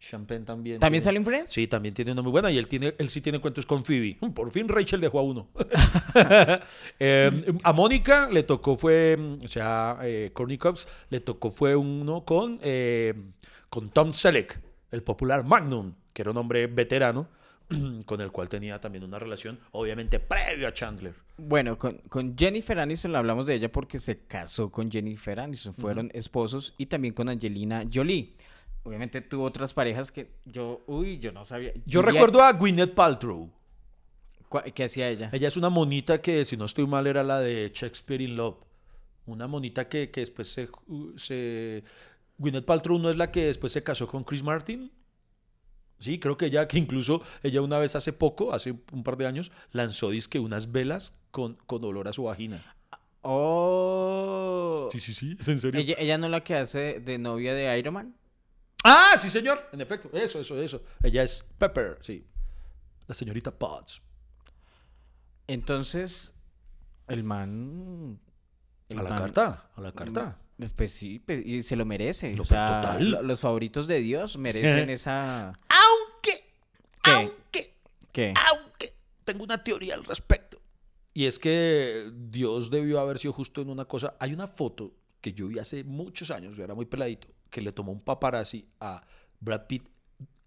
Champagne 0.00 0.44
también. 0.46 0.80
¿También 0.80 1.00
tiene- 1.02 1.04
salió 1.04 1.18
en 1.20 1.24
Friends? 1.26 1.50
Sí, 1.52 1.66
también 1.66 1.94
tiene 1.94 2.12
una 2.12 2.22
muy 2.22 2.32
buena 2.32 2.50
y 2.50 2.56
él, 2.56 2.66
tiene, 2.66 2.94
él 2.98 3.08
sí 3.10 3.20
tiene 3.20 3.38
cuentos 3.38 3.66
con 3.66 3.84
Phoebe. 3.84 4.16
Mm, 4.20 4.30
Por 4.30 4.50
fin 4.50 4.66
Rachel 4.66 5.00
dejó 5.00 5.18
a 5.18 5.22
uno. 5.22 5.48
Eh, 6.98 7.30
a 7.62 7.72
Mónica 7.72 8.28
le 8.30 8.42
tocó 8.42 8.76
fue, 8.76 9.16
mm, 9.16 9.44
o 9.44 9.48
sea, 9.48 9.98
eh, 10.02 10.30
Courtney 10.32 10.58
Cox 10.58 10.86
le 11.10 11.20
tocó 11.20 11.50
fue 11.50 11.76
uno 11.76 12.24
con, 12.24 12.58
eh, 12.62 13.14
con 13.68 13.90
Tom 13.90 14.12
Selleck, 14.12 14.58
el 14.90 15.02
popular 15.02 15.44
Magnum, 15.44 15.94
que 16.12 16.22
era 16.22 16.30
un 16.30 16.36
hombre 16.38 16.66
veterano, 16.66 17.28
con 18.06 18.20
el 18.20 18.30
cual 18.32 18.48
tenía 18.48 18.80
también 18.80 19.04
una 19.04 19.18
relación, 19.18 19.58
obviamente, 19.72 20.18
previo 20.18 20.66
a 20.68 20.72
Chandler. 20.72 21.14
Bueno, 21.36 21.78
con, 21.78 21.98
con 22.08 22.36
Jennifer 22.36 22.78
Aniston 22.78 23.14
hablamos 23.16 23.46
de 23.46 23.54
ella 23.54 23.70
porque 23.72 23.98
se 23.98 24.18
casó 24.26 24.70
con 24.70 24.90
Jennifer 24.90 25.38
Aniston. 25.40 25.74
Fueron 25.74 26.10
esposos 26.12 26.74
y 26.76 26.86
también 26.86 27.14
con 27.14 27.28
Angelina 27.28 27.84
Jolie. 27.92 28.34
Obviamente 28.82 29.20
tuvo 29.20 29.44
otras 29.44 29.74
parejas 29.74 30.10
que 30.10 30.30
yo, 30.46 30.82
uy, 30.86 31.18
yo 31.18 31.32
no 31.32 31.44
sabía. 31.44 31.72
Yo 31.86 32.02
recuerdo 32.02 32.42
a 32.42 32.52
Gwyneth 32.52 32.94
Paltrow. 32.94 33.50
¿Cuá- 34.48 34.64
¿Qué 34.64 34.84
hacía 34.84 35.08
ella? 35.08 35.28
Ella 35.32 35.48
es 35.48 35.56
una 35.56 35.68
monita 35.70 36.20
que, 36.20 36.44
si 36.44 36.56
no 36.56 36.64
estoy 36.64 36.86
mal, 36.86 37.06
era 37.06 37.22
la 37.22 37.40
de 37.40 37.70
Shakespeare 37.74 38.22
in 38.22 38.36
Love. 38.36 38.56
Una 39.26 39.46
monita 39.46 39.88
que, 39.88 40.10
que 40.10 40.20
después 40.20 40.48
se, 40.52 40.68
se... 41.16 41.84
Gwyneth 42.38 42.64
Paltrow 42.64 42.98
no 42.98 43.10
es 43.10 43.16
la 43.16 43.30
que 43.30 43.44
después 43.46 43.70
se 43.72 43.82
casó 43.82 44.08
con 44.08 44.24
Chris 44.24 44.42
Martin. 44.42 44.90
Sí, 45.98 46.18
creo 46.18 46.38
que 46.38 46.46
ella, 46.46 46.66
que 46.66 46.78
incluso 46.78 47.22
ella 47.42 47.60
una 47.60 47.78
vez 47.78 47.94
hace 47.94 48.14
poco, 48.14 48.54
hace 48.54 48.74
un 48.92 49.04
par 49.04 49.18
de 49.18 49.26
años, 49.26 49.52
lanzó 49.72 50.08
disque 50.08 50.38
unas 50.40 50.72
velas 50.72 51.12
con, 51.30 51.56
con 51.66 51.84
olor 51.84 52.08
a 52.08 52.14
su 52.14 52.22
vagina. 52.24 52.74
Oh. 53.22 54.88
sí, 54.90 55.00
sí, 55.00 55.36
es 55.38 55.46
en 55.48 55.60
serio. 55.60 55.78
¿Ella, 55.80 55.94
ella 55.98 56.16
no 56.18 56.26
es 56.26 56.32
la 56.32 56.42
que 56.42 56.54
hace 56.54 57.00
de 57.00 57.18
novia 57.18 57.52
de 57.54 57.78
Iron 57.78 57.94
Man? 57.94 58.14
Ah, 58.84 59.16
sí, 59.18 59.28
señor. 59.28 59.68
En 59.72 59.80
efecto, 59.80 60.10
eso, 60.12 60.40
eso, 60.40 60.60
eso. 60.60 60.82
Ella 61.02 61.22
es 61.22 61.44
Pepper, 61.58 61.98
sí. 62.00 62.26
La 63.06 63.14
señorita 63.14 63.50
Potts. 63.50 64.00
Entonces, 65.46 66.32
el 67.08 67.24
man. 67.24 68.20
el 68.88 68.98
A 68.98 69.02
la 69.02 69.10
man- 69.10 69.18
carta, 69.18 69.70
a 69.74 69.80
la 69.80 69.92
carta. 69.92 70.38
Pues 70.76 70.92
sí, 70.92 71.18
pues, 71.20 71.44
y 71.44 71.62
se 71.62 71.74
lo 71.74 71.86
merece. 71.86 72.38
O 72.38 72.44
sea, 72.44 72.80
total. 72.82 73.10
lo- 73.10 73.22
los 73.22 73.40
favoritos 73.40 73.86
de 73.86 74.00
Dios 74.00 74.36
merecen 74.36 74.90
esa. 74.90 75.48
Aunque, 75.68 76.44
¿Qué? 77.02 77.10
aunque, 77.10 77.74
¿Qué? 78.12 78.34
aunque 78.50 78.94
tengo 79.24 79.42
una 79.44 79.64
teoría 79.64 79.94
al 79.94 80.04
respecto. 80.04 80.60
Y 81.14 81.24
es 81.26 81.38
que 81.38 82.10
Dios 82.14 82.70
debió 82.70 83.00
haber 83.00 83.18
sido 83.18 83.32
justo 83.32 83.62
en 83.62 83.70
una 83.70 83.86
cosa. 83.86 84.14
Hay 84.20 84.32
una 84.34 84.46
foto 84.46 84.94
que 85.20 85.32
yo 85.32 85.48
vi 85.48 85.58
hace 85.58 85.82
muchos 85.82 86.30
años, 86.30 86.56
yo 86.56 86.62
era 86.64 86.74
muy 86.74 86.84
peladito, 86.86 87.26
que 87.50 87.60
le 87.60 87.72
tomó 87.72 87.92
un 87.92 88.00
paparazzi 88.00 88.66
a 88.80 89.04
Brad 89.40 89.66
Pitt 89.66 89.88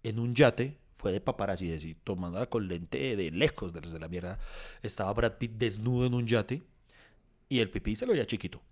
en 0.02 0.18
un 0.18 0.34
yate. 0.34 0.78
Fue 0.96 1.12
de 1.12 1.20
paparazzi, 1.20 1.66
es 1.66 1.74
decir, 1.74 1.98
tomándola 2.02 2.46
con 2.46 2.66
lente 2.66 3.14
de 3.16 3.30
lejos 3.30 3.72
de 3.72 3.82
los 3.82 3.92
de 3.92 3.98
la 3.98 4.08
mierda. 4.08 4.38
Estaba 4.82 5.12
Brad 5.12 5.32
Pitt 5.32 5.52
desnudo 5.52 6.06
en 6.06 6.14
un 6.14 6.26
yate 6.26 6.62
y 7.48 7.60
el 7.60 7.70
pipí 7.70 7.94
se 7.94 8.06
lo 8.06 8.12
veía 8.12 8.26
chiquito. 8.26 8.62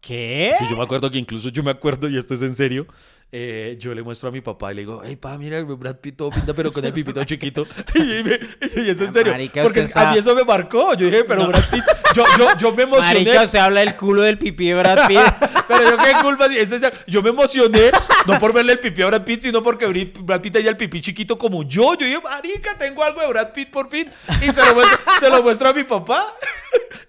¿Qué? 0.00 0.52
Sí, 0.58 0.64
yo 0.68 0.76
me 0.76 0.82
acuerdo 0.82 1.10
que 1.10 1.18
incluso 1.18 1.48
yo 1.48 1.62
me 1.62 1.70
acuerdo, 1.70 2.08
y 2.08 2.16
esto 2.16 2.34
es 2.34 2.42
en 2.42 2.54
serio, 2.54 2.86
eh, 3.34 3.76
yo 3.78 3.94
le 3.94 4.02
muestro 4.02 4.28
a 4.28 4.32
mi 4.32 4.42
papá 4.42 4.72
y 4.72 4.74
le 4.74 4.82
digo, 4.82 5.00
hey, 5.02 5.16
pa, 5.16 5.38
mira, 5.38 5.62
Brad 5.62 5.96
Pitt 5.96 6.18
todo 6.18 6.28
pinta, 6.30 6.52
pero 6.52 6.70
con 6.70 6.84
el 6.84 6.92
pipito 6.92 7.24
chiquito. 7.24 7.66
y, 7.94 8.00
me- 8.22 8.38
y 8.60 8.90
es 8.90 9.00
en 9.00 9.10
serio, 9.10 9.32
Marica, 9.32 9.62
porque 9.62 9.88
a 9.94 10.12
mí 10.12 10.18
eso 10.18 10.34
me 10.34 10.44
marcó. 10.44 10.94
Yo 10.94 11.06
dije, 11.06 11.24
pero 11.24 11.46
Brad 11.46 11.64
Pitt, 11.70 11.82
yo, 12.14 12.24
yo, 12.38 12.48
yo 12.58 12.72
me 12.74 12.82
emocioné. 12.82 13.24
Marica, 13.24 13.46
se 13.46 13.58
habla 13.58 13.80
del 13.80 13.96
culo 13.96 14.20
del 14.20 14.36
pipí 14.38 14.68
de 14.68 14.74
Brad 14.74 15.08
Pitt. 15.08 15.18
Pero 15.66 15.82
yo 15.90 15.96
qué 15.96 16.12
culpa, 16.22 16.46
es 16.46 16.70
yo 17.06 17.22
me 17.22 17.30
emocioné, 17.30 17.90
no 18.26 18.38
por 18.38 18.52
verle 18.52 18.74
el 18.74 18.80
pipí 18.80 19.00
a 19.00 19.06
Brad 19.06 19.24
Pitt, 19.24 19.42
sino 19.42 19.62
porque 19.62 19.86
Brad 20.20 20.42
Pitt 20.42 20.52
tenía 20.52 20.68
el 20.70 20.76
pipí 20.76 21.00
chiquito 21.00 21.38
como 21.38 21.62
yo. 21.62 21.94
Yo 21.94 22.04
dije, 22.04 22.20
marica, 22.22 22.76
tengo 22.76 23.02
algo 23.02 23.22
de 23.22 23.28
Brad 23.28 23.52
Pitt 23.52 23.70
por 23.70 23.88
fin. 23.88 24.10
Y 24.42 24.50
se 24.50 24.60
lo 24.62 24.74
muestro, 24.74 24.98
se 25.20 25.30
lo 25.30 25.42
muestro 25.42 25.68
a 25.70 25.72
mi 25.72 25.84
papá. 25.84 26.34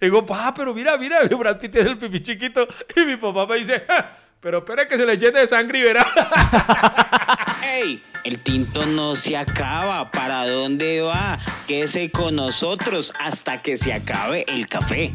Y 0.00 0.06
digo, 0.06 0.24
pa, 0.24 0.54
pero 0.54 0.72
mira, 0.72 0.96
mira, 0.96 1.18
Brad 1.24 1.58
Pitt 1.58 1.72
tiene 1.72 1.90
el 1.90 1.98
pipí 1.98 2.20
chiquito. 2.22 2.66
Y 2.96 3.04
mi 3.04 3.16
papá 3.18 3.46
me 3.46 3.58
dice, 3.58 3.84
"Ja, 3.86 4.16
pero 4.44 4.58
espere 4.58 4.86
que 4.86 4.98
se 4.98 5.06
le 5.06 5.16
llene 5.16 5.40
de 5.40 5.46
sangre 5.46 5.78
y 5.78 5.82
verá. 5.84 6.06
¡Ey! 7.64 8.02
El 8.24 8.40
tinto 8.40 8.84
no 8.84 9.16
se 9.16 9.38
acaba. 9.38 10.10
¿Para 10.10 10.46
dónde 10.46 11.00
va? 11.00 11.38
Quédese 11.66 12.10
con 12.10 12.36
nosotros 12.36 13.10
hasta 13.18 13.62
que 13.62 13.78
se 13.78 13.94
acabe 13.94 14.44
el 14.46 14.66
café. 14.68 15.10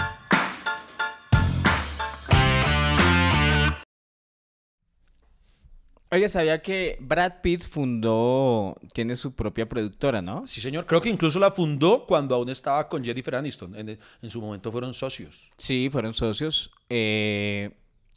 Oye, 6.12 6.28
sabía 6.28 6.64
que 6.64 6.98
Brad 7.00 7.34
Pitt 7.44 7.62
fundó, 7.62 8.78
tiene 8.94 9.16
su 9.16 9.36
propia 9.36 9.70
productora, 9.70 10.24
¿no? 10.24 10.48
Sí, 10.48 10.60
señor. 10.60 10.88
Creo 10.88 11.02
que 11.02 11.10
incluso 11.10 11.38
la 11.38 11.52
fundó 11.52 12.08
cuando 12.08 12.34
aún 12.34 12.50
estaba 12.50 12.90
con 12.90 13.06
Jennifer 13.06 13.36
Aniston. 13.36 13.76
En, 13.76 13.90
en 13.90 14.30
su 14.32 14.42
momento 14.42 14.72
fueron 14.72 14.92
socios. 14.92 15.52
Sí, 15.60 15.88
fueron 15.92 16.16
socios. 16.16 16.72
Eh, 16.90 17.70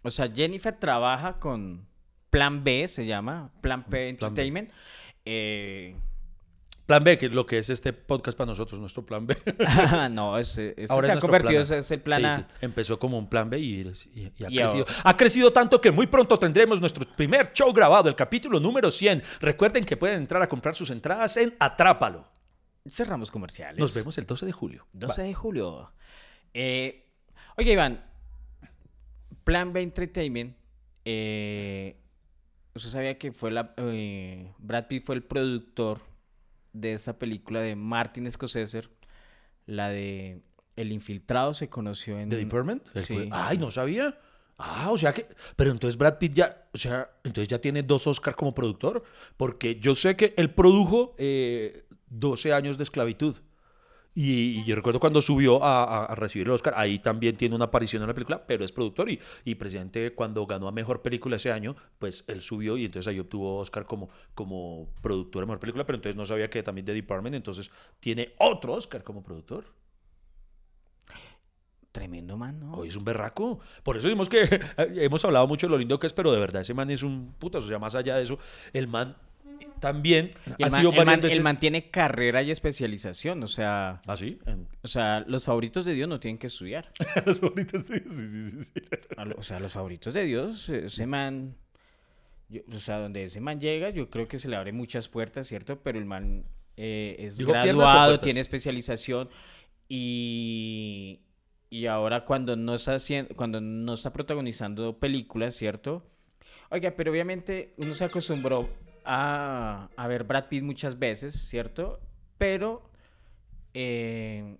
o 0.02 0.10
sea, 0.10 0.30
Jennifer 0.32 0.76
trabaja 0.78 1.38
con 1.38 1.86
Plan 2.30 2.64
B, 2.64 2.86
se 2.88 3.06
llama, 3.06 3.50
Plan 3.60 3.82
P 3.84 3.88
Plan 3.90 3.90
B. 3.90 4.08
Entertainment. 4.08 4.70
Eh, 5.24 5.96
Plan 6.86 7.04
B, 7.04 7.16
que 7.16 7.26
es 7.26 7.32
lo 7.32 7.46
que 7.46 7.58
es 7.58 7.70
este 7.70 7.92
podcast 7.92 8.36
para 8.36 8.48
nosotros, 8.48 8.80
nuestro 8.80 9.06
plan 9.06 9.24
B. 9.26 9.36
no, 10.10 10.30
Ahora 10.34 10.44
se 10.44 10.74
ha 11.12 11.18
convertido, 11.20 11.62
plan 11.64 11.72
A. 11.72 11.78
es 11.78 11.90
el 11.92 12.00
plan 12.00 12.20
Sí, 12.20 12.26
A. 12.26 12.36
sí. 12.38 12.44
Empezó 12.60 12.98
como 12.98 13.16
un 13.18 13.28
plan 13.30 13.48
B 13.48 13.58
y, 13.60 13.80
y- 13.80 14.32
y 14.36 14.44
ha 14.44 14.48
crecido. 14.48 14.86
Ha 15.04 15.16
crecido 15.16 15.52
tanto 15.52 15.80
que 15.80 15.90
muy 15.92 16.06
pronto 16.08 16.38
tendremos 16.38 16.80
nuestro 16.80 17.06
primer 17.16 17.52
show 17.52 17.72
grabado, 17.72 18.08
el 18.08 18.16
capítulo 18.16 18.58
número 18.58 18.90
100. 18.90 19.22
Recuerden 19.40 19.84
que 19.84 19.96
pueden 19.96 20.16
entrar 20.16 20.42
a 20.42 20.48
comprar 20.48 20.74
sus 20.74 20.90
entradas 20.90 21.36
en 21.36 21.54
Atrápalo. 21.60 22.28
Cerramos 22.86 23.30
comerciales. 23.30 23.78
Nos 23.78 23.94
vemos 23.94 24.18
el 24.18 24.26
12 24.26 24.44
de 24.46 24.52
julio. 24.52 24.86
12 24.92 25.22
de 25.22 25.34
julio. 25.34 25.92
Eh, 26.52 27.06
oye, 27.56 27.72
Iván, 27.72 28.04
Plan 29.44 29.72
B 29.72 29.82
Entertainment, 29.82 30.56
eh, 31.04 31.96
¿usted 32.74 32.90
sabía 32.90 33.18
que 33.18 33.32
fue 33.32 33.50
la, 33.50 33.74
eh, 33.76 34.52
Brad 34.58 34.86
Pitt 34.88 35.04
fue 35.04 35.14
el 35.16 35.22
productor 35.22 36.00
de 36.72 36.94
esa 36.94 37.18
película 37.18 37.60
de 37.60 37.76
Martin 37.76 38.30
Scorsese, 38.30 38.82
la 39.66 39.88
de 39.88 40.42
El 40.76 40.92
Infiltrado 40.92 41.54
se 41.54 41.68
conoció 41.68 42.18
en... 42.18 42.28
¿The 42.28 42.36
Department? 42.36 42.82
Sí. 42.96 43.28
Ay, 43.30 43.58
no 43.58 43.70
sabía. 43.70 44.18
Ah, 44.58 44.90
o 44.92 44.96
sea 44.96 45.12
que. 45.12 45.26
Pero 45.56 45.70
entonces 45.70 45.96
Brad 45.98 46.18
Pitt 46.18 46.34
ya. 46.34 46.68
O 46.72 46.78
sea, 46.78 47.10
entonces 47.24 47.48
ya 47.48 47.58
tiene 47.58 47.82
dos 47.82 48.06
Oscars 48.06 48.36
como 48.36 48.54
productor. 48.54 49.02
Porque 49.36 49.80
yo 49.80 49.94
sé 49.94 50.14
que 50.16 50.34
él 50.36 50.54
produjo 50.54 51.14
eh, 51.18 51.84
12 52.10 52.52
años 52.52 52.78
de 52.78 52.84
esclavitud. 52.84 53.36
Y, 54.14 54.60
y 54.60 54.64
yo 54.64 54.76
recuerdo 54.76 55.00
cuando 55.00 55.22
subió 55.22 55.62
a, 55.64 55.84
a- 55.84 56.04
a 56.04 56.14
recibir 56.14 56.46
el 56.46 56.52
Oscar, 56.52 56.74
ahí 56.76 56.98
también 56.98 57.36
tiene 57.36 57.54
una 57.54 57.66
aparición 57.66 58.02
en 58.02 58.08
la 58.08 58.14
película, 58.14 58.46
pero 58.46 58.64
es 58.64 58.70
productor 58.72 59.08
y, 59.10 59.18
y 59.44 59.54
presidente 59.54 60.14
cuando 60.14 60.46
ganó 60.46 60.68
a 60.68 60.72
Mejor 60.72 61.00
Película 61.00 61.36
ese 61.36 61.50
año, 61.50 61.74
pues 61.98 62.24
él 62.28 62.42
subió 62.42 62.76
y 62.76 62.84
entonces 62.84 63.08
ahí 63.10 63.18
obtuvo 63.18 63.56
Oscar 63.58 63.86
como, 63.86 64.10
como 64.34 64.88
productor 65.00 65.42
de 65.42 65.46
Mejor 65.46 65.60
Película, 65.60 65.86
pero 65.86 65.96
entonces 65.96 66.16
no 66.16 66.26
sabía 66.26 66.50
que 66.50 66.62
también 66.62 66.84
de 66.84 66.94
Department, 66.94 67.34
entonces 67.36 67.70
tiene 68.00 68.34
otro 68.38 68.74
Oscar 68.74 69.02
como 69.02 69.22
productor. 69.22 69.64
Tremendo 71.92 72.38
man, 72.38 72.58
¿no? 72.58 72.72
Hoy 72.72 72.88
es 72.88 72.96
un 72.96 73.04
berraco. 73.04 73.60
Por 73.82 73.98
eso 73.98 74.08
decimos 74.08 74.30
que 74.30 74.48
hemos 74.78 75.22
hablado 75.26 75.46
mucho 75.46 75.66
de 75.66 75.72
lo 75.72 75.78
lindo 75.78 75.98
que 75.98 76.06
es, 76.06 76.14
pero 76.14 76.32
de 76.32 76.40
verdad 76.40 76.62
ese 76.62 76.72
man 76.72 76.90
es 76.90 77.02
un 77.02 77.34
puto. 77.38 77.58
O 77.58 77.60
sea, 77.62 77.78
más 77.78 77.94
allá 77.94 78.16
de 78.16 78.22
eso, 78.22 78.38
el 78.72 78.88
man 78.88 79.14
también 79.82 80.30
Y 80.58 80.62
ha 80.62 80.66
el, 80.66 80.70
man, 80.70 80.80
sido 80.80 80.90
el 80.92 80.96
varias 80.96 81.06
man- 81.16 81.20
veces. 81.20 81.36
el 81.36 81.44
man 81.44 81.60
tiene 81.60 81.90
carrera 81.90 82.42
y 82.42 82.50
especialización, 82.50 83.42
o 83.42 83.48
sea, 83.48 84.00
¿Ah, 84.06 84.16
sí? 84.16 84.38
O 84.82 84.88
sea, 84.88 85.22
los 85.28 85.44
favoritos 85.44 85.84
de 85.84 85.92
Dios 85.92 86.08
no 86.08 86.18
tienen 86.20 86.38
que 86.38 86.46
estudiar. 86.46 86.90
Los 87.26 87.38
favoritos 87.40 87.86
de- 87.88 87.98
Sí, 88.08 88.26
sí, 88.26 88.50
sí, 88.50 88.64
sí. 88.64 88.72
Lo- 89.16 89.36
O 89.36 89.42
sea, 89.42 89.60
los 89.60 89.72
favoritos 89.72 90.14
de 90.14 90.24
Dios, 90.24 90.68
ese 90.70 91.06
man, 91.06 91.56
yo- 92.48 92.62
o 92.74 92.80
sea, 92.80 92.98
donde 93.00 93.24
ese 93.24 93.40
man 93.40 93.60
llega, 93.60 93.90
yo 93.90 94.08
creo 94.08 94.26
que 94.28 94.38
se 94.38 94.48
le 94.48 94.56
abren 94.56 94.76
muchas 94.76 95.08
puertas, 95.08 95.46
¿cierto? 95.48 95.80
Pero 95.82 95.98
el 95.98 96.04
man 96.06 96.44
eh, 96.76 97.16
es 97.18 97.36
Digo, 97.36 97.52
graduado, 97.52 98.18
tiene 98.20 98.40
especialización 98.40 99.28
y, 99.88 101.20
y 101.70 101.86
ahora 101.86 102.24
cuando 102.24 102.56
no 102.56 102.74
está 102.74 102.94
haciendo, 102.94 103.34
cuando 103.36 103.60
no 103.60 103.94
está 103.94 104.12
protagonizando 104.12 104.98
películas, 104.98 105.54
¿cierto? 105.54 106.02
Oiga, 106.70 106.94
pero 106.96 107.12
obviamente 107.12 107.74
uno 107.76 107.92
se 107.94 108.04
acostumbró 108.04 108.68
a, 109.04 109.90
a 109.96 110.06
ver 110.08 110.24
Brad 110.24 110.48
Pitt 110.48 110.62
muchas 110.62 110.98
veces, 110.98 111.34
¿cierto? 111.48 112.00
Pero 112.38 112.90
eh, 113.74 114.58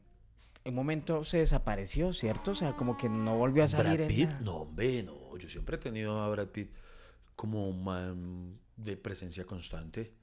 en 0.64 0.70
un 0.70 0.74
momento 0.74 1.24
se 1.24 1.38
desapareció, 1.38 2.12
¿cierto? 2.12 2.52
O 2.52 2.54
sea, 2.54 2.74
como 2.76 2.96
que 2.96 3.08
no 3.08 3.36
volvió 3.36 3.64
a 3.64 3.68
salir 3.68 3.98
Brad 3.98 4.00
en 4.00 4.08
Pitt, 4.08 4.30
nada. 4.30 4.40
no, 4.40 4.56
hombre, 4.58 5.02
no. 5.02 5.36
Yo 5.38 5.48
siempre 5.48 5.76
he 5.76 5.78
tenido 5.78 6.20
a 6.22 6.28
Brad 6.28 6.48
Pitt 6.48 6.72
como 7.34 7.68
un 7.68 7.82
man 7.84 8.58
de 8.76 8.96
presencia 8.96 9.44
constante. 9.44 10.14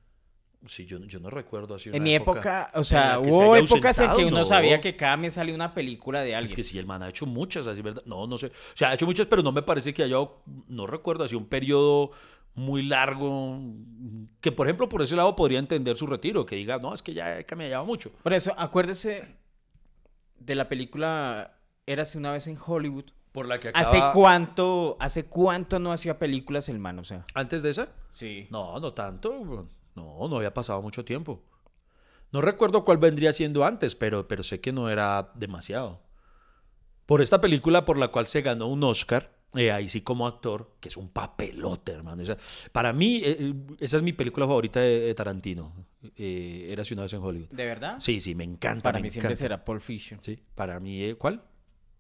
Sí, 0.66 0.86
yo, 0.86 1.00
yo 1.00 1.20
no 1.22 1.30
recuerdo 1.30 1.76
así. 1.76 1.90
En 1.90 1.96
una 1.96 2.04
mi 2.04 2.16
época, 2.16 2.70
o 2.76 2.84
en 2.84 2.84
sea, 2.84 3.18
la 3.18 3.24
se 3.24 3.30
hubo 3.32 3.54
haya 3.54 3.64
épocas 3.66 4.00
en 4.00 4.14
que 4.14 4.26
uno 4.26 4.40
no. 4.40 4.46
sabía 4.46 4.82
que 4.82 4.96
cada 4.98 5.16
mes 5.18 5.36
salía 5.36 5.56
una 5.56 5.74
película 5.74 6.22
de 6.22 6.36
Es 6.36 6.36
alguien. 6.36 6.56
que 6.56 6.64
sí, 6.64 6.78
el 6.78 6.86
man 6.86 7.02
ha 7.02 7.10
hecho 7.10 7.26
muchas, 7.26 7.66
así, 7.68 7.82
¿verdad? 7.82 8.04
No, 8.06 8.28
no 8.28 8.38
sé. 8.38 8.48
O 8.48 8.52
sea, 8.76 8.90
ha 8.90 8.94
hecho 8.94 9.06
muchas, 9.06 9.28
pero 9.28 9.42
no 9.42 9.54
me 9.54 9.62
parece 9.62 9.94
que 9.94 10.04
haya, 10.04 10.18
no 10.68 10.86
recuerdo 10.88 11.24
así 11.24 11.36
un 11.36 11.46
periodo 11.48 12.12
muy 12.56 12.84
largo 12.84 13.60
que, 14.42 14.52
por 14.52 14.68
ejemplo, 14.68 14.90
por 14.90 15.02
ese 15.02 15.16
lado 15.16 15.36
podría 15.36 15.60
entender 15.60 15.98
su 15.98 16.08
retiro, 16.08 16.46
que 16.46 16.56
diga, 16.56 16.78
no, 16.78 16.94
es 16.94 17.02
que 17.02 17.14
ya 17.14 17.40
he 17.40 17.46
cambiado 17.46 17.86
mucho. 17.86 18.12
Por 18.24 18.34
eso, 18.34 18.54
acuérdese 18.58 19.36
de 20.40 20.56
la 20.56 20.68
película 20.70 21.56
Érase 21.86 22.20
una 22.20 22.32
vez 22.32 22.46
en 22.46 22.58
Hollywood. 22.64 23.06
Por 23.32 23.48
la 23.48 23.60
que 23.60 23.72
¿Hace 23.74 24.00
cuánto, 24.14 24.96
hace 25.00 25.26
cuánto 25.26 25.80
no 25.80 25.92
hacía 25.92 26.20
películas 26.20 26.70
el 26.70 26.78
man? 26.78 27.00
O 27.00 27.04
sea, 27.04 27.26
¿Antes 27.34 27.64
de 27.64 27.72
esa? 27.72 27.90
sí. 28.12 28.48
No, 28.52 28.80
no 28.80 28.94
tanto. 28.94 29.68
No, 29.96 30.28
no 30.28 30.38
había 30.38 30.54
pasado 30.54 30.82
mucho 30.84 31.04
tiempo. 31.04 31.44
No 32.32 32.42
recuerdo 32.42 32.84
cuál 32.84 33.00
vendría 33.00 33.34
siendo 33.34 33.66
antes, 33.66 33.96
pero, 33.96 34.28
pero 34.28 34.44
sé 34.44 34.62
que 34.62 34.72
no 34.72 34.90
era 34.90 35.32
demasiado. 35.34 36.00
Por 37.08 37.24
esta 37.24 37.42
película 37.42 37.86
por 37.86 37.98
la 37.98 38.10
cual 38.10 38.28
se 38.28 38.42
ganó 38.42 38.68
un 38.68 38.84
Oscar, 38.84 39.39
eh, 39.56 39.72
ahí 39.72 39.90
sí 39.90 40.02
como 40.02 40.28
actor, 40.28 40.76
que 40.80 40.90
es 40.90 40.98
un 40.98 41.10
papelote, 41.10 41.94
hermano. 41.94 42.22
Esa- 42.22 42.38
para 42.72 42.94
mí, 42.94 43.22
eh, 43.24 43.54
esa 43.80 43.98
es 43.98 44.04
mi 44.04 44.14
película 44.14 44.46
favorita 44.46 44.80
de, 44.80 45.00
de 45.00 45.14
Tarantino. 45.16 45.74
Eh, 46.16 46.68
era 46.70 46.84
una 46.92 47.02
vez 47.04 47.14
en 47.14 47.22
Hollywood. 47.24 47.50
¿De 47.50 47.66
verdad? 47.66 47.96
Sí, 48.00 48.22
sí, 48.22 48.36
me 48.36 48.44
encanta. 48.44 48.84
Para 48.84 49.00
me 49.00 49.04
mí 49.04 49.10
siempre 49.10 49.36
será 49.36 49.64
Pulp 49.66 49.82
Fiction. 49.82 50.20
Sí, 50.24 50.40
para 50.56 50.80
mí, 50.80 51.04
eh, 51.04 51.16
¿cuál? 51.16 51.42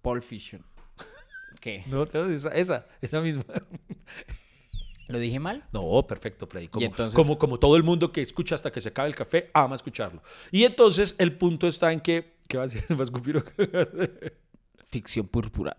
Pulp 0.02 0.24
Fiction. 0.24 0.64
¿Qué? 1.60 1.84
No, 1.88 2.04
esa, 2.04 2.50
esa, 2.54 2.88
esa 3.02 3.22
misma. 3.22 3.43
¿Lo 5.08 5.18
dije 5.18 5.39
mal? 5.39 5.66
No, 5.74 6.06
perfecto, 6.06 6.45
Freddy. 6.45 6.68
Como, 6.68 6.86
entonces? 6.86 7.16
como, 7.16 7.39
como 7.39 7.58
todo 7.58 7.76
el 7.76 7.82
mundo 7.84 8.12
que 8.12 8.22
escucha 8.22 8.54
hasta 8.54 8.72
que 8.72 8.80
se 8.80 8.89
acabe 8.89 9.10
el 9.10 9.16
café, 9.16 9.50
ama 9.56 9.76
escucharlo. 9.76 10.22
Y 10.52 10.66
entonces 10.66 11.16
el 11.18 11.36
punto 11.36 11.68
está 11.68 11.91
en 11.91 12.00
que. 12.00 12.38
¿Qué 12.47 12.58
va 12.58 12.64
a 12.64 12.68
decir? 12.68 12.84
¿Va 12.91 13.00
a 13.00 13.04
escupir 13.04 13.38
o 13.38 13.43
qué 13.43 13.66
va 13.66 13.80
a 13.80 13.84
hacer? 13.84 14.38
Ficción 14.86 15.28
púrpura. 15.28 15.76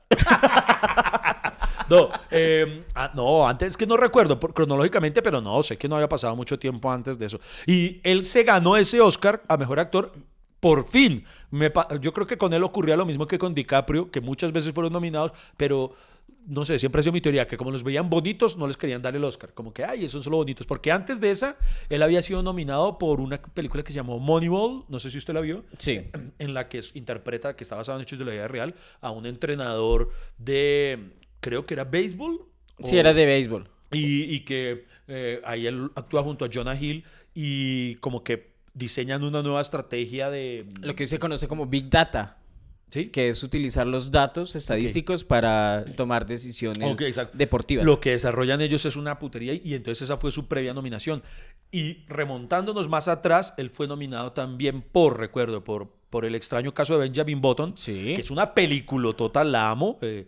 No, 1.91 2.09
eh, 2.31 2.85
ah, 2.95 3.11
no, 3.15 3.47
antes 3.49 3.77
que 3.77 3.87
no 3.87 3.97
recuerdo 3.97 4.39
por- 4.39 4.55
cronológicamente, 4.55 5.21
pero 5.23 5.41
no, 5.41 5.63
sé 5.63 5.77
que 5.77 5.89
no 5.89 5.97
había 5.97 6.09
pasado 6.09 6.37
mucho 6.37 6.59
tiempo 6.59 6.91
antes 6.91 7.19
de 7.19 7.27
eso. 7.27 7.41
Y 7.67 8.01
él 8.05 8.25
se 8.25 8.45
ganó 8.45 8.77
ese 8.77 9.01
Oscar 9.01 9.43
a 9.49 9.57
mejor 9.57 9.81
actor 9.81 10.13
por 10.61 10.87
fin. 10.87 11.25
Me 11.51 11.73
yo 12.01 12.13
creo 12.13 12.27
que 12.27 12.39
con 12.39 12.53
él 12.53 12.63
ocurría 12.63 12.97
lo 12.97 13.07
mismo 13.07 13.27
que 13.27 13.39
con 13.39 13.55
DiCaprio, 13.55 14.11
que 14.11 14.21
muchas 14.21 14.53
veces 14.53 14.73
fueron 14.73 14.93
nominados, 14.93 15.33
pero 15.57 15.93
no 16.47 16.65
sé, 16.65 16.79
siempre 16.79 17.01
ha 17.01 17.03
sido 17.03 17.13
mi 17.13 17.21
teoría, 17.21 17.47
que 17.47 17.57
como 17.57 17.71
los 17.71 17.83
veían 17.85 18.09
bonitos, 18.09 18.57
no 18.57 18.67
les 18.67 18.77
querían 18.77 19.03
dar 19.03 19.15
el 19.15 19.23
Oscar. 19.25 19.53
Como 19.53 19.73
que, 19.73 19.85
ay, 19.85 20.09
son 20.09 20.23
solo 20.23 20.37
bonitos. 20.39 20.67
Porque 20.67 20.91
antes 20.91 21.21
de 21.21 21.31
esa, 21.31 21.57
él 21.89 22.03
había 22.03 22.23
sido 22.23 22.43
nominado 22.43 22.99
por 22.99 23.21
una 23.21 23.41
película 23.41 23.83
que 23.83 23.93
se 23.93 23.97
llamó 23.97 24.19
Moneyball, 24.19 24.85
no 24.89 24.99
sé 25.01 25.11
si 25.11 25.19
usted 25.19 25.35
la 25.35 25.41
vio, 25.41 25.65
Sí. 25.79 26.03
en 26.39 26.55
la 26.55 26.69
que 26.69 26.81
interpreta, 26.95 27.57
que 27.57 27.65
está 27.65 27.77
basado 27.77 27.99
en 27.99 28.03
hechos 28.03 28.19
de 28.19 28.25
la 28.25 28.33
vida 28.33 28.49
real, 28.49 28.75
a 29.01 29.11
un 29.11 29.27
entrenador 29.27 30.11
de, 30.39 31.13
creo 31.41 31.67
que 31.67 31.75
era 31.75 31.85
béisbol. 31.85 32.47
Sí, 32.83 32.97
era 32.97 33.13
de 33.13 33.27
béisbol. 33.27 33.69
y, 33.93 34.35
y 34.35 34.41
que 34.41 34.87
eh, 35.09 35.41
ahí 35.45 35.67
él 35.67 35.91
actúa 35.97 36.23
junto 36.23 36.45
a 36.45 36.49
Jonah 36.53 36.81
Hill 36.81 37.05
y 37.35 37.97
como 37.97 38.23
que 38.23 38.53
diseñan 38.75 39.25
una 39.25 39.43
nueva 39.43 39.61
estrategia 39.61 40.31
de... 40.31 40.67
Lo 40.81 40.95
que 40.95 41.07
se 41.07 41.19
conoce 41.19 41.49
como 41.49 41.67
Big 41.67 41.91
Data, 41.91 42.39
¿Sí? 42.89 43.07
que 43.07 43.29
es 43.29 43.43
utilizar 43.43 43.87
los 43.87 44.11
datos 44.11 44.55
estadísticos 44.55 45.25
para 45.25 45.85
tomar 45.97 46.27
decisiones 46.27 46.97
deportivas. 47.33 47.85
Lo 47.85 48.01
que 48.01 48.11
desarrollan 48.11 48.61
ellos 48.61 48.85
es 48.85 48.97
una 48.97 49.19
putería 49.19 49.55
y 49.55 49.75
entonces 49.75 50.03
esa 50.03 50.17
fue 50.17 50.31
su 50.31 50.47
previa 50.47 50.75
nominación. 50.75 51.23
Y 51.73 52.05
remontándonos 52.07 52.89
más 52.89 53.09
atrás, 53.09 53.55
él 53.57 53.71
fue 53.71 53.89
nominado 53.89 54.33
también 54.33 54.83
por, 54.83 55.19
recuerdo, 55.19 55.65
por, 55.65 55.93
por 56.11 56.25
el 56.25 56.35
extraño 56.35 56.75
caso 56.75 56.99
de 56.99 57.09
Benjamin 57.09 57.41
Button, 57.41 57.75
Sí. 57.77 58.15
que 58.15 58.21
es 58.21 58.31
una 58.33 58.53
película 58.53 59.13
total, 59.13 59.53
la 59.53 59.71
amo, 59.71 59.97
eh, 60.03 60.27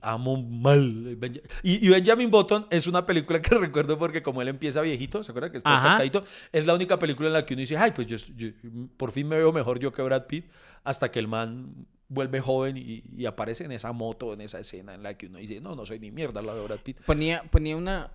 amo 0.00 0.42
mal. 0.42 1.16
Benja- 1.16 1.40
Y, 1.62 1.86
y 1.86 1.88
Benjamin 1.88 2.30
Button 2.30 2.66
es 2.70 2.86
una 2.88 3.06
película 3.06 3.40
que 3.40 3.54
recuerdo 3.58 3.96
porque 3.96 4.22
como 4.22 4.42
él 4.42 4.48
empieza 4.48 4.80
viejito, 4.82 5.22
¿se 5.22 5.30
acuerda 5.30 5.50
que 5.52 5.58
es 5.58 5.62
cascadito? 5.62 6.24
Es 6.52 6.66
la 6.66 6.74
única 6.74 6.98
película 6.98 7.28
en 7.28 7.32
la 7.34 7.46
que 7.46 7.54
uno 7.54 7.60
dice, 7.60 7.76
ay, 7.76 7.92
pues 7.92 8.06
yo, 8.08 8.16
yo- 8.36 8.48
por 8.96 9.12
fin 9.12 9.28
me 9.28 9.36
veo 9.36 9.52
mejor 9.52 9.78
yo 9.78 9.92
que 9.92 10.02
Brad 10.02 10.26
Pitt, 10.26 10.46
hasta 10.82 11.10
que 11.12 11.20
el 11.20 11.28
man 11.28 11.86
vuelve 12.08 12.40
joven 12.40 12.76
y, 12.76 13.04
y 13.16 13.26
aparece 13.26 13.64
en 13.64 13.70
esa 13.70 13.92
moto, 13.92 14.32
en 14.34 14.40
esa 14.40 14.58
escena 14.58 14.94
en 14.94 15.04
la 15.04 15.16
que 15.16 15.26
uno 15.28 15.38
dice, 15.38 15.60
no, 15.60 15.76
no 15.76 15.86
soy 15.86 16.00
ni 16.00 16.10
mierda 16.10 16.42
la 16.42 16.54
de 16.54 16.60
Brad 16.64 16.78
Pitt. 16.80 17.00
Ponía, 17.02 17.44
ponía 17.50 17.76
una. 17.76 18.10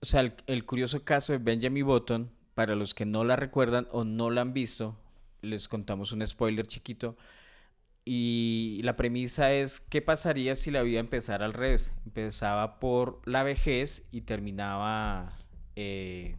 O 0.00 0.06
sea, 0.06 0.22
el, 0.22 0.32
el 0.46 0.64
curioso 0.64 1.04
caso 1.04 1.32
de 1.34 1.38
Benjamin 1.38 1.84
Button, 1.84 2.30
para 2.54 2.74
los 2.76 2.94
que 2.94 3.04
no 3.04 3.24
la 3.24 3.36
recuerdan 3.36 3.86
o 3.92 4.04
no 4.04 4.30
la 4.30 4.40
han 4.40 4.54
visto, 4.54 4.96
les 5.42 5.68
contamos 5.68 6.12
un 6.12 6.26
spoiler 6.26 6.66
chiquito. 6.66 7.16
Y 8.04 8.80
la 8.82 8.96
premisa 8.96 9.52
es: 9.52 9.80
¿qué 9.80 10.02
pasaría 10.02 10.56
si 10.56 10.70
la 10.70 10.82
vida 10.82 11.00
empezara 11.00 11.44
al 11.44 11.52
revés? 11.52 11.92
Empezaba 12.06 12.80
por 12.80 13.20
la 13.24 13.42
vejez 13.42 14.04
y 14.10 14.22
terminaba 14.22 15.38
eh, 15.76 16.36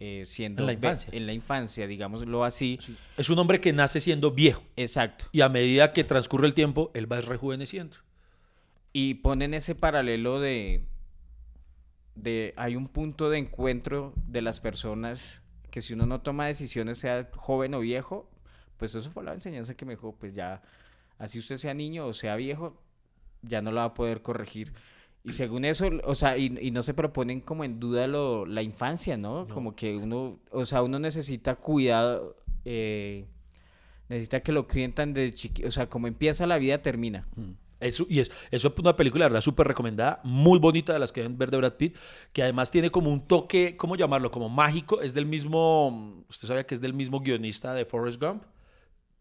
eh, 0.00 0.22
siendo. 0.26 0.62
En 0.62 0.66
la 0.66 0.72
infancia. 0.72 1.10
En 1.12 1.26
la 1.26 1.32
infancia, 1.32 1.86
digámoslo 1.86 2.44
así. 2.44 2.78
Es 3.16 3.30
un 3.30 3.38
hombre 3.38 3.60
que 3.60 3.72
nace 3.72 4.00
siendo 4.00 4.32
viejo 4.32 4.62
Exacto. 4.76 5.26
y 5.32 5.40
a 5.40 5.48
medida 5.48 5.92
que 5.92 6.04
transcurre 6.04 6.46
el 6.46 6.54
tiempo, 6.54 6.90
él 6.94 7.10
va 7.10 7.20
rejuveneciendo. 7.20 7.96
Y 8.92 9.14
ponen 9.14 9.54
ese 9.54 9.74
paralelo 9.74 10.40
de, 10.40 10.84
de 12.14 12.54
hay 12.56 12.74
un 12.74 12.88
punto 12.88 13.30
de 13.30 13.38
encuentro 13.38 14.14
de 14.26 14.42
las 14.42 14.60
personas 14.60 15.40
que 15.78 15.82
si 15.82 15.94
uno 15.94 16.06
no 16.06 16.20
toma 16.22 16.46
decisiones, 16.46 16.98
sea 16.98 17.28
joven 17.36 17.72
o 17.74 17.78
viejo, 17.78 18.28
pues 18.78 18.96
eso 18.96 19.08
fue 19.12 19.22
la 19.22 19.34
enseñanza 19.34 19.76
que 19.76 19.84
me 19.84 19.92
dejó, 19.92 20.12
pues 20.12 20.34
ya, 20.34 20.60
así 21.18 21.38
usted 21.38 21.56
sea 21.56 21.72
niño 21.72 22.04
o 22.06 22.14
sea 22.14 22.34
viejo, 22.34 22.82
ya 23.42 23.62
no 23.62 23.70
la 23.70 23.82
va 23.82 23.86
a 23.86 23.94
poder 23.94 24.20
corregir. 24.20 24.72
Y 25.22 25.32
según 25.34 25.64
eso, 25.64 25.88
o 26.02 26.16
sea, 26.16 26.36
y, 26.36 26.58
y 26.60 26.72
no 26.72 26.82
se 26.82 26.94
proponen 26.94 27.40
como 27.40 27.62
en 27.62 27.78
duda 27.78 28.08
lo, 28.08 28.44
la 28.44 28.62
infancia, 28.62 29.16
¿no? 29.16 29.46
Como 29.46 29.76
que 29.76 29.96
uno, 29.96 30.40
o 30.50 30.64
sea, 30.64 30.82
uno 30.82 30.98
necesita 30.98 31.54
cuidado, 31.54 32.36
eh, 32.64 33.26
necesita 34.08 34.40
que 34.40 34.50
lo 34.50 34.66
cuiden 34.66 34.94
tan 34.94 35.14
de 35.14 35.32
chiquito, 35.32 35.68
o 35.68 35.70
sea, 35.70 35.88
como 35.88 36.08
empieza 36.08 36.44
la 36.48 36.58
vida, 36.58 36.82
termina. 36.82 37.28
Eso, 37.80 38.06
y 38.08 38.18
es, 38.18 38.30
eso 38.50 38.68
es 38.68 38.78
una 38.78 38.96
película, 38.96 39.24
la 39.24 39.28
verdad, 39.28 39.40
súper 39.40 39.68
recomendada, 39.68 40.20
muy 40.24 40.58
bonita 40.58 40.92
de 40.92 40.98
las 40.98 41.12
que 41.12 41.20
deben 41.20 41.38
ver 41.38 41.50
de 41.50 41.58
Brad 41.58 41.74
Pitt, 41.74 41.96
que 42.32 42.42
además 42.42 42.70
tiene 42.72 42.90
como 42.90 43.12
un 43.12 43.26
toque, 43.26 43.76
¿cómo 43.76 43.94
llamarlo? 43.94 44.30
Como 44.32 44.48
mágico, 44.48 45.00
es 45.00 45.14
del 45.14 45.26
mismo, 45.26 46.24
usted 46.28 46.48
sabía 46.48 46.66
que 46.66 46.74
es 46.74 46.80
del 46.80 46.92
mismo 46.92 47.20
guionista 47.20 47.74
de 47.74 47.84
Forrest 47.84 48.20
Gump, 48.20 48.42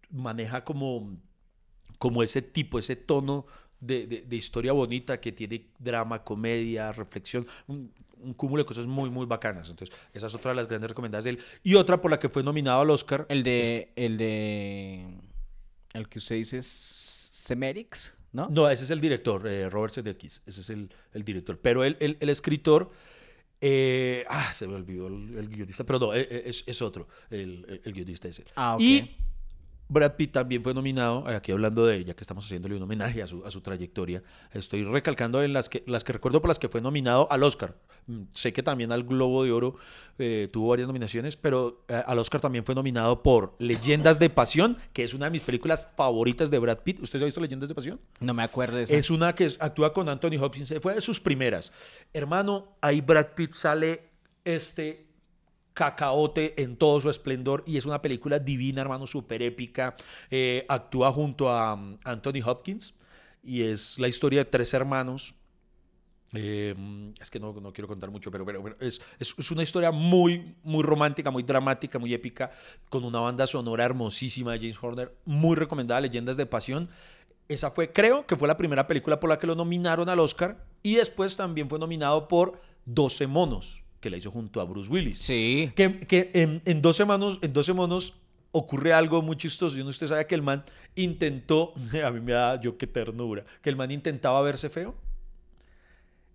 maneja 0.09 0.63
como, 0.63 1.17
como 1.99 2.23
ese 2.23 2.41
tipo, 2.41 2.79
ese 2.79 2.95
tono 2.95 3.45
de, 3.79 4.07
de- 4.07 4.21
de 4.21 4.35
historia 4.35 4.71
bonita 4.73 5.19
que 5.19 5.31
tiene 5.31 5.67
drama, 5.77 6.23
comedia, 6.23 6.91
reflexión, 6.91 7.45
un, 7.67 7.91
un 8.19 8.33
cúmulo 8.33 8.63
de 8.63 8.65
cosas 8.67 8.87
muy, 8.87 9.11
muy 9.11 9.27
bacanas. 9.27 9.69
Entonces, 9.69 9.95
esa 10.13 10.25
es 10.25 10.33
otra 10.33 10.49
de 10.51 10.55
las 10.55 10.67
grandes 10.67 10.89
recomendadas 10.89 11.25
de 11.25 11.31
él. 11.31 11.39
Y 11.61 11.75
otra 11.75 12.01
por 12.01 12.09
la 12.09 12.17
que 12.17 12.29
fue 12.29 12.41
nominado 12.41 12.81
al 12.81 12.89
Oscar. 12.89 13.27
El 13.29 13.43
de, 13.43 13.91
el 13.95 14.17
de, 14.17 15.05
el 15.93 16.09
que 16.09 16.17
usted 16.17 16.35
dice 16.37 16.57
es 16.57 16.65
Semerix, 17.33 18.13
¿no? 18.33 18.47
No, 18.49 18.69
ese 18.69 18.83
es 18.83 18.89
el 18.91 18.99
director, 19.01 19.47
eh, 19.47 19.69
Robert 19.69 19.93
Zemeckis, 19.93 20.41
ese 20.45 20.61
es 20.61 20.69
el, 20.69 20.89
el 21.13 21.23
director. 21.23 21.57
Pero 21.59 21.83
el, 21.83 21.97
el- 21.99 22.17
el 22.19 22.29
escritor, 22.29 22.91
eh, 23.61 24.25
ah, 24.29 24.51
se 24.53 24.67
me 24.67 24.75
olvidó 24.75 25.07
el, 25.07 25.49
guionista, 25.49 25.83
pero 25.83 25.99
no, 25.99 26.13
eh, 26.13 26.27
eh, 26.29 26.43
es, 26.45 26.63
es 26.67 26.81
otro, 26.81 27.07
el, 27.29 27.81
guionista 27.85 28.27
ese. 28.27 28.45
Ah, 28.55 28.75
ok. 28.75 28.81
Y 28.81 29.15
Brad 29.89 30.15
Pitt 30.15 30.33
también 30.33 30.63
fue 30.63 30.73
nominado, 30.73 31.29
eh, 31.29 31.35
aquí 31.35 31.51
hablando 31.51 31.85
de, 31.85 32.03
ya 32.03 32.13
que 32.13 32.21
estamos 32.21 32.45
haciéndole 32.45 32.75
un 32.75 32.83
homenaje 32.83 33.23
a 33.23 33.27
su, 33.27 33.45
a 33.45 33.51
su 33.51 33.61
trayectoria, 33.61 34.21
estoy 34.51 34.83
recalcando 34.83 35.41
en 35.41 35.53
las 35.53 35.69
que, 35.69 35.83
las 35.87 36.03
que 36.03 36.13
recuerdo 36.13 36.41
por 36.41 36.49
las 36.49 36.59
que 36.59 36.69
fue 36.69 36.81
nominado 36.81 37.27
al 37.31 37.43
Oscar. 37.43 37.75
Mm, 38.07 38.23
Sé 38.33 38.53
que 38.53 38.63
también 38.63 38.91
al 38.91 39.03
Globo 39.03 39.43
de 39.43 39.51
Oro 39.51 39.75
eh, 40.17 40.49
tuvo 40.51 40.69
varias 40.69 40.87
nominaciones, 40.87 41.37
pero 41.37 41.85
eh, 41.87 42.03
al 42.05 42.19
Oscar 42.19 42.41
también 42.41 42.65
fue 42.65 42.75
nominado 42.75 43.23
por 43.23 43.55
Leyendas 43.59 44.19
de 44.19 44.29
Pasión, 44.29 44.77
que 44.93 45.03
es 45.03 45.13
una 45.13 45.25
de 45.25 45.31
mis 45.31 45.43
películas 45.43 45.89
favoritas 45.95 46.51
de 46.51 46.59
Brad 46.59 46.79
Pitt. 46.79 47.01
¿Usted 47.01 47.21
ha 47.21 47.25
visto 47.25 47.39
Leyendas 47.39 47.69
de 47.69 47.75
Pasión? 47.75 47.99
No 48.19 48.33
me 48.33 48.43
acuerdo 48.43 48.77
de 48.77 48.83
eso. 48.83 48.93
Es 48.93 49.09
una 49.09 49.33
que 49.33 49.47
actúa 49.59 49.93
con 49.93 50.09
Anthony 50.09 50.37
Hopkins, 50.41 50.73
fue 50.81 50.95
de 50.95 51.01
sus 51.01 51.19
primeras. 51.19 51.71
Hermano, 52.13 52.77
ahí 52.81 53.01
Brad 53.01 53.27
Pitt 53.35 53.53
sale 53.53 54.09
este 54.43 55.06
cacaote 55.77 56.59
en 56.63 56.75
todo 56.75 56.99
su 56.99 57.09
esplendor 57.11 57.63
y 57.67 57.77
es 57.77 57.85
una 57.85 58.01
película 58.01 58.39
divina, 58.39 58.81
hermano, 58.81 59.05
súper 59.05 59.43
épica. 59.43 59.95
Eh, 60.31 60.65
actúa 60.67 61.11
junto 61.11 61.49
a 61.49 61.75
um, 61.75 61.97
Anthony 62.03 62.41
Hopkins 62.43 62.95
y 63.43 63.61
es 63.61 63.99
la 63.99 64.07
historia 64.07 64.39
de 64.43 64.45
tres 64.49 64.73
hermanos. 64.73 65.35
Eh, 66.33 66.75
es 67.21 67.29
que 67.29 67.39
no, 67.39 67.53
no 67.53 67.71
quiero 67.71 67.87
contar 67.87 68.09
mucho, 68.11 68.31
pero, 68.31 68.43
pero, 68.45 68.61
pero 68.63 68.75
es, 68.79 68.99
es- 69.19 69.35
es 69.37 69.51
una 69.51 69.61
historia 69.63 69.91
muy, 69.91 70.55
muy 70.63 70.83
romántica, 70.83 71.29
muy 71.31 71.43
dramática, 71.43 71.99
muy 71.99 72.13
épica, 72.13 72.51
con 72.89 73.05
una 73.05 73.19
banda 73.19 73.45
sonora 73.47 73.85
hermosísima 73.85 74.51
de 74.53 74.59
James 74.59 74.77
Horner, 74.81 75.15
muy 75.25 75.55
recomendada, 75.55 76.01
Leyendas 76.01 76.35
de 76.37 76.45
Pasión. 76.47 76.89
Esa 77.47 77.69
fue, 77.71 77.93
creo 77.93 78.25
que 78.25 78.35
fue 78.35 78.47
la 78.47 78.57
primera 78.57 78.87
película 78.87 79.19
por 79.19 79.29
la 79.29 79.39
que 79.39 79.47
lo 79.47 79.55
nominaron 79.55 80.09
al 80.09 80.19
Oscar 80.19 80.65
y 80.83 80.95
después 80.95 81.37
también 81.37 81.69
fue 81.69 81.79
nominado 81.79 82.27
por 82.27 82.59
12 82.85 83.27
monos, 83.27 83.83
que 83.99 84.09
la 84.09 84.17
hizo 84.17 84.31
junto 84.31 84.61
a 84.61 84.65
Bruce 84.65 84.89
Willis. 84.91 85.17
Sí. 85.19 85.71
Que, 85.75 85.99
que 86.01 86.31
en, 86.33 86.61
en 86.65 86.81
12 86.81 87.05
monos, 87.05 87.39
en 87.41 87.51
12 87.53 87.73
monos 87.73 88.13
ocurre 88.51 88.93
algo 88.93 89.21
muy 89.21 89.35
chistoso. 89.37 89.77
Y 89.77 89.83
no 89.83 89.89
usted 89.89 90.07
sabe 90.07 90.25
que 90.27 90.35
el 90.35 90.41
man 90.41 90.63
intentó, 90.95 91.73
a 92.05 92.11
mí 92.11 92.19
me 92.19 92.31
da, 92.33 92.59
yo 92.61 92.77
qué 92.77 92.87
ternura, 92.87 93.43
que 93.61 93.69
el 93.69 93.75
man 93.75 93.91
intentaba 93.91 94.41
verse 94.41 94.69
feo. 94.69 94.95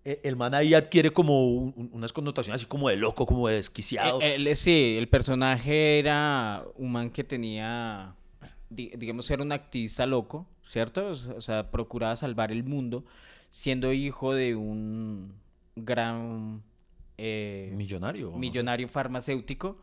Eh, 0.04 0.20
El 0.24 0.34
man 0.34 0.52
ahí 0.54 0.74
adquiere 0.74 1.12
como 1.12 1.46
un- 1.46 1.72
un- 1.76 1.90
unas 1.92 2.12
connotaciones 2.12 2.60
así 2.62 2.66
como 2.66 2.88
de 2.88 2.96
loco, 2.96 3.24
como 3.24 3.46
de 3.46 3.54
desquiciado. 3.54 4.20
El- 4.20 4.54
sí, 4.56 4.96
el 4.98 5.08
personaje 5.08 6.00
era 6.00 6.64
un 6.76 6.90
man 6.90 7.10
que 7.10 7.22
tenía, 7.22 8.14
di- 8.68 8.90
digamos, 8.96 9.30
era 9.30 9.42
un 9.44 9.52
activista 9.52 10.04
loco, 10.06 10.48
¿cierto? 10.66 11.12
O 11.36 11.40
sea, 11.40 11.70
procuraba 11.70 12.16
salvar 12.16 12.50
el 12.50 12.64
mundo, 12.64 13.04
siendo 13.48 13.92
hijo 13.92 14.34
de 14.34 14.56
un 14.56 15.34
gran 15.76 16.62
eh, 17.18 17.70
millonario. 17.74 18.28
o 18.28 18.30
no 18.32 18.36
sé. 18.36 18.40
millonario 18.40 18.88
farmacéutico 18.88 19.80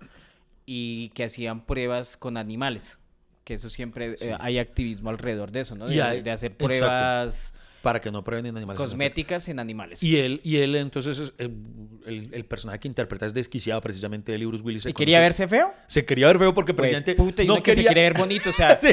y 0.65 1.09
que 1.09 1.23
hacían 1.23 1.65
pruebas 1.65 2.17
con 2.17 2.37
animales. 2.37 2.97
Que 3.43 3.55
eso 3.55 3.69
siempre 3.69 4.15
eh, 4.21 4.35
hay 4.39 4.59
activismo 4.59 5.09
alrededor 5.09 5.51
de 5.51 5.61
eso, 5.61 5.75
¿no? 5.75 5.87
De, 5.87 6.01
hay- 6.01 6.21
de 6.21 6.31
hacer 6.31 6.51
exacto. 6.51 6.65
pruebas 6.67 7.53
Para 7.81 7.99
que 7.99 8.11
no 8.11 8.23
prueben 8.23 8.45
en 8.45 8.57
animales. 8.57 8.77
cosméticas 8.79 9.47
en 9.49 9.57
animales. 9.59 10.03
Y 10.03 10.17
él, 10.17 10.39
y 10.43 10.57
él 10.57 10.75
entonces, 10.75 11.17
es, 11.17 11.33
eh, 11.39 11.49
el, 12.05 12.29
el 12.31 12.45
personaje 12.45 12.79
que 12.79 12.87
interpreta 12.87 13.25
es 13.25 13.33
desquiciado 13.33 13.81
precisamente 13.81 14.31
de 14.37 14.45
Bruce 14.45 14.63
Willis. 14.63 14.85
¿Y 14.85 14.93
quería 14.93 15.19
verse 15.19 15.47
feo? 15.47 15.73
Se 15.87 16.05
quería 16.05 16.27
ver 16.27 16.37
feo 16.37 16.53
porque 16.53 16.73
Pues, 16.75 16.91
presidente 16.91 17.15
puta, 17.15 17.41
y 17.41 17.47
no 17.47 17.63
que 17.63 17.75
se 17.75 17.83
quiere 17.83 18.01
ver 18.03 18.13
bonito, 18.17 18.51
o 18.51 18.53
sea, 18.53 18.77
Sí. 18.77 18.89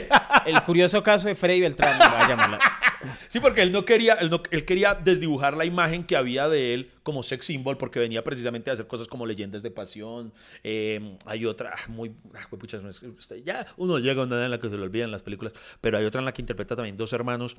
el 0.47 0.63
curioso 0.63 1.03
caso 1.03 1.29
de 1.29 1.35
Freddy 1.35 1.61
Beltrán, 1.61 1.99
voy 1.99 2.07
a 2.07 2.29
llamarla. 2.29 2.59
Sí, 3.29 3.41
porque 3.41 3.63
él 3.63 3.73
no 3.73 3.85
quería, 3.85 4.15
él, 4.15 4.31
no- 4.31 4.43
él 4.51 4.65
quería 4.65 4.95
desdibujar 4.95 5.57
la 5.57 5.65
imagen 5.65 6.05
que 6.05 6.17
había 6.17 6.49
de 6.49 6.75
él 6.75 6.91
como 7.03 7.23
sex 7.23 7.47
symbol, 7.47 7.77
porque 7.77 7.99
venía 7.99 8.23
precisamente 8.25 8.71
a 8.71 8.73
hacer 8.73 8.87
cosas 8.87 9.07
como 9.09 9.27
leyendas 9.27 9.63
de 9.63 9.71
pasión. 9.71 10.33
eh, 10.65 11.17
hay 11.27 11.45
otra 11.47 11.73
ah, 11.75 11.89
muy, 11.89 12.13
ah, 12.35 12.47
puchas, 12.57 12.83
este, 13.19 13.43
ya 13.43 13.67
uno 13.77 13.99
llega 13.99 14.23
a 14.23 14.25
una 14.27 14.37
edad 14.37 14.45
en 14.47 14.51
la 14.51 14.59
que 14.61 14.69
se 14.69 14.77
le 14.77 14.83
olvidan 14.83 15.11
las 15.11 15.23
películas, 15.23 15.53
pero 15.81 15.99
hay 15.99 16.05
otra 16.05 16.21
en 16.21 16.25
la 16.25 16.33
que 16.33 16.43
interpreta 16.43 16.75
también 16.77 16.97
dos 16.97 17.13
hermanos. 17.13 17.57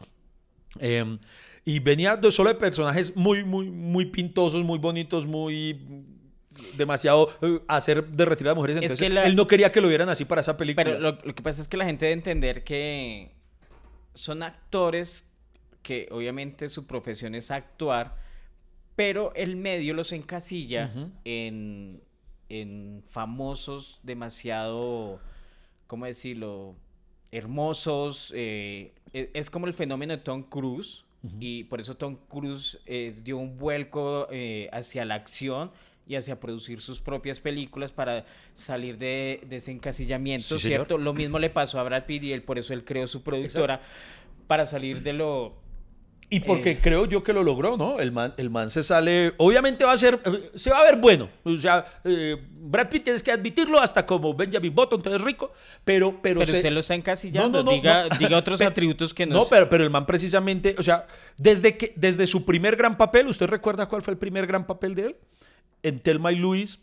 eh, 0.79 1.17
y 1.65 1.79
venía 1.79 2.15
de 2.15 2.31
solo 2.31 2.49
de 2.49 2.55
personajes 2.55 3.15
muy, 3.15 3.43
muy, 3.43 3.69
muy 3.69 4.05
pintosos, 4.05 4.63
muy 4.63 4.79
bonitos, 4.79 5.25
muy 5.25 5.79
demasiado 6.75 7.29
eh, 7.41 7.59
hacer 7.67 8.05
de 8.07 8.25
retirar 8.25 8.53
a 8.53 8.55
mujeres. 8.55 8.77
Es 8.77 8.83
Entonces, 8.83 9.07
que 9.07 9.13
la- 9.13 9.25
él 9.25 9.35
no 9.35 9.47
quería 9.47 9.71
que 9.71 9.81
lo 9.81 9.88
vieran 9.88 10.09
así 10.09 10.25
para 10.25 10.41
esa 10.41 10.57
película. 10.57 10.83
Pero 10.85 10.99
lo, 10.99 11.11
lo 11.23 11.35
que 11.35 11.43
pasa 11.43 11.61
es 11.61 11.67
que 11.67 11.77
la 11.77 11.85
gente 11.85 12.05
debe 12.05 12.13
entender 12.13 12.63
que 12.63 13.31
son 14.13 14.41
actores 14.43 15.25
que 15.84 16.07
obviamente 16.11 16.67
su 16.69 16.86
profesión 16.86 17.36
es 17.36 17.51
actuar, 17.51 18.15
pero 18.95 19.34
el 19.36 19.55
medio 19.55 19.93
los 19.93 20.11
encasilla 20.11 20.91
en, 21.23 22.01
en 22.49 23.03
famosos 23.07 23.99
demasiado, 24.03 25.19
¿cómo 25.88 26.05
decirlo? 26.05 26.75
Hermosos. 27.32 28.32
eh, 28.36 28.93
e- 29.13 29.30
es 29.34 29.49
como 29.49 29.67
el 29.67 29.73
fenómeno 29.73 30.13
de 30.15 30.23
Tom 30.23 30.43
Cruise. 30.43 31.03
Y 31.41 31.65
por 31.65 31.82
eso 31.82 31.93
Tom 31.97 32.15
Cruise 32.30 32.80
eh, 32.86 33.13
dio 33.21 33.38
un 33.38 33.57
vuelco 33.57 34.28
eh, 34.32 34.69
hacia 34.71 35.03
la 35.03 35.15
acción 35.15 35.71
y 36.07 36.15
hacia 36.15 36.39
producir 36.39 36.80
sus 36.80 37.01
propias 37.01 37.41
películas 37.41 37.91
para 37.91 38.23
salir 38.53 38.97
de, 38.97 39.41
de 39.49 39.57
ese 39.57 39.71
encasillamiento, 39.73 40.55
Sí, 40.55 40.61
señor. 40.61 40.78
¿cierto? 40.86 40.97
Lo 40.97 41.13
mismo 41.13 41.38
le 41.38 41.49
pasó 41.49 41.80
a 41.82 41.84
Brad 41.84 42.05
Pitt 42.05 42.23
y 42.23 42.32
él, 42.32 42.43
por 42.43 42.57
eso 42.57 42.73
él 42.73 42.86
creó 42.86 43.07
su 43.07 43.23
productora 43.23 43.82
para 44.47 44.65
salir 44.65 45.01
de 45.03 45.11
lo... 45.11 45.57
Y 46.30 46.41
porque 46.41 46.71
Eh. 46.71 46.80
creo 46.82 47.05
yo 47.05 47.23
que 47.23 47.32
lo 47.32 47.41
logró, 47.41 47.78
¿no? 47.78 47.99
El 48.01 48.11
man, 48.11 48.34
el 48.38 48.49
man 48.49 48.69
se 48.69 48.84
sale. 48.84 49.34
Obviamente 49.38 49.86
va 49.86 49.93
a 49.93 49.97
ser. 49.97 50.19
eh, 50.25 50.51
Se 50.55 50.69
va 50.69 50.80
a 50.80 50.84
ver 50.84 50.97
bueno. 50.97 51.30
O 51.43 51.57
sea, 51.57 51.86
eh, 52.03 52.36
Brad 52.51 52.89
Pitt 52.89 53.05
tienes 53.05 53.23
que 53.23 53.32
admitirlo, 53.32 53.80
hasta 53.80 54.05
como 54.05 54.34
Benjamin 54.34 54.75
Button, 54.75 54.99
entonces 54.99 55.21
rico. 55.21 55.53
Pero. 55.86 56.19
Pero, 56.21 56.39
Pero 56.41 56.45
se- 56.51 56.57
usted 56.57 56.71
lo 56.71 56.82
está 56.82 56.95
encasillando, 56.95 57.59
No, 57.59 57.63
no, 57.63 57.71
no, 57.71 57.71
diga, 57.78 58.09
no. 58.09 58.17
diga 58.17 58.38
otros 58.38 58.59
atributos 58.61 59.13
que 59.13 59.25
No, 59.25 59.36
nos... 59.36 59.47
pero, 59.47 59.69
pero 59.69 59.86
el 59.86 59.89
man 59.89 60.05
precisamente. 60.05 60.75
O 60.78 60.84
sea, 60.84 61.07
desde, 61.38 61.78
que, 61.78 61.93
desde 61.95 62.28
su 62.28 62.43
primer 62.43 62.75
gran 62.75 62.97
papel, 62.97 63.28
¿usted 63.28 63.47
recuerda 63.47 63.88
cuál 63.88 64.01
fue 64.01 64.11
el 64.11 64.17
primer 64.17 64.47
gran 64.47 64.67
papel 64.67 64.95
de 64.95 65.05
él? 65.05 65.15
En 65.82 65.97
Telma 65.99 66.34
y 66.34 66.36
Luis. 66.36 66.80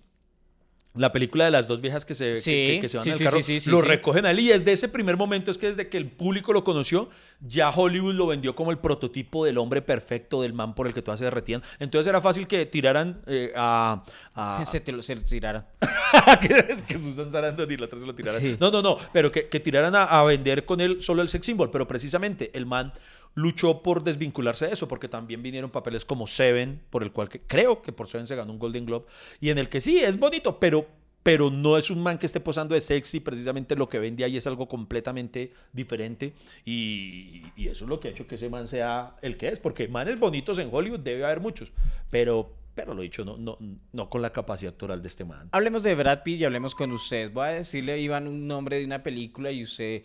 La 0.96 1.10
película 1.10 1.44
de 1.44 1.50
las 1.50 1.66
dos 1.66 1.80
viejas 1.80 2.04
que 2.04 2.14
se, 2.14 2.34
que- 2.34 2.40
Sí, 2.40 2.50
que, 2.66 2.78
que 2.82 2.88
se 2.88 2.96
van 2.98 3.04
sí, 3.04 3.12
sí, 3.14 3.24
carro, 3.24 3.42
sí, 3.42 3.58
lo 3.68 3.80
recogen 3.82 4.26
a 4.26 4.30
él. 4.30 4.38
Y 4.38 4.46
desde 4.48 4.70
ese 4.72 4.88
primer 4.88 5.16
momento 5.16 5.50
es 5.50 5.58
que 5.58 5.66
desde 5.66 5.88
que 5.88 5.96
el 5.96 6.08
público 6.08 6.52
lo 6.52 6.62
conoció, 6.62 7.10
ya 7.40 7.70
Hollywood 7.70 8.14
lo 8.14 8.28
vendió 8.28 8.54
como 8.54 8.70
el 8.70 8.78
prototipo 8.78 9.44
del 9.44 9.58
hombre 9.58 9.82
perfecto, 9.82 10.40
del 10.40 10.52
man 10.52 10.74
por 10.76 10.86
el 10.86 10.94
que 10.94 11.02
todas 11.02 11.18
se 11.18 11.24
derretían. 11.24 11.62
Entonces 11.80 12.08
era 12.08 12.20
fácil 12.20 12.46
que 12.46 12.64
tiraran 12.66 13.22
eh, 13.26 13.52
a... 13.56 14.04
a- 14.36 14.64
Se, 14.66 14.78
te 14.78 14.92
lo, 14.92 15.02
se 15.02 15.16
lo 15.16 15.22
tiraron. 15.22 15.64
que, 16.40 16.76
que 16.86 16.98
Susan 16.98 17.30
Sarandon 17.32 17.70
y 17.72 17.76
la 17.76 17.86
otra 17.86 17.98
se 17.98 18.06
lo 18.06 18.14
tiraran. 18.14 18.40
No, 18.60 18.70
no, 18.70 18.80
no, 18.80 18.96
pero 19.12 19.32
que, 19.32 19.48
que 19.48 19.58
tiraran 19.60 19.94
a, 19.96 20.04
a 20.04 20.22
vender 20.22 20.64
con 20.64 20.80
él 20.80 21.02
solo 21.02 21.22
el 21.22 21.28
sex 21.28 21.44
symbol. 21.44 21.70
Pero 21.70 21.88
precisamente 21.88 22.50
el 22.54 22.66
man 22.66 22.92
luchó 23.34 23.82
por 23.82 24.02
desvincularse 24.04 24.66
de 24.66 24.72
eso, 24.72 24.88
porque 24.88 25.08
también 25.08 25.42
vinieron 25.42 25.70
papeles 25.70 26.04
como 26.04 26.26
Seven, 26.26 26.80
por 26.90 27.02
el 27.02 27.12
cual 27.12 27.28
que, 27.28 27.40
creo 27.40 27.82
que 27.82 27.92
por 27.92 28.08
Seven 28.08 28.26
se 28.26 28.36
ganó 28.36 28.52
un 28.52 28.58
Golden 28.58 28.86
Globe, 28.86 29.06
y 29.40 29.50
en 29.50 29.58
el 29.58 29.68
que 29.68 29.80
sí, 29.80 29.98
es 29.98 30.18
bonito, 30.18 30.60
pero, 30.60 30.86
pero 31.22 31.50
no 31.50 31.76
es 31.76 31.90
un 31.90 32.02
man 32.02 32.18
que 32.18 32.26
esté 32.26 32.40
posando 32.40 32.74
de 32.74 32.80
sexy, 32.80 33.20
precisamente 33.20 33.74
lo 33.76 33.88
que 33.88 33.98
vende 33.98 34.24
ahí 34.24 34.36
es 34.36 34.46
algo 34.46 34.68
completamente 34.68 35.52
diferente, 35.72 36.34
y, 36.64 37.42
eso 37.56 37.84
es 37.84 37.88
lo 37.88 37.98
que 37.98 38.08
ha 38.08 38.10
hecho 38.12 38.26
que 38.26 38.36
ese 38.36 38.48
man 38.48 38.68
sea 38.68 39.16
el 39.20 39.36
que 39.36 39.48
es, 39.48 39.58
porque 39.58 39.88
manes 39.88 40.18
bonitos 40.18 40.58
en 40.58 40.68
Hollywood 40.72 41.00
debe 41.00 41.24
haber 41.24 41.40
muchos, 41.40 41.72
pero, 42.10 42.54
pero 42.76 42.94
lo 42.94 43.02
dicho, 43.02 43.24
no, 43.24 43.36
no, 43.36 43.58
no 43.92 44.08
con 44.08 44.22
la 44.22 44.30
capacidad 44.30 44.72
actoral 44.72 45.02
de 45.02 45.08
este 45.08 45.24
man. 45.24 45.48
Hablemos 45.50 45.82
de 45.82 45.94
Brad 45.96 46.22
Pitt 46.22 46.40
y 46.40 46.44
hablemos 46.44 46.74
con 46.74 46.90
usted. 46.92 47.32
Voy 47.32 47.46
a 47.46 47.52
decirle, 47.52 48.00
Iván, 48.00 48.26
un 48.26 48.48
nombre 48.48 48.78
de 48.78 48.84
una 48.84 49.02
película 49.02 49.52
y 49.52 49.62
usted, 49.62 50.02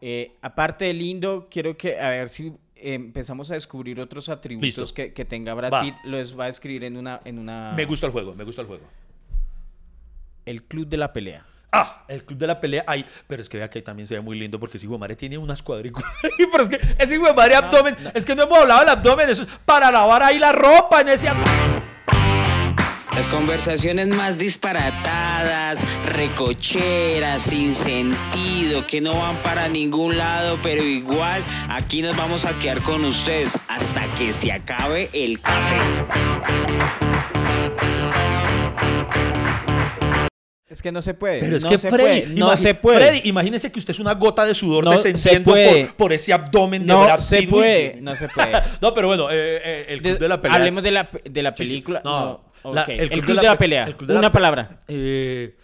eh, 0.00 0.36
aparte 0.40 0.84
de 0.84 0.94
lindo, 0.94 1.48
quiero 1.50 1.76
que, 1.76 1.98
a 1.98 2.10
ver 2.10 2.28
si 2.28 2.52
empezamos 2.92 3.50
a 3.50 3.54
descubrir 3.54 3.98
otros 4.00 4.28
atributos 4.28 4.92
que, 4.92 5.12
que 5.12 5.24
tenga 5.24 5.54
Brad. 5.54 5.82
Pitt, 5.82 5.94
los 6.04 6.38
va 6.38 6.44
a 6.44 6.48
escribir 6.48 6.84
en 6.84 6.96
una, 6.96 7.20
en 7.24 7.38
una... 7.38 7.72
Me 7.76 7.84
gusta 7.86 8.06
el 8.06 8.12
juego, 8.12 8.34
me 8.34 8.44
gusta 8.44 8.60
el 8.62 8.68
juego. 8.68 8.84
El 10.44 10.62
Club 10.64 10.86
de 10.86 10.96
la 10.98 11.12
Pelea. 11.12 11.44
Ah, 11.76 12.04
el 12.06 12.24
club 12.24 12.38
de 12.38 12.46
la 12.46 12.60
pelea. 12.60 12.84
Ay, 12.86 13.04
pero 13.26 13.42
es 13.42 13.48
que 13.48 13.56
vea 13.56 13.68
que 13.68 13.80
ahí 13.80 13.82
también 13.82 14.06
se 14.06 14.14
ve 14.14 14.20
muy 14.20 14.38
lindo 14.38 14.60
porque 14.60 14.76
ese 14.76 14.86
hijo 14.86 14.92
de 14.92 15.00
madre 15.00 15.16
tiene 15.16 15.36
unas 15.38 15.60
cuadrículas. 15.60 16.08
ahí, 16.22 16.46
pero 16.52 16.62
es 16.62 16.70
que 16.70 16.78
ese 17.02 17.16
hijo 17.16 17.26
de 17.26 17.34
madre 17.34 17.56
abdomen. 17.56 17.96
Es 18.14 18.24
que 18.24 18.36
no 18.36 18.44
hemos 18.44 18.58
hablado 18.60 18.78
del 18.80 18.90
abdomen. 18.90 19.28
Eso 19.28 19.42
es 19.42 19.48
para 19.64 19.90
lavar 19.90 20.22
ahí 20.22 20.38
la 20.38 20.52
ropa 20.52 21.00
en 21.00 21.08
ese 21.08 21.28
ab- 21.28 21.42
Las 23.14 23.28
conversaciones 23.28 24.08
más 24.08 24.38
disparatadas, 24.38 25.78
recocheras, 26.06 27.42
sin 27.42 27.74
sentido, 27.74 28.84
que 28.88 29.00
no 29.00 29.16
van 29.16 29.40
para 29.44 29.68
ningún 29.68 30.18
lado, 30.18 30.58
pero 30.62 30.82
igual 30.82 31.44
aquí 31.68 32.02
nos 32.02 32.16
vamos 32.16 32.44
a 32.44 32.58
quedar 32.58 32.82
con 32.82 33.04
ustedes 33.04 33.56
hasta 33.68 34.10
que 34.12 34.32
se 34.32 34.50
acabe 34.50 35.10
el 35.12 35.40
café. 35.40 35.76
Es 40.68 40.82
que 40.82 40.90
no 40.90 41.00
se 41.00 41.14
puede. 41.14 41.38
Pero 41.38 41.56
es 41.56 41.62
no 41.62 41.70
que 41.70 41.78
se 41.78 41.88
Freddy, 41.88 42.20
puede, 42.22 42.34
no 42.34 42.56
se 42.56 42.74
puede. 42.74 42.96
Freddy, 42.98 43.20
imagínese 43.28 43.70
que 43.70 43.78
usted 43.78 43.92
es 43.92 44.00
una 44.00 44.14
gota 44.14 44.44
de 44.44 44.56
sudor 44.56 44.82
No 44.82 44.98
se 44.98 45.12
descendiendo 45.12 45.52
puede. 45.52 45.84
por, 45.86 45.94
por 45.94 46.12
ese 46.12 46.32
abdomen 46.32 46.82
de 46.84 46.92
No 46.92 47.04
Brad 47.04 47.20
se 47.20 47.38
Pitt. 47.42 47.50
puede, 47.50 47.92
Uy. 47.94 48.00
no 48.02 48.16
se 48.16 48.26
puede. 48.28 48.50
no, 48.82 48.92
pero 48.92 49.06
bueno, 49.06 49.30
eh, 49.30 49.60
eh, 49.64 49.84
el 49.90 50.02
club 50.02 50.14
De- 50.14 50.18
de 50.18 50.28
la 50.28 50.40
pelea. 50.40 50.56
Hablemos 50.58 50.82
de 50.82 50.90
la, 50.90 51.08
de 51.24 51.42
la 51.44 51.50
Sí, 51.50 51.54
sí. 51.58 51.68
película. 51.70 52.02
No, 52.04 52.42
No, 52.64 52.72
la- 52.72 52.82
ok. 52.82 52.88
El, 52.88 53.10
club, 53.10 53.24
de 53.26 53.34
la, 53.42 53.52
pe- 53.52 53.58
pelea. 53.58 53.84
el 53.84 53.96
club 53.96 54.08
de 54.08 54.14
la 54.14 54.20
Una 54.20 54.32
palabra. 54.32 54.78
Eh, 54.88 55.56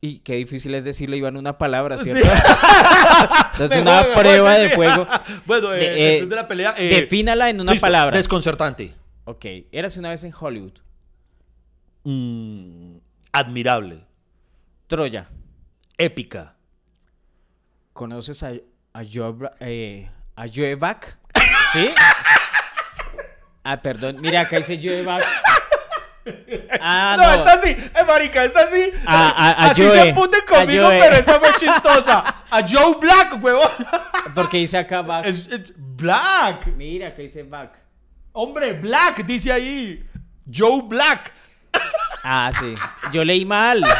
Y 0.00 0.18
qué 0.18 0.34
difícil 0.34 0.74
es 0.74 0.84
decirlo, 0.84 1.16
Iván, 1.16 1.36
una 1.38 1.56
palabra, 1.56 1.96
Sí. 1.96 2.10
¿cierto? 2.12 2.28
Entonces, 3.52 3.82
Mejor, 3.82 4.06
una 4.06 4.14
prueba 4.14 4.54
sí, 4.56 4.60
de 4.62 4.68
sí. 4.68 4.74
fuego. 4.74 5.06
bueno, 5.46 5.72
eh, 5.72 5.78
De- 5.78 5.86
el 6.08 6.14
eh, 6.14 6.18
club 6.18 6.30
de 6.30 6.36
la 6.36 6.46
pelea. 6.48 6.74
eh, 6.76 6.88
defínala 7.00 7.48
en 7.48 7.60
una 7.62 7.72
listo, 7.72 7.86
palabra. 7.86 8.14
Desconcertante. 8.18 8.92
Ok, 9.24 9.46
érase 9.72 9.98
una 10.00 10.10
vez 10.10 10.22
en 10.24 10.34
Hollywood. 10.38 10.74
Mm, 12.04 12.96
admirable. 13.32 14.04
Troya. 14.88 15.26
Épica. 15.96 16.54
¿Conoces 17.94 18.42
a, 18.42 18.52
a 18.92 19.02
Joe, 19.10 19.34
eh, 19.60 20.10
a 20.36 20.44
Joe 20.54 20.74
Back? 20.74 21.18
¿Sí? 21.72 21.88
Ah, 23.64 23.76
perdón. 23.80 24.16
Mira, 24.20 24.42
acá 24.42 24.58
dice 24.58 24.78
Joe 24.82 25.02
Back. 25.02 25.24
Ah, 26.80 27.16
no, 27.18 27.22
no. 27.26 27.34
está 27.34 27.52
así, 27.52 27.68
eh, 27.70 28.04
marica, 28.06 28.44
está 28.44 28.62
así. 28.62 28.90
A- 29.04 29.28
a- 29.28 29.50
a 29.50 29.70
así 29.70 29.82
Joe, 29.82 29.90
se 29.90 30.10
apunten 30.10 30.40
conmigo, 30.48 30.88
pero 30.88 31.16
esta 31.16 31.38
fue 31.38 31.52
chistosa. 31.58 32.24
A 32.50 32.62
Joe 32.66 32.96
Black, 32.98 33.42
huevón. 33.44 33.68
Porque 34.34 34.56
dice 34.56 34.78
acá 34.78 35.02
Back. 35.02 35.26
Es, 35.26 35.46
es 35.48 35.72
Black. 35.76 36.66
Mira, 36.68 37.08
acá 37.08 37.20
dice 37.20 37.42
Back. 37.42 37.78
Hombre, 38.32 38.72
Black, 38.72 39.22
dice 39.26 39.52
ahí. 39.52 40.02
Joe 40.50 40.80
Black. 40.86 41.30
Ah, 42.24 42.50
sí. 42.58 42.74
Yo 43.12 43.22
leí 43.24 43.44
mal. 43.44 43.82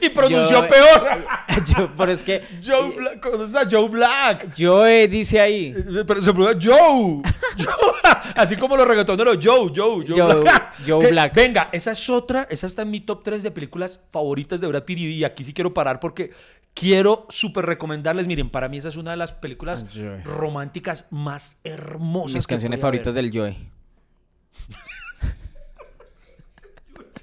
Y 0.00 0.08
pronunció 0.08 0.66
peor. 0.66 1.26
Yo, 1.66 1.90
pero 1.94 2.12
es 2.12 2.22
que. 2.22 2.42
Joe 2.64 2.92
Black. 2.96 3.20
¿Conoces 3.20 3.54
a 3.54 3.68
Joe 3.70 3.88
Black? 3.90 4.54
Joe 4.58 5.06
dice 5.06 5.38
ahí. 5.38 5.74
Pero 6.06 6.22
se 6.22 6.32
pronuncia 6.32 6.58
Joe. 6.74 7.20
Joe. 7.58 8.12
Así 8.36 8.56
como 8.56 8.74
los 8.74 8.88
reggaetoneros. 8.88 9.36
Joe, 9.42 9.70
Joe, 9.74 10.02
Joe, 10.08 10.16
Joe- 10.18 10.40
Black. 10.40 10.74
Joe 10.86 11.04
Que- 11.04 11.10
Black. 11.10 11.34
Venga, 11.34 11.68
esa 11.72 11.92
es 11.92 12.08
otra. 12.08 12.46
Esa 12.48 12.66
está 12.66 12.82
en 12.82 12.90
mi 12.90 13.00
top 13.00 13.22
3 13.22 13.42
de 13.42 13.50
películas 13.50 14.00
favoritas 14.10 14.62
de 14.62 14.66
Brad 14.66 14.84
Pitt. 14.84 14.98
Y 15.00 15.24
aquí 15.24 15.44
sí 15.44 15.52
quiero 15.52 15.74
parar 15.74 16.00
porque 16.00 16.30
quiero 16.72 17.26
súper 17.28 17.66
recomendarles. 17.66 18.26
Miren, 18.26 18.48
para 18.48 18.68
mí 18.68 18.78
esa 18.78 18.88
es 18.88 18.96
una 18.96 19.10
de 19.10 19.18
las 19.18 19.32
películas 19.32 19.84
románticas 20.24 21.06
más 21.10 21.60
hermosas. 21.64 22.34
Mis 22.36 22.46
que 22.46 22.54
canciones 22.54 22.80
favoritas 22.80 23.12
del 23.12 23.30
Joe. 23.30 23.54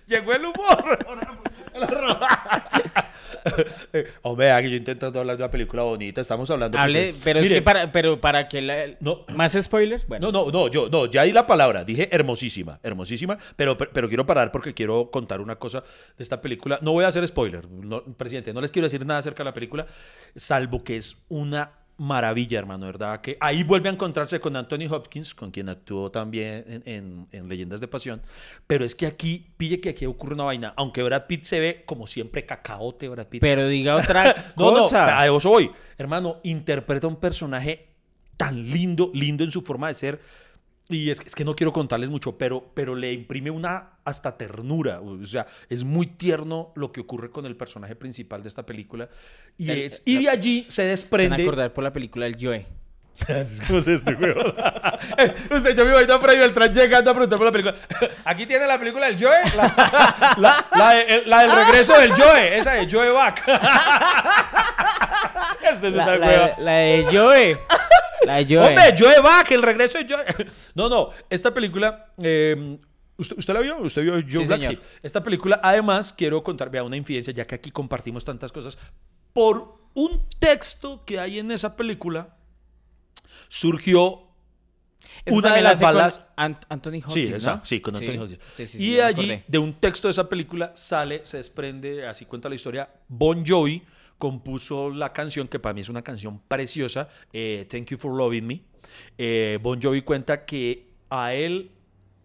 Llegó 0.07 0.33
el 0.33 0.45
humor. 0.45 0.99
Hombre, 4.21 4.51
aquí 4.51 4.69
yo 4.69 4.75
intentando 4.75 5.19
hablar 5.19 5.37
de 5.37 5.43
una 5.43 5.51
película 5.51 5.83
bonita. 5.83 6.21
Estamos 6.21 6.49
hablando. 6.49 6.77
pues, 6.77 6.83
Hable, 6.83 7.09
eh, 7.09 7.15
pero 7.23 7.39
es 7.39 7.49
que 7.49 7.61
para, 7.61 7.91
pero 7.91 8.19
para 8.19 8.47
que 8.47 8.61
la, 8.61 8.85
No. 8.99 9.25
más 9.33 9.53
spoilers, 9.53 10.07
bueno. 10.07 10.31
No, 10.31 10.45
no, 10.45 10.51
no, 10.51 10.67
yo 10.69 10.89
no, 10.89 11.05
ya 11.05 11.23
di 11.23 11.31
la 11.31 11.45
palabra, 11.47 11.83
dije 11.83 12.09
hermosísima, 12.11 12.79
hermosísima, 12.83 13.37
pero, 13.55 13.77
pero 13.77 14.07
quiero 14.07 14.25
parar 14.25 14.51
porque 14.51 14.73
quiero 14.73 15.09
contar 15.11 15.41
una 15.41 15.57
cosa 15.57 15.81
de 16.17 16.23
esta 16.23 16.41
película. 16.41 16.79
No 16.81 16.91
voy 16.91 17.05
a 17.05 17.07
hacer 17.07 17.27
spoiler, 17.27 17.69
no, 17.69 18.03
presidente, 18.03 18.53
no 18.53 18.61
les 18.61 18.71
quiero 18.71 18.85
decir 18.85 19.05
nada 19.05 19.19
acerca 19.19 19.43
de 19.43 19.49
la 19.49 19.53
película, 19.53 19.87
salvo 20.35 20.83
que 20.83 20.97
es 20.97 21.17
una 21.29 21.71
maravilla, 21.97 22.59
hermano, 22.59 22.85
¿verdad? 22.85 23.21
Que 23.21 23.37
ahí 23.39 23.63
vuelve 23.63 23.89
a 23.89 23.91
encontrarse 23.91 24.39
con 24.39 24.55
Anthony 24.55 24.85
Hopkins, 24.89 25.33
con 25.33 25.49
quien 25.51 25.67
actuó 25.69 26.11
también 26.11 26.63
en, 26.67 26.83
en- 26.85 27.27
en 27.31 27.49
Leyendas 27.49 27.79
de 27.81 27.87
Pasión, 27.87 28.21
pero 28.67 28.85
es 28.85 28.93
que 28.95 29.07
aquí, 29.07 29.47
pille 29.57 29.79
que 29.81 29.89
aquí 29.89 30.05
ocurre 30.05 30.35
una 30.35 30.43
vaina, 30.43 30.73
aunque 30.77 31.01
Brad 31.03 31.25
Pitt 31.27 31.43
se 31.43 31.59
ve 31.59 31.83
como 31.85 32.05
siempre 32.07 32.45
cacaote, 32.45 33.09
Brad 33.09 33.27
Pitt. 33.27 33.41
Pero 33.41 33.67
diga 33.67 33.95
otra 33.97 34.53
No, 34.55 34.71
no, 34.71 34.83
cosa. 34.83 35.19
a 35.19 35.25
eso 35.25 35.49
voy. 35.49 35.71
Hermano, 35.97 36.37
interpreta 36.43 37.07
un 37.07 37.15
personaje 37.15 37.87
tan 38.37 38.69
lindo, 38.69 39.09
lindo 39.15 39.43
en 39.43 39.49
su 39.51 39.63
forma 39.63 39.87
de 39.87 39.93
ser. 39.95 40.21
Y 40.89 41.09
es, 41.09 41.19
es 41.19 41.35
que 41.35 41.43
no 41.43 41.55
quiero 41.55 41.73
contarles 41.73 42.09
mucho, 42.09 42.37
pero, 42.37 42.71
pero 42.73 42.95
le 42.95 43.11
imprime 43.11 43.51
una 43.51 43.91
hasta 44.05 44.37
ternura. 44.37 45.01
O 45.01 45.25
sea, 45.25 45.45
es 45.69 45.83
muy 45.83 46.07
tierno 46.07 46.71
lo 46.75 46.91
que 46.93 47.01
ocurre 47.01 47.29
con 47.29 47.45
el 47.45 47.57
personaje 47.57 47.95
principal 47.95 48.41
de 48.41 48.47
esta 48.49 48.65
película. 48.65 49.09
Y, 49.57 49.69
El- 49.69 49.79
es, 49.79 50.01
y 50.05 50.23
de 50.23 50.29
allí 50.29 50.65
se 50.69 50.71
Se 50.75 50.81
van 50.83 50.87
a 50.87 50.91
desprende. 50.91 51.41
acordar 51.43 51.73
por 51.73 51.83
la 51.83 51.91
película 51.91 52.25
del 52.25 52.37
Joe. 52.39 52.65
Así 53.27 53.61
es 53.75 53.87
este 53.87 54.13
juego. 54.15 54.41
Usted, 55.51 55.75
yo 55.75 55.85
me 55.85 55.91
imagino 55.91 56.13
a 56.13 56.19
Freddy 56.19 56.37
Beltrán 56.39 56.73
llegando 56.73 57.11
a 57.11 57.13
preguntar 57.13 57.37
por 57.39 57.45
la 57.47 57.51
película. 57.51 57.75
Aquí 58.25 58.45
tiene 58.45 58.67
la 58.67 58.77
película 58.79 59.07
del 59.07 59.17
Joe. 59.19 59.35
La, 59.55 60.35
la- 60.37 60.65
la 60.71 61.01
el- 61.01 61.29
la 61.29 61.41
del 61.41 61.51
regreso 61.51 61.97
del 61.99 62.13
Joe. 62.13 62.57
Esa 62.57 62.73
de 62.73 62.87
Joe 62.89 63.09
Back. 63.11 63.43
Esta 65.61 65.87
es 65.87 65.93
La, 65.93 66.03
una 66.03 66.17
la 66.17 66.53
la 66.59 66.71
de 66.71 67.05
Joe. 67.11 67.59
La 68.25 68.35
de 68.37 68.45
Joe. 68.45 68.67
Hombre, 68.67 68.95
Joe 68.97 69.19
Back, 69.21 69.51
el 69.51 69.61
regreso 69.63 69.97
de 69.97 70.05
Joe. 70.07 70.23
No, 70.75 70.89
no, 70.89 71.09
esta 71.29 71.53
película. 71.53 72.11
eh, 72.21 72.77
¿usted, 73.17 73.37
usted 73.37 73.53
la 73.53 73.59
vio? 73.59 73.77
¿Usted 73.77 74.01
vio 74.03 74.13
Joe 74.13 74.23
Sí, 74.29 74.37
Black? 74.45 74.61
señor. 74.61 74.75
Sí. 74.81 74.89
Esta 75.03 75.21
película, 75.23 75.59
además, 75.63 76.13
quiero 76.13 76.41
contar, 76.43 76.69
vea, 76.69 76.83
una 76.83 76.95
infidencia, 76.97 77.33
ya 77.33 77.45
que 77.45 77.55
aquí 77.55 77.71
compartimos 77.71 78.23
tantas 78.23 78.51
cosas. 78.51 78.77
Por 79.33 79.75
un 79.93 80.27
texto 80.39 81.03
que 81.05 81.19
hay 81.19 81.39
en 81.39 81.51
esa 81.51 81.75
película, 81.75 82.29
surgió 83.47 84.23
Eso 85.25 85.35
una 85.35 85.55
de 85.55 85.61
las 85.61 85.77
con 85.77 85.81
balas. 85.83 86.21
Ant- 86.37 86.65
Anthony 86.69 86.97
Hopkins, 87.05 87.13
Sí, 87.13 87.31
sí, 87.63 87.79
con 87.81 87.95
Anthony. 87.95 88.37
Sí, 88.57 88.77
y 88.83 88.99
allí, 88.99 89.43
de 89.47 89.57
un 89.57 89.73
texto 89.73 90.07
de 90.07 90.11
esa 90.11 90.29
película, 90.29 90.71
sale, 90.75 91.21
se 91.25 91.37
desprende, 91.37 92.05
así 92.07 92.25
cuenta 92.25 92.49
la 92.49 92.55
historia, 92.55 92.89
Bon 93.07 93.43
Jovi 93.45 93.83
compuso 94.17 94.89
la 94.89 95.13
canción, 95.13 95.47
que 95.47 95.59
para 95.59 95.73
mí 95.73 95.81
es 95.81 95.89
una 95.89 96.01
canción 96.01 96.39
preciosa, 96.47 97.07
eh, 97.33 97.67
Thank 97.69 97.89
You 97.91 97.97
for 97.97 98.15
Loving 98.15 98.47
Me. 98.47 98.61
Eh, 99.17 99.59
bon 99.61 99.81
Jovi 99.81 100.01
cuenta 100.01 100.45
que 100.45 100.87
a 101.09 101.33
él 101.33 101.71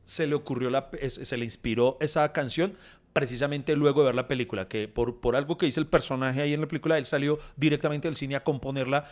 se 0.05 0.27
le 0.27 0.35
ocurrió, 0.35 0.71
la, 0.71 0.89
se 1.09 1.37
le 1.37 1.45
inspiró 1.45 1.97
esa 2.01 2.33
canción 2.33 2.75
precisamente 3.13 3.77
luego 3.77 4.01
de 4.01 4.07
ver 4.07 4.15
la 4.15 4.27
película, 4.27 4.69
que 4.69 4.89
por, 4.89 5.21
por 5.21 5.37
algo 5.37 5.59
que 5.59 5.67
dice 5.67 5.81
el 5.81 5.87
personaje 5.87 6.41
ahí 6.41 6.55
en 6.55 6.63
la 6.63 6.67
película, 6.67 6.97
él 6.97 7.05
salió 7.05 7.39
directamente 7.57 8.09
del 8.09 8.17
cine 8.17 8.37
a 8.37 8.43
componerla. 8.43 9.07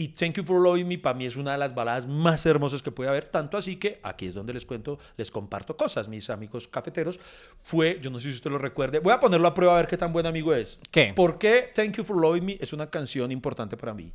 Y 0.00 0.10
Thank 0.10 0.36
You 0.36 0.44
for 0.44 0.62
Loving 0.62 0.86
Me 0.86 0.96
para 0.96 1.18
mí 1.18 1.26
es 1.26 1.36
una 1.36 1.50
de 1.52 1.58
las 1.58 1.74
baladas 1.74 2.06
más 2.06 2.46
hermosas 2.46 2.82
que 2.82 2.92
puede 2.92 3.10
haber, 3.10 3.24
tanto 3.24 3.56
así 3.56 3.74
que 3.76 3.98
aquí 4.04 4.26
es 4.26 4.34
donde 4.34 4.52
les 4.54 4.64
cuento, 4.64 4.96
les 5.16 5.28
comparto 5.32 5.76
cosas, 5.76 6.08
mis 6.08 6.30
amigos 6.30 6.68
cafeteros. 6.68 7.18
Fue, 7.56 7.98
yo 8.00 8.08
no 8.08 8.20
sé 8.20 8.28
si 8.30 8.36
usted 8.36 8.48
lo 8.48 8.58
recuerde, 8.58 9.00
voy 9.00 9.12
a 9.12 9.18
ponerlo 9.18 9.48
a 9.48 9.54
prueba 9.54 9.72
a 9.74 9.76
ver 9.78 9.88
qué 9.88 9.96
tan 9.96 10.12
buen 10.12 10.24
amigo 10.24 10.54
es. 10.54 10.78
¿Qué? 10.92 11.12
¿Por 11.16 11.36
qué 11.36 11.72
Thank 11.74 11.96
You 11.96 12.04
for 12.04 12.16
Loving 12.16 12.44
Me 12.44 12.58
es 12.60 12.72
una 12.72 12.88
canción 12.88 13.32
importante 13.32 13.76
para 13.76 13.92
mí? 13.92 14.12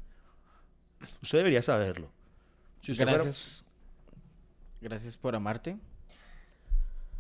Usted 1.22 1.40
debería 1.40 1.62
saberlo. 1.62 2.10
Si 2.80 2.94
usted 2.94 3.04
fuera- 3.04 3.22
Gracias. 3.24 3.64
Gracias 4.80 5.18
por 5.18 5.36
amarte. 5.36 5.76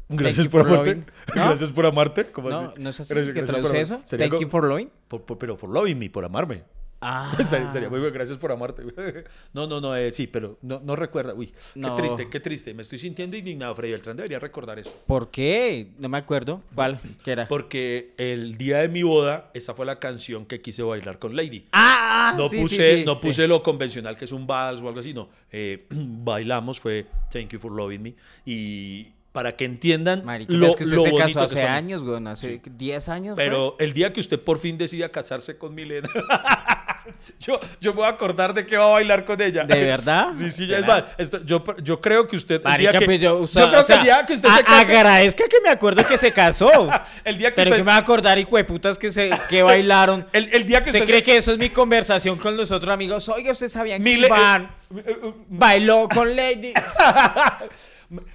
Gracias 0.07 0.45
you 0.45 0.49
por 0.51 0.61
for 0.64 0.72
amarte. 0.72 0.95
¿No? 1.36 1.43
Gracias 1.49 1.72
por 1.74 1.86
amarte. 1.86 2.32
¿Cómo 2.32 2.49
No, 2.49 2.57
así? 2.59 2.68
no 2.82 2.89
es 2.89 2.99
así 3.01 3.14
Gracias- 3.14 3.34
que 3.34 3.41
gracias 3.41 3.59
por 3.59 3.72
traduce 3.72 3.82
eso. 3.95 4.18
Thank 4.18 4.32
you 4.34 4.38
como- 4.39 4.51
for 4.51 4.64
loving. 4.66 4.89
por- 5.09 5.24
por- 5.26 5.38
pero 5.38 5.57
for 5.57 5.70
loving 5.70 5.99
me, 5.99 6.09
por 6.09 6.24
amarme. 6.24 6.64
Ah. 7.04 7.32
Sería, 7.49 7.72
sería 7.72 7.89
muy 7.89 7.99
bueno, 7.99 8.14
gracias 8.14 8.38
por 8.38 8.51
amarte. 8.51 8.84
No, 9.54 9.68
no, 9.68 9.80
no, 9.82 9.95
eh, 9.95 10.12
sí, 10.12 10.28
pero 10.28 10.58
no, 10.62 10.80
no 10.80 10.95
recuerda. 10.95 11.34
Uy, 11.34 11.54
No. 11.76 11.95
qué 11.95 12.01
triste, 12.01 12.30
qué 12.30 12.39
triste. 12.39 12.74
Me 12.74 12.82
estoy 12.82 12.97
sintiendo 12.99 13.38
indignado, 13.38 13.76
Freddy 13.76 13.91
Beltrán. 13.91 14.16
Debería 14.18 14.39
recordar 14.39 14.80
eso. 14.80 14.93
¿Por 15.06 15.30
qué? 15.30 15.91
No 15.99 16.10
me 16.10 16.18
acuerdo. 16.18 16.62
¿Cuál? 16.74 16.99
¿Qué 17.24 17.32
era? 17.32 17.47
Porque 17.47 18.14
el 18.18 18.58
día 18.58 18.80
de 18.80 18.89
mi 18.89 19.04
boda, 19.04 19.51
esa 19.54 19.74
fue 19.74 19.86
la 19.86 19.99
canción 19.99 20.45
que 20.45 20.62
quise 20.62 20.82
bailar 20.84 21.20
con 21.20 21.36
Lady. 21.36 21.68
Ah, 21.72 22.34
No 22.38 22.47
sí, 22.49 22.58
puse, 22.58 22.76
sí, 22.76 22.99
sí, 22.99 23.06
no 23.06 23.20
puse 23.20 23.47
lo 23.47 23.62
convencional 23.62 24.18
que 24.18 24.26
es 24.26 24.32
un 24.32 24.47
vals 24.47 24.82
o 24.82 24.88
algo 24.88 24.99
así, 24.99 25.14
no. 25.14 25.30
Eh, 25.51 25.86
bailamos, 25.89 26.80
fue 26.80 27.06
Thank 27.32 27.49
You 27.49 27.60
for 27.60 27.72
Loving 27.72 28.01
Me. 28.01 28.16
Y 28.45 29.08
para 29.32 29.56
que 29.56 29.66
entiendan 29.66 30.24
lo, 30.47 30.68
es 30.68 30.76
que 30.76 30.84
usted 30.84 30.95
lo 30.95 31.01
se 31.04 31.10
bonito 31.12 31.26
casó 31.28 31.39
hace 31.41 31.64
años, 31.64 32.04
güey. 32.04 32.26
Hace 32.28 32.62
10 32.64 33.10
años. 33.10 33.36
fue? 33.36 33.43
Pero 33.43 33.76
el 33.80 33.93
día 33.93 34.14
que 34.14 34.20
usted 34.20 34.39
por 34.39 34.60
fin 34.60 34.78
decida 34.78 35.10
casarse 35.10 35.58
con 35.58 35.74
Milena, 35.74 36.08
yo, 37.39 37.60
yo 37.82 37.91
me 37.91 37.97
voy 37.97 38.06
a 38.06 38.10
acordar 38.10 38.54
de 38.54 38.66
que 38.66 38.78
va 38.78 38.86
a 38.86 38.89
bailar 38.89 39.26
con 39.26 39.41
ella. 39.41 39.64
¿De 39.64 39.84
verdad? 39.84 40.28
Sí, 40.34 40.49
sí, 40.49 40.72
es 40.74 40.86
más. 40.86 41.04
esto- 41.18 41.43
yo, 41.45 41.64
yo 41.82 41.99
creo 42.01 42.28
que 42.28 42.36
usted. 42.36 42.56
El 42.56 42.64
Marica, 42.64 42.91
día 42.91 42.99
que, 42.99 43.06
pues 43.06 43.20
yo, 43.22 43.38
o 43.41 43.47
sea, 43.47 43.64
yo 43.64 43.70
creo 43.70 43.82
o 43.82 43.84
sea, 43.84 43.95
que 43.95 43.99
el 44.01 44.06
día 44.06 44.26
que 44.26 44.34
usted 44.34 44.49
a- 44.49 44.56
se 44.58 44.64
case. 44.64 44.91
Agradezca 44.97 45.43
que 45.49 45.62
me 45.62 45.70
acuerdo 45.70 46.06
que 46.08 46.18
se 46.18 46.32
casó. 46.32 46.89
El 47.24 47.38
día 47.38 47.49
que 47.51 47.56
Pero 47.56 47.70
usted. 47.72 47.78
que 47.80 47.84
me 47.84 47.91
va 47.91 47.95
a 47.95 47.99
acordar, 47.99 48.38
hijo 48.38 48.58
de 48.58 48.64
putas, 48.64 48.97
que, 48.97 49.12
se, 49.12 49.30
que 49.49 49.62
bailaron. 49.64 50.26
el, 50.34 50.49
el 50.54 50.66
día 50.66 50.84
que 50.84 50.89
¿Usted 50.89 51.01
usted. 51.01 51.12
cree 51.14 51.20
se- 51.20 51.24
que 51.26 51.38
eso 51.38 51.51
es 51.54 51.58
mi 51.58 51.70
conversación 51.70 52.38
con 52.38 52.56
los 52.58 52.72
otros 52.72 52.93
amigos? 52.93 53.28
Oiga, 53.30 53.51
¿usted 53.51 53.68
sabía 53.70 53.97
que 53.97 54.04
Mile- 54.04 54.28
Iván 54.28 54.64
eh, 54.95 55.04
eh, 55.06 55.18
eh, 55.24 55.34
bailó 55.49 56.08
con 56.14 56.36
Lady? 56.36 56.74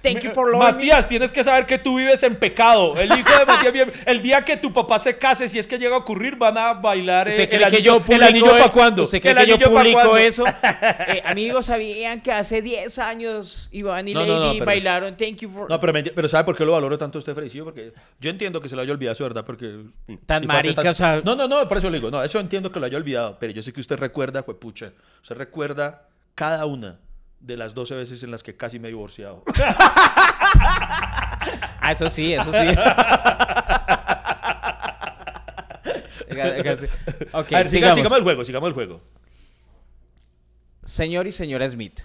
Thank 0.01 0.21
you 0.21 0.31
for 0.31 0.51
loving 0.51 0.59
me. 0.59 0.71
Matías, 0.73 1.07
tienes 1.07 1.31
que 1.31 1.43
saber 1.43 1.65
que 1.65 1.77
tú 1.77 1.97
vives 1.97 2.21
en 2.23 2.35
pecado. 2.35 2.95
El 2.97 3.07
hijo 3.17 3.37
de 3.39 3.45
Matías, 3.45 3.73
vive- 3.73 3.93
el 4.05 4.21
día 4.21 4.43
que 4.43 4.57
tu 4.57 4.71
papá 4.73 4.99
se 4.99 5.17
case, 5.17 5.47
si 5.47 5.59
es 5.59 5.67
que 5.67 5.77
llega 5.77 5.95
a 5.95 5.99
ocurrir, 5.99 6.35
van 6.35 6.57
a 6.57 6.73
bailar 6.73 7.27
eh, 7.27 7.31
¿Usted 7.31 7.53
el 7.53 7.63
anillo, 7.63 8.03
yo 8.05 8.13
el 8.15 8.23
anillo 8.23 8.51
para 8.51 8.71
cuándo. 8.71 9.03
¿Usted 9.03 9.21
cree 9.21 9.31
el 9.33 9.37
que 9.39 9.45
yo 9.47 9.53
anillo 9.55 9.73
pa' 9.73 9.81
publico 10.03 10.17
eso? 10.17 10.43
Eh, 11.09 11.21
amigos, 11.25 11.65
¿sabían 11.67 12.21
que 12.21 12.31
hace 12.31 12.61
10 12.61 12.99
años 12.99 13.69
Iván 13.71 14.07
y 14.07 14.13
No, 14.13 14.21
Lady 14.21 14.31
no, 14.31 14.39
no, 14.47 14.53
pero- 14.53 14.65
bailaron 14.65 15.15
Thank 15.17 15.37
you 15.37 15.49
for... 15.49 15.69
No, 15.69 15.79
pero, 15.79 15.93
me 15.93 16.03
pero 16.03 16.27
¿sabe 16.27 16.43
por 16.43 16.55
qué 16.55 16.65
lo 16.65 16.73
valoro 16.73 16.97
tanto 16.97 17.19
usted, 17.19 17.33
Fredicillo? 17.33 17.63
Porque 17.65 17.93
yo 18.19 18.29
entiendo 18.29 18.61
que 18.61 18.69
se 18.69 18.75
lo 18.75 18.81
haya 18.81 18.91
olvidado, 18.91 19.23
verdad, 19.23 19.45
porque... 19.45 19.85
Tan 20.25 20.37
hace 20.37 20.47
marica, 20.47 20.89
o 20.89 20.93
sea- 20.93 21.21
No, 21.23 21.35
no, 21.35 21.47
no, 21.47 21.67
por 21.67 21.77
eso 21.77 21.89
le 21.89 21.97
digo, 21.97 22.11
no, 22.11 22.23
eso 22.23 22.39
entiendo 22.39 22.71
que 22.71 22.79
lo 22.79 22.85
haya 22.85 22.97
olvidado, 22.97 23.37
pero 23.39 23.53
yo 23.53 23.61
sé 23.63 23.73
que 23.73 23.79
usted 23.81 23.97
recuerda, 23.97 24.43
pucha, 24.43 24.93
usted 25.21 25.35
recuerda 25.35 26.07
cada 26.35 26.65
una 26.65 26.99
de 27.39 27.57
las 27.57 27.73
12 27.73 27.95
veces 27.95 28.21
en 28.23 28.31
las 28.31 28.43
que 28.43 28.55
casi 28.57 28.79
me 28.79 28.87
he 28.87 28.91
divorciado. 28.91 29.43
Ah, 31.81 31.93
eso 31.93 32.09
sí, 32.09 32.33
eso 32.33 32.51
sí. 32.51 32.57
ok, 37.31 37.51
a 37.53 37.57
ver, 37.57 37.67
siga- 37.67 37.67
sigamos. 37.69 37.95
sigamos 37.95 38.17
el 38.17 38.23
juego, 38.23 38.45
sigamos 38.45 38.67
el 38.67 38.73
juego. 38.73 39.01
Señor 40.83 41.27
y 41.27 41.31
señora 41.31 41.67
Smith. 41.69 42.01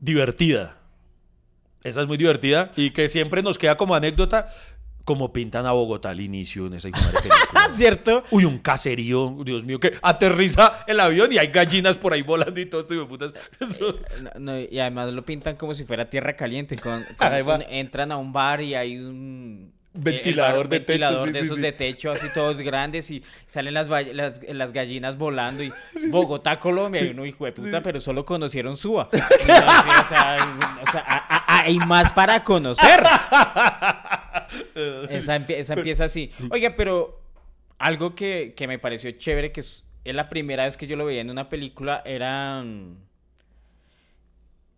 Divertida. 0.00 0.76
Esa 1.82 2.00
es 2.02 2.06
muy 2.06 2.16
divertida 2.16 2.72
y 2.76 2.90
que 2.90 3.08
siempre 3.08 3.42
nos 3.42 3.58
queda 3.58 3.76
como 3.76 3.94
anécdota 3.94 4.48
como 5.04 5.32
pintan 5.32 5.66
a 5.66 5.72
Bogotá 5.72 6.10
al 6.10 6.20
inicio 6.20 6.66
en 6.66 6.74
esa 6.74 6.88
película. 6.90 7.68
¿Cierto? 7.70 8.24
Uy, 8.30 8.44
un 8.44 8.58
caserío, 8.58 9.36
Dios 9.44 9.64
mío, 9.64 9.78
que 9.80 9.98
aterriza 10.02 10.84
el 10.86 10.98
avión 11.00 11.32
y 11.32 11.38
hay 11.38 11.48
gallinas 11.48 11.96
por 11.98 12.12
ahí 12.12 12.22
volando 12.22 12.58
y 12.60 12.66
todo 12.66 12.80
esto, 12.82 12.94
de 12.94 13.04
putas. 13.04 13.32
Eso- 13.60 13.98
No, 14.22 14.30
no, 14.38 14.58
y 14.60 14.78
además 14.80 15.12
lo 15.12 15.24
pintan 15.24 15.56
como 15.56 15.74
si 15.74 15.84
fuera 15.84 16.08
tierra 16.08 16.34
caliente. 16.36 16.76
Con, 16.78 17.04
con 17.18 17.32
un- 17.32 17.62
entran 17.68 18.12
a 18.12 18.16
un 18.16 18.32
bar 18.32 18.60
y 18.60 18.74
hay 18.74 18.96
un 18.98 19.72
Ventilador 19.96 20.68
de 20.68 20.80
techo, 20.80 20.98
ventilador 21.04 21.28
sí, 21.28 21.32
de 21.32 21.38
sí, 21.38 21.44
esos 21.44 21.54
sí. 21.56 21.62
de 21.62 21.70
techo 21.70 22.10
así 22.10 22.26
todos 22.34 22.58
grandes 22.58 23.08
y 23.12 23.22
salen 23.46 23.74
las, 23.74 23.86
las, 24.12 24.40
las 24.48 24.72
gallinas 24.72 25.16
volando 25.16 25.62
y 25.62 25.72
Bogotá, 26.10 26.58
Colombia, 26.58 27.00
y 27.04 27.10
uno 27.10 27.24
hijo 27.24 27.44
de 27.44 27.52
puta, 27.52 27.80
pero 27.80 28.00
solo 28.00 28.24
conocieron 28.24 28.76
Suba. 28.76 29.08
Y 29.12 29.16
o 29.18 29.38
sea, 29.38 30.56
o 30.82 30.90
sea, 30.90 31.00
a- 31.06 31.36
a- 31.36 31.60
hay 31.60 31.78
más 31.78 32.12
para 32.12 32.42
conocer. 32.42 33.04
Esa, 35.10 35.36
empie- 35.38 35.56
esa 35.58 35.74
empieza 35.74 36.04
así. 36.04 36.30
Oiga, 36.50 36.74
pero 36.76 37.20
algo 37.78 38.14
que, 38.14 38.54
que 38.56 38.66
me 38.68 38.78
pareció 38.78 39.10
chévere, 39.12 39.52
que 39.52 39.60
es, 39.60 39.84
es 40.04 40.14
la 40.16 40.28
primera 40.28 40.64
vez 40.64 40.76
que 40.76 40.86
yo 40.86 40.96
lo 40.96 41.04
veía 41.04 41.20
en 41.20 41.30
una 41.30 41.48
película, 41.48 42.02
era 42.04 42.62
mm, 42.62 42.96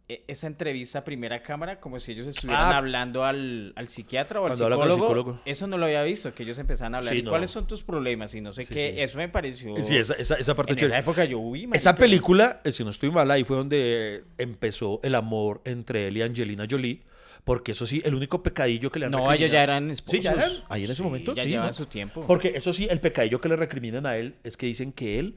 e- 0.09 0.22
esa 0.28 0.47
entrevista 0.47 1.01
a 1.01 1.05
primera 1.05 1.42
cámara, 1.42 1.80
como 1.80 1.99
si 1.99 2.12
ellos 2.12 2.26
estuvieran 2.28 2.66
Ah. 2.72 2.76
hablando 2.76 3.24
al, 3.24 3.72
al 3.76 3.88
psiquiatra 3.88 4.40
o 4.40 4.44
al 4.44 4.51
Cuando 4.51 4.64
habla 4.66 4.76
con 4.76 4.84
psicólogo. 4.86 5.09
el 5.09 5.16
psicólogo. 5.24 5.42
Eso 5.44 5.66
no 5.66 5.78
lo 5.78 5.86
había 5.86 6.03
visto, 6.05 6.32
que 6.32 6.44
ellos 6.44 6.59
empezaban 6.59 6.94
a 6.94 6.99
hablar. 6.99 7.12
Sí, 7.12 7.18
¿Y 7.20 7.22
no. 7.22 7.30
cuáles 7.30 7.51
son 7.51 7.66
tus 7.66 7.82
problemas? 7.82 8.32
Y 8.34 8.40
no 8.40 8.53
sé 8.53 8.62
Sí, 8.62 8.74
qué. 8.74 8.92
sí. 8.94 9.01
Eso 9.01 9.18
me 9.18 9.28
pareció. 9.28 9.74
Sí, 9.82 9.97
esa, 9.97 10.14
esa, 10.14 10.36
esa 10.36 10.55
parte 10.55 10.72
en 10.72 10.78
chévere. 10.78 10.97
esa 10.99 11.03
época 11.03 11.24
yo, 11.24 11.38
uy, 11.40 11.68
Esa 11.72 11.94
película, 11.97 12.61
eh, 12.64 12.70
si 12.72 12.84
no 12.84 12.90
estoy 12.90 13.11
mal, 13.11 13.28
ahí 13.30 13.42
fue 13.42 13.57
donde 13.57 14.24
empezó 14.38 15.01
el 15.03 15.14
amor 15.16 15.61
entre 15.64 16.07
él 16.09 16.16
y 16.18 16.22
Angelina 16.22 16.66
Jolie. 16.70 17.03
Porque 17.47 17.72
eso 17.72 17.86
sí, 17.86 18.03
el 18.05 18.14
único 18.16 18.42
pecadillo 18.42 18.90
que 18.90 18.99
le 18.99 19.07
han 19.07 19.12
No, 19.12 19.32
ellos 19.32 19.51
ya 19.53 19.62
eran 19.62 19.88
esposos. 19.88 20.16
Sí, 20.18 20.20
ya 20.20 20.32
eran. 20.32 20.51
Ahí 20.68 20.82
en 20.82 20.90
ese 20.90 20.97
Sí, 20.97 21.03
momento, 21.05 21.32
ya 21.32 21.44
sí. 21.44 21.49
llevan 21.51 21.68
¿no? 21.68 21.72
su 21.72 21.86
tiempo. 21.86 22.24
Porque 22.26 22.49
eso 22.57 22.72
sí, 22.72 22.88
el 22.90 22.99
pecadillo 22.99 23.40
que 23.40 23.49
le 23.49 23.55
recriminan 23.55 24.05
a 24.05 24.16
él 24.16 24.34
es 24.42 24.57
que 24.57 24.66
dicen 24.66 24.90
que 24.92 25.20
él 25.20 25.36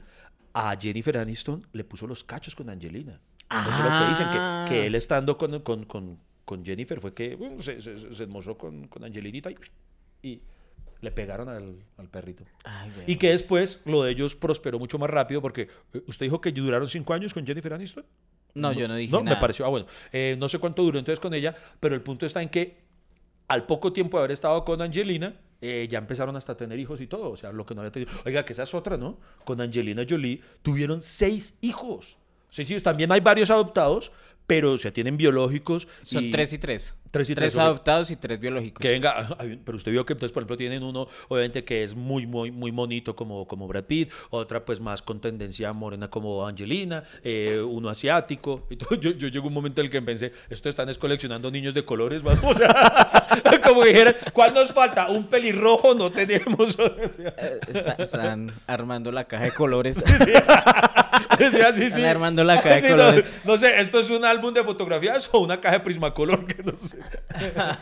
a 0.52 0.76
Jennifer 0.78 1.16
Aniston 1.18 1.64
le 1.72 1.84
puso 1.84 2.08
los 2.08 2.24
cachos 2.24 2.56
con 2.56 2.68
Angelina. 2.68 3.20
Eso 3.48 3.70
es 3.70 3.78
lo 3.90 3.96
que 3.96 4.08
dicen, 4.08 4.26
Ah. 4.28 4.64
que, 4.68 4.74
que 4.74 4.86
él 4.88 4.96
estando 4.96 5.38
con, 5.38 5.60
con, 5.60 5.84
con, 5.84 6.18
con 6.44 6.64
Jennifer 6.64 6.98
fue 7.00 7.14
que 7.14 7.36
bueno, 7.36 7.62
se, 7.62 7.80
se, 7.80 8.12
se 8.12 8.26
con, 8.58 8.88
con 8.88 9.04
Angelinita 9.04 9.48
y, 9.52 9.56
y 10.22 10.42
le 11.02 11.12
pegaron 11.12 11.48
al, 11.48 11.76
al 11.96 12.08
perrito. 12.08 12.44
Ay. 12.64 12.90
Y 13.06 13.16
que 13.16 13.30
después 13.30 13.82
lo 13.84 14.02
de 14.02 14.10
ellos 14.10 14.34
prosperó 14.34 14.80
mucho 14.80 14.98
más 14.98 15.10
rápido 15.10 15.40
porque 15.40 15.68
eh, 15.94 16.02
usted 16.08 16.26
dijo 16.26 16.40
que 16.40 16.50
duraron 16.50 16.88
cinco 16.88 17.14
años 17.14 17.32
con 17.32 17.46
Jennifer 17.46 17.72
Aniston. 17.72 18.04
No, 18.54 18.72
yo 18.72 18.88
no 18.88 18.96
dije 18.96 19.12
No, 19.12 19.22
nada. 19.22 19.36
me 19.36 19.40
pareció. 19.40 19.64
Ah, 19.64 19.68
bueno. 19.68 19.86
Eh, 20.12 20.36
no 20.38 20.48
sé 20.48 20.58
cuánto 20.58 20.82
duró 20.82 20.98
entonces 20.98 21.20
con 21.20 21.34
ella, 21.34 21.54
pero 21.78 21.94
el 21.94 22.02
punto 22.02 22.26
está 22.26 22.42
en 22.42 22.48
que 22.48 22.78
al 23.48 23.66
poco 23.66 23.92
tiempo 23.92 24.16
de 24.16 24.20
haber 24.22 24.32
estado 24.32 24.64
con 24.64 24.80
Angelina, 24.80 25.34
eh, 25.60 25.86
ya 25.90 25.98
empezaron 25.98 26.36
hasta 26.36 26.52
a 26.52 26.56
tener 26.56 26.78
hijos 26.78 27.00
y 27.00 27.06
todo. 27.06 27.30
O 27.30 27.36
sea, 27.36 27.52
lo 27.52 27.66
que 27.66 27.74
no 27.74 27.80
había 27.82 27.90
tenido. 27.92 28.10
Oiga, 28.24 28.44
que 28.44 28.52
esa 28.52 28.62
es 28.62 28.74
otra, 28.74 28.96
¿no? 28.96 29.18
Con 29.44 29.60
Angelina 29.60 30.04
Jolie 30.08 30.40
tuvieron 30.62 31.02
seis 31.02 31.58
hijos. 31.60 32.16
Seis 32.48 32.70
hijos. 32.70 32.82
También 32.82 33.10
hay 33.12 33.20
varios 33.20 33.50
adoptados, 33.50 34.12
pero 34.50 34.72
o 34.72 34.78
sea, 34.78 34.92
tienen 34.92 35.16
biológicos. 35.16 35.86
Son 36.02 36.24
y- 36.24 36.32
tres 36.32 36.52
y 36.52 36.58
tres. 36.58 36.94
Tres 37.12 37.28
y 37.28 37.34
tres, 37.34 37.56
ok. 37.56 37.60
adoptados 37.62 38.10
y 38.12 38.16
tres 38.16 38.38
biológicos. 38.38 38.80
Que 38.80 38.90
venga, 38.90 39.36
pero 39.64 39.76
usted 39.76 39.90
vio 39.90 40.04
que 40.06 40.12
entonces, 40.12 40.32
por 40.32 40.42
ejemplo, 40.42 40.56
tienen 40.56 40.84
uno, 40.84 41.08
obviamente, 41.28 41.64
que 41.64 41.82
es 41.82 41.96
muy, 41.96 42.24
muy, 42.24 42.52
muy 42.52 42.70
bonito 42.70 43.16
como, 43.16 43.46
como 43.48 43.66
Brad 43.66 43.84
Pitt, 43.84 44.10
otra 44.30 44.64
pues 44.64 44.78
más 44.80 45.02
con 45.02 45.20
tendencia 45.20 45.72
morena 45.72 46.08
como 46.08 46.46
Angelina, 46.46 47.02
eh, 47.24 47.60
uno 47.60 47.88
asiático. 47.88 48.66
Y 48.70 48.76
todo. 48.76 48.94
Yo, 49.00 49.10
yo 49.12 49.26
llegó 49.28 49.48
un 49.48 49.54
momento 49.54 49.80
en 49.80 49.86
el 49.86 49.90
que 49.90 50.00
pensé, 50.02 50.32
esto 50.50 50.68
están 50.68 50.88
es 50.88 50.98
coleccionando 50.98 51.50
niños 51.50 51.74
de 51.74 51.84
colores, 51.84 52.22
vamos. 52.22 52.56
Como 53.64 53.84
dijeran, 53.84 54.14
¿cuál 54.32 54.54
nos 54.54 54.72
falta? 54.72 55.08
Un 55.10 55.24
pelirrojo 55.28 55.94
no 55.94 56.10
tenemos. 56.10 56.76
Eh, 56.78 57.60
está- 57.68 57.94
están 58.02 58.52
armando 58.66 59.10
la 59.12 59.24
caja 59.24 59.44
de 59.44 59.52
colores. 59.52 60.04
Decía, 61.44 61.72
sí, 61.72 61.80
sí. 61.80 61.86
Están 61.86 62.04
armando 62.06 62.44
la 62.44 62.56
caja 62.62 62.80
de 62.80 63.22
no. 63.44 63.52
No, 63.52 63.58
sé, 63.58 63.80
¿esto 63.80 64.00
es 64.00 64.10
un 64.10 64.24
álbum 64.24 64.52
de 64.52 64.62
fotografías 64.64 65.28
o 65.32 65.40
una 65.40 65.60
caja 65.60 65.78
de 65.78 65.84
Prismacolor? 65.84 66.46
Que 66.54 66.62
no 66.62 66.76
sé. 66.76 66.98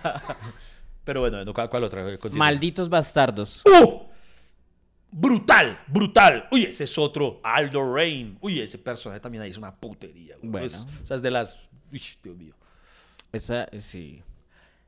Pero 1.05 1.21
bueno, 1.21 1.45
no, 1.45 1.55
¿cuál, 1.55 1.71
cuál 1.71 1.85
otra? 1.85 2.03
Continúa. 2.19 2.39
Malditos 2.47 2.89
bastardos. 2.89 3.63
¡Uh! 3.65 4.03
Brutal, 5.11 5.81
brutal. 5.87 6.47
Uy, 6.53 6.65
ese 6.65 6.85
es 6.85 6.99
otro. 6.99 7.41
Aldo 7.43 7.95
Rain. 7.95 8.37
Uy, 8.43 8.61
ese 8.61 8.77
personaje 8.77 9.19
también 9.21 9.43
ahí 9.43 9.51
es 9.51 9.57
una 9.57 9.75
putería. 9.75 10.37
güey. 10.37 10.51
Bueno. 10.51 10.67
Es- 10.67 10.75
o 11.03 11.07
sea, 11.07 11.17
es 11.17 11.23
de 11.23 11.31
las. 11.31 11.69
Uy, 11.91 12.03
Dios 12.23 12.37
mío. 12.37 12.55
Esa, 13.33 13.67
sí. 13.79 14.23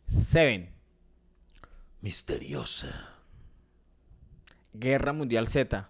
Seven. 0.07 0.69
Misteriosa. 2.03 2.89
Guerra 4.75 5.13
Mundial 5.15 5.47
Z. 5.47 5.89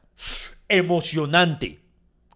Emocionante. 0.68 1.80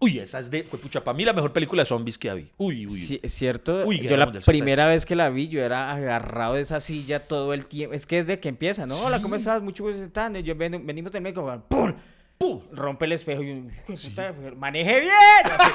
Uy, 0.05 0.19
esa 0.19 0.39
es 0.39 0.51
de. 0.51 0.63
pucha, 0.63 1.03
para 1.03 1.17
mí 1.17 1.25
la 1.25 1.33
mejor 1.33 1.51
película 1.51 1.81
de 1.81 1.85
zombies 1.85 2.17
que 2.17 2.33
vi. 2.33 2.51
Uy, 2.57 2.85
uy. 2.85 2.91
Sí, 2.91 3.19
es 3.23 3.33
cierto. 3.33 3.83
Uy, 3.85 3.99
yo 3.99 4.15
la 4.17 4.31
primera 4.31 4.83
es- 4.83 4.95
vez 5.01 5.05
que 5.05 5.15
la 5.15 5.29
vi, 5.29 5.47
yo 5.47 5.61
era 5.63 5.91
agarrado 5.91 6.53
de 6.55 6.61
esa 6.61 6.79
silla 6.79 7.19
todo 7.19 7.53
el 7.53 7.65
tiempo. 7.65 7.95
Es 7.95 8.05
que 8.05 8.17
desde 8.17 8.39
que 8.39 8.49
empieza, 8.49 8.85
¿no? 8.85 8.95
Hola, 8.99 9.21
¿cómo 9.21 9.35
estás? 9.35 9.61
Mucho 9.61 9.83
gusto. 9.83 9.99
Yo 10.43 10.55
ven- 10.55 10.85
venimos 10.85 11.11
del 11.11 11.21
médico. 11.23 11.63
¡Pum! 11.67 11.93
¡Pum! 12.37 12.61
Rompe 12.71 13.05
el 13.05 13.13
espejo 13.13 13.41
y 13.41 13.51
un, 13.51 13.71
"Hijo 13.71 13.93
de 13.93 14.09
puta, 14.09 14.33
maneje 14.57 14.99
bien. 14.99 15.11
así, 15.43 15.71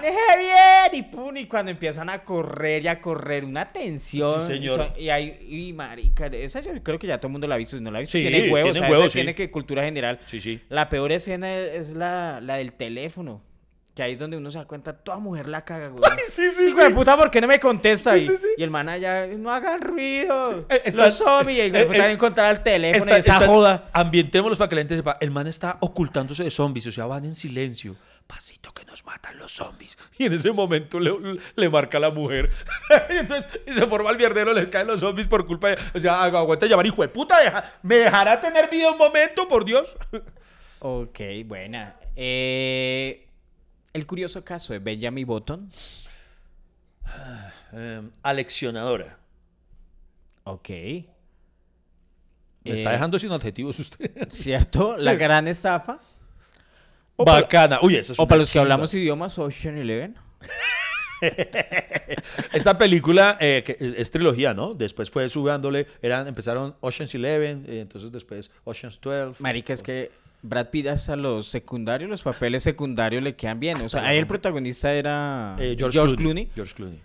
bien. 0.00 0.90
Y 0.92 1.02
pum, 1.02 1.36
y 1.36 1.46
cuando 1.46 1.70
empiezan 1.70 2.08
a 2.08 2.22
correr 2.24 2.82
y 2.84 2.88
a 2.88 3.00
correr, 3.00 3.44
una 3.44 3.72
tensión. 3.72 4.40
Sí, 4.40 4.46
señor. 4.48 4.92
Y 4.98 5.08
ahí, 5.10 5.38
y 5.48 5.72
marica, 5.72 6.26
esa 6.26 6.60
yo 6.60 6.70
creo 6.82 6.98
que 6.98 7.06
ya 7.06 7.18
todo 7.18 7.28
el 7.28 7.32
mundo 7.32 7.46
la 7.46 7.54
ha 7.54 7.58
visto. 7.58 7.76
Si 7.76 7.82
no 7.82 7.90
la 7.90 7.98
ha 7.98 8.00
visto, 8.00 8.18
Sí, 8.18 8.22
tiene 8.22 8.50
huevos. 8.52 8.72
tiene 8.72 8.86
o 8.86 8.88
sea, 8.88 8.90
huevos, 8.90 9.12
sí. 9.12 9.18
tiene 9.18 9.34
que 9.34 9.50
cultura 9.50 9.84
general. 9.84 10.20
Sí, 10.26 10.40
sí. 10.40 10.60
La 10.68 10.88
peor 10.88 11.12
escena 11.12 11.54
es 11.56 11.90
la, 11.94 12.40
la 12.40 12.56
del 12.56 12.72
teléfono. 12.72 13.42
Que 13.94 14.02
ahí 14.02 14.10
es 14.14 14.18
donde 14.18 14.36
uno 14.36 14.50
se 14.50 14.58
da 14.58 14.64
cuenta, 14.64 14.92
toda 14.92 15.18
mujer 15.18 15.46
la 15.46 15.64
caga, 15.64 15.86
güey. 15.86 16.02
Sí, 16.28 16.50
sí, 16.50 16.70
Hijo 16.70 16.80
de 16.82 16.90
puta, 16.90 17.16
¿por 17.16 17.30
qué 17.30 17.40
no 17.40 17.46
me 17.46 17.60
contesta? 17.60 18.14
Sí, 18.14 18.22
y, 18.24 18.26
sí, 18.26 18.36
sí. 18.38 18.48
y 18.58 18.62
el 18.64 18.70
man 18.70 18.88
allá, 18.88 19.28
no 19.28 19.52
hagan 19.52 19.80
ruido. 19.80 20.66
Eh, 20.68 20.82
está- 20.84 21.06
Los 21.06 21.14
zombies. 21.18 21.58
Y 21.58 21.60
el 21.60 21.76
eh, 21.76 21.84
puta 21.86 22.08
eh, 22.08 22.12
encontrar 22.12 22.52
el 22.56 22.60
teléfono 22.64 23.04
Está- 23.04 23.18
esa 23.18 23.32
está- 23.34 23.46
joda. 23.46 23.88
Ambientémoslos 23.92 24.58
para 24.58 24.68
que 24.68 24.74
la 24.74 24.80
gente 24.80 24.96
sepa. 24.96 25.16
El 25.20 25.30
man 25.30 25.46
está 25.46 25.76
ocultándose 25.78 26.42
de 26.42 26.50
zombies, 26.50 26.88
o 26.88 26.90
sea, 26.90 27.06
van 27.06 27.24
en 27.24 27.36
silencio. 27.36 27.94
Pasito 28.26 28.72
que 28.72 28.84
nos 28.86 29.04
matan 29.04 29.38
los 29.38 29.52
zombies. 29.52 29.96
Y 30.18 30.24
en 30.26 30.32
ese 30.32 30.50
momento 30.50 30.98
le, 30.98 31.12
le 31.54 31.68
marca 31.70 31.98
a 31.98 32.00
la 32.00 32.10
mujer. 32.10 32.50
y 33.10 33.16
entonces 33.18 33.60
y 33.66 33.72
se 33.72 33.86
forma 33.86 34.10
el 34.10 34.16
mierdero, 34.16 34.52
les 34.52 34.66
caen 34.68 34.86
los 34.86 35.00
zombies 35.00 35.26
por 35.28 35.46
culpa 35.46 35.68
de. 35.68 35.78
O 35.94 36.00
sea, 36.00 36.20
agu- 36.22 36.38
aguanta 36.38 36.66
llamar, 36.66 36.86
hijo 36.86 37.02
de 37.02 37.08
puta, 37.08 37.38
deja- 37.40 37.64
¿me 37.82 37.96
dejará 37.96 38.40
tener 38.40 38.68
vida 38.70 38.90
un 38.90 38.98
momento, 38.98 39.46
por 39.48 39.64
Dios? 39.64 39.94
Ok, 40.86 41.18
buena. 41.46 41.96
Eh, 42.14 43.26
el 43.94 44.06
curioso 44.06 44.44
caso 44.44 44.74
de 44.74 44.80
Benjamin 44.80 45.26
Button. 45.26 45.70
Eh, 47.76 48.02
aleccionadora. 48.22 49.18
Ok. 50.44 50.68
Me 50.68 51.04
Eh, 52.64 52.72
está 52.74 52.92
dejando 52.92 53.18
sin 53.18 53.32
adjetivos 53.32 53.78
usted. 53.80 54.28
¿Cierto? 54.30 54.96
La 54.96 55.14
gran 55.16 55.48
estafa. 55.48 55.98
O 57.16 57.24
para, 57.24 57.42
Bacana. 57.42 57.78
Uy, 57.82 57.96
eso 57.96 58.12
es 58.12 58.18
o 58.18 58.26
para 58.26 58.40
los 58.40 58.52
que 58.52 58.58
hablamos 58.58 58.92
idiomas, 58.94 59.38
Ocean 59.38 59.78
Eleven. 59.78 60.16
Esta 62.52 62.76
película 62.76 63.36
eh, 63.40 63.62
que 63.64 63.76
es, 63.78 63.94
es 63.96 64.10
trilogía, 64.10 64.52
¿no? 64.52 64.74
Después 64.74 65.10
fue 65.10 65.28
subiéndole, 65.28 65.86
eran, 66.02 66.26
empezaron 66.26 66.74
Ocean's 66.80 67.14
Eleven, 67.14 67.64
eh, 67.68 67.80
entonces 67.80 68.10
después 68.12 68.50
Ocean's 68.64 69.00
12. 69.00 69.42
Marica, 69.42 69.72
es 69.72 69.82
que 69.82 70.10
Brad 70.42 70.68
Pitt 70.68 70.88
hasta 70.88 71.16
los 71.16 71.48
secundarios, 71.48 72.10
los 72.10 72.22
papeles 72.22 72.62
secundarios 72.62 73.22
le 73.22 73.34
quedan 73.34 73.60
bien. 73.60 73.78
O 73.78 73.88
sea, 73.88 74.06
ahí 74.06 74.18
el 74.18 74.26
protagonista 74.26 74.92
era 74.92 75.56
Eh, 75.58 75.76
George, 75.78 76.16
Clooney. 76.16 76.50
George 76.54 76.74
Clooney. 76.74 77.00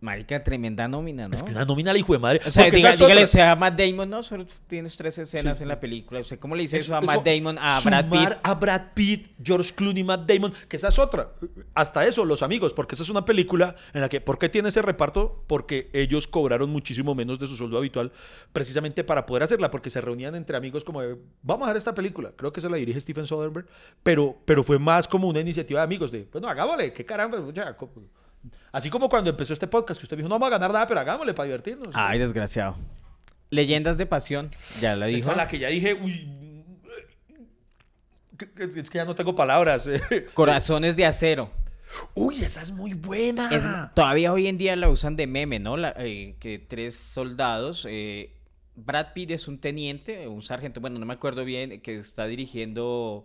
Marica, 0.00 0.44
tremenda 0.44 0.86
nómina, 0.86 1.26
¿no? 1.26 1.34
Es 1.34 1.42
que 1.42 1.50
una 1.50 1.64
nómina 1.64 1.92
la 1.92 1.98
hijo 1.98 2.12
de 2.12 2.20
madre. 2.20 2.40
O 2.46 2.50
sea, 2.52 2.64
porque 2.64 2.76
diga- 2.78 2.94
dígale 2.96 3.24
usted 3.24 3.40
a 3.40 3.56
Matt 3.56 3.76
Damon, 3.80 4.08
no, 4.08 4.22
solo 4.22 4.46
tienes 4.68 4.96
tres 4.96 5.18
escenas 5.18 5.58
Sí. 5.58 5.64
en 5.64 5.68
la 5.68 5.80
película. 5.80 6.20
¿Usted 6.20 6.38
cómo 6.38 6.54
le 6.54 6.62
dice 6.62 6.76
eso, 6.76 6.86
Eso- 6.92 6.96
a 6.96 7.00
Matt 7.00 7.26
eso, 7.26 7.36
Damon, 7.36 7.58
a 7.60 7.80
Brad 7.80 8.08
Pitt? 8.08 8.38
a 8.44 8.54
Brad 8.54 8.82
Pitt, 8.94 9.28
George 9.42 9.74
Clooney, 9.74 10.04
Matt 10.04 10.20
Damon, 10.30 10.52
que 10.68 10.76
esa 10.76 10.88
es 10.88 10.98
otra. 11.00 11.32
Hasta 11.74 12.06
eso, 12.06 12.24
los 12.24 12.42
amigos, 12.44 12.72
porque 12.74 12.94
esa 12.94 13.02
es 13.02 13.10
una 13.10 13.24
película 13.24 13.74
en 13.92 14.00
la 14.02 14.08
que, 14.08 14.20
¿por 14.20 14.38
qué 14.38 14.48
tiene 14.48 14.68
ese 14.68 14.82
reparto? 14.82 15.42
Porque 15.48 15.90
ellos 15.92 16.28
cobraron 16.28 16.70
muchísimo 16.70 17.16
menos 17.16 17.40
de 17.40 17.48
su 17.48 17.56
sueldo 17.56 17.76
habitual, 17.78 18.12
precisamente 18.52 19.02
para 19.02 19.26
poder 19.26 19.42
hacerla, 19.42 19.68
porque 19.70 19.90
se 19.90 20.00
reunían 20.00 20.36
entre 20.36 20.56
amigos 20.56 20.84
como 20.84 21.02
de, 21.02 21.16
vamos 21.42 21.66
a 21.66 21.70
hacer 21.70 21.78
esta 21.78 21.94
película. 21.94 22.30
Creo 22.36 22.52
que 22.52 22.60
se 22.60 22.68
la 22.70 22.76
dirige 22.76 23.00
Stephen 23.00 23.26
Soderbergh, 23.26 23.66
pero, 24.04 24.36
pero 24.44 24.62
fue 24.62 24.78
más 24.78 25.08
como 25.08 25.26
una 25.28 25.40
iniciativa 25.40 25.80
de 25.80 25.84
amigos 25.84 26.12
de, 26.12 26.28
bueno, 26.32 26.48
hagámosle, 26.48 26.92
qué 26.92 27.04
caramba, 27.04 27.38
ya, 27.52 27.76
Así 28.72 28.90
como 28.90 29.08
cuando 29.08 29.30
empezó 29.30 29.52
este 29.52 29.66
podcast, 29.66 29.98
que 30.00 30.04
usted 30.04 30.16
dijo, 30.16 30.28
no 30.28 30.34
vamos 30.36 30.48
a 30.48 30.50
ganar 30.50 30.72
nada, 30.72 30.86
pero 30.86 31.00
hagámosle 31.00 31.34
para 31.34 31.46
divertirnos. 31.46 31.88
Ay, 31.94 32.18
desgraciado. 32.18 32.76
Leyendas 33.50 33.96
de 33.96 34.06
pasión, 34.06 34.50
ya 34.80 34.94
la 34.94 35.06
dijo. 35.06 35.18
Esa 35.20 35.30
es 35.30 35.36
la 35.36 35.48
que 35.48 35.58
ya 35.58 35.68
dije, 35.68 35.94
uy, 35.94 36.34
es 38.58 38.90
que 38.90 38.98
ya 38.98 39.04
no 39.04 39.14
tengo 39.14 39.34
palabras. 39.34 39.88
Corazones 40.34 40.96
de 40.96 41.06
acero. 41.06 41.50
Uy, 42.14 42.36
esa 42.44 42.60
es 42.62 42.70
muy 42.70 42.92
buena. 42.94 43.48
Es- 43.50 43.94
todavía 43.94 44.32
hoy 44.32 44.46
en 44.46 44.58
día 44.58 44.76
la 44.76 44.88
usan 44.90 45.16
de 45.16 45.26
meme, 45.26 45.58
¿no? 45.58 45.76
La- 45.76 45.94
eh, 45.98 46.36
que 46.38 46.58
tres 46.58 46.94
soldados. 46.94 47.86
eh, 47.88 48.34
Brad 48.76 49.12
Pitt 49.12 49.30
es 49.32 49.48
un 49.48 49.58
teniente, 49.58 50.28
un 50.28 50.42
sargento, 50.42 50.80
bueno, 50.80 51.00
no 51.00 51.06
me 51.06 51.14
acuerdo 51.14 51.44
bien, 51.44 51.80
que 51.80 51.96
está 51.96 52.26
dirigiendo 52.26 53.24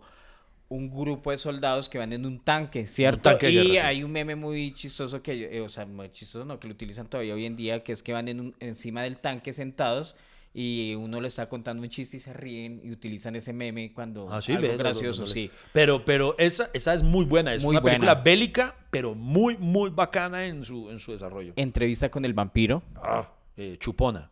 un 0.68 0.90
grupo 0.90 1.30
de 1.30 1.36
soldados 1.36 1.88
que 1.88 1.98
van 1.98 2.12
en 2.12 2.24
un 2.26 2.40
tanque, 2.40 2.86
¿cierto? 2.86 3.20
tanque 3.30 3.46
de 3.46 3.52
y 3.52 3.56
guerra, 3.56 3.70
sí. 3.72 3.78
hay 3.78 4.02
un 4.02 4.10
meme 4.10 4.34
muy 4.34 4.72
chistoso 4.72 5.22
que, 5.22 5.56
eh, 5.56 5.60
o 5.60 5.68
sea, 5.68 5.84
muy 5.86 6.10
chistoso 6.10 6.44
no, 6.44 6.58
que 6.58 6.66
lo 6.68 6.74
utilizan 6.74 7.06
todavía 7.06 7.34
hoy 7.34 7.46
en 7.46 7.54
día, 7.56 7.82
que 7.84 7.92
es 7.92 8.02
que 8.02 8.12
van 8.12 8.28
en 8.28 8.40
un- 8.40 8.54
encima 8.60 9.02
del 9.02 9.18
tanque 9.18 9.52
sentados 9.52 10.16
y 10.56 10.94
uno 10.94 11.20
le 11.20 11.28
está 11.28 11.48
contando 11.48 11.82
un 11.82 11.88
chiste 11.88 12.16
y 12.16 12.20
se 12.20 12.32
ríen 12.32 12.80
y 12.82 12.92
utilizan 12.92 13.34
ese 13.36 13.52
meme 13.52 13.92
cuando 13.92 14.28
Ah, 14.32 14.40
sí, 14.40 14.52
algo 14.52 14.62
ve, 14.62 14.68
no, 14.68 14.74
no, 14.74 14.78
gracioso, 14.84 15.22
no 15.22 15.26
sí. 15.26 15.50
Pero, 15.72 16.04
pero 16.04 16.34
esa, 16.38 16.70
esa 16.72 16.94
es 16.94 17.02
muy 17.02 17.24
buena. 17.24 17.54
Es 17.54 17.62
Muy 17.64 17.74
una 17.76 17.82
película 17.82 18.14
bélica, 18.14 18.74
pero 18.90 19.14
muy, 19.14 19.56
muy 19.58 19.90
bacana 19.90 20.46
en 20.46 20.64
su, 20.64 20.90
en 20.90 20.98
su 20.98 21.12
desarrollo. 21.12 21.52
Entrevista 21.56 22.08
con 22.08 22.24
el 22.24 22.34
vampiro. 22.34 22.82
Ah, 22.96 23.28
eh, 23.56 23.76
chupona. 23.80 24.30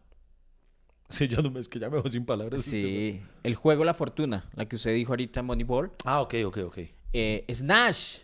Sí, 1.12 1.28
ya 1.28 1.40
no 1.42 1.50
me, 1.50 1.60
es 1.60 1.68
que 1.68 1.78
ya 1.78 1.88
me 1.90 2.02
sin 2.10 2.24
palabras. 2.24 2.60
este, 2.60 2.70
Sí, 2.70 3.20
el 3.42 3.54
juego 3.54 3.84
La 3.84 3.94
Fortuna, 3.94 4.48
la 4.54 4.66
que 4.66 4.76
usted 4.76 4.94
dijo 4.94 5.12
ahorita, 5.12 5.42
Moneyball. 5.42 5.92
Ah, 6.04 6.20
ok, 6.20 6.34
ok, 6.46 6.58
ok. 6.66 6.78
Eh, 7.12 7.44
Snatch, 7.52 8.20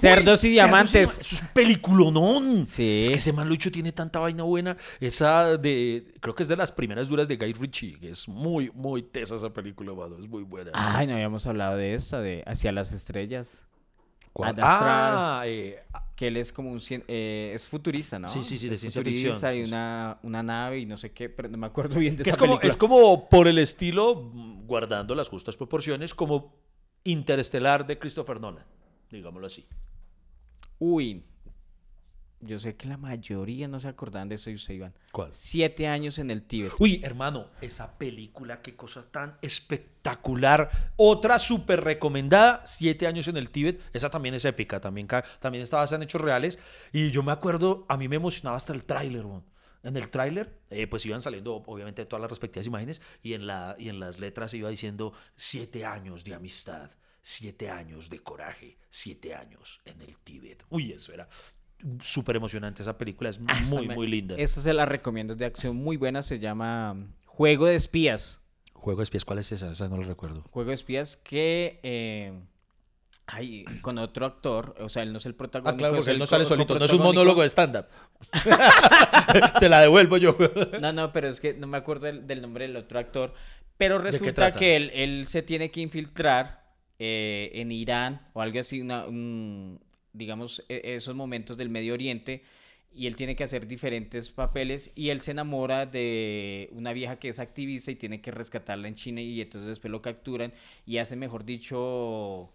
Cerdos 0.00 0.44
y 0.44 0.50
Diamantes. 0.50 0.92
Cerdos 0.92 1.18
y 1.18 1.20
Eso 1.20 1.36
es 1.36 1.42
un 1.42 1.48
peliculonón. 1.48 2.66
Sí. 2.66 3.00
Es 3.02 3.10
que 3.10 3.16
ese 3.16 3.32
man 3.32 3.48
Lucho 3.48 3.70
tiene 3.70 3.92
tanta 3.92 4.20
vaina 4.20 4.42
buena. 4.42 4.76
Esa 5.00 5.56
de. 5.56 6.12
Creo 6.20 6.34
que 6.34 6.42
es 6.42 6.48
de 6.48 6.56
las 6.56 6.72
primeras 6.72 7.08
duras 7.08 7.28
de 7.28 7.36
Guy 7.36 7.52
Ritchie. 7.52 7.98
que 7.98 8.10
Es 8.10 8.28
muy, 8.28 8.70
muy 8.74 9.02
tesa 9.02 9.36
esa 9.36 9.52
película, 9.52 9.92
mano. 9.92 10.18
Es 10.18 10.28
muy 10.28 10.42
buena. 10.42 10.70
Ay, 10.74 11.06
no 11.06 11.14
habíamos 11.14 11.46
hablado 11.46 11.76
de 11.76 11.94
esta, 11.94 12.20
de 12.20 12.42
Hacia 12.46 12.72
las 12.72 12.92
Estrellas. 12.92 13.64
¿Cuál? 14.32 14.54
Ah, 14.60 15.42
eh, 15.46 15.82
Que 16.16 16.28
él 16.28 16.36
es 16.36 16.52
como 16.52 16.70
un... 16.70 16.78
cien- 16.80 17.04
eh, 17.08 17.52
es 17.54 17.68
futurista, 17.68 18.18
¿no? 18.18 18.28
Sí, 18.28 18.42
sí, 18.42 18.56
sí, 18.58 18.68
de 18.68 18.76
Es 18.76 18.80
ciencia 18.80 19.00
futurista 19.00 19.50
ficción, 19.50 19.56
Y 19.56 19.62
una, 19.68 20.18
una 20.22 20.42
nave 20.42 20.78
y 20.80 20.86
no 20.86 20.96
sé 20.96 21.12
qué, 21.12 21.28
pero 21.28 21.48
no 21.48 21.58
me 21.58 21.66
acuerdo 21.66 21.98
bien 21.98 22.16
de 22.16 22.22
que 22.24 22.30
esa 22.30 22.36
es 22.36 22.40
como, 22.40 22.52
película. 22.54 22.70
es 22.70 22.76
como 22.76 23.28
por 23.28 23.48
el 23.48 23.58
estilo, 23.58 24.30
mm, 24.32 24.66
guardando 24.66 25.14
las 25.14 25.28
justas 25.28 25.56
proporciones, 25.56 26.14
como 26.14 26.54
Interestelar 27.04 27.86
de 27.86 27.98
Christopher 27.98 28.40
Nolan. 28.40 28.64
Digámoslo 29.10 29.46
así. 29.48 29.66
Uy, 30.78 31.24
yo 32.42 32.58
sé 32.58 32.74
que 32.74 32.88
la 32.88 32.96
mayoría 32.96 33.68
no 33.68 33.78
se 33.78 33.88
acordaban 33.88 34.28
de 34.28 34.34
eso 34.34 34.50
y 34.50 34.56
usted, 34.56 34.74
Iván. 34.74 34.94
¿Cuál? 35.12 35.28
Siete 35.32 35.86
años 35.86 36.18
en 36.18 36.30
el 36.30 36.42
Tíbet. 36.42 36.72
Uy, 36.78 37.00
hermano, 37.04 37.46
esa 37.60 37.96
película, 37.96 38.60
qué 38.60 38.74
cosa 38.74 39.10
tan 39.10 39.38
espectacular. 39.42 40.92
Otra 40.96 41.38
súper 41.38 41.82
recomendada, 41.82 42.62
Siete 42.66 43.06
años 43.06 43.28
en 43.28 43.36
el 43.36 43.50
Tíbet. 43.50 43.80
Esa 43.92 44.10
también 44.10 44.34
es 44.34 44.44
épica, 44.44 44.80
también, 44.80 45.06
también 45.38 45.62
está 45.62 45.76
basada 45.76 45.96
en 45.96 46.02
hechos 46.02 46.20
reales. 46.20 46.58
Y 46.92 47.12
yo 47.12 47.22
me 47.22 47.32
acuerdo, 47.32 47.86
a 47.88 47.96
mí 47.96 48.08
me 48.08 48.16
emocionaba 48.16 48.56
hasta 48.56 48.72
el 48.72 48.84
tráiler, 48.84 49.24
weón. 49.24 49.44
En 49.84 49.96
el 49.96 50.10
tráiler, 50.10 50.60
eh, 50.70 50.86
pues 50.86 51.04
iban 51.06 51.22
saliendo 51.22 51.56
obviamente 51.66 52.06
todas 52.06 52.20
las 52.20 52.30
respectivas 52.30 52.66
imágenes 52.66 53.02
y 53.20 53.34
en, 53.34 53.46
la, 53.46 53.74
y 53.78 53.88
en 53.88 53.98
las 53.98 54.20
letras 54.20 54.54
iba 54.54 54.68
diciendo 54.68 55.12
siete 55.34 55.84
años 55.84 56.22
de 56.22 56.34
amistad, 56.34 56.88
siete 57.20 57.68
años 57.68 58.08
de 58.08 58.20
coraje, 58.20 58.78
siete 58.88 59.34
años 59.34 59.80
en 59.84 60.00
el 60.02 60.18
Tíbet. 60.18 60.64
Uy, 60.70 60.92
eso 60.92 61.12
era... 61.12 61.28
súper 62.00 62.36
emocionante. 62.36 62.82
Esa 62.82 62.96
película 62.98 63.30
es 63.30 63.40
Ah, 63.46 63.58
esa 63.60 63.74
muy, 63.74 63.88
me- 63.88 63.94
muy 63.94 64.06
linda. 64.06 64.34
Esta 64.38 64.60
se 64.60 64.72
la 64.72 64.86
recomiendo, 64.86 65.32
es 65.32 65.38
de 65.38 65.46
acción 65.46 65.76
muy 65.76 65.96
buena, 65.96 66.22
se 66.22 66.38
llama 66.38 66.96
Juego 67.26 67.66
de 67.66 67.74
Espías. 67.74 68.40
Juego 68.74 68.98
de 68.98 69.04
espías, 69.04 69.24
¿cuál 69.24 69.38
es 69.38 69.52
esa? 69.52 69.70
Esa 69.70 69.88
no 69.88 69.96
la 69.96 70.04
recuerdo. 70.06 70.42
Juego 70.50 70.68
de 70.70 70.74
Espías 70.74 71.16
que... 71.16 71.78
eh, 71.84 72.32
ay, 73.26 73.64
con 73.80 73.96
otro 73.98 74.26
actor, 74.26 74.74
o 74.80 74.88
sea, 74.88 75.04
él 75.04 75.12
no 75.12 75.18
es 75.18 75.26
el 75.26 75.34
protagonista. 75.36 75.72
Ah, 75.74 75.78
claro, 75.78 75.94
es 75.94 76.00
porque 76.00 76.10
él 76.10 76.18
no 76.18 76.26
sale 76.26 76.44
solito, 76.44 76.76
no 76.78 76.84
es 76.84 76.92
un 76.92 77.00
monólogo 77.02 77.42
de 77.42 77.48
stand-up. 77.48 77.86
Se 79.58 79.68
la 79.68 79.80
devuelvo 79.80 80.16
yo. 80.16 80.36
No, 80.80 80.92
no, 80.92 81.12
pero 81.12 81.28
es 81.28 81.38
que 81.40 81.54
no 81.54 81.66
me 81.66 81.78
acuerdo 81.78 82.06
del, 82.06 82.26
del 82.26 82.42
nombre 82.42 82.66
del 82.66 82.76
otro 82.76 82.98
actor. 82.98 83.32
Pero 83.76 83.98
resulta 83.98 84.52
que 84.52 84.76
él, 84.76 84.90
él 84.94 85.26
se 85.26 85.42
tiene 85.42 85.70
que 85.70 85.80
infiltrar 85.80 86.62
eh, 86.98 87.50
en 87.54 87.72
Irán 87.72 88.28
o 88.32 88.42
algo 88.42 88.60
así, 88.60 88.80
una, 88.80 89.06
un- 89.06 89.80
digamos, 90.12 90.64
e- 90.68 90.94
esos 90.96 91.14
momentos 91.14 91.56
del 91.56 91.68
Medio 91.68 91.94
Oriente. 91.94 92.42
Y 92.94 93.06
él 93.06 93.16
tiene 93.16 93.34
que 93.34 93.42
hacer 93.44 93.66
diferentes 93.66 94.30
papeles 94.30 94.92
y 94.94 95.08
él 95.08 95.22
se 95.22 95.30
enamora 95.30 95.86
de 95.86 96.68
una 96.72 96.92
vieja 96.92 97.16
que 97.18 97.28
es 97.28 97.38
activista 97.38 97.90
y 97.90 97.94
tiene 97.94 98.20
que 98.20 98.30
rescatarla 98.30 98.86
en 98.86 98.94
China 98.94 99.22
y 99.22 99.40
entonces 99.40 99.66
después 99.68 99.90
lo 99.90 100.02
capturan 100.02 100.52
y 100.84 100.98
hace, 100.98 101.16
mejor 101.16 101.46
dicho, 101.46 102.52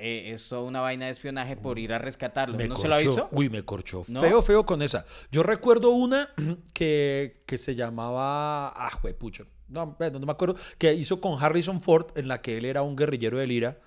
eh, 0.00 0.32
eso 0.32 0.64
una 0.64 0.80
vaina 0.80 1.06
de 1.06 1.12
espionaje 1.12 1.56
por 1.56 1.78
ir 1.78 1.92
a 1.92 1.98
rescatarlo. 1.98 2.56
Me 2.56 2.66
¿No 2.66 2.74
se 2.74 2.88
lo 2.88 2.96
visto? 2.98 3.28
Uy, 3.32 3.50
me 3.50 3.64
corchó. 3.64 4.02
¿No? 4.08 4.20
Feo, 4.20 4.42
feo 4.42 4.66
con 4.66 4.82
esa. 4.82 5.06
Yo 5.30 5.44
recuerdo 5.44 5.90
una 5.90 6.30
que, 6.72 7.42
que 7.46 7.56
se 7.56 7.76
llamaba. 7.76 8.68
Ah, 8.76 8.90
pucho. 9.18 9.46
No, 9.68 9.96
bueno, 9.98 10.18
no 10.18 10.26
me 10.26 10.32
acuerdo. 10.32 10.56
Que 10.78 10.94
hizo 10.94 11.20
con 11.20 11.42
Harrison 11.42 11.80
Ford, 11.80 12.06
en 12.16 12.28
la 12.28 12.40
que 12.40 12.58
él 12.58 12.64
era 12.64 12.82
un 12.82 12.96
guerrillero 12.96 13.38
del 13.38 13.52
IRA. 13.52 13.78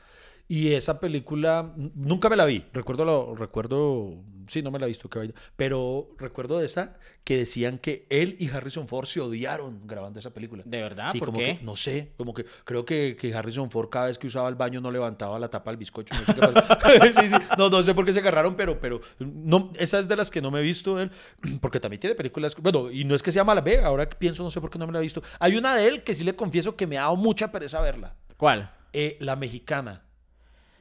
Y 0.52 0.74
esa 0.74 1.00
película 1.00 1.72
nunca 1.96 2.28
me 2.28 2.36
la 2.36 2.44
vi. 2.44 2.62
Recuerdo, 2.74 3.06
lo, 3.06 3.36
recuerdo, 3.36 4.22
sí, 4.48 4.62
no 4.62 4.70
me 4.70 4.80
la 4.80 4.86
he 4.86 4.90
visto, 4.90 5.10
pero 5.56 6.10
recuerdo 6.18 6.60
de 6.60 6.66
esa 6.66 6.98
que 7.24 7.38
decían 7.38 7.78
que 7.78 8.06
él 8.10 8.36
y 8.38 8.50
Harrison 8.50 8.86
Ford 8.86 9.06
se 9.06 9.22
odiaron 9.22 9.88
grabando 9.88 10.20
esa 10.20 10.34
película. 10.34 10.64
¿De 10.66 10.82
verdad? 10.82 11.08
Sí, 11.10 11.20
¿Por 11.20 11.30
como 11.30 11.40
qué? 11.40 11.58
que, 11.58 11.64
no 11.64 11.78
sé, 11.78 12.12
como 12.18 12.34
que 12.34 12.44
creo 12.66 12.84
que, 12.84 13.16
que 13.18 13.34
Harrison 13.34 13.72
Ford 13.72 13.88
cada 13.88 14.08
vez 14.08 14.18
que 14.18 14.28
usaba 14.28 14.50
el 14.50 14.56
baño 14.56 14.82
no 14.82 14.92
levantaba 14.92 15.40
la 15.40 15.50
tapa 15.50 15.72
del 15.72 15.78
bizcocho. 15.78 16.14
No 16.16 16.26
sé 16.26 16.34
qué 16.34 16.42
pasó. 16.42 17.14
sí, 17.22 17.30
sí, 17.30 17.36
no, 17.58 17.70
no 17.70 17.82
sé 17.82 17.96
por 17.96 18.04
qué 18.04 18.12
se 18.12 18.20
agarraron, 18.20 18.58
pero, 18.58 18.78
pero 18.78 19.00
no, 19.20 19.72
esa 19.78 20.00
es 20.00 20.10
de 20.10 20.18
las 20.18 20.30
que 20.30 20.42
no 20.42 20.52
me 20.52 20.60
he 20.60 20.64
visto 20.64 21.00
él, 21.00 21.12
porque 21.62 21.80
también 21.80 22.02
tiene 22.02 22.14
películas, 22.14 22.58
bueno, 22.58 22.92
y 22.92 23.06
no 23.06 23.16
es 23.16 23.24
que 23.24 23.32
sea 23.32 23.46
mala, 23.46 23.62
ve, 23.62 23.80
ahora 23.80 24.10
que 24.10 24.18
pienso, 24.18 24.44
no 24.44 24.52
sé 24.52 24.60
por 24.60 24.70
qué 24.70 24.78
no 24.78 24.86
me 24.86 24.92
la 24.92 25.00
he 25.00 25.04
visto. 25.04 25.24
Hay 25.40 25.56
una 25.56 25.74
de 25.78 25.88
él 25.88 26.04
que 26.04 26.14
sí 26.14 26.26
le 26.26 26.36
confieso 26.36 26.76
que 26.76 26.88
me 26.88 26.98
ha 26.98 27.04
dado 27.04 27.16
mucha 27.16 27.54
pereza 27.54 27.80
verla, 27.80 28.18
¿Cuál? 28.36 28.70
eh, 28.92 29.16
La 29.22 29.38
Mexicana. 29.38 30.04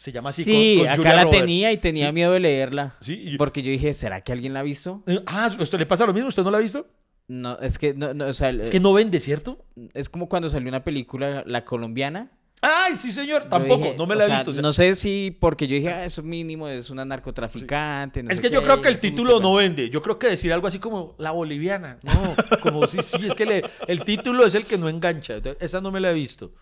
Se 0.01 0.13
llama 0.13 0.31
así. 0.31 0.45
sí, 0.45 0.77
con- 0.79 0.85
con 0.87 0.93
acá 0.93 0.97
Julia 0.97 1.15
la 1.17 1.23
Roberts. 1.25 1.41
tenía 1.43 1.73
y 1.73 1.77
tenía 1.77 2.07
Sí. 2.07 2.13
miedo 2.15 2.33
de 2.33 2.41
leerla. 2.41 2.97
Sí, 3.01 3.21
y- 3.23 3.37
Porque 3.37 3.61
yo 3.63 3.71
dije, 3.71 3.93
¿será 3.93 4.23
que 4.23 4.33
alguien 4.33 4.55
la 4.55 4.61
ha 4.61 4.63
visto? 4.63 5.03
Eh, 5.07 5.21
Ah, 5.27 5.51
¿a 5.59 5.63
¿usted 5.63 5.79
le 5.79 5.85
pasa 5.85 6.07
lo 6.07 6.15
mismo? 6.15 6.29
¿Usted 6.29 6.43
no 6.43 6.51
la 6.51 6.57
ha 6.57 6.61
visto? 6.63 6.87
No, 7.29 7.59
es 7.59 7.79
que, 7.79 7.93
no, 7.93 8.15
no, 8.15 8.27
o 8.29 8.33
sea, 8.33 8.49
Es 8.49 8.71
que 8.71 8.81
no 8.81 8.95
vende, 8.95 9.21
¿cierto? 9.21 9.63
es 9.93 10.09
como 10.09 10.27
cuando 10.29 10.49
salió 10.49 10.69
una 10.71 10.83
película, 10.85 11.43
la 11.47 11.67
colombiana. 11.67 12.31
Ay, 12.63 12.97
sí, 12.97 13.13
señor. 13.13 13.49
Tampoco, 13.51 13.85
dije, 13.85 13.95
no 13.99 14.07
me 14.07 14.17
la 14.17 14.25
he 14.25 14.27
sea, 14.29 14.37
visto. 14.37 14.51
o 14.53 14.55
sea, 14.55 14.63
no 14.63 14.73
sé 14.73 14.95
si, 14.95 15.37
porque 15.39 15.67
yo 15.69 15.77
dije, 15.77 15.91
ah, 15.91 16.05
eso 16.07 16.23
mínimo 16.23 16.67
es 16.69 16.89
una 16.91 17.05
narcotraficante. 17.05 18.23
no 18.23 18.31
Es 18.31 18.37
sé 18.37 18.43
que 18.43 18.51
yo 18.51 18.61
qué, 18.61 18.67
creo 18.67 18.81
que 18.83 18.89
el 18.89 18.99
título 19.01 19.39
no 19.41 19.55
vende. 19.55 19.91
Yo 19.91 20.03
creo 20.03 20.19
que 20.19 20.29
decir 20.29 20.51
algo 20.53 20.67
así 20.67 20.79
como 20.79 21.15
la 21.19 21.31
boliviana. 21.31 21.99
No, 22.03 22.35
como 22.63 22.87
sí, 22.87 22.99
sí, 23.03 23.27
es 23.27 23.35
que 23.35 23.47
le- 23.47 23.65
el 23.87 24.03
título 24.03 24.45
es 24.47 24.55
el 24.55 24.65
que 24.65 24.77
no 24.79 24.89
engancha. 24.89 25.37
Esa 25.61 25.81
no 25.81 25.91
me 25.91 26.01
la 26.01 26.11
he 26.11 26.15
visto. 26.15 26.53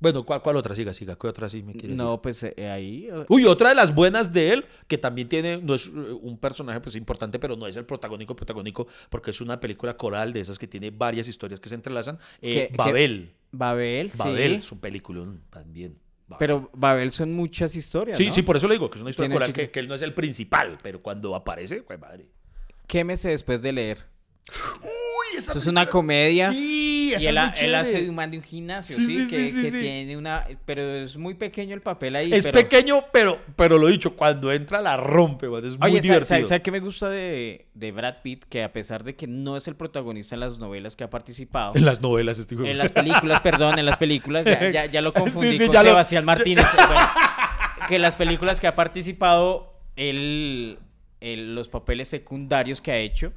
Bueno, 0.00 0.24
¿cuál, 0.24 0.40
cuál 0.42 0.56
otra? 0.56 0.74
Siga, 0.74 0.94
siga. 0.94 1.16
¿Qué 1.16 1.26
otra 1.26 1.48
sí 1.48 1.62
me 1.62 1.74
quiere 1.74 1.94
No, 1.94 2.20
pues 2.22 2.42
eh, 2.42 2.70
ahí. 2.70 3.06
eh, 3.12 3.24
Uy, 3.28 3.44
otra 3.44 3.68
de 3.68 3.74
las 3.74 3.94
buenas 3.94 4.32
de 4.32 4.54
él, 4.54 4.64
que 4.88 4.96
también 4.96 5.28
tiene, 5.28 5.58
no 5.60 5.74
es 5.74 5.88
eh, 5.88 5.90
un 5.90 6.38
personaje 6.38 6.80
pues 6.80 6.96
importante, 6.96 7.38
pero 7.38 7.54
no 7.54 7.66
es 7.66 7.76
el 7.76 7.84
protagónico 7.84 8.34
protagónico, 8.34 8.86
porque 9.10 9.30
es 9.30 9.40
una 9.42 9.60
película 9.60 9.96
coral 9.98 10.32
de 10.32 10.40
esas 10.40 10.58
que 10.58 10.66
tiene 10.66 10.90
varias 10.90 11.28
historias 11.28 11.60
que 11.60 11.68
se 11.68 11.74
entrelazan. 11.74 12.18
Eh, 12.40 12.54
¿Qué- 12.54 12.68
qué- 12.70 12.76
Babel. 12.76 13.34
Babel, 13.52 14.10
Babel, 14.16 14.52
sí. 14.52 14.58
es 14.58 14.72
un 14.72 14.78
película 14.78 15.26
también. 15.50 15.98
Babel. 16.28 16.38
Pero 16.38 16.70
Babel 16.72 17.12
son 17.12 17.32
muchas 17.34 17.74
historias. 17.76 18.16
sí, 18.16 18.28
¿no? 18.28 18.32
sí, 18.32 18.42
por 18.42 18.56
eso 18.56 18.68
le 18.68 18.74
digo 18.74 18.88
que 18.88 18.96
es 18.96 19.02
una 19.02 19.10
historia 19.10 19.30
coral 19.32 19.52
que, 19.52 19.70
que 19.70 19.80
él 19.80 19.88
no 19.88 19.94
es 19.96 20.02
el 20.02 20.14
principal, 20.14 20.78
pero 20.82 21.02
cuando 21.02 21.34
aparece, 21.34 21.82
pues 21.82 22.00
madre. 22.00 22.26
Quémese 22.86 23.28
después 23.30 23.60
de 23.60 23.72
leer. 23.72 24.06
Uy, 24.82 25.36
esa 25.38 25.52
Eso 25.52 25.58
es 25.60 25.66
una 25.66 25.88
comedia. 25.88 26.50
Sí, 26.52 26.89
Y 27.18 27.26
él, 27.26 27.34
muy 27.34 27.74
hace 27.74 28.02
de 28.02 28.08
un 28.10 28.14
man 28.14 28.30
de 28.30 28.36
un 28.38 28.42
gimnasio, 28.44 28.94
Sí, 28.96 29.06
sí, 29.06 29.24
sí, 29.26 29.30
que, 29.62 29.70
sí, 29.70 29.80
tiene 29.80 30.16
una... 30.16 30.46
Pero 30.66 30.82
es 30.96 31.16
muy 31.16 31.34
pequeño 31.34 31.74
el 31.74 31.80
papel 31.82 32.16
ahí. 32.16 32.32
Es 32.32 32.44
pero- 32.44 32.58
pequeño, 32.60 33.04
pero, 33.12 33.40
pero 33.56 33.78
lo 33.78 33.86
dicho, 33.88 34.14
cuando 34.14 34.52
entra 34.52 34.80
la 34.80 34.96
rompe, 34.96 35.48
man, 35.48 35.64
es 35.64 35.78
muy 35.78 35.86
Oye, 35.90 36.02
¿sabes 36.02 36.02
divertido. 36.28 36.44
sabe, 36.48 36.62
qué 36.62 36.70
me 36.70 36.80
gusta 36.80 37.08
de, 37.08 37.66
de 37.74 37.92
Brad 37.92 38.16
Pitt? 38.22 38.44
Que 38.44 38.62
a 38.62 38.72
pesar 38.72 39.02
de 39.04 39.16
que 39.16 39.26
no 39.26 39.56
es 39.56 39.66
el 39.68 39.76
protagonista 39.76 40.34
en 40.36 40.40
las 40.40 40.58
novelas 40.58 40.96
que 40.96 41.04
ha 41.04 41.10
participado, 41.10 41.72
En 41.74 41.84
las 41.84 42.00
novelas, 42.00 42.38
este 42.38 42.54
en 42.54 42.78
las 42.78 42.92
películas, 42.92 43.40
perdón, 43.40 43.78
en 43.78 43.86
las 43.86 43.96
películas, 43.98 44.44
ya, 44.44 44.70
ya- 44.70 44.86
ya 44.86 45.00
lo 45.00 45.12
confundí 45.14 45.58
con 45.58 45.70
ya 45.70 45.82
lo- 45.82 45.88
Sebastián 45.90 46.24
Martínez. 46.24 46.66
bueno, 46.76 47.08
que 47.88 47.96
en 47.96 48.02
las 48.02 48.16
películas 48.16 48.60
que 48.60 48.66
ha 48.66 48.74
participado, 48.74 49.74
él, 49.96 50.78
él- 51.20 51.54
los 51.54 51.68
papeles 51.68 52.08
secundarios 52.08 52.80
que 52.80 52.92
ha 52.92 52.98
hecho, 52.98 53.32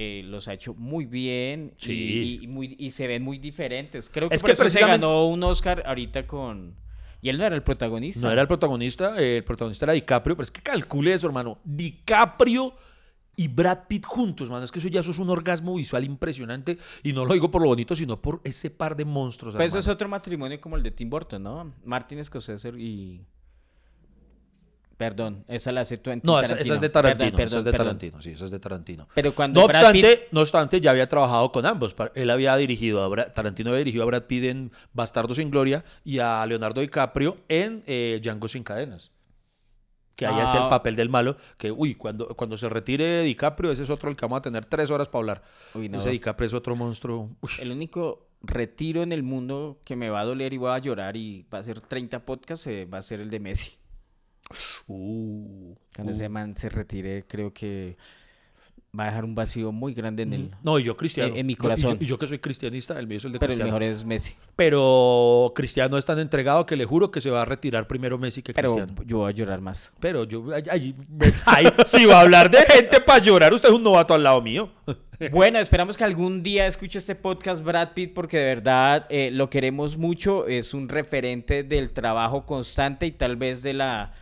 eh, 0.00 0.22
los 0.24 0.46
ha 0.46 0.52
hecho 0.54 0.74
muy 0.74 1.06
bien 1.06 1.74
y- 1.80 1.84
Sí. 1.84 2.38
y, 2.42 2.46
muy, 2.46 2.76
y 2.78 2.92
se 2.92 3.08
ven 3.08 3.22
muy 3.24 3.38
diferentes. 3.38 4.08
Creo 4.08 4.28
que 4.28 4.36
Es 4.36 4.40
por 4.42 4.50
que 4.50 4.54
eso 4.54 4.68
se 4.68 4.78
ganó 4.80 5.26
un 5.26 5.42
Oscar 5.42 5.82
ahorita 5.84 6.24
con... 6.26 6.76
Y 7.20 7.30
él 7.30 7.38
no 7.38 7.44
era 7.44 7.56
el 7.56 7.64
protagonista. 7.64 8.20
No 8.20 8.30
era 8.30 8.42
el 8.42 8.46
protagonista, 8.46 9.20
eh, 9.20 9.38
el 9.38 9.44
protagonista 9.44 9.86
era 9.86 9.92
DiCaprio, 9.94 10.36
pero 10.36 10.44
es 10.44 10.52
que 10.52 10.62
calcule 10.62 11.12
eso, 11.14 11.26
hermano. 11.26 11.58
DiCaprio 11.64 12.74
y 13.34 13.48
Brad 13.48 13.88
Pitt 13.88 14.04
juntos, 14.06 14.48
mano. 14.50 14.64
Es 14.64 14.70
que 14.70 14.78
eso 14.78 14.86
ya 14.86 15.00
eso 15.00 15.10
es 15.10 15.18
un 15.18 15.28
orgasmo 15.30 15.74
visual 15.74 16.04
impresionante. 16.04 16.78
Y 17.02 17.12
no 17.12 17.24
lo 17.24 17.34
digo 17.34 17.50
por 17.50 17.60
lo 17.62 17.68
bonito, 17.68 17.96
sino 17.96 18.22
por 18.22 18.40
ese 18.44 18.70
par 18.70 18.94
de 18.94 19.04
monstruos. 19.04 19.56
Pues 19.56 19.66
eso 19.66 19.78
hermano. 19.78 19.90
es 19.90 19.94
otro 19.94 20.08
matrimonio 20.08 20.60
como 20.60 20.76
el 20.76 20.82
de 20.84 20.92
Tim 20.92 21.10
Burton, 21.10 21.42
¿no? 21.42 21.72
Martin 21.84 22.22
Scorsese 22.22 22.68
y... 22.78 23.20
Perdón, 24.98 25.44
esa 25.48 25.70
la 25.72 25.82
hace 25.82 25.96
tú 25.96 26.10
en 26.10 26.20
No, 26.24 26.40
esa, 26.40 26.56
esa 26.58 26.74
es 26.74 26.80
de 26.80 26.88
Tarantino. 26.88 27.30
Perdón, 27.30 27.46
esa 27.46 27.58
es 27.60 27.64
de 27.64 27.70
perdón, 27.70 27.86
Tarantino, 27.86 28.20
sí, 28.20 28.30
esa 28.32 28.44
es 28.46 28.50
de 28.50 28.58
Tarantino. 28.58 29.08
Pero 29.14 29.32
cuando 29.32 29.60
No 29.60 29.66
Brad 29.68 29.84
obstante, 29.84 30.16
Pitt- 30.16 30.32
no 30.32 30.40
obstante, 30.40 30.80
ya 30.80 30.90
había 30.90 31.08
trabajado 31.08 31.52
con 31.52 31.64
ambos. 31.66 31.94
Él 32.16 32.28
había 32.30 32.56
dirigido 32.56 33.02
a 33.04 33.08
Brad- 33.08 33.32
Tarantino 33.32 33.70
había 33.70 33.78
dirigido 33.78 34.02
a 34.02 34.06
Brad 34.06 34.24
Pitt 34.24 34.44
en 34.44 34.72
Bastardo 34.92 35.34
sin 35.36 35.50
Gloria 35.52 35.84
y 36.04 36.18
a 36.18 36.44
Leonardo 36.46 36.80
DiCaprio 36.80 37.36
en 37.48 37.84
eh, 37.86 38.18
Django 38.20 38.48
sin 38.48 38.64
cadenas. 38.64 39.12
Que 40.16 40.26
ahí 40.26 40.40
es 40.40 40.52
el 40.52 40.62
Ah. 40.62 40.68
papel 40.68 40.96
del 40.96 41.08
malo. 41.08 41.36
Que, 41.56 41.70
uy, 41.70 41.94
cuando, 41.94 42.26
cuando 42.34 42.56
se 42.56 42.68
retire 42.68 43.22
DiCaprio, 43.22 43.70
ese 43.70 43.84
es 43.84 43.90
otro 43.90 44.10
el 44.10 44.16
que 44.16 44.24
vamos 44.24 44.38
a 44.38 44.42
tener 44.42 44.64
tres 44.64 44.90
horas 44.90 45.08
para 45.08 45.20
hablar. 45.20 45.42
Uy, 45.74 45.88
no. 45.88 46.00
Ese 46.00 46.10
DiCaprio 46.10 46.48
es 46.48 46.54
otro 46.54 46.74
monstruo. 46.74 47.30
Uy. 47.40 47.50
El 47.60 47.70
único 47.70 48.26
retiro 48.42 49.04
en 49.04 49.12
el 49.12 49.22
mundo 49.22 49.80
que 49.84 49.94
me 49.94 50.10
va 50.10 50.22
a 50.22 50.24
doler 50.24 50.52
y 50.52 50.56
voy 50.56 50.72
a 50.72 50.78
llorar 50.78 51.16
y 51.16 51.46
va 51.54 51.58
a 51.58 51.62
ser 51.62 51.78
30 51.80 52.18
podcasts 52.26 52.66
eh, 52.66 52.84
va 52.84 52.98
a 52.98 53.02
ser 53.02 53.20
el 53.20 53.30
de 53.30 53.38
Messi. 53.38 53.76
Uh, 54.86 55.74
Cuando 55.94 56.12
uh. 56.12 56.14
ese 56.16 56.28
man 56.28 56.56
se 56.56 56.68
retire, 56.68 57.24
creo 57.26 57.52
que 57.52 57.96
va 58.98 59.04
a 59.04 59.06
dejar 59.08 59.24
un 59.26 59.34
vacío 59.34 59.70
muy 59.70 59.92
grande 59.92 60.22
en 60.22 60.32
el... 60.32 60.50
No, 60.64 60.78
y 60.78 60.84
yo 60.84 60.96
cristiano. 60.96 61.34
en 61.36 61.46
mi 61.46 61.52
Yo- 61.52 61.56
y 61.56 61.56
yo- 61.56 61.62
corazón. 61.62 61.98
Y 62.00 62.06
yo, 62.06 62.18
que 62.18 62.26
soy 62.26 62.38
cristianista, 62.38 62.98
el 62.98 63.06
mío 63.06 63.18
es 63.18 63.24
el 63.26 63.32
de 63.32 63.38
Pero 63.38 63.52
el 63.52 63.58
cristiano. 63.58 63.78
mejor 63.78 63.94
es 63.94 64.04
Messi. 64.04 64.34
Pero 64.56 65.52
Cristiano 65.54 65.98
es 65.98 66.04
tan 66.06 66.18
entregado 66.18 66.64
que 66.64 66.74
le 66.74 66.86
juro 66.86 67.10
que 67.10 67.20
se 67.20 67.30
va 67.30 67.42
a 67.42 67.44
retirar 67.44 67.86
primero 67.86 68.16
Messi 68.18 68.42
que 68.42 68.54
Pero 68.54 68.74
Cristiano. 68.74 69.02
yo 69.06 69.18
voy 69.18 69.30
a 69.30 69.34
llorar 69.34 69.60
más. 69.60 69.92
Pero 70.00 70.24
yo, 70.24 70.46
ay, 70.54 70.94
ay, 71.46 71.68
si 71.86 72.06
va 72.06 72.18
a 72.18 72.20
hablar 72.22 72.50
de 72.50 72.58
gente 72.62 72.98
para 73.02 73.18
llorar, 73.22 73.52
usted 73.52 73.68
es 73.68 73.74
un 73.74 73.82
novato 73.82 74.14
al 74.14 74.22
lado 74.22 74.40
mío. 74.42 74.70
Bueno, 75.32 75.58
esperamos 75.58 75.96
que 75.96 76.04
algún 76.04 76.44
día 76.44 76.68
escuche 76.68 76.96
este 76.96 77.16
podcast 77.16 77.64
Brad 77.64 77.88
Pitt 77.92 78.14
porque 78.14 78.38
de 78.38 78.44
verdad 78.44 79.04
eh, 79.10 79.30
lo 79.32 79.50
queremos 79.50 79.96
mucho. 79.96 80.46
Es 80.46 80.74
un 80.74 80.88
referente 80.88 81.64
del 81.64 81.90
trabajo 81.90 82.46
constante 82.46 83.04
y 83.06 83.10
tal 83.10 83.34
vez 83.34 83.60
de 83.64 83.72
la 83.74 84.12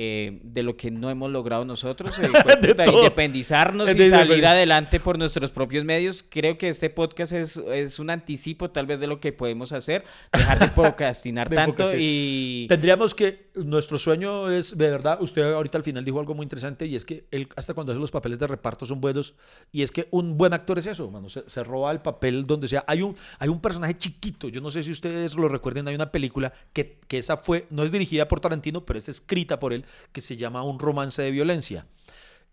eh, 0.00 0.38
de 0.44 0.62
lo 0.62 0.76
que 0.76 0.92
no 0.92 1.10
hemos 1.10 1.28
logrado 1.28 1.64
nosotros, 1.64 2.16
eh, 2.20 2.22
De 2.62 2.68
puta, 2.68 2.86
independizarnos 2.86 3.92
De 3.92 4.06
y 4.06 4.08
salir 4.08 4.46
adelante 4.46 5.00
por 5.00 5.18
nuestros 5.18 5.50
propios 5.50 5.84
medios. 5.84 6.24
Creo 6.28 6.56
que 6.56 6.68
este 6.68 6.88
podcast 6.88 7.32
es, 7.32 7.56
es 7.56 7.98
un 7.98 8.08
anticipo 8.08 8.70
tal 8.70 8.86
vez 8.86 9.00
de 9.00 9.08
lo 9.08 9.18
que 9.18 9.32
podemos 9.32 9.72
hacer, 9.72 10.04
dejar 10.32 10.60
de 10.60 10.68
procrastinar 10.76 11.48
De 11.48 11.56
tanto 11.56 11.74
procrastinar. 11.74 12.00
y... 12.00 12.66
Tendríamos 12.68 13.12
que, 13.12 13.50
nuestro 13.56 13.98
sueño 13.98 14.48
es, 14.48 14.78
de 14.78 14.88
verdad, 14.88 15.20
usted 15.20 15.42
ahorita 15.42 15.78
al 15.78 15.84
final 15.84 16.04
dijo 16.04 16.20
algo 16.20 16.32
muy 16.32 16.44
interesante 16.44 16.86
y 16.86 16.94
es 16.94 17.04
que 17.04 17.26
él 17.32 17.48
hasta 17.56 17.74
cuando 17.74 17.92
hace 17.92 18.00
los 18.00 18.12
papeles 18.12 18.38
de 18.38 18.46
reparto 18.46 18.86
son 18.86 19.00
buenos 19.00 19.34
y 19.72 19.82
es 19.82 19.90
que 19.90 20.06
un 20.12 20.38
buen 20.38 20.52
actor 20.52 20.78
es 20.78 20.86
eso, 20.86 21.10
mano, 21.10 21.28
se, 21.28 21.42
se 21.50 21.64
roba 21.64 21.90
el 21.90 22.02
papel 22.02 22.46
donde 22.46 22.68
sea. 22.68 22.84
Hay 22.86 23.02
un, 23.02 23.16
hay 23.40 23.48
un 23.48 23.60
personaje 23.60 23.98
chiquito, 23.98 24.48
yo 24.48 24.60
no 24.60 24.70
sé 24.70 24.84
si 24.84 24.92
ustedes 24.92 25.34
lo 25.34 25.48
recuerden, 25.48 25.88
hay 25.88 25.96
una 25.96 26.12
película 26.12 26.52
que, 26.72 27.00
que 27.08 27.18
esa 27.18 27.36
fue, 27.36 27.66
no 27.70 27.82
es 27.82 27.90
dirigida 27.90 28.28
por 28.28 28.38
Tarantino, 28.38 28.86
pero 28.86 29.00
es 29.00 29.08
escrita 29.08 29.58
por 29.58 29.72
él, 29.72 29.84
que 30.12 30.20
se 30.20 30.36
llama 30.36 30.62
Un 30.62 30.78
romance 30.78 31.20
de 31.22 31.30
violencia. 31.30 31.86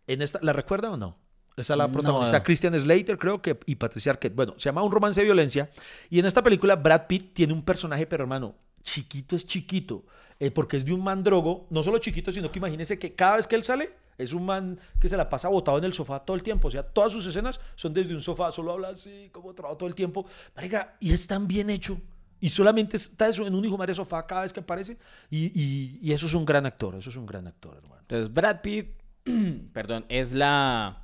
En 0.07 0.21
esta, 0.21 0.39
¿La 0.41 0.53
recuerda 0.53 0.91
o 0.91 0.97
no? 0.97 1.17
Esa 1.57 1.75
la 1.75 1.87
No. 1.87 1.93
protagonista 1.93 2.43
Christian 2.43 2.77
Slater, 2.79 3.17
creo 3.17 3.41
que, 3.41 3.57
y 3.65 3.75
Patricia 3.75 4.11
Arquette. 4.11 4.35
Bueno, 4.35 4.53
se 4.57 4.65
llama 4.69 4.83
Un 4.83 4.91
romance 4.91 5.21
de 5.21 5.25
violencia. 5.25 5.69
Y 6.09 6.19
en 6.19 6.25
esta 6.25 6.43
película, 6.43 6.75
Brad 6.75 7.07
Pitt 7.07 7.33
tiene 7.33 7.53
un 7.53 7.63
personaje, 7.63 8.05
pero 8.05 8.23
hermano, 8.23 8.55
chiquito 8.83 9.35
es 9.35 9.45
chiquito. 9.45 10.05
eh, 10.37 10.51
porque 10.51 10.75
es 10.75 10.83
de 10.83 10.91
un 10.91 11.01
mandrogo, 11.01 11.65
no 11.69 11.81
solo 11.81 11.97
chiquito, 11.99 12.29
sino 12.29 12.51
que 12.51 12.59
imagínese 12.59 12.99
que 12.99 13.15
cada 13.15 13.37
vez 13.37 13.47
que 13.47 13.55
él 13.55 13.63
sale, 13.63 13.93
Es 14.17 14.31
un 14.33 14.45
man 14.45 14.79
que 15.01 15.09
se 15.09 15.17
la 15.17 15.27
pasa 15.29 15.49
botado 15.49 15.77
en 15.77 15.83
el 15.83 15.91
sofá 15.93 16.19
todo 16.21 16.35
el 16.37 16.43
tiempo. 16.43 16.69
O 16.69 16.71
sea, 16.71 16.83
todas 16.83 17.11
sus 17.11 17.25
escenas 17.25 17.59
son 17.75 17.93
desde 17.93 18.13
un 18.15 18.21
sofá, 18.21 18.49
solo 18.51 18.71
habla 18.71 18.89
así, 18.89 19.29
como 19.31 19.53
trabajo 19.53 19.75
todo 19.77 19.89
el 19.89 19.95
tiempo. 19.95 20.25
Marica, 20.55 20.95
y 21.01 21.11
es 21.11 21.27
tan 21.27 21.47
bien 21.47 21.69
hecho. 21.69 21.97
Y 22.45 22.49
solamente 22.49 22.95
está 22.97 23.27
eso 23.27 23.45
en 23.47 23.55
un 23.55 23.65
hijo 23.65 23.77
de 23.77 23.93
sofá 23.93 24.25
cada 24.27 24.41
vez 24.41 24.53
que 24.53 24.59
aparece. 24.59 24.97
Y, 25.31 25.51
y- 25.59 25.99
y 26.01 26.11
eso 26.13 26.27
es 26.27 26.33
un 26.35 26.45
gran 26.45 26.65
actor, 26.65 26.93
eso 26.95 27.09
es 27.09 27.15
un 27.15 27.25
gran 27.25 27.47
actor, 27.47 27.75
hermano. 27.77 28.01
Entonces, 28.01 28.31
Brad 28.31 28.61
Pitt, 28.61 28.87
perdón, 29.73 30.05
es 30.09 30.33
la 30.33 31.01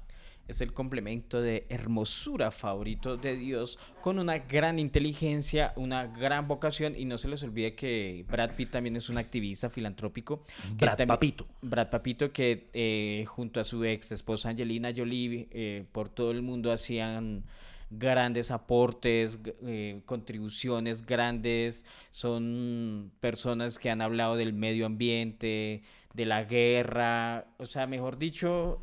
es 0.47 0.59
el 0.59 0.73
complemento 0.73 1.41
de 1.41 1.65
hermosura 1.69 2.51
favorito 2.51 3.15
de 3.15 3.37
Dios 3.37 3.79
con 4.01 4.19
una 4.19 4.37
gran 4.39 4.79
inteligencia, 4.79 5.71
una 5.77 6.07
gran 6.07 6.47
vocación 6.49 6.93
y 6.97 7.05
no 7.05 7.17
se 7.17 7.29
les 7.29 7.41
olvide 7.43 7.73
que 7.73 8.25
Brad 8.29 8.51
Pitt 8.55 8.71
también 8.71 8.97
es 8.97 9.07
un 9.07 9.17
activista 9.17 9.69
filantrópico. 9.69 10.43
Brad 10.77 10.97
también- 10.97 11.07
Papito. 11.07 11.47
Brad 11.61 11.89
Papito 11.89 12.33
que 12.33 12.69
eh, 12.73 13.23
junto 13.27 13.61
a 13.61 13.63
su 13.63 13.85
ex 13.85 14.11
esposa 14.11 14.49
Angelina 14.49 14.91
Jolie 14.95 15.47
eh, 15.51 15.85
por 15.91 16.09
todo 16.09 16.31
el 16.31 16.41
mundo 16.41 16.73
hacían 16.73 17.45
grandes 17.91 18.51
aportes, 18.51 19.37
eh, 19.63 20.01
contribuciones 20.05 21.05
grandes, 21.05 21.85
son 22.09 23.11
personas 23.19 23.77
que 23.77 23.89
han 23.89 24.01
hablado 24.01 24.35
del 24.37 24.53
medio 24.53 24.85
ambiente, 24.85 25.83
de 26.13 26.25
la 26.25 26.43
guerra, 26.43 27.45
o 27.57 27.65
sea, 27.65 27.87
mejor 27.87 28.17
dicho, 28.17 28.81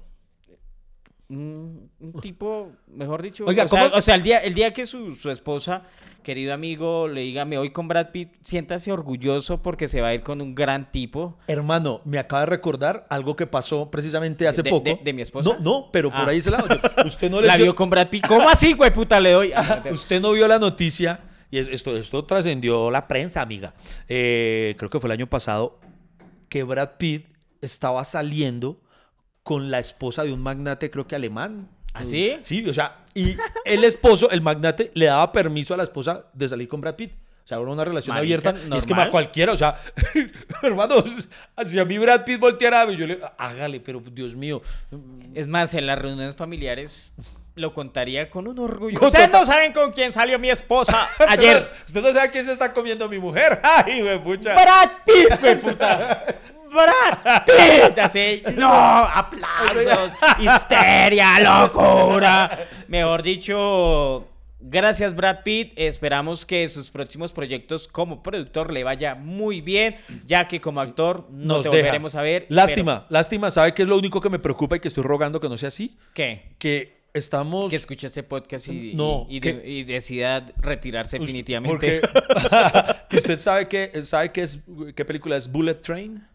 un, 1.30 1.90
un 2.00 2.12
tipo, 2.20 2.72
mejor 2.86 3.20
dicho, 3.22 3.44
Oiga, 3.46 3.64
o, 3.64 3.68
sea, 3.68 3.82
¿cómo- 3.84 3.96
o 3.96 4.00
sea, 4.00 4.14
el 4.14 4.22
día, 4.22 4.38
el 4.38 4.54
día 4.54 4.72
que 4.72 4.86
su, 4.86 5.14
su 5.14 5.30
esposa, 5.30 5.82
querido 6.22 6.54
amigo, 6.54 7.06
le 7.06 7.20
diga, 7.20 7.44
me 7.44 7.58
voy 7.58 7.70
con 7.70 7.86
Brad 7.86 8.12
Pitt, 8.12 8.32
siéntase 8.42 8.90
orgulloso 8.92 9.62
porque 9.62 9.88
se 9.88 10.00
va 10.00 10.08
a 10.08 10.14
ir 10.14 10.22
con 10.22 10.40
un 10.40 10.54
gran 10.54 10.90
tipo. 10.90 11.36
Hermano, 11.46 12.00
me 12.06 12.18
acaba 12.18 12.40
de 12.40 12.46
recordar 12.46 13.06
algo 13.10 13.36
que 13.36 13.46
pasó 13.46 13.90
precisamente 13.90 14.48
hace 14.48 14.62
¿De- 14.62 14.70
poco. 14.70 14.84
de- 14.84 15.00
de 15.04 15.12
mi 15.12 15.20
esposa? 15.22 15.50
No, 15.54 15.60
no, 15.60 15.90
pero 15.92 16.10
por 16.10 16.20
Ah. 16.20 16.28
ahí 16.28 16.40
lado. 16.40 16.66
Yo- 16.68 17.04
usted 17.06 17.30
no 17.30 17.40
le 17.42 17.46
La 17.46 17.56
vio 17.56 17.74
con 17.74 17.90
Brad 17.90 18.08
Pitt. 18.08 18.26
¿Cómo 18.26 18.48
así, 18.48 18.72
güey? 18.72 18.90
Puta, 18.92 19.20
le 19.20 19.32
doy. 19.32 19.52
Ah, 19.54 19.82
Usted 19.92 20.20
no 20.22 20.32
vio 20.32 20.48
la 20.48 20.58
noticia, 20.58 21.20
y 21.50 21.58
es- 21.58 21.68
esto, 21.68 21.94
esto 21.96 22.24
trascendió 22.24 22.90
la 22.90 23.06
prensa, 23.06 23.42
amiga. 23.42 23.74
Eh, 24.08 24.74
creo 24.78 24.88
que 24.88 24.98
fue 24.98 25.08
el 25.08 25.12
año 25.12 25.26
pasado, 25.28 25.78
que 26.48 26.62
Brad 26.62 26.92
Pitt 26.98 27.26
estaba 27.60 28.02
saliendo 28.04 28.80
con 29.48 29.70
la 29.70 29.78
esposa 29.78 30.24
de 30.24 30.32
un 30.34 30.42
magnate, 30.42 30.90
creo 30.90 31.06
que 31.06 31.16
alemán. 31.16 31.70
¿Ah, 31.94 32.04
sí? 32.04 32.36
Sí, 32.42 32.68
o 32.68 32.74
sea, 32.74 32.98
y 33.14 33.34
el 33.64 33.82
esposo, 33.84 34.30
el 34.30 34.42
magnate, 34.42 34.90
le 34.92 35.06
daba 35.06 35.32
permiso 35.32 35.72
a 35.72 35.78
la 35.78 35.84
esposa 35.84 36.26
de 36.34 36.50
salir 36.50 36.68
con 36.68 36.82
Brad 36.82 36.96
Pitt. 36.96 37.12
O 37.12 37.48
sea, 37.48 37.56
era 37.56 37.70
una 37.70 37.82
relación 37.82 38.14
Marica, 38.14 38.50
abierta. 38.50 38.74
Y 38.74 38.76
es 38.76 38.84
que 38.84 38.94
ma, 38.94 39.10
cualquiera, 39.10 39.54
o 39.54 39.56
sea, 39.56 39.80
hermanos, 40.62 41.30
si 41.64 41.78
a 41.78 41.86
mí 41.86 41.96
Brad 41.96 42.26
Pitt 42.26 42.38
volteara, 42.38 42.82
a 42.82 42.92
yo 42.92 43.06
le, 43.06 43.20
hágale, 43.38 43.80
pero 43.80 44.00
Dios 44.00 44.36
mío. 44.36 44.60
Es 45.32 45.48
más, 45.48 45.72
en 45.72 45.86
las 45.86 45.98
reuniones 45.98 46.36
familiares 46.36 47.10
lo 47.58 47.74
contaría 47.74 48.30
con 48.30 48.46
un 48.48 48.58
orgullo. 48.58 48.98
Ustedes 49.00 49.30
no 49.30 49.44
saben 49.44 49.72
con 49.72 49.92
quién 49.92 50.12
salió 50.12 50.38
mi 50.38 50.50
esposa 50.50 51.08
ayer. 51.28 51.70
Usted 51.86 52.00
no 52.02 52.12
sabe 52.12 52.30
quién 52.30 52.44
se 52.44 52.52
está 52.52 52.72
comiendo 52.72 53.08
mi 53.08 53.18
mujer. 53.18 53.60
Ay, 53.64 54.00
güey, 54.00 54.22
pucha. 54.22 54.54
Brad 54.54 54.90
Pitt, 55.04 55.38
güey, 55.40 55.60
puta. 55.60 56.24
Brad 56.70 57.44
Pitt. 57.44 57.98
Así, 57.98 58.42
no, 58.56 58.72
aplausos, 58.72 60.12
histeria, 60.38 61.40
locura. 61.40 62.66
Mejor 62.88 63.22
dicho, 63.22 64.28
gracias 64.60 65.14
Brad 65.14 65.38
Pitt. 65.44 65.72
Esperamos 65.76 66.44
que 66.44 66.68
sus 66.68 66.90
próximos 66.90 67.32
proyectos 67.32 67.88
como 67.88 68.22
productor 68.22 68.70
le 68.72 68.84
vaya 68.84 69.14
muy 69.14 69.60
bien, 69.62 69.96
ya 70.26 70.46
que 70.46 70.60
como 70.60 70.80
actor 70.80 71.26
no 71.30 71.54
Nos 71.56 71.62
te 71.64 71.70
deja. 71.70 71.80
volveremos 71.80 72.14
a 72.14 72.22
ver. 72.22 72.46
Lástima, 72.50 73.06
lástima. 73.08 73.50
¿Sabe 73.50 73.72
qué 73.72 73.82
es 73.82 73.88
lo 73.88 73.96
único 73.96 74.20
que 74.20 74.28
me 74.28 74.38
preocupa 74.38 74.76
y 74.76 74.80
que 74.80 74.88
estoy 74.88 75.04
rogando 75.04 75.40
que 75.40 75.48
no 75.48 75.56
sea 75.56 75.68
así? 75.68 75.96
¿Qué? 76.12 76.54
Que 76.58 76.97
estamos... 77.18 77.70
Que 77.70 77.76
escuche 77.76 78.06
este 78.06 78.22
podcast 78.22 78.68
y, 78.68 78.94
No, 78.94 79.26
y, 79.28 79.36
y 79.36 79.40
que- 79.40 79.52
de- 79.54 79.68
y 79.68 79.84
decida 79.84 80.46
retirarse 80.58 81.18
definitivamente. 81.18 82.00
Porque, 82.00 82.00
que 83.10 83.16
usted 83.18 83.38
sabe 83.38 83.68
que 83.68 84.02
sabe 84.02 84.32
que 84.32 84.42
es 84.42 84.60
qué 84.94 85.04
película 85.04 85.36
es 85.36 85.50
Bullet 85.50 85.74
Train. 85.74 86.26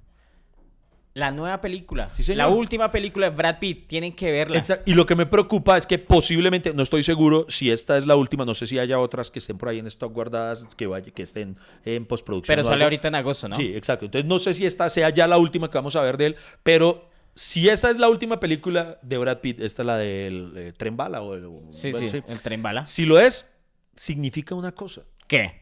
La 1.15 1.29
nueva 1.29 1.61
película, 1.61 2.07
Sí, 2.07 2.33
la 2.33 2.47
última 2.47 2.89
película 2.89 3.29
de 3.29 3.35
Brad 3.35 3.59
Pitt, 3.59 3.85
tienen 3.87 4.13
que 4.13 4.31
verla. 4.31 4.63
Y 4.83 4.95
lo 4.95 5.05
que 5.05 5.15
me 5.15 5.27
preocupa 5.27 5.77
es 5.77 5.85
que 5.85 5.99
posiblemente, 5.99 6.73
no 6.73 6.81
estoy 6.81 7.03
seguro 7.03 7.45
si 7.49 7.69
esta 7.69 7.99
es 7.99 8.07
la 8.07 8.15
última, 8.15 8.45
no 8.45 8.55
sé 8.55 8.65
si 8.65 8.79
haya 8.79 8.97
otras 8.99 9.29
que 9.29 9.37
estén 9.37 9.59
por 9.59 9.69
ahí 9.69 9.77
en 9.77 9.85
stock 9.85 10.11
guardadas, 10.11 10.65
que, 10.75 10.87
vaya, 10.87 11.11
que 11.11 11.21
estén 11.21 11.55
en 11.85 12.07
postproducción. 12.07 12.51
Pero 12.55 12.63
sale 12.63 12.77
algo. 12.77 12.85
ahorita 12.85 13.09
en 13.09 13.15
agosto, 13.15 13.47
¿no? 13.47 13.55
Sí, 13.55 13.73
exacto. 13.75 14.05
Entonces 14.05 14.27
no 14.27 14.39
sé 14.39 14.55
si 14.55 14.65
esta 14.65 14.89
sea 14.89 15.11
ya 15.11 15.27
la 15.27 15.37
última 15.37 15.69
que 15.69 15.77
vamos 15.77 15.95
a 15.95 16.01
ver 16.01 16.17
de 16.17 16.25
él, 16.25 16.35
pero 16.63 17.07
si 17.35 17.67
esta 17.69 17.89
es 17.89 17.97
la 17.97 18.09
última 18.09 18.39
película 18.39 18.99
de 19.01 19.17
Brad 19.17 19.39
Pitt, 19.39 19.59
esta 19.59 19.81
es 19.81 19.85
la 19.85 19.97
del 19.97 20.53
eh, 20.55 20.73
Tren 20.77 20.95
Bala 20.97 21.21
o 21.21 21.33
el- 21.33 21.73
Sí, 21.73 21.91
bueno, 21.91 22.07
sí, 22.07 22.21
el 22.27 22.39
tren 22.41 22.61
bala. 22.61 22.85
Si 22.85 23.05
lo 23.05 23.19
es, 23.19 23.47
significa 23.95 24.55
una 24.55 24.71
cosa, 24.73 25.01
¿Qué? 25.27 25.61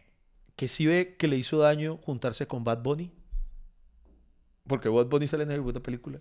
que 0.55 0.67
si 0.67 0.85
ve 0.85 1.15
que 1.17 1.27
le 1.27 1.37
hizo 1.37 1.57
daño 1.59 1.97
juntarse 1.97 2.45
con 2.47 2.63
Bad 2.63 2.81
Bunny, 2.83 3.11
porque 4.67 4.89
Bad 4.89 5.07
Bunny 5.07 5.27
sale 5.27 5.43
en 5.43 5.51
alguna 5.51 5.79
película, 5.79 6.19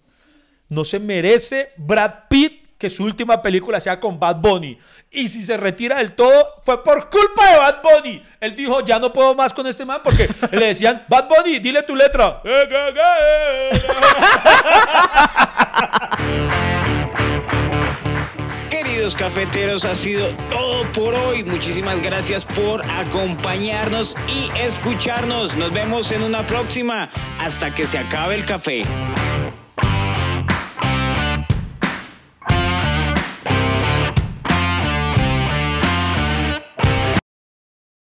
no 0.68 0.84
se 0.84 0.98
merece 0.98 1.70
Brad 1.76 2.28
Pitt 2.28 2.59
que 2.80 2.88
su 2.88 3.04
última 3.04 3.42
película 3.42 3.78
sea 3.78 4.00
con 4.00 4.18
Bad 4.18 4.36
Bunny. 4.36 4.78
Y 5.10 5.28
si 5.28 5.42
se 5.42 5.58
retira 5.58 5.98
del 5.98 6.14
todo, 6.14 6.32
fue 6.64 6.82
por 6.82 7.10
culpa 7.10 7.50
de 7.50 7.58
Bad 7.58 7.82
Bunny. 7.82 8.22
Él 8.40 8.56
dijo, 8.56 8.82
ya 8.82 8.98
no 8.98 9.12
puedo 9.12 9.34
más 9.34 9.52
con 9.52 9.66
este 9.66 9.84
man 9.84 10.00
porque 10.02 10.26
le 10.52 10.68
decían, 10.68 11.04
Bad 11.06 11.28
Bunny, 11.28 11.58
dile 11.58 11.82
tu 11.82 11.94
letra. 11.94 12.40
Queridos 18.70 19.14
cafeteros, 19.14 19.84
ha 19.84 19.94
sido 19.94 20.28
todo 20.48 20.90
por 20.92 21.14
hoy. 21.14 21.44
Muchísimas 21.44 22.00
gracias 22.00 22.46
por 22.46 22.82
acompañarnos 22.90 24.16
y 24.26 24.48
escucharnos. 24.58 25.54
Nos 25.54 25.70
vemos 25.70 26.10
en 26.12 26.22
una 26.22 26.46
próxima. 26.46 27.10
Hasta 27.38 27.74
que 27.74 27.86
se 27.86 27.98
acabe 27.98 28.36
el 28.36 28.46
café. 28.46 28.84